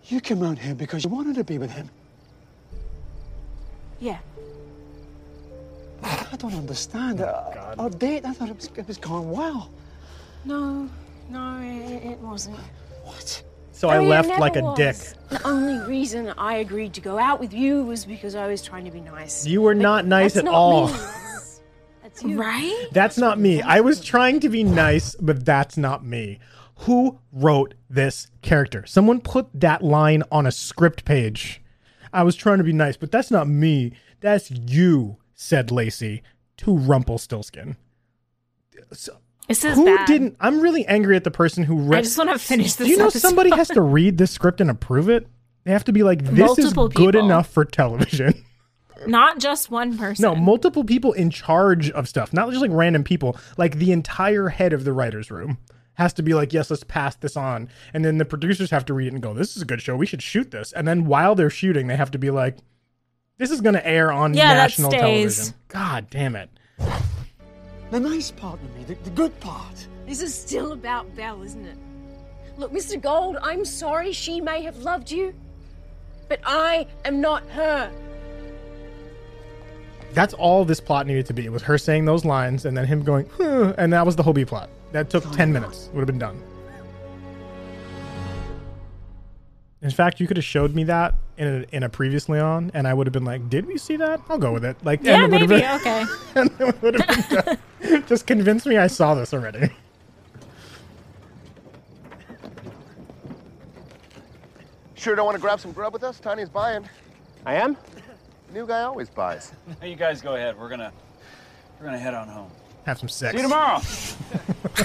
[0.06, 1.90] You came out here because you wanted to be with him.
[4.00, 4.18] Yeah.
[6.04, 7.22] I don't understand.
[7.22, 9.70] Uh, our date, I thought it was, it was going well.
[10.46, 10.90] No,
[11.30, 12.58] no, it, it wasn't.
[13.04, 13.42] What?
[13.72, 14.78] So I mean, left like a was.
[14.78, 14.96] dick.
[15.30, 18.86] The only reason I agreed to go out with you was because I was trying
[18.86, 19.46] to be nice.
[19.46, 20.88] You were But not nice that's at not all.
[22.14, 22.40] That's you.
[22.40, 22.88] Right?
[22.92, 23.62] That's not me.
[23.62, 26.40] I was trying to be nice, but that's not me.
[26.78, 28.86] Who wrote this character?
[28.86, 31.62] Someone put that line on a script page.
[32.12, 33.94] I was trying to be nice, but that's not me.
[34.22, 36.22] That's you, said Lacey
[36.58, 37.78] to Rumpelstiltskin.
[38.92, 39.18] So,
[39.48, 40.06] This is who bad.
[40.06, 40.36] didn't?
[40.40, 42.00] I'm really angry at the person who read.
[42.00, 42.86] I just want to finish this.
[42.88, 43.20] Do you know episode.
[43.28, 45.28] somebody has to read this script and approve it?
[45.64, 47.26] They have to be like, this Multiple is good people.
[47.26, 48.44] enough for television.
[49.08, 50.24] Not just one person.
[50.24, 53.38] No, multiple people in charge of stuff, not just like random people.
[53.58, 55.58] Like the entire head of the writers' room
[55.96, 57.70] has to be like, yes, let's pass this on.
[57.94, 59.96] And then the producers have to read it and go, this is a good show.
[59.96, 60.72] We should shoot this.
[60.74, 62.58] And then while they're shooting, they have to be like,
[63.38, 65.02] this is going to air on Yeah, that national stays.
[65.02, 65.54] television.
[65.68, 66.50] God damn it.
[67.92, 69.88] The nice part of me, the, the good part.
[70.08, 71.78] This is still about Belle, isn't it?
[72.58, 73.00] Look, Mr.
[73.00, 75.34] Gold, I'm sorry she may have loved you,
[76.28, 77.92] but I am not her.
[80.14, 81.46] That's all this plot needed to be.
[81.46, 84.24] It was her saying those lines and then him going, huh, and that was the
[84.24, 84.70] whole B plot.
[84.92, 85.90] That took 10 minutes.
[85.94, 86.42] Would have been done.
[89.82, 92.88] In fact, you could have showed me that in a, in a previously on, and
[92.88, 94.22] I would have been like, "Did we see that?
[94.30, 95.62] I'll go with it." Like, Yeah, and it would have maybe.
[95.62, 96.06] been- Okay.
[96.36, 97.58] and it would have been
[97.90, 98.04] done.
[98.08, 99.70] Just convince me I saw this already.
[104.96, 106.20] Sure don't want to grab some grub with us?
[106.20, 106.88] Tiny's buying.
[107.46, 107.76] I am?
[108.54, 109.52] New guy always buys.
[109.84, 110.60] You guys go ahead.
[110.60, 110.92] We're gonna
[111.80, 112.52] we're gonna head on home.
[112.86, 113.32] Have some sex.
[113.32, 113.80] See you tomorrow.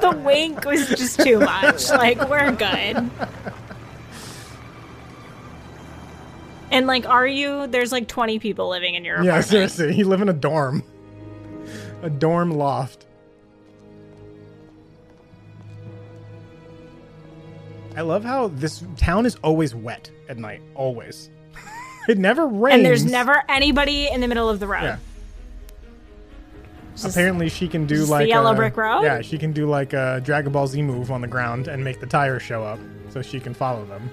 [0.00, 1.88] the wink was just too much.
[1.90, 3.10] Like, we're good.
[6.70, 7.66] And like, are you?
[7.66, 10.82] There's like 20 people living in your Yeah, seriously, you live in a dorm,
[12.02, 13.06] a dorm loft.
[17.96, 20.62] I love how this town is always wet at night.
[20.74, 21.30] Always.
[22.12, 22.76] it never rains.
[22.76, 24.82] And there's never anybody in the middle of the road.
[24.82, 24.96] Yeah.
[26.94, 29.02] Just- Apparently, she can do just the like yellow a- brick road?
[29.02, 32.00] Yeah, she can do like a Dragon Ball Z move on the ground and make
[32.00, 32.80] the tires show up,
[33.10, 34.10] so she can follow them.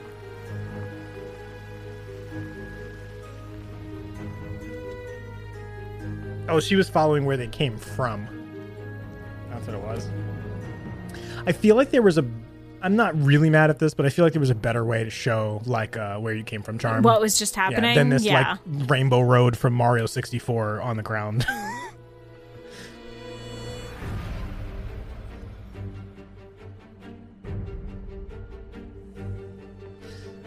[6.47, 8.27] Oh, she was following where they came from.
[9.49, 10.07] That's what it was.
[11.47, 12.25] I feel like there was a.
[12.81, 15.03] I'm not really mad at this, but I feel like there was a better way
[15.03, 17.01] to show like uh, where you came from, charm.
[17.01, 17.95] What was just Yeah, happening?
[17.95, 18.57] than this Yeah.
[18.67, 21.45] like Rainbow Road from Mario 64 on the ground.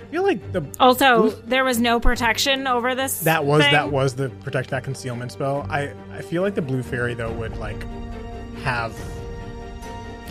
[0.00, 3.20] I feel like the Also, there was no protection over this.
[3.20, 3.72] that was thing.
[3.72, 5.66] that was the protect that concealment spell.
[5.68, 7.84] I I feel like the blue fairy though would like
[8.62, 8.94] have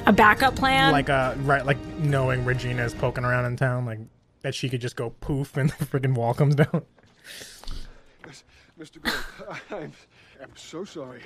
[0.05, 0.91] a backup plan.
[0.91, 3.99] like a right like knowing Regina is poking around in town like
[4.41, 6.83] that she could just go poof and the freaking wall comes down.
[8.79, 9.01] Mr.
[9.01, 9.91] Gold, I'm,
[10.41, 11.21] I'm so sorry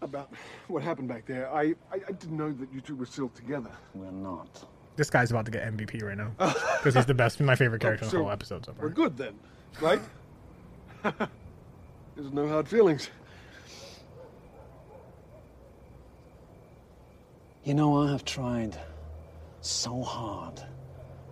[0.00, 0.32] about
[0.68, 1.52] what happened back there.
[1.52, 3.70] I, I, I didn't know that you two were still together.
[3.94, 4.64] We're not.
[4.94, 6.30] This guy's about to get MVP right now
[6.78, 8.86] because he's the best, my favorite oh, character in the so whole episode so far.
[8.86, 9.34] We're good then,
[9.80, 10.00] right?
[11.02, 13.10] There's no hard feelings.
[17.68, 18.78] You know, I have tried
[19.60, 20.58] so hard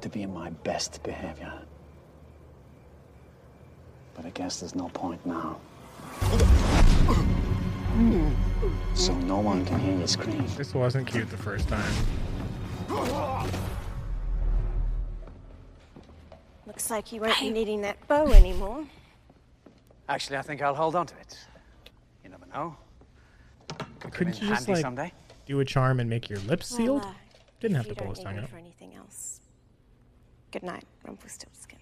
[0.03, 1.51] to be in my best behavior.
[4.13, 5.59] But I guess there's no point now.
[8.93, 10.45] So no one can hear you scream.
[10.59, 11.91] This wasn't cute the first time.
[16.67, 18.85] Looks like you won't be needing that bow anymore.
[20.07, 21.39] Actually, I think I'll hold on to it.
[22.23, 22.77] You never know.
[24.01, 25.11] Could Couldn't in you just like someday.
[25.47, 27.03] Do a charm and make your lips Well, sealed?
[27.03, 27.13] uh,
[27.61, 28.49] Didn't have to pull don't his tongue out.
[28.49, 29.41] for anything else.
[30.51, 31.79] Good night, Rumpelstiltskin.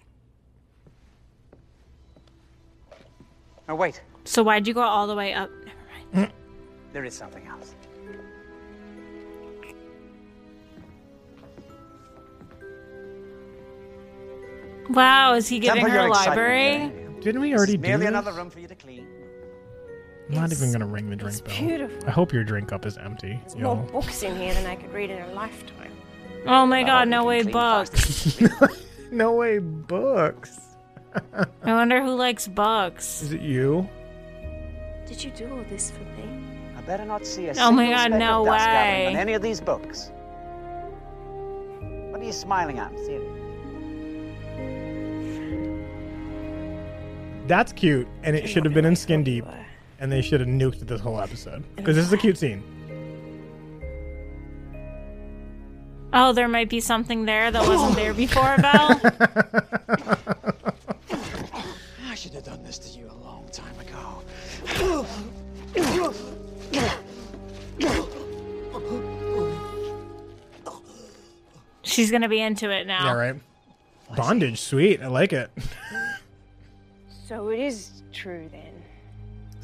[3.67, 4.01] Oh, wait.
[4.25, 5.49] So why'd you go all the way up?
[5.65, 5.79] Never
[6.13, 6.33] mind.
[6.93, 7.73] There is something else.
[14.89, 16.91] Wow, is he giving Temper her a library?
[17.21, 18.09] Didn't we already It's do merely this?
[18.09, 19.07] another room for you to clean.
[20.29, 21.57] I'm not even gonna ring the drink bell.
[21.57, 22.07] beautiful.
[22.07, 23.39] I hope your drink cup is empty.
[23.43, 23.85] There's more Y'all.
[23.91, 25.91] books in here than I could read in a lifetime.
[26.47, 28.39] Oh my god, no way books.
[29.11, 30.59] no way books.
[31.33, 33.21] I wonder who likes books.
[33.21, 33.87] Is it you?
[35.07, 36.43] Did you do all this for me?
[36.77, 39.07] I better not see a Oh my God, speck no of dust way.
[39.07, 40.11] on any of these books.
[42.09, 42.91] What are you smiling at?
[42.99, 43.31] Seriously.
[47.47, 49.45] That's cute, and it should have been in Skin Deep,
[50.05, 52.63] and they should have nuked this whole episode because this is a cute scene.
[56.13, 59.01] Oh, there might be something there that wasn't there before, Belle.
[62.07, 64.21] I should have done this to you a long time ago.
[71.81, 73.05] She's gonna be into it now.
[73.05, 73.35] Yeah, right.
[74.15, 75.01] Bondage, sweet.
[75.01, 75.49] I like it.
[77.27, 78.64] so it is true then.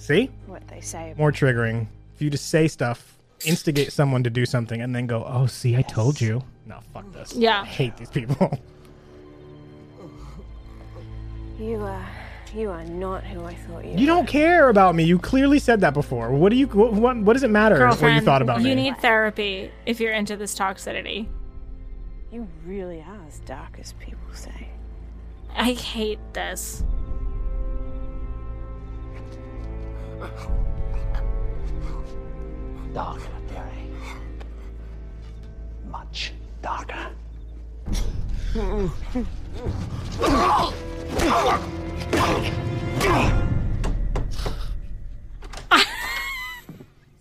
[0.02, 1.14] See, what they say.
[1.16, 1.86] more triggering.
[2.16, 5.78] For you to say stuff, instigate someone to do something, and then go, "Oh, see,
[5.78, 7.36] I told you." No, fuck this.
[7.36, 7.62] Yeah.
[7.62, 8.60] I hate these people.
[11.60, 12.04] You uh,
[12.56, 13.96] you are not who I thought you.
[13.96, 15.04] You don't care about me.
[15.04, 16.32] You clearly said that before.
[16.32, 16.66] What do you?
[16.66, 16.94] What?
[16.94, 18.70] What, what does it matter Girlfriend, what you thought about you me?
[18.72, 21.28] You need therapy if you're into this toxicity.
[22.32, 24.70] You really are as dark as people say.
[25.56, 26.84] I hate this.
[32.94, 33.90] Darker, Barry.
[35.90, 37.08] Much darker.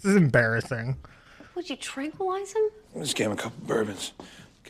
[0.02, 0.96] This is embarrassing.
[1.54, 2.62] Would you tranquilize him?
[2.96, 4.12] I just gave him a couple bourbons.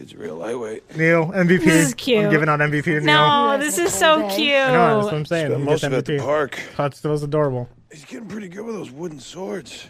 [0.00, 0.96] Kid's a real lightweight.
[0.96, 1.62] Neal MVP.
[1.62, 2.24] This is cute.
[2.24, 3.04] I'm giving out MVP to Neal.
[3.04, 4.54] No, this is so cute.
[4.56, 4.94] I know.
[4.94, 5.48] That's what I'm saying.
[5.50, 6.20] Spent most gets of it at the MVP.
[6.24, 6.58] park.
[6.78, 7.68] That's that was adorable.
[7.92, 9.88] He's getting pretty good with those wooden swords.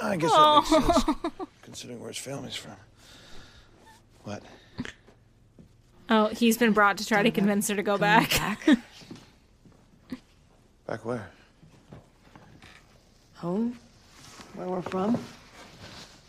[0.00, 0.60] I guess that Oh.
[0.70, 2.76] makes sense, considering where his family's from.
[4.22, 4.44] What?
[6.08, 8.38] Oh, he's been brought to try to convince her to go back.
[10.86, 11.28] Back where?
[13.38, 13.76] Home?
[14.54, 15.20] Where we're from?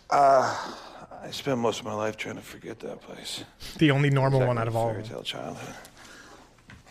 [0.09, 0.73] Uh,
[1.21, 3.43] I spent most of my life trying to forget that place.
[3.77, 4.89] The only normal one out of all.
[4.89, 5.75] Fairy tale childhood.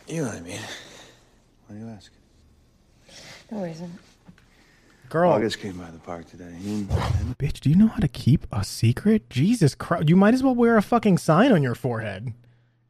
[0.06, 0.60] You know what I mean.
[1.66, 2.12] Why do you ask?
[3.50, 3.98] No reason.
[5.08, 5.30] Girl.
[5.30, 6.52] August came by the park today.
[7.38, 9.30] Bitch, do you know how to keep a secret?
[9.30, 10.08] Jesus Christ.
[10.08, 12.34] You might as well wear a fucking sign on your forehead.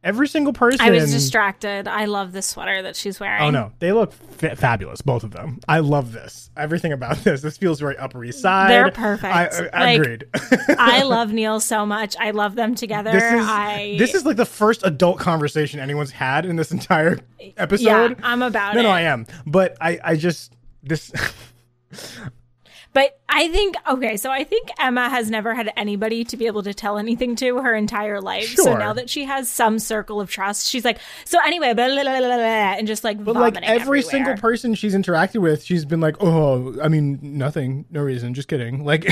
[0.01, 0.79] Every single person.
[0.79, 1.85] I was distracted.
[1.85, 3.41] I love the sweater that she's wearing.
[3.43, 5.59] Oh no, they look fa- fabulous, both of them.
[5.67, 6.49] I love this.
[6.55, 7.41] Everything about this.
[7.41, 8.69] This feels very Upper East Side.
[8.71, 9.25] They're perfect.
[9.33, 10.25] I, I, Like, agreed.
[10.77, 12.15] I love Neal so much.
[12.17, 13.11] I love them together.
[13.11, 17.19] this is I this is like the first adult conversation anyone's had in this entire
[17.57, 17.83] episode.
[17.85, 18.83] Yeah, I'm about no, it.
[18.83, 19.27] no, I am.
[19.45, 21.11] But I, I just this.
[22.91, 26.63] But I think okay, so I think Emma has never had anybody to be able
[26.63, 28.45] to tell anything to her entire life.
[28.47, 28.63] Sure.
[28.65, 32.01] So now that she has some circle of trust, she's like, so anyway, blah, blah,
[32.03, 34.01] blah, and just like But vomiting like every everywhere.
[34.01, 38.47] single person she's interacted with, she's been like, "Oh, I mean, nothing, no reason, just
[38.47, 39.07] kidding." Like,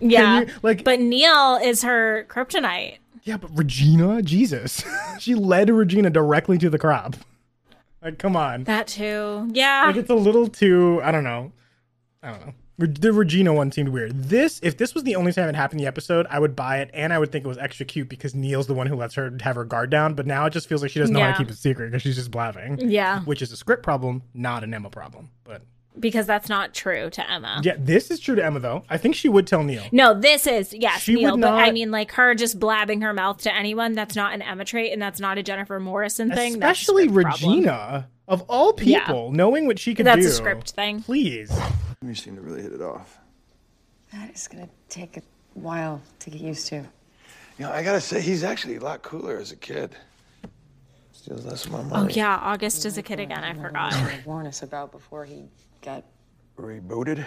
[0.00, 2.98] yeah, you- like- but Neal is her kryptonite.
[3.24, 4.84] yeah, but Regina, Jesus,
[5.18, 7.16] she led Regina directly to the crop.
[8.02, 9.86] Like, come on, That too, yeah.
[9.86, 11.00] like it's a little too.
[11.02, 11.52] I don't know.
[12.22, 12.52] I don't know.
[12.80, 14.12] The Regina one seemed weird.
[14.14, 16.78] This, if this was the only time it happened in the episode, I would buy
[16.78, 19.14] it, and I would think it was extra cute because Neal's the one who lets
[19.16, 20.14] her have her guard down.
[20.14, 22.02] But now it just feels like she doesn't know how to keep it secret because
[22.02, 22.88] she's just blabbing.
[22.90, 23.20] Yeah.
[23.20, 25.30] which is a script problem, not an Emma problem.
[25.44, 25.62] But
[25.98, 27.60] because that's not true to Emma.
[27.64, 28.84] yeah, this is true to Emma though.
[28.88, 29.84] I think she would tell Neal.
[29.92, 31.32] No, this is yes, She Neal.
[31.32, 33.92] would But I mean, like her just blabbing her mouth to anyone.
[33.92, 36.54] That's not an Emma trait, and that's not a Jennifer Morrison thing.
[36.54, 37.50] Especially script problem.
[37.58, 39.00] Regina, of all Yeah.
[39.00, 40.22] people, knowing what she could That's do.
[40.22, 41.02] That's a script thing.
[41.02, 41.50] Please.
[42.02, 43.18] You seem to really hit it off.
[44.10, 45.22] That is gonna take a
[45.52, 46.76] while to get used to.
[46.76, 46.86] You
[47.58, 49.94] know, I gotta say, he's actually a lot cooler as a kid.
[51.12, 53.44] Steals less of my Oh yeah, August is a kid again.
[53.44, 53.94] I forgot.
[54.24, 55.44] Warn us about before he
[55.82, 56.04] got
[56.56, 57.26] Rebooted?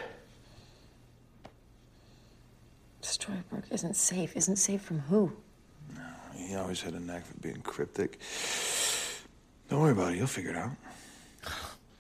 [3.04, 4.36] Storybrooke isn't safe.
[4.36, 5.34] Isn't safe from who?
[5.96, 6.02] No,
[6.36, 8.20] he always had a knack for being cryptic.
[9.70, 10.18] Don't worry about it.
[10.18, 10.72] You'll figure it out.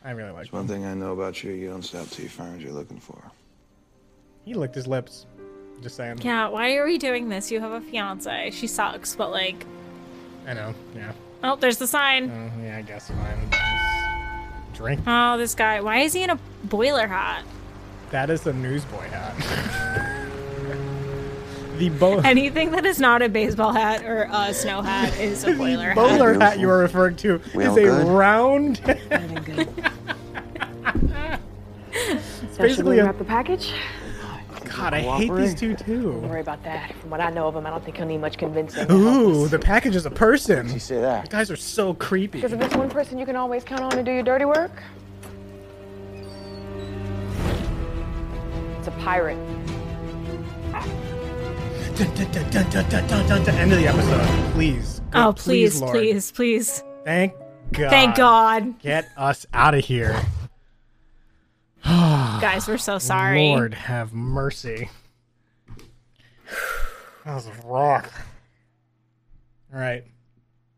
[0.04, 0.44] I really like.
[0.44, 2.74] There's one thing I know about you: you don't stop till you find what you're
[2.74, 3.32] looking for.
[4.46, 5.26] He licked his lips.
[5.82, 6.20] Just saying.
[6.22, 7.52] Yeah, why are we doing this?
[7.52, 8.52] You have a fiance.
[8.52, 9.66] She sucks, but like,
[10.48, 10.74] I know.
[10.96, 11.12] Yeah.
[11.44, 12.30] oh, there's the sign.
[12.30, 13.50] Uh, yeah, I guess fine.
[14.74, 15.02] Drink.
[15.06, 15.82] Oh, this guy.
[15.82, 17.44] Why is he in a boiler hat?
[18.12, 20.10] That is the newsboy hat.
[21.78, 25.54] the bo- Anything that is not a baseball hat or a snow hat is a
[25.54, 25.96] boiler hat.
[25.96, 28.08] bowler hat you are referring to We is all a good?
[28.08, 28.82] round.
[32.58, 33.74] basically a- the package?
[34.76, 36.14] God, I hate these two too.
[36.14, 36.96] Don't worry about that.
[36.96, 38.92] From what I know of him, I don't think he'll need much convincing.
[38.92, 40.68] Ooh, the package is a person.
[40.74, 41.26] You say that?
[41.26, 42.40] You guys are so creepy.
[42.40, 44.72] Because if there's one person you can always count on to do your dirty work,
[48.80, 49.38] it's a pirate.
[51.96, 53.56] Dun, dun, dun, dun, dun, dun, dun, dun, dun.
[53.56, 55.02] End of the episode, please.
[55.14, 55.94] Oh, Good- please, Lord.
[55.94, 56.84] please, please.
[57.06, 57.34] Thank
[57.72, 57.90] God.
[57.92, 58.80] Thank God.
[58.80, 60.20] Get us out of here.
[61.84, 63.50] Guys, we're so sorry.
[63.50, 64.90] Lord have mercy.
[67.26, 68.12] That was a rock.
[69.74, 70.04] All right.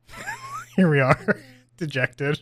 [0.76, 1.40] Here we are.
[1.78, 2.40] Dejected.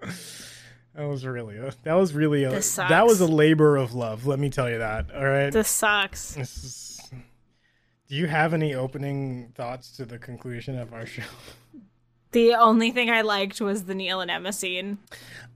[0.00, 2.50] That was really a that was really a
[2.88, 5.14] that was a labor of love, let me tell you that.
[5.14, 5.52] All right.
[5.52, 6.32] This sucks.
[6.34, 6.87] This is
[8.08, 11.22] Do you have any opening thoughts to the conclusion of our show?
[12.32, 14.98] The only thing I liked was the Neal and Emma scene.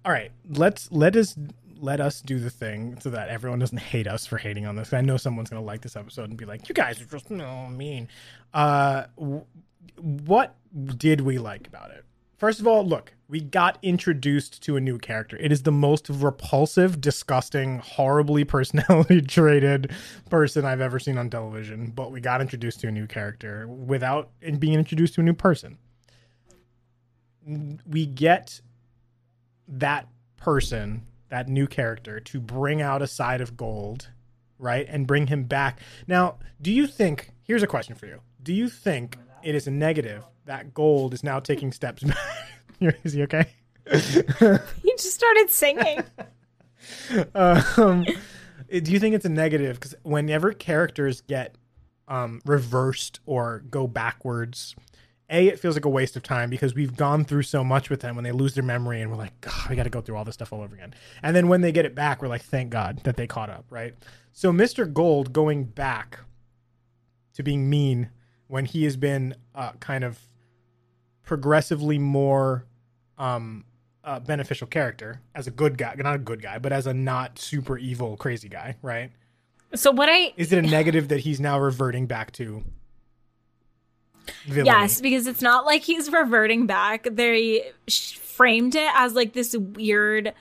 [0.06, 1.36] All right, let's let us
[1.78, 4.92] let us do the thing so that everyone doesn't hate us for hating on this.
[4.92, 7.66] I know someone's gonna like this episode and be like, "You guys are just no
[7.68, 8.08] mean."
[8.54, 9.44] Uh, w-
[9.98, 10.54] what
[10.96, 12.04] did we like about it?
[12.42, 15.36] First of all, look, we got introduced to a new character.
[15.36, 19.92] It is the most repulsive, disgusting, horribly personality traded
[20.28, 21.92] person I've ever seen on television.
[21.94, 25.78] But we got introduced to a new character without being introduced to a new person.
[27.86, 28.60] We get
[29.68, 34.08] that person, that new character, to bring out a side of gold,
[34.58, 34.84] right?
[34.88, 35.78] And bring him back.
[36.08, 38.20] Now, do you think, here's a question for you.
[38.42, 42.02] Do you think it is a negative that gold is now taking steps
[42.80, 42.96] back?
[43.04, 43.46] is he okay?
[43.90, 46.04] He just started singing.
[47.34, 49.76] um, do you think it's a negative?
[49.76, 51.56] Because whenever characters get
[52.08, 54.74] um, reversed or go backwards,
[55.30, 58.00] a it feels like a waste of time because we've gone through so much with
[58.00, 60.16] them when they lose their memory and we're like, God, we got to go through
[60.16, 60.94] all this stuff all over again.
[61.22, 63.64] And then when they get it back, we're like, thank God that they caught up,
[63.70, 63.94] right?
[64.32, 64.90] So Mr.
[64.92, 66.20] Gold going back
[67.34, 68.10] to being mean
[68.46, 70.20] when he has been uh, kind of
[71.24, 72.64] progressively more
[73.18, 73.64] um,
[74.04, 77.38] uh, beneficial character as a good guy, not a good guy, but as a not
[77.38, 79.10] super evil crazy guy, right?
[79.74, 82.64] So what I Is it a negative that he's now reverting back to?
[84.46, 84.66] Villainy?
[84.66, 87.08] Yes, because it's not like he's reverting back.
[87.10, 90.32] They framed it as like this weird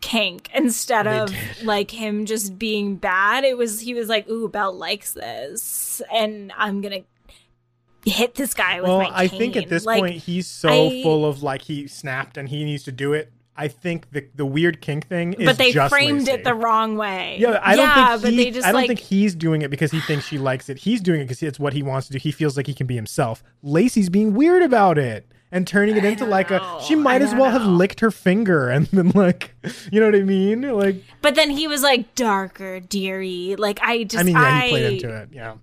[0.00, 3.44] kink instead They of like him just being bad.
[3.44, 7.02] It was he was like, "Ooh, Belle likes this, and I'm gonna
[8.08, 11.02] hit this guy with well, my." I think at this Like, point he's so I-
[11.02, 13.32] full of like he snapped and he needs to do it.
[13.60, 16.30] I think the the weird kink thing is but they just framed Lacey.
[16.32, 17.38] it the wrong way.
[17.40, 19.70] Yeah, I don't yeah, think but they just I don't like think he's doing it
[19.70, 20.78] because he thinks she likes it.
[20.78, 22.18] He's doing it because it's what he wants to do.
[22.20, 23.42] He feels like he can be himself.
[23.64, 26.78] Lacey's being weird about it and turning it into like a.
[26.86, 29.52] She might as well have licked her finger and then like,
[29.90, 30.62] you know what I mean?
[30.62, 33.56] Like, But then he was like darker, deary.
[33.58, 35.28] Like I just I mean, yeah, he I played into it.
[35.32, 35.54] Yeah,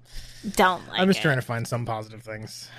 [0.56, 1.24] don't like I'm just it.
[1.24, 2.70] trying to find some positive things.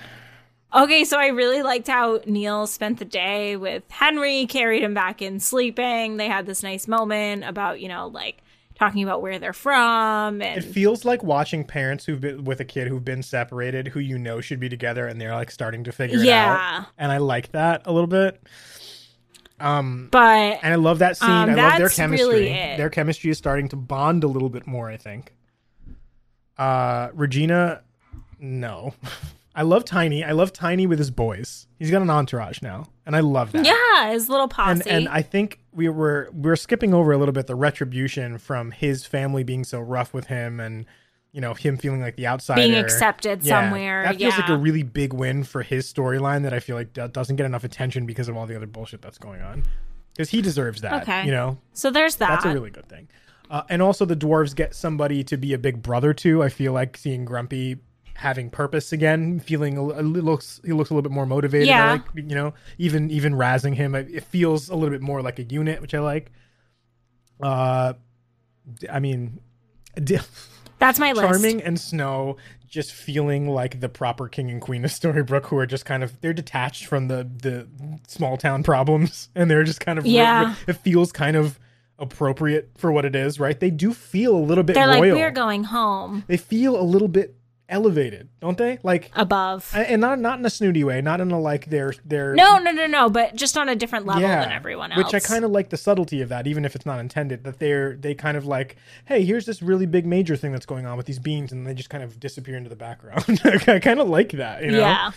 [0.74, 5.22] Okay, so I really liked how Neal spent the day with Henry, carried him back
[5.22, 6.16] in sleeping.
[6.18, 8.42] They had this nice moment about, you know, like
[8.78, 12.64] talking about where they're from and It feels like watching parents who've been with a
[12.64, 15.92] kid who've been separated, who you know should be together, and they're like starting to
[15.92, 16.80] figure it Yeah.
[16.80, 16.86] out.
[16.98, 18.42] And I like that a little bit.
[19.58, 21.30] Um, but and I love that scene.
[21.30, 22.28] um, I love their chemistry.
[22.28, 22.48] really.
[22.76, 24.90] Their chemistry is starting to bond a little bit more.
[24.90, 25.32] I think.
[26.58, 27.82] Uh, Regina,
[28.40, 28.94] no.
[29.54, 30.22] I love Tiny.
[30.22, 31.66] I love Tiny with his boys.
[31.78, 33.64] He's got an entourage now, and I love that.
[33.64, 34.82] yeah, his little posse.
[34.82, 38.36] And, and I think we were we are skipping over a little bit the retribution
[38.38, 40.84] from his family being so rough with him, and
[41.32, 44.82] you know him feeling like the outsider, Being accepted somewhere, That feels like a really
[44.82, 48.28] big win for his storyline that I feel like do- doesn't get enough attention because
[48.28, 49.62] of all the other bullshit that's going on.
[50.12, 51.24] Because he deserves that, Okay.
[51.24, 51.56] you know.
[51.72, 52.28] So there's that.
[52.28, 53.08] That's a really good thing.
[53.50, 56.42] Uh, and also the dwarves get somebody to be a big brother to.
[56.42, 57.76] I feel like seeing Grumpy
[58.14, 61.68] having purpose again, feeling a, a looks he looks a little bit more motivated.
[61.68, 61.90] I Yeah.
[61.92, 65.38] like, you know, even even razzing him, it it feels a little bit more like
[65.38, 66.32] a unit, which I like.
[67.40, 67.94] Uh,
[68.90, 69.38] I mean,
[70.78, 71.22] That's my list.
[71.28, 72.36] Charming and Snow
[72.68, 76.20] just feeling like the proper king and queen of Storybrooke, who are just kind of
[76.20, 77.68] they're detached from the the
[78.08, 80.54] small town problems, and they're just kind of Yeah.
[80.66, 81.58] It feels kind of
[81.98, 83.58] appropriate for what it is, right?
[83.58, 86.24] They do feel a little bit They're like, we're going home.
[86.26, 87.34] they feel a little bit
[87.68, 88.78] elevated, don't they?
[88.82, 92.34] Like above, and not not in a snooty way, not in a like they're they're
[92.34, 95.12] No, no, no, no, but just on a different level than everyone else.
[95.12, 97.44] which I kind of like the subtlety of that, even if it's not intended.
[97.44, 98.76] That they're they kind of like,
[99.06, 101.74] hey, here's this really big major thing that's going on with these beans, and they
[101.74, 103.24] just kind of disappear into the background.
[103.44, 104.78] I kind of like that, you know.
[104.80, 105.10] Yeah.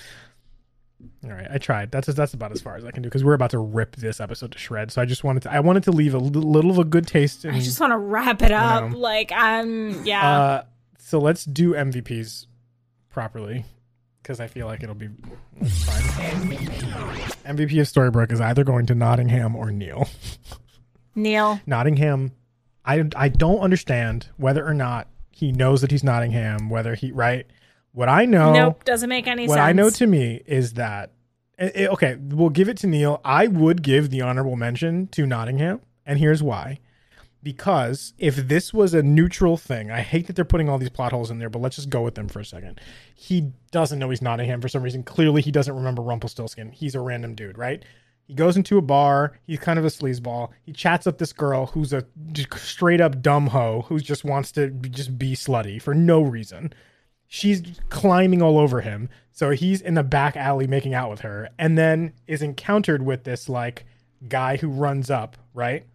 [1.24, 1.92] All right, I tried.
[1.92, 4.19] That's that's about as far as I can do because we're about to rip this
[4.19, 4.94] episode to shreds.
[4.94, 7.08] So I just wanted to I wanted to leave a little, little of a good
[7.08, 7.45] taste.
[7.45, 8.92] In, I just want to wrap it up.
[8.92, 8.98] know.
[8.98, 10.30] Like, I'm, yeah.
[10.30, 10.64] Uh,
[10.98, 12.48] so let's do MVPs
[13.10, 13.66] properly
[14.22, 15.10] because I feel like it'll be
[15.60, 16.58] it's fine.
[17.45, 20.08] MVP of Storybrooke is either going to Nottingham or Neal.
[21.16, 21.60] Neal.
[21.66, 22.34] Nottingham,
[22.86, 26.69] I I don't understand whether or not he knows that he's Nottingham.
[26.69, 27.45] Whether he right,
[27.92, 29.59] what I know, Nope, doesn't make any what sense.
[29.59, 31.11] What I know to me is that
[31.58, 32.18] eh, eh, okay.
[32.19, 33.22] We'll give it to Neal.
[33.24, 36.80] I would give the honorable mention to Nottingham, and here's why.
[37.42, 41.14] Because if this was a neutral thing, I hate that they're putting all these plot
[41.14, 42.82] holes in there, but let's just go with them for a second.
[43.16, 45.03] He doesn't know he's Nottingham for some reason.
[45.03, 46.74] Clearly, he doesn't remember Rumpelstiltskin.
[46.74, 47.84] He's a random dude, right?
[48.30, 49.40] He goes into a bar.
[49.48, 50.50] He's kind of a sleazeball.
[50.61, 52.06] He chats up this girl who's a
[52.58, 56.72] straight up dumb hoe who just wants to just be slutty for no reason.
[57.30, 59.08] She's climbing all over him.
[59.32, 63.24] So he's in the back alley making out with her, and then is encountered with
[63.24, 63.85] this like
[64.27, 65.85] guy who runs up, right?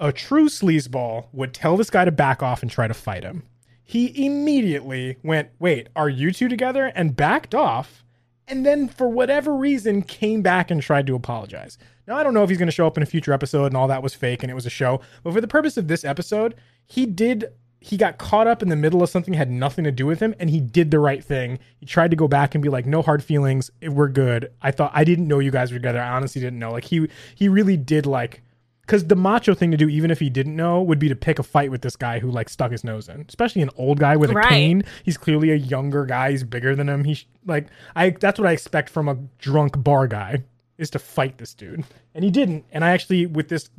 [0.00, 3.44] A true sleazeball would tell this guy to back off and try to fight him.
[3.84, 6.90] He immediately went, Wait, are you two together?
[6.96, 8.02] and backed off,
[8.48, 11.78] and then for whatever reason came back and tried to apologize.
[12.08, 13.76] Now, I don't know if he's going to show up in a future episode and
[13.76, 16.04] all that was fake and it was a show, but for the purpose of this
[16.04, 16.54] episode,
[16.86, 17.46] he did
[17.86, 20.34] he got caught up in the middle of something had nothing to do with him
[20.40, 21.58] and he did the right thing.
[21.78, 23.70] He tried to go back and be like no hard feelings.
[23.82, 24.50] We're good.
[24.60, 26.00] I thought i didn't know you guys were together.
[26.00, 26.72] I honestly didn't know.
[26.72, 28.42] Like he he really did like
[28.80, 31.38] because the macho thing to do even if he didn't know would be to pick
[31.38, 34.16] a fight with this guy who like stuck his nose in especially an old guy
[34.16, 34.48] with a Right.
[34.48, 34.84] cane.
[35.04, 36.32] He's clearly a younger guy.
[36.32, 37.04] He's bigger than him.
[37.04, 40.42] He's like i that's what i expect from a drunk bar guy
[40.78, 41.84] is to fight this dude.
[42.14, 42.64] And he didn't.
[42.72, 43.70] And i actually with this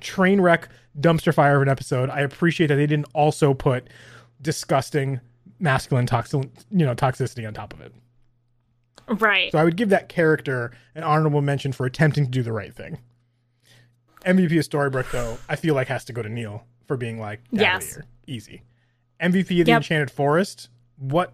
[0.00, 0.68] train wreck
[0.98, 3.88] dumpster fire of an episode i appreciate that they didn't also put
[4.40, 5.20] disgusting
[5.58, 7.92] masculine toxic you know toxicity on top of it.
[9.08, 9.52] Right.
[9.52, 12.74] so i would give that character an honorable mention for attempting to do the right
[12.74, 12.98] thing.
[14.24, 17.40] Mvp of storybrooke though i feel like has to go to neal for being like
[17.52, 17.98] "Dad Yes.
[18.26, 18.62] easy.
[19.20, 19.76] Mvp of the Yep.
[19.76, 20.68] enchanted forest?
[20.98, 21.32] What?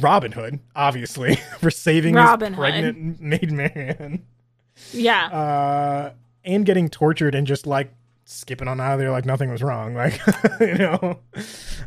[0.00, 2.60] Robin hood obviously for saving Robin his Hood.
[2.62, 4.24] pregnant maid man
[4.92, 5.26] Yeah.
[5.26, 6.12] uh,
[6.44, 7.92] and getting tortured and just like
[8.24, 9.94] skipping on out of there like nothing was wrong.
[9.94, 10.20] Like,
[10.60, 11.18] you know,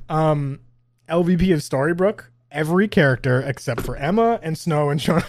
[0.09, 0.59] um,
[1.09, 5.23] LVP of Storybrooke, every character except for Emma and Snow and Sean.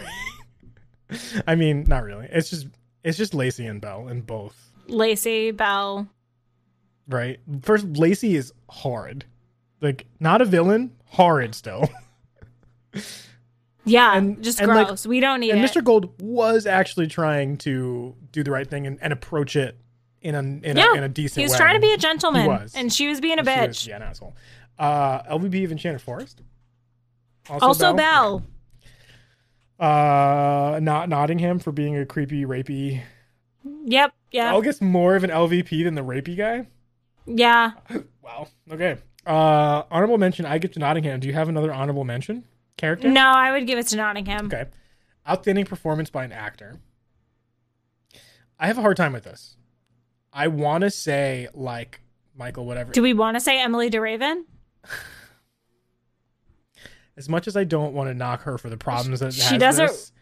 [1.46, 2.28] I mean, not really.
[2.30, 2.66] It's just
[3.04, 6.08] it's just Lacey and Belle and both, Lacey, Belle.
[7.08, 7.38] right?
[7.62, 9.24] First, Lacey is horrid,
[9.80, 11.88] like not a villain, horrid still.
[13.86, 15.06] Yeah, just and, like, gross.
[15.06, 15.70] we don't need and it.
[15.70, 15.82] Mr.
[15.82, 19.78] Gold was actually trying to do the right thing and, and approach it
[20.20, 21.42] in a in, yeah, a, in a decent way.
[21.42, 21.58] he was way.
[21.58, 23.66] trying to be a gentleman, and she was being a She bitch.
[23.68, 24.34] was, yeah, an asshole.
[24.78, 26.42] Uh, LVP of Enchanted Forest.
[27.48, 28.44] also, Belle.
[29.78, 33.02] Uh, not Nottingham for being a creepy, rapey.
[33.84, 34.12] Yep.
[34.32, 34.50] Yeah.
[34.50, 36.66] Belle gets more of an LVP than the rapey guy.
[37.26, 37.72] Yeah.
[38.26, 38.48] Wow.
[38.72, 38.96] Okay.
[39.24, 40.46] Uh, honorable mention.
[40.46, 41.20] I get to Nottingham.
[41.20, 42.42] Do you have another honorable mention
[42.76, 43.08] character?
[43.08, 44.46] No, I would give it to Nottingham.
[44.46, 44.66] Okay.
[45.28, 46.80] Outstanding performance by an actor.
[48.58, 49.56] I have a hard time with this.
[50.32, 52.00] I want to say like
[52.36, 52.92] Michael, whatever.
[52.92, 54.44] Do we want to say Emilie de Ravin?
[57.16, 59.78] as much as I don't want to knock her for the problems that She does
[59.78, 60.12] a this,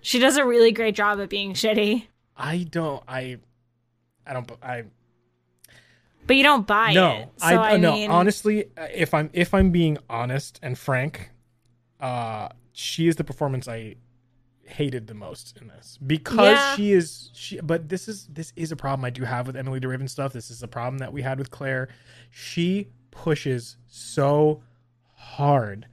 [0.00, 2.06] she does a really great job at being shitty,
[2.36, 3.02] I don't.
[3.06, 3.38] I.
[4.26, 4.50] I don't.
[4.62, 4.84] I.
[6.26, 7.10] but you don't buy no.
[7.10, 7.28] it.
[7.36, 7.92] So I, I, no.
[7.92, 11.30] mean, honestly, if I'm if I'm being honest and frank,
[12.02, 13.94] uh, she is the performance I
[14.64, 16.76] hated the most in this because Yeah.
[16.76, 17.60] she is she.
[17.60, 20.32] But this is this is a problem I do have with Emilie de Ravin stuff.
[20.32, 21.88] This is a problem that we had with Claire.
[22.30, 24.62] She pushes so
[25.14, 25.86] hard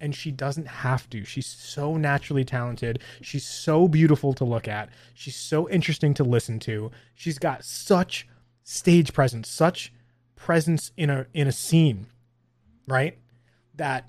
[0.00, 1.24] and she doesn't have to.
[1.24, 3.00] She's so naturally talented.
[3.22, 4.90] She's so beautiful to look at.
[5.14, 6.90] She's so interesting to listen to.
[7.14, 8.28] She's got such
[8.62, 9.92] stage presence, such
[10.36, 12.06] presence in a in a scene,
[12.86, 13.16] right?
[13.74, 14.06] That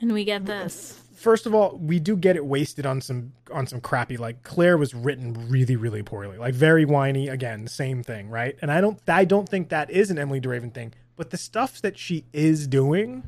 [0.00, 1.00] and we get this.
[1.14, 4.76] first of all, we do get it wasted on some on some crappy like Claire
[4.76, 6.38] was written really really poorly.
[6.38, 8.56] Like very whiny again, same thing, right?
[8.62, 11.38] And I don't I don't think that is an Emilie de Ravin thing, but the
[11.38, 13.24] stuff that she is doing,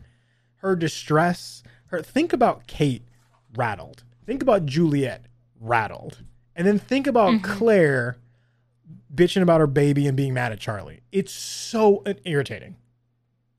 [0.57, 3.03] her distress, her think about Kate
[3.57, 4.05] rattled.
[4.27, 5.25] Think about Juliet
[5.59, 6.23] rattled.
[6.55, 7.53] And then think about mm-hmm.
[7.53, 8.19] Claire
[9.15, 11.01] bitching about her baby and being mad at Charlie.
[11.13, 12.77] It's so uh, irritating.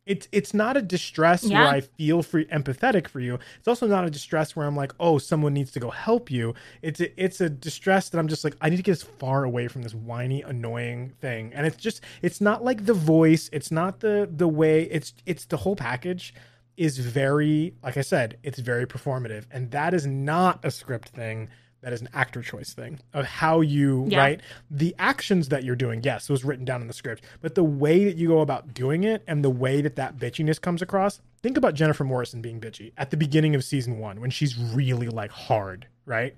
[0.10, 1.60] It's it's not a distress Yeah.
[1.60, 3.38] where I feel for empathetic for you.
[3.60, 6.56] It's also not a distress where I'm like, oh, someone needs to go help you.
[6.82, 9.44] It's a, it's a distress that I'm just like, I need to get as far
[9.44, 11.54] away from this whiny, annoying thing.
[11.54, 13.50] And it's just it's not like the voice.
[13.54, 14.84] It's not the the way.
[14.84, 16.34] It's it's the whole package
[16.76, 21.50] is very like I said, it's very performative, and that is not a script thing.
[21.82, 24.20] That is an actor choice thing of how you Yeah.
[24.20, 27.56] right the actions that you're doing, yes, it was written down in the script, but
[27.56, 30.82] the way that you go about doing it and the way that that bitchiness comes
[30.82, 31.22] across.
[31.42, 35.08] Think about Jennifer Morrison being bitchy at the beginning of season one when she's really
[35.08, 36.36] like hard, right?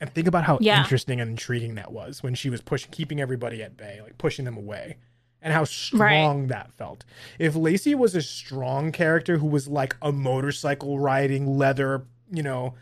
[0.00, 0.78] And think about how Yeah.
[0.78, 4.44] interesting and intriguing that was when she was pushing, keeping everybody at bay, like pushing
[4.44, 4.96] them away,
[5.42, 7.04] and how strong that felt.
[7.40, 12.74] If Lacey was a strong character who was like a motorcycle riding, leather, you know,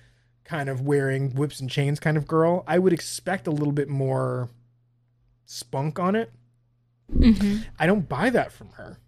[0.45, 3.89] kind of wearing whips and chains kind of girl, I would expect a little bit
[3.89, 4.49] more
[5.47, 6.33] spunk on it.
[7.15, 7.65] Mhm.
[7.79, 8.99] I don't buy that from her.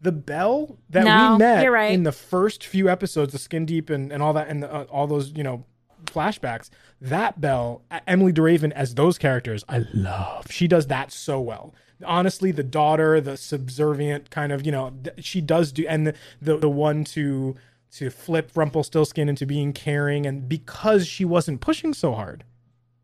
[0.00, 1.92] The Belle that No, we met right.
[1.92, 4.84] in the first few episodes the Skin Deep and, and all that, and the, uh,
[4.84, 5.64] all those, you know,
[6.04, 6.68] flashbacks,
[7.00, 10.46] that Belle, uh, Emilie de Ravin as those characters, I love.
[10.50, 11.74] She does that so well.
[12.04, 16.56] Honestly, the daughter, the subservient kind of, you know, she does do, and the, the,
[16.58, 17.56] the one to,
[17.96, 22.44] to flip Rumpelstiltskin into being caring and because she wasn't pushing so hard.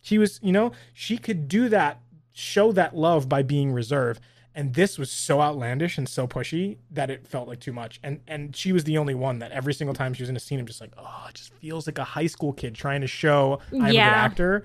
[0.00, 2.00] She was, you know, she could do that,
[2.32, 4.20] show that love by being reserved.
[4.54, 7.98] And this was so outlandish and so pushy that it felt like too much.
[8.02, 10.40] And and she was the only one that every single time she was in a
[10.40, 13.06] scene, I'm just like, oh, it just feels like a high school kid trying to
[13.06, 14.24] show I'm a good Yeah.
[14.24, 14.64] actor.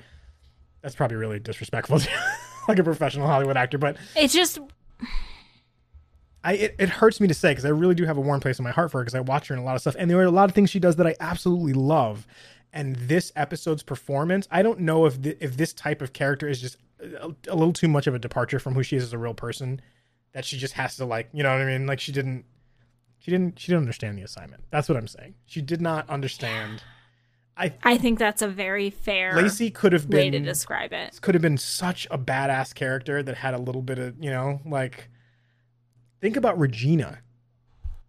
[0.82, 2.10] That's probably really disrespectful to
[2.68, 4.60] like a professional Hollywood actor, but It's just
[6.48, 8.58] I it, it hurts me to say because I really do have a warm place
[8.58, 10.10] in my heart for her because I watch her in a lot of stuff, and
[10.10, 12.26] there are a lot of things she does that I absolutely love.
[12.72, 16.62] And this episode's performance, I don't know if th- if this type of character is
[16.62, 19.18] just a, a little too much of a departure from who she is as a
[19.18, 19.82] real person,
[20.32, 21.86] that she just has to like, you know what I mean?
[21.86, 22.46] Like she didn't,
[23.18, 24.64] she didn't, she didn't understand the assignment.
[24.70, 25.36] That's what I'm saying.
[25.46, 26.82] She did not understand.
[27.58, 31.20] I I think that's a very fair Lacey could have been way to describe it.
[31.22, 34.62] could have been such a badass character that had a little bit of you know
[34.64, 35.10] like
[36.22, 37.20] think about regina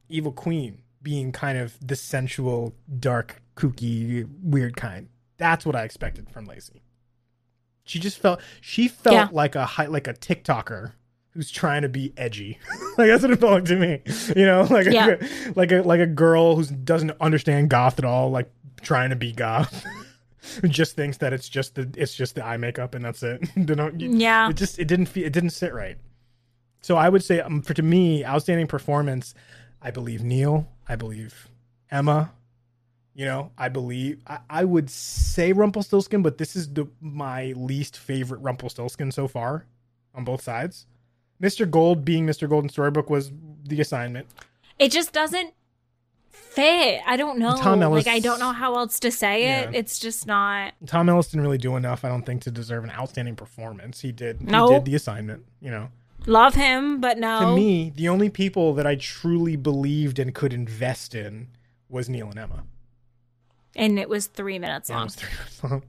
[0.08, 6.28] evil queen being kind of the sensual dark kooky weird kind that's what i expected
[6.30, 6.82] from lacey
[7.84, 9.28] she just felt she felt Yeah.
[9.32, 10.92] like a high, like a tiktoker
[11.30, 12.58] who's trying to be edgy
[12.98, 14.00] like that's what it felt like to me
[14.36, 15.16] you know like Yeah.
[15.20, 19.16] a, like a like a girl who doesn't understand goth at all like trying to
[19.16, 19.84] be goth
[20.68, 23.42] just thinks that it's just the it's just the eye makeup and that's it.
[23.56, 24.48] They don't- Yeah.
[24.48, 25.98] It just it didn't feel it didn't sit right.
[26.80, 29.34] So I would say um, for to me outstanding performance.
[29.80, 30.68] I believe Neal.
[30.88, 31.48] I believe
[31.90, 32.32] Emma.
[33.14, 37.96] You know, I believe I, I would say Rumpelstiltskin, but this is the my least
[37.96, 39.66] favorite Rumpelstiltskin so far
[40.14, 40.86] on both sides.
[41.42, 41.68] Mr.
[41.68, 42.48] Gold being Mr.
[42.48, 43.30] Gold in Storybrooke was
[43.64, 44.26] the assignment.
[44.78, 45.54] It just doesn't
[46.30, 47.00] fit.
[47.06, 47.56] I don't know.
[47.56, 49.70] Tom Ellis- like I don't know how else to say it.
[49.72, 49.78] Yeah.
[49.78, 50.74] It's just not.
[50.86, 54.00] Tom Ellis didn't really do enough, I don't think, to deserve an outstanding performance.
[54.00, 54.40] He did.
[54.42, 54.68] No.
[54.68, 55.44] He did the assignment.
[55.60, 55.88] You know.
[56.28, 57.40] Love him, but no.
[57.40, 61.48] To me, the only people that I truly believed and could invest in
[61.88, 62.64] was Neal and Emma.
[63.74, 65.08] and it was three minutes long.
[65.08, 65.82] three minutes long.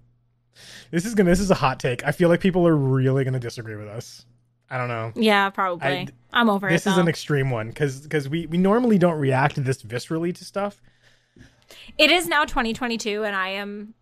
[0.91, 1.29] This is gonna.
[1.29, 2.05] This is a hot take.
[2.05, 4.25] I feel like people are really gonna disagree with us.
[4.69, 5.11] I don't know.
[5.15, 5.87] Yeah, probably.
[5.87, 6.71] I- am over it.
[6.71, 10.45] This is an extreme one because because we we normally don't react this viscerally to
[10.45, 10.81] stuff.
[11.97, 13.93] it is now 2022, and I am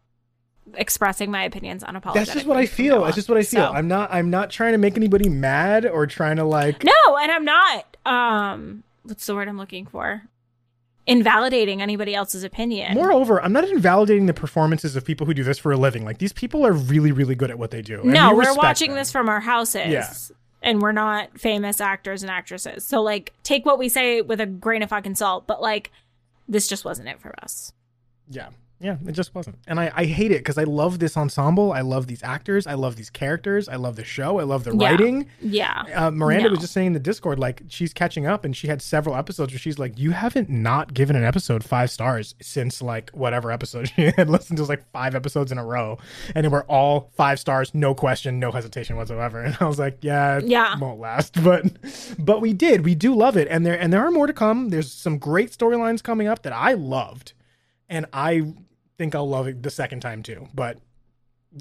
[0.76, 2.14] expressing my opinions unapologetically.
[2.14, 3.04] That's just what I feel.
[3.04, 3.68] That's just what I feel.
[3.68, 4.14] So- I'm not.
[4.14, 6.84] I'm not trying to make anybody mad or trying to like.
[6.84, 7.98] No, and I'm not.
[8.06, 10.24] Um, what's the word I'm looking for?
[11.06, 12.94] Invalidating anybody else's opinion.
[12.94, 16.04] Moreover, I'm not invalidating the performances of people who do this for a living.
[16.04, 18.02] Like these people are really, really good at what they do.
[18.04, 18.98] no, we we're watching them.
[19.00, 19.88] this from our houses.
[19.88, 20.14] Yeah.
[20.62, 22.86] And we're not famous actors and actresses.
[22.86, 25.92] So like take what we say with a grain of fucking salt, but like
[26.50, 27.72] this just wasn't it for us.
[28.30, 28.50] Yeah.
[28.80, 29.58] Yeah, it just wasn't.
[29.68, 31.74] And I, I hate it because I love this ensemble.
[31.74, 32.68] I love these actors.
[32.68, 33.68] I love these characters.
[33.68, 34.40] I love the show.
[34.40, 34.90] I love the Yeah.
[34.92, 35.26] writing.
[35.42, 35.84] Yeah.
[35.96, 36.50] Uh, Miranda No.
[36.52, 39.52] was just saying in the Discord, like, she's catching up and she had several episodes
[39.52, 43.90] where she's like, You haven't not given an episode five stars since like whatever episode
[43.96, 45.98] she had listened to, was like five episodes in a row.
[46.36, 49.42] And they were all five stars, no question, no hesitation whatsoever.
[49.44, 50.78] And I was like, Yeah, it Yeah.
[50.78, 51.36] won't last.
[51.44, 51.66] But
[52.20, 52.86] but we did.
[52.86, 53.48] We do love it.
[53.50, 54.70] And there and there are more to come.
[54.70, 57.34] There's some great storylines coming up that I loved
[57.90, 58.54] and I
[58.98, 60.48] think I'll love it the second time too.
[60.54, 60.78] But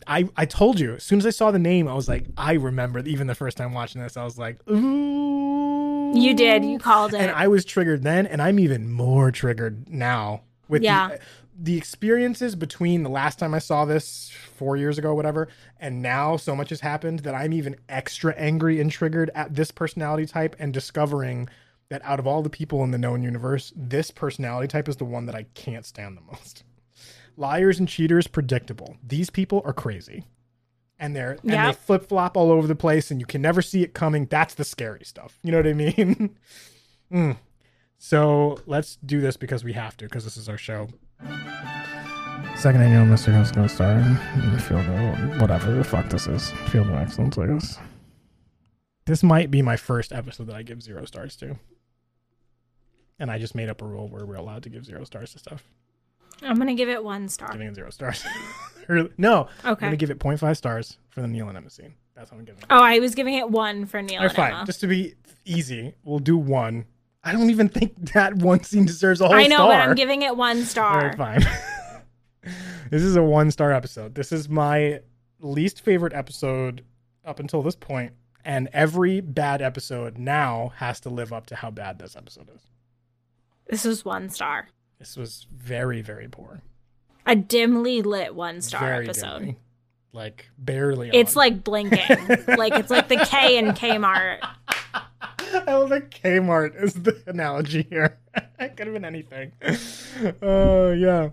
[0.07, 2.55] I I told you as soon as I saw the name, I was like, I
[2.55, 6.13] remember even the first time watching this, I was like, ooh.
[6.15, 6.65] You did.
[6.65, 7.21] You called it.
[7.21, 11.09] And I was triggered then, and I'm even more triggered now with Yeah.
[11.09, 11.19] the,
[11.59, 15.49] the experiences between the last time I saw this four years ago, whatever,
[15.81, 19.71] and now so much has happened that I'm even extra angry and triggered at this
[19.71, 21.49] personality type and discovering
[21.89, 25.05] that out of all the people in the known universe, this personality type is the
[25.05, 26.63] one that I can't stand the most.
[27.37, 28.97] Liars and cheaters, predictable.
[29.07, 30.25] These people are crazy.
[30.99, 33.83] And they're and they flip flop all over the place and you can never see
[33.83, 34.27] it coming.
[34.27, 35.39] That's the scary stuff.
[35.43, 36.37] You know what I mean?
[37.13, 37.37] Mm.
[37.99, 40.89] So let's do this because we have to, because this is our show.
[42.57, 43.27] Second annual Mr.
[43.33, 44.03] Ghost Ghost Star.
[44.61, 46.51] Field of whatever the fuck this is.
[46.71, 47.79] Field of Excellence, I guess.
[49.05, 51.59] This might be my first episode that I give zero stars to.
[53.19, 55.39] And I just made up a rule where we're allowed to give zero stars to
[55.39, 55.65] stuff.
[56.43, 57.53] I'm gonna give it one star.
[57.53, 58.25] Giving it zero stars.
[59.19, 59.49] No.
[59.65, 61.95] I'm going to give it 0.5 stars for the Neal and Emma scene.
[62.15, 62.67] That's what I'm giving it.
[62.71, 64.53] Oh, I was giving it one for Neal All right, and fine.
[64.53, 64.65] Emma.
[64.67, 66.85] Just to be easy, we'll do one.
[67.25, 69.69] I don't even think that one scene deserves a whole I know, star.
[69.69, 71.09] but I'm giving it one star.
[71.09, 71.41] right, fine.
[72.91, 74.15] this is a one star episode.
[74.15, 75.01] This is my
[75.41, 76.85] least favorite episode
[77.25, 78.13] up until this point,
[78.45, 82.63] and every bad episode now has to live up to how bad this episode is.
[83.67, 84.69] This was one star.
[84.99, 86.62] This was very, very poor.
[87.26, 89.39] A dimly lit one star Very episode.
[89.41, 89.57] dimly.
[90.12, 91.10] Like barely.
[91.12, 91.41] It's on.
[91.41, 91.99] like blinking.
[92.57, 94.39] like it's like the K in Kmart.
[95.68, 98.18] I love that Kmart is the analogy here.
[98.58, 99.52] it could have been anything.
[100.41, 101.31] Oh yeah.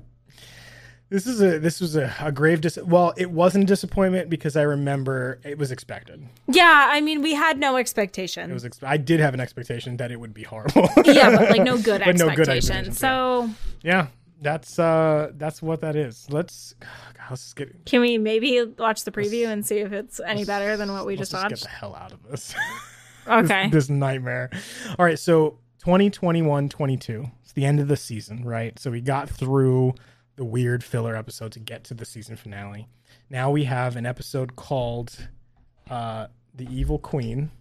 [1.09, 2.77] This is a this was a, a grave dis.
[2.83, 6.27] Well, it wasn't a disappointment because I remember it was expected.
[6.47, 8.49] Yeah, I mean, we had no expectation.
[8.49, 8.65] It was.
[8.65, 10.89] Ex- I did have an expectation that it would be horrible.
[11.05, 12.93] yeah, but like no good But no good expectation.
[12.93, 13.49] so
[13.83, 14.07] Yeah,
[14.41, 16.25] that's uh that's what that is.
[16.31, 16.89] Let's God,
[17.29, 20.77] let's just get can we maybe watch the preview and see if it's any better
[20.77, 22.55] than what we let's just just get the hell out of this.
[23.25, 23.69] Okay.
[23.69, 24.49] this, this nightmare.
[24.99, 27.25] All right, so 2021 22.
[27.41, 28.77] It's the end of the season, right?
[28.77, 29.93] So we got through
[30.35, 32.87] the weird filler episode to get to the season finale.
[33.29, 35.27] Now we have an episode called
[35.89, 37.51] uh The Evil Queen.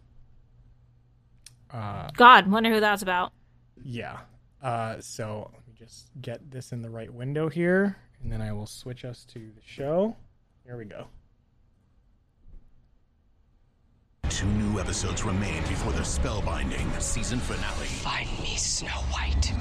[1.72, 3.32] Uh God, wonder who that's about.
[3.82, 4.18] yeah.
[4.62, 8.52] Uh so let me just get this in the right window here and then I
[8.52, 10.16] will switch us to the show.
[10.64, 11.06] Here we go.
[14.32, 17.86] Two new episodes remain before the spellbinding season finale.
[17.86, 19.52] Find me, Snow White.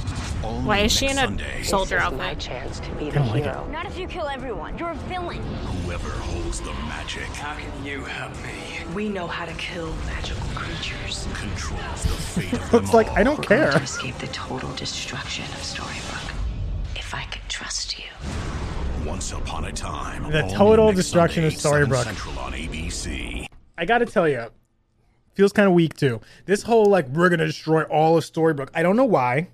[0.43, 1.61] All Why is she in a Sunday.
[1.61, 2.17] soldier This is outfit?
[2.19, 3.69] my chance to be the don't like it.
[3.69, 4.77] Not if you kill everyone.
[4.77, 5.41] You're a villain.
[5.83, 8.93] Whoever holds the magic How can you help me?
[8.95, 11.27] We know how to kill magical creatures.
[11.33, 12.09] controls the
[12.41, 13.71] fate of them Looks like I don't We're going care.
[13.73, 16.33] to escape the total destruction of Storybrooke.
[16.95, 18.05] If I could trust you.
[19.05, 20.31] Once upon a time.
[20.31, 22.03] The total destruction of Sunday, 7 Storybrooke.
[22.05, 23.45] Central on ABC.
[23.77, 24.45] I got to tell you,
[25.41, 26.21] feels kind of weak too.
[26.45, 28.69] This whole like we're gonna destroy all of Storybrooke.
[28.75, 29.47] I don't know why.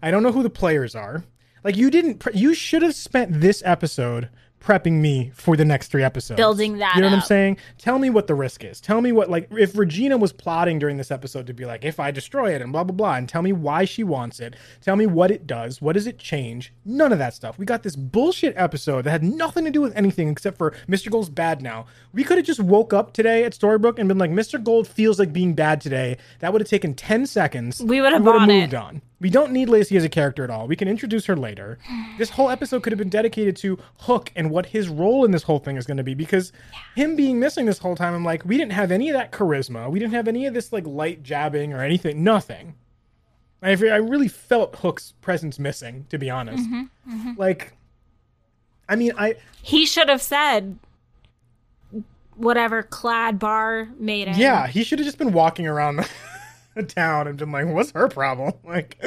[0.00, 1.24] I don't know who the players are.
[1.64, 2.18] Like you didn't.
[2.20, 4.28] Pre- you should have spent this episode
[4.62, 6.36] prepping me for the next three episodes.
[6.36, 7.58] Building that You know what I'm saying?
[7.78, 8.80] Tell me what the risk is.
[8.80, 11.98] Tell me what like if Regina was plotting during this episode to be like if
[12.00, 14.56] I destroy it and blah blah blah and tell me why she wants it.
[14.80, 15.82] Tell me what it does.
[15.82, 16.72] What does it change?
[16.84, 17.58] None of that stuff.
[17.58, 21.10] We got this bullshit episode that had nothing to do with anything except for Mr.
[21.10, 21.86] Gold's bad now.
[22.12, 24.62] We could have just woke up today at Storybrooke and been like Mr.
[24.62, 26.18] Gold feels like being bad today.
[26.38, 27.82] That would have taken 10 seconds.
[27.82, 28.74] We would have moved it.
[28.74, 29.02] on.
[29.22, 30.66] We don't need Lacey as a character at all.
[30.66, 31.78] We can introduce her later.
[32.18, 35.44] This whole episode could have been dedicated to Hook and what his role in this
[35.44, 36.52] whole thing is going to be because
[36.94, 39.90] him being missing this whole time, I'm like, we didn't have any of that charisma.
[39.90, 42.22] We didn't have any of this like light jabbing or anything.
[42.22, 42.74] Nothing.
[43.62, 46.68] I, I really felt Hook's presence missing, to be honest.
[46.68, 47.38] Mhm, mhm.
[47.38, 47.72] Like,
[48.88, 50.78] I mean, I He should have said
[52.36, 54.38] whatever clad bar made him.
[54.38, 56.06] Yeah, he should have just been walking around
[56.88, 58.98] town and been like, "What's her problem?" Like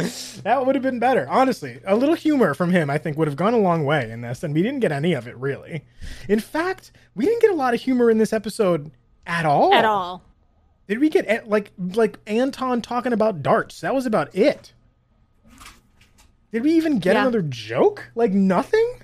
[0.43, 1.27] that would have been better.
[1.29, 4.21] Honestly, a little humor from him, I think, would have gone a long way in
[4.21, 5.83] this, and we didn't get any of it really.
[6.29, 8.91] In fact, we didn't get a lot of humor in this episode
[9.25, 9.73] at all.
[9.73, 10.23] At all.
[10.87, 13.81] Did we get eh, like like Anton talking about darts?
[13.81, 14.73] That was about it.
[16.51, 17.21] Did we even get Yeah.
[17.23, 18.11] another joke?
[18.15, 19.01] Like nothing.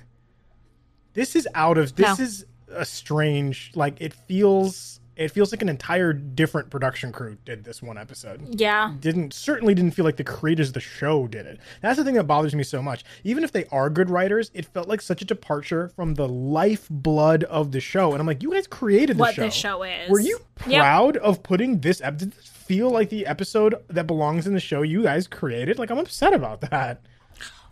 [1.14, 2.24] This is out of this No.
[2.24, 7.64] is a strange like it feels it feels like an entire different production crew did
[7.64, 8.58] this one episode.
[8.60, 8.94] Yeah.
[9.00, 11.60] Didn't certainly didn't feel like the creators of the show did it.
[11.80, 13.04] That's the thing that bothers me so much.
[13.24, 17.44] Even if they are good writers, it felt like such a departure from the lifeblood
[17.44, 18.12] of the show.
[18.12, 19.42] And I'm like, you guys created the What show.
[19.42, 20.10] the show is.
[20.10, 20.80] Were you Yep.
[20.80, 24.60] proud of putting this ep- did this feel like the episode that belongs in the
[24.60, 25.78] show you guys created?
[25.78, 27.02] Like I'm upset about that.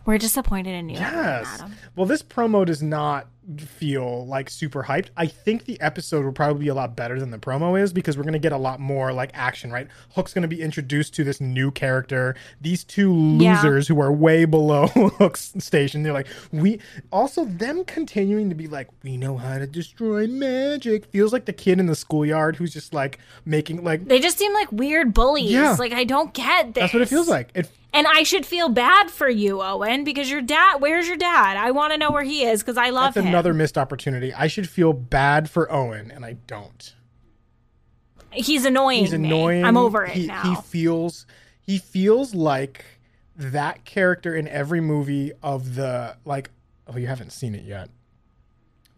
[0.05, 0.95] We're disappointed in you.
[0.97, 1.47] Yes.
[1.47, 1.75] Adam.
[1.95, 5.07] Well, this promo does not feel like super hyped.
[5.17, 8.15] I think the episode will probably be a lot better than the promo is because
[8.15, 9.87] we're going to get a lot more like action, right?
[10.15, 12.35] Hook's going to be introduced to this new character.
[12.61, 13.55] These two Yeah.
[13.55, 16.79] losers who are way below Hook's station, they're like, we
[17.11, 21.53] also them continuing to be like, we know how to destroy magic feels like the
[21.53, 25.51] kid in the schoolyard who's just like making like They just seem like weird bullies.
[25.51, 25.75] Yeah.
[25.77, 26.81] Like I don't get this.
[26.83, 27.49] that's what it feels like.
[27.55, 30.77] It And I should feel bad for you, Owen, because your dad.
[30.79, 31.57] Where's your dad?
[31.57, 33.29] I want to know where he is because I love that's him.
[33.29, 34.33] another missed opportunity.
[34.33, 36.95] I should feel bad for Owen, and I don't.
[38.31, 39.01] He's annoying.
[39.01, 39.27] He's me.
[39.27, 39.65] annoying.
[39.65, 40.41] I'm over it he, now.
[40.43, 41.25] He feels
[41.59, 42.85] he feels like
[43.35, 46.51] that character in every movie of the like
[46.87, 47.89] oh you haven't seen it yet.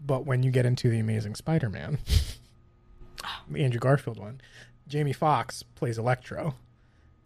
[0.06, 1.98] But when you get into the Amazing Spider-Man,
[3.50, 4.42] the Andrew Garfield one,
[4.88, 6.56] Jamie Foxx plays Electro.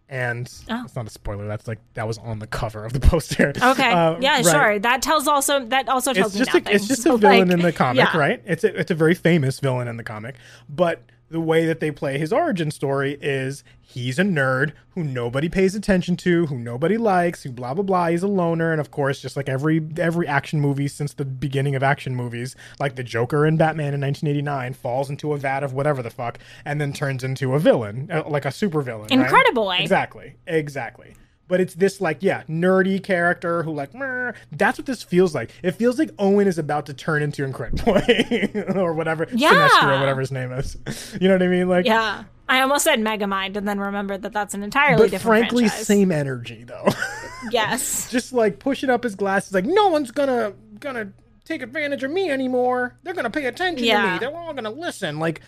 [0.10, 0.84] And Oh.
[0.86, 1.48] it's not a spoiler.
[1.48, 3.52] That's like that was on the cover of the poster.
[3.62, 3.92] okay.
[3.92, 4.80] Uh, yeah, right sure.
[4.80, 7.50] That tells also that also tells it's just me a, it's just So, a villain
[7.50, 8.18] like, in the comic, yeah.
[8.18, 8.42] right?
[8.46, 10.36] It's a, it's a very famous villain in the comic,
[10.70, 15.50] but the way that they play his origin story is he's a nerd who nobody
[15.50, 18.08] pays attention to, who nobody likes, who blah blah blah.
[18.08, 21.76] He's a loner, and of course, just like every every action movie since the beginning
[21.76, 25.74] of action movies, like the Joker in Batman in 1989, falls into a vat of
[25.74, 29.12] whatever the fuck, and then turns into a villain, uh, like a super villain.
[29.12, 29.78] Incredible, eh?
[29.78, 31.14] Exactly, exactly.
[31.48, 35.52] But it's this like yeah nerdy character who like "Meh." that's what this feels like.
[35.64, 39.70] It feels like Owen is about to turn into Incrediboy or whatever Yeah.
[39.70, 40.78] Sinestro or whatever his name is.
[41.22, 41.70] You know what I mean?
[41.70, 42.26] Like Yeah.
[42.50, 45.12] I almost said Megamind and then remembered that that's an entirely different.
[45.12, 45.88] but different frankly, franchise.
[45.88, 46.88] same energy though.
[47.52, 48.10] Yes.
[48.10, 51.12] Just like pushing up his glasses, like no one's gonna gonna
[51.48, 52.96] take advantage of me anymore.
[53.04, 54.20] They're gonna pay attention to me.
[54.20, 55.20] They're all gonna listen.
[55.20, 55.42] Like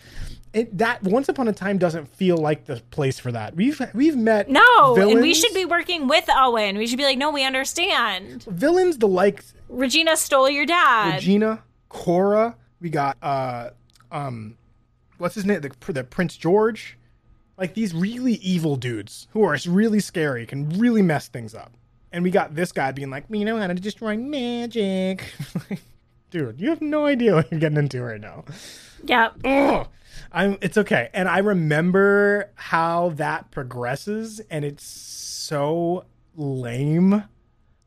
[0.54, 1.04] it, that.
[1.04, 3.56] Once upon a time doesn't feel like the place for that.
[3.56, 6.78] We've we've met No, and we should be working with Owen.
[6.78, 8.44] We should be like, no, we understand.
[8.46, 11.16] villains the like Regina stole your dad.
[11.16, 12.56] Regina, Cora.
[12.82, 13.72] We got uh
[14.12, 14.58] um,
[15.18, 15.62] what's his name?
[15.62, 16.98] The, the Prince George.
[17.58, 21.74] Like these really evil dudes who are really scary, can really mess things up.
[22.12, 25.24] And we got this guy being like, "We know how to destroy magic."
[26.32, 28.46] Dude, you have no idea what you're getting into right now.
[29.06, 29.38] Yep.
[29.46, 29.88] Ugh.
[30.32, 31.10] I'm it's okay.
[31.14, 36.06] And I remember how that progresses and it's so
[36.36, 37.24] lame.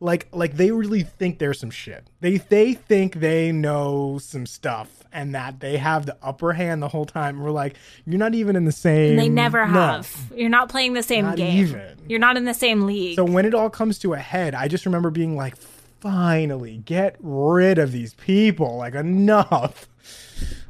[0.03, 2.05] Like like they really think there's some shit.
[2.21, 6.89] They they think they know some stuff and that they have the upper hand the
[6.89, 7.41] whole time.
[7.41, 9.73] We're like, you're not even in the same And they never no.
[9.73, 10.33] have.
[10.35, 11.57] You're not playing the same Not game.
[11.59, 11.99] even.
[12.09, 13.15] You're not in the same league.
[13.17, 15.57] So when it all comes to a head, I just remember being like,
[16.01, 18.77] finally, get rid of these people.
[18.79, 19.87] Like enough.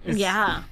[0.04, 0.64] It's- yeah.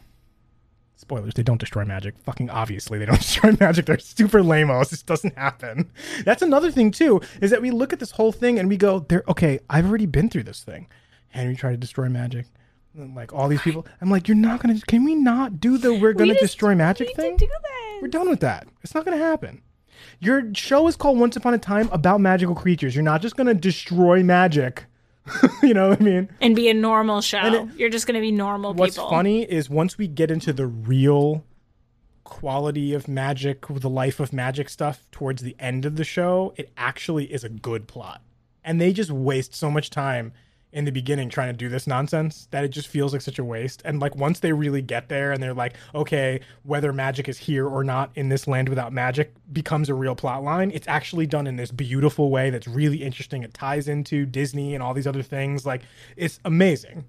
[1.10, 2.14] Spoilers, they don't destroy magic.
[2.20, 3.86] Fucking obviously, they don't destroy magic.
[3.86, 4.90] They're super lame-os.
[4.90, 5.90] This doesn't happen.
[6.24, 9.00] That's another thing, too, is that we look at this whole thing and we go,
[9.00, 10.86] "There, okay, I've already been through this thing.
[11.30, 12.46] Henry tried to destroy magic.
[12.96, 13.88] And, like all these people.
[14.00, 17.36] I'm like, you're not gonna can we not do the we're gonna destroy magic thing?
[18.00, 18.68] We're done with that.
[18.84, 19.62] It's not gonna happen.
[20.20, 22.94] Your show is called Once Upon a Time about magical creatures.
[22.94, 24.86] You're not just gonna destroy magic.
[25.62, 26.28] you know what I mean?
[26.40, 27.40] And be a normal show.
[27.64, 29.10] It- You're just going to be normal What's people.
[29.10, 31.44] funny is once we get into the real
[32.24, 36.70] quality of magic, the life of magic stuff towards the end of the show, it
[36.76, 38.22] actually is a good plot.
[38.64, 40.32] And they just waste so much time
[40.72, 43.44] in the beginning trying to do this nonsense that it just feels like such a
[43.44, 43.82] waste.
[43.84, 47.66] And like once they really get there and they're like, okay, whether magic is here
[47.66, 51.46] or not in this land without magic becomes a real plot line, it's actually done
[51.48, 53.42] in this beautiful way that's really interesting.
[53.42, 55.66] It ties into Disney and all these other things.
[55.66, 55.82] Like
[56.16, 57.04] it's amazing.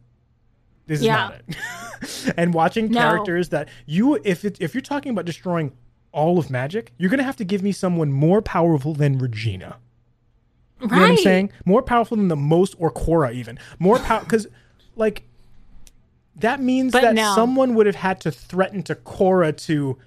[0.88, 1.16] This is Yeah.
[1.16, 2.34] not it.
[2.38, 3.00] and watching No.
[3.00, 5.72] characters that you if it, if you're talking about destroying
[6.12, 9.78] all of magic, you're gonna have to give me someone more powerful than Regina.
[10.82, 11.52] You know what I'm saying?
[11.66, 13.60] More powerful than the most or Cora even.
[13.80, 14.48] More power because
[14.96, 15.24] like
[16.36, 17.34] that means But that no.
[17.36, 19.98] someone would have had to threaten to Cora to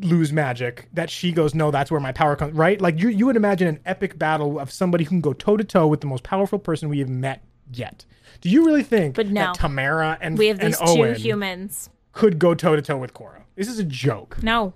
[0.00, 3.26] lose magic that she goes no that's where my power comes right like you you
[3.26, 6.06] would imagine an epic battle of somebody who can go toe to toe with the
[6.08, 8.04] most powerful person we have met yet
[8.40, 9.40] do you really think But no.
[9.42, 11.90] that Tamara and we have these two Owen humans.
[12.10, 14.74] could go toe to toe with Cora this is a joke No.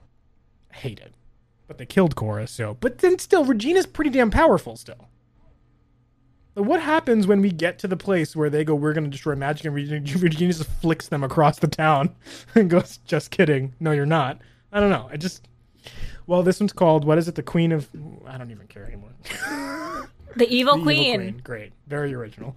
[0.72, 1.14] I hate it
[1.66, 5.07] but they killed Cora so but then still Regina's pretty damn powerful still
[6.62, 9.34] what happens when we get to the place where they go, we're going to destroy
[9.34, 10.00] magic, and Regina,
[10.52, 12.14] just flicks them across the town
[12.54, 13.74] and goes, just kidding.
[13.80, 14.40] No, you're not.
[14.72, 15.08] I don't know.
[15.10, 15.48] I just,
[16.26, 17.34] well, this one's called, what is it?
[17.34, 17.88] The Queen of,
[18.26, 19.10] I don't even care anymore.
[20.36, 21.40] The evil The queen.
[21.42, 21.72] Great.
[21.88, 22.54] Very original.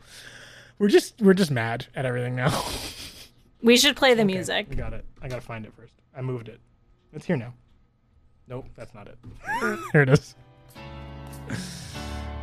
[0.77, 2.63] We're just, we're just mad at everything now.
[3.63, 4.67] We should play the Okay, music.
[4.69, 5.05] We got it.
[5.21, 5.93] I got to find it first.
[6.15, 6.59] I moved it.
[7.13, 7.53] It's here now.
[8.47, 9.17] Nope, that's not it.
[9.93, 10.35] Here it is.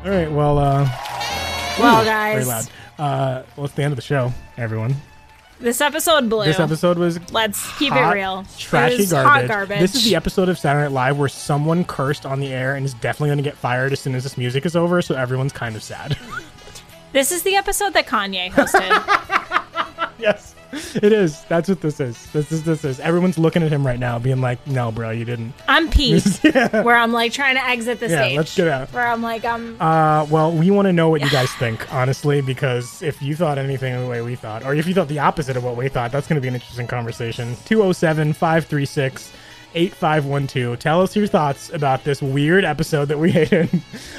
[0.05, 0.31] All right.
[0.31, 0.89] Well, uh,
[1.79, 2.35] Well, guys.
[2.35, 2.69] very loud.
[2.99, 4.95] Uh, well, it's the end of the show, everyone.
[5.61, 6.45] This episode blew.
[6.45, 8.45] This episode was Let's keep hot, it real.
[8.59, 9.31] trashy It garbage.
[9.31, 9.81] Hot garbage.
[9.81, 12.87] This is the episode of Saturday Night Live where someone cursed on the air and
[12.87, 15.03] is definitely going to get fired as soon as this music is over.
[15.03, 16.17] So everyone's kind of sad.
[17.11, 18.91] This is the episode that Kanye hosted.
[20.19, 20.55] yes,
[20.97, 21.43] it is.
[21.45, 22.31] That's what this is.
[22.33, 23.01] This is this is.
[23.01, 26.83] Everyone's looking at him right now, being like, "No, bro, you didn't." I'm Pete, Yeah.
[26.83, 28.37] where I'm like trying to exit the Yeah, stage.
[28.37, 28.93] let's get out.
[28.93, 29.81] Where I'm like, I'm.
[29.81, 33.57] Uh, well, we want to know what you guys think, honestly, because if you thought
[33.59, 36.13] anything the way we thought, or if you thought the opposite of what we thought,
[36.13, 37.57] that's going to be an interesting conversation.
[37.65, 39.33] 207 536
[39.75, 40.79] 8512.
[40.79, 43.69] Tell us your thoughts about this weird episode that we hated.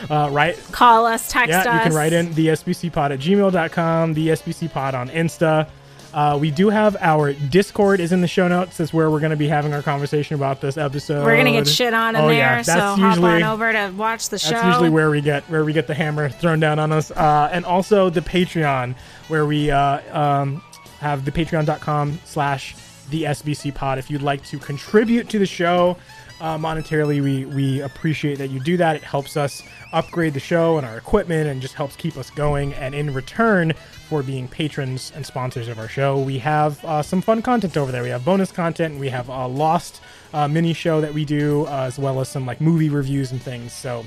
[0.10, 0.56] Uh, right?
[0.72, 1.66] Call us, text yeah, us.
[1.66, 5.68] you can write in the SBCpod at gmail.com, the SBCpod on Insta.
[6.14, 8.78] Uh, we do have our Discord is in the show notes.
[8.78, 11.24] That's where we're going to be having our conversation about this episode.
[11.24, 12.62] We're gonna get shit on in oh, there, yeah.
[12.62, 14.52] so That's hop usually, on over to watch the show.
[14.52, 17.50] that's usually where we get where we get the hammer thrown down on us, uh,
[17.52, 18.96] and also the Patreon,
[19.28, 20.64] where we uh, um,
[21.00, 22.76] have the Patreon.com slash
[23.12, 24.00] the SBC Pod.
[24.00, 25.98] If you'd like to contribute to the show
[26.42, 28.96] uh, monetarily, we we appreciate that you do that.
[28.96, 32.74] It helps us upgrade the show and our equipment, and just helps keep us going.
[32.76, 33.74] And in return
[34.08, 37.92] for being patrons and sponsors of our show, we have uh, some fun content over
[37.92, 38.04] there.
[38.04, 39.00] We have bonus content.
[39.00, 40.02] We have a Lost
[40.34, 43.42] uh, mini show that we do, uh, as well as some like movie reviews and
[43.42, 43.74] things.
[43.74, 44.06] So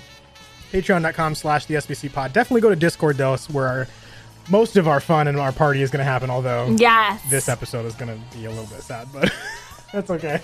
[0.73, 2.33] patreon.com slash the SBC pod.
[2.33, 3.89] Definitely go to Discord though, where our,
[4.49, 6.31] most of our fun and our party is going to happen.
[6.31, 7.21] Although Yes.
[7.31, 9.31] this episode is going to be a little bit sad, but
[9.93, 10.41] that's okay.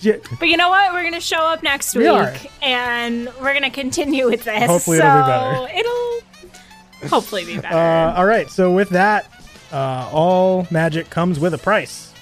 [0.00, 0.92] Yeah, But you know what?
[0.92, 2.34] We're gonna show up next We week are.
[2.62, 4.64] and we're gonna continue with this.
[4.66, 5.26] Hopefully so it'll be
[5.72, 5.78] better.
[5.78, 7.76] It'll hopefully be better.
[7.76, 8.48] Uh, all right.
[8.50, 9.26] So with that,
[9.72, 12.12] uh, all magic comes with a price.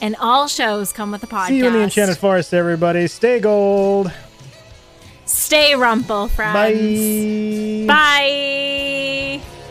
[0.00, 1.48] and all shows come with a podcast.
[1.48, 3.06] See you in the Enchanted Forest, everybody.
[3.06, 4.10] Stay gold.
[5.24, 7.86] Stay rumple, friends.
[7.86, 9.40] Bye.
[9.40, 9.61] Bye.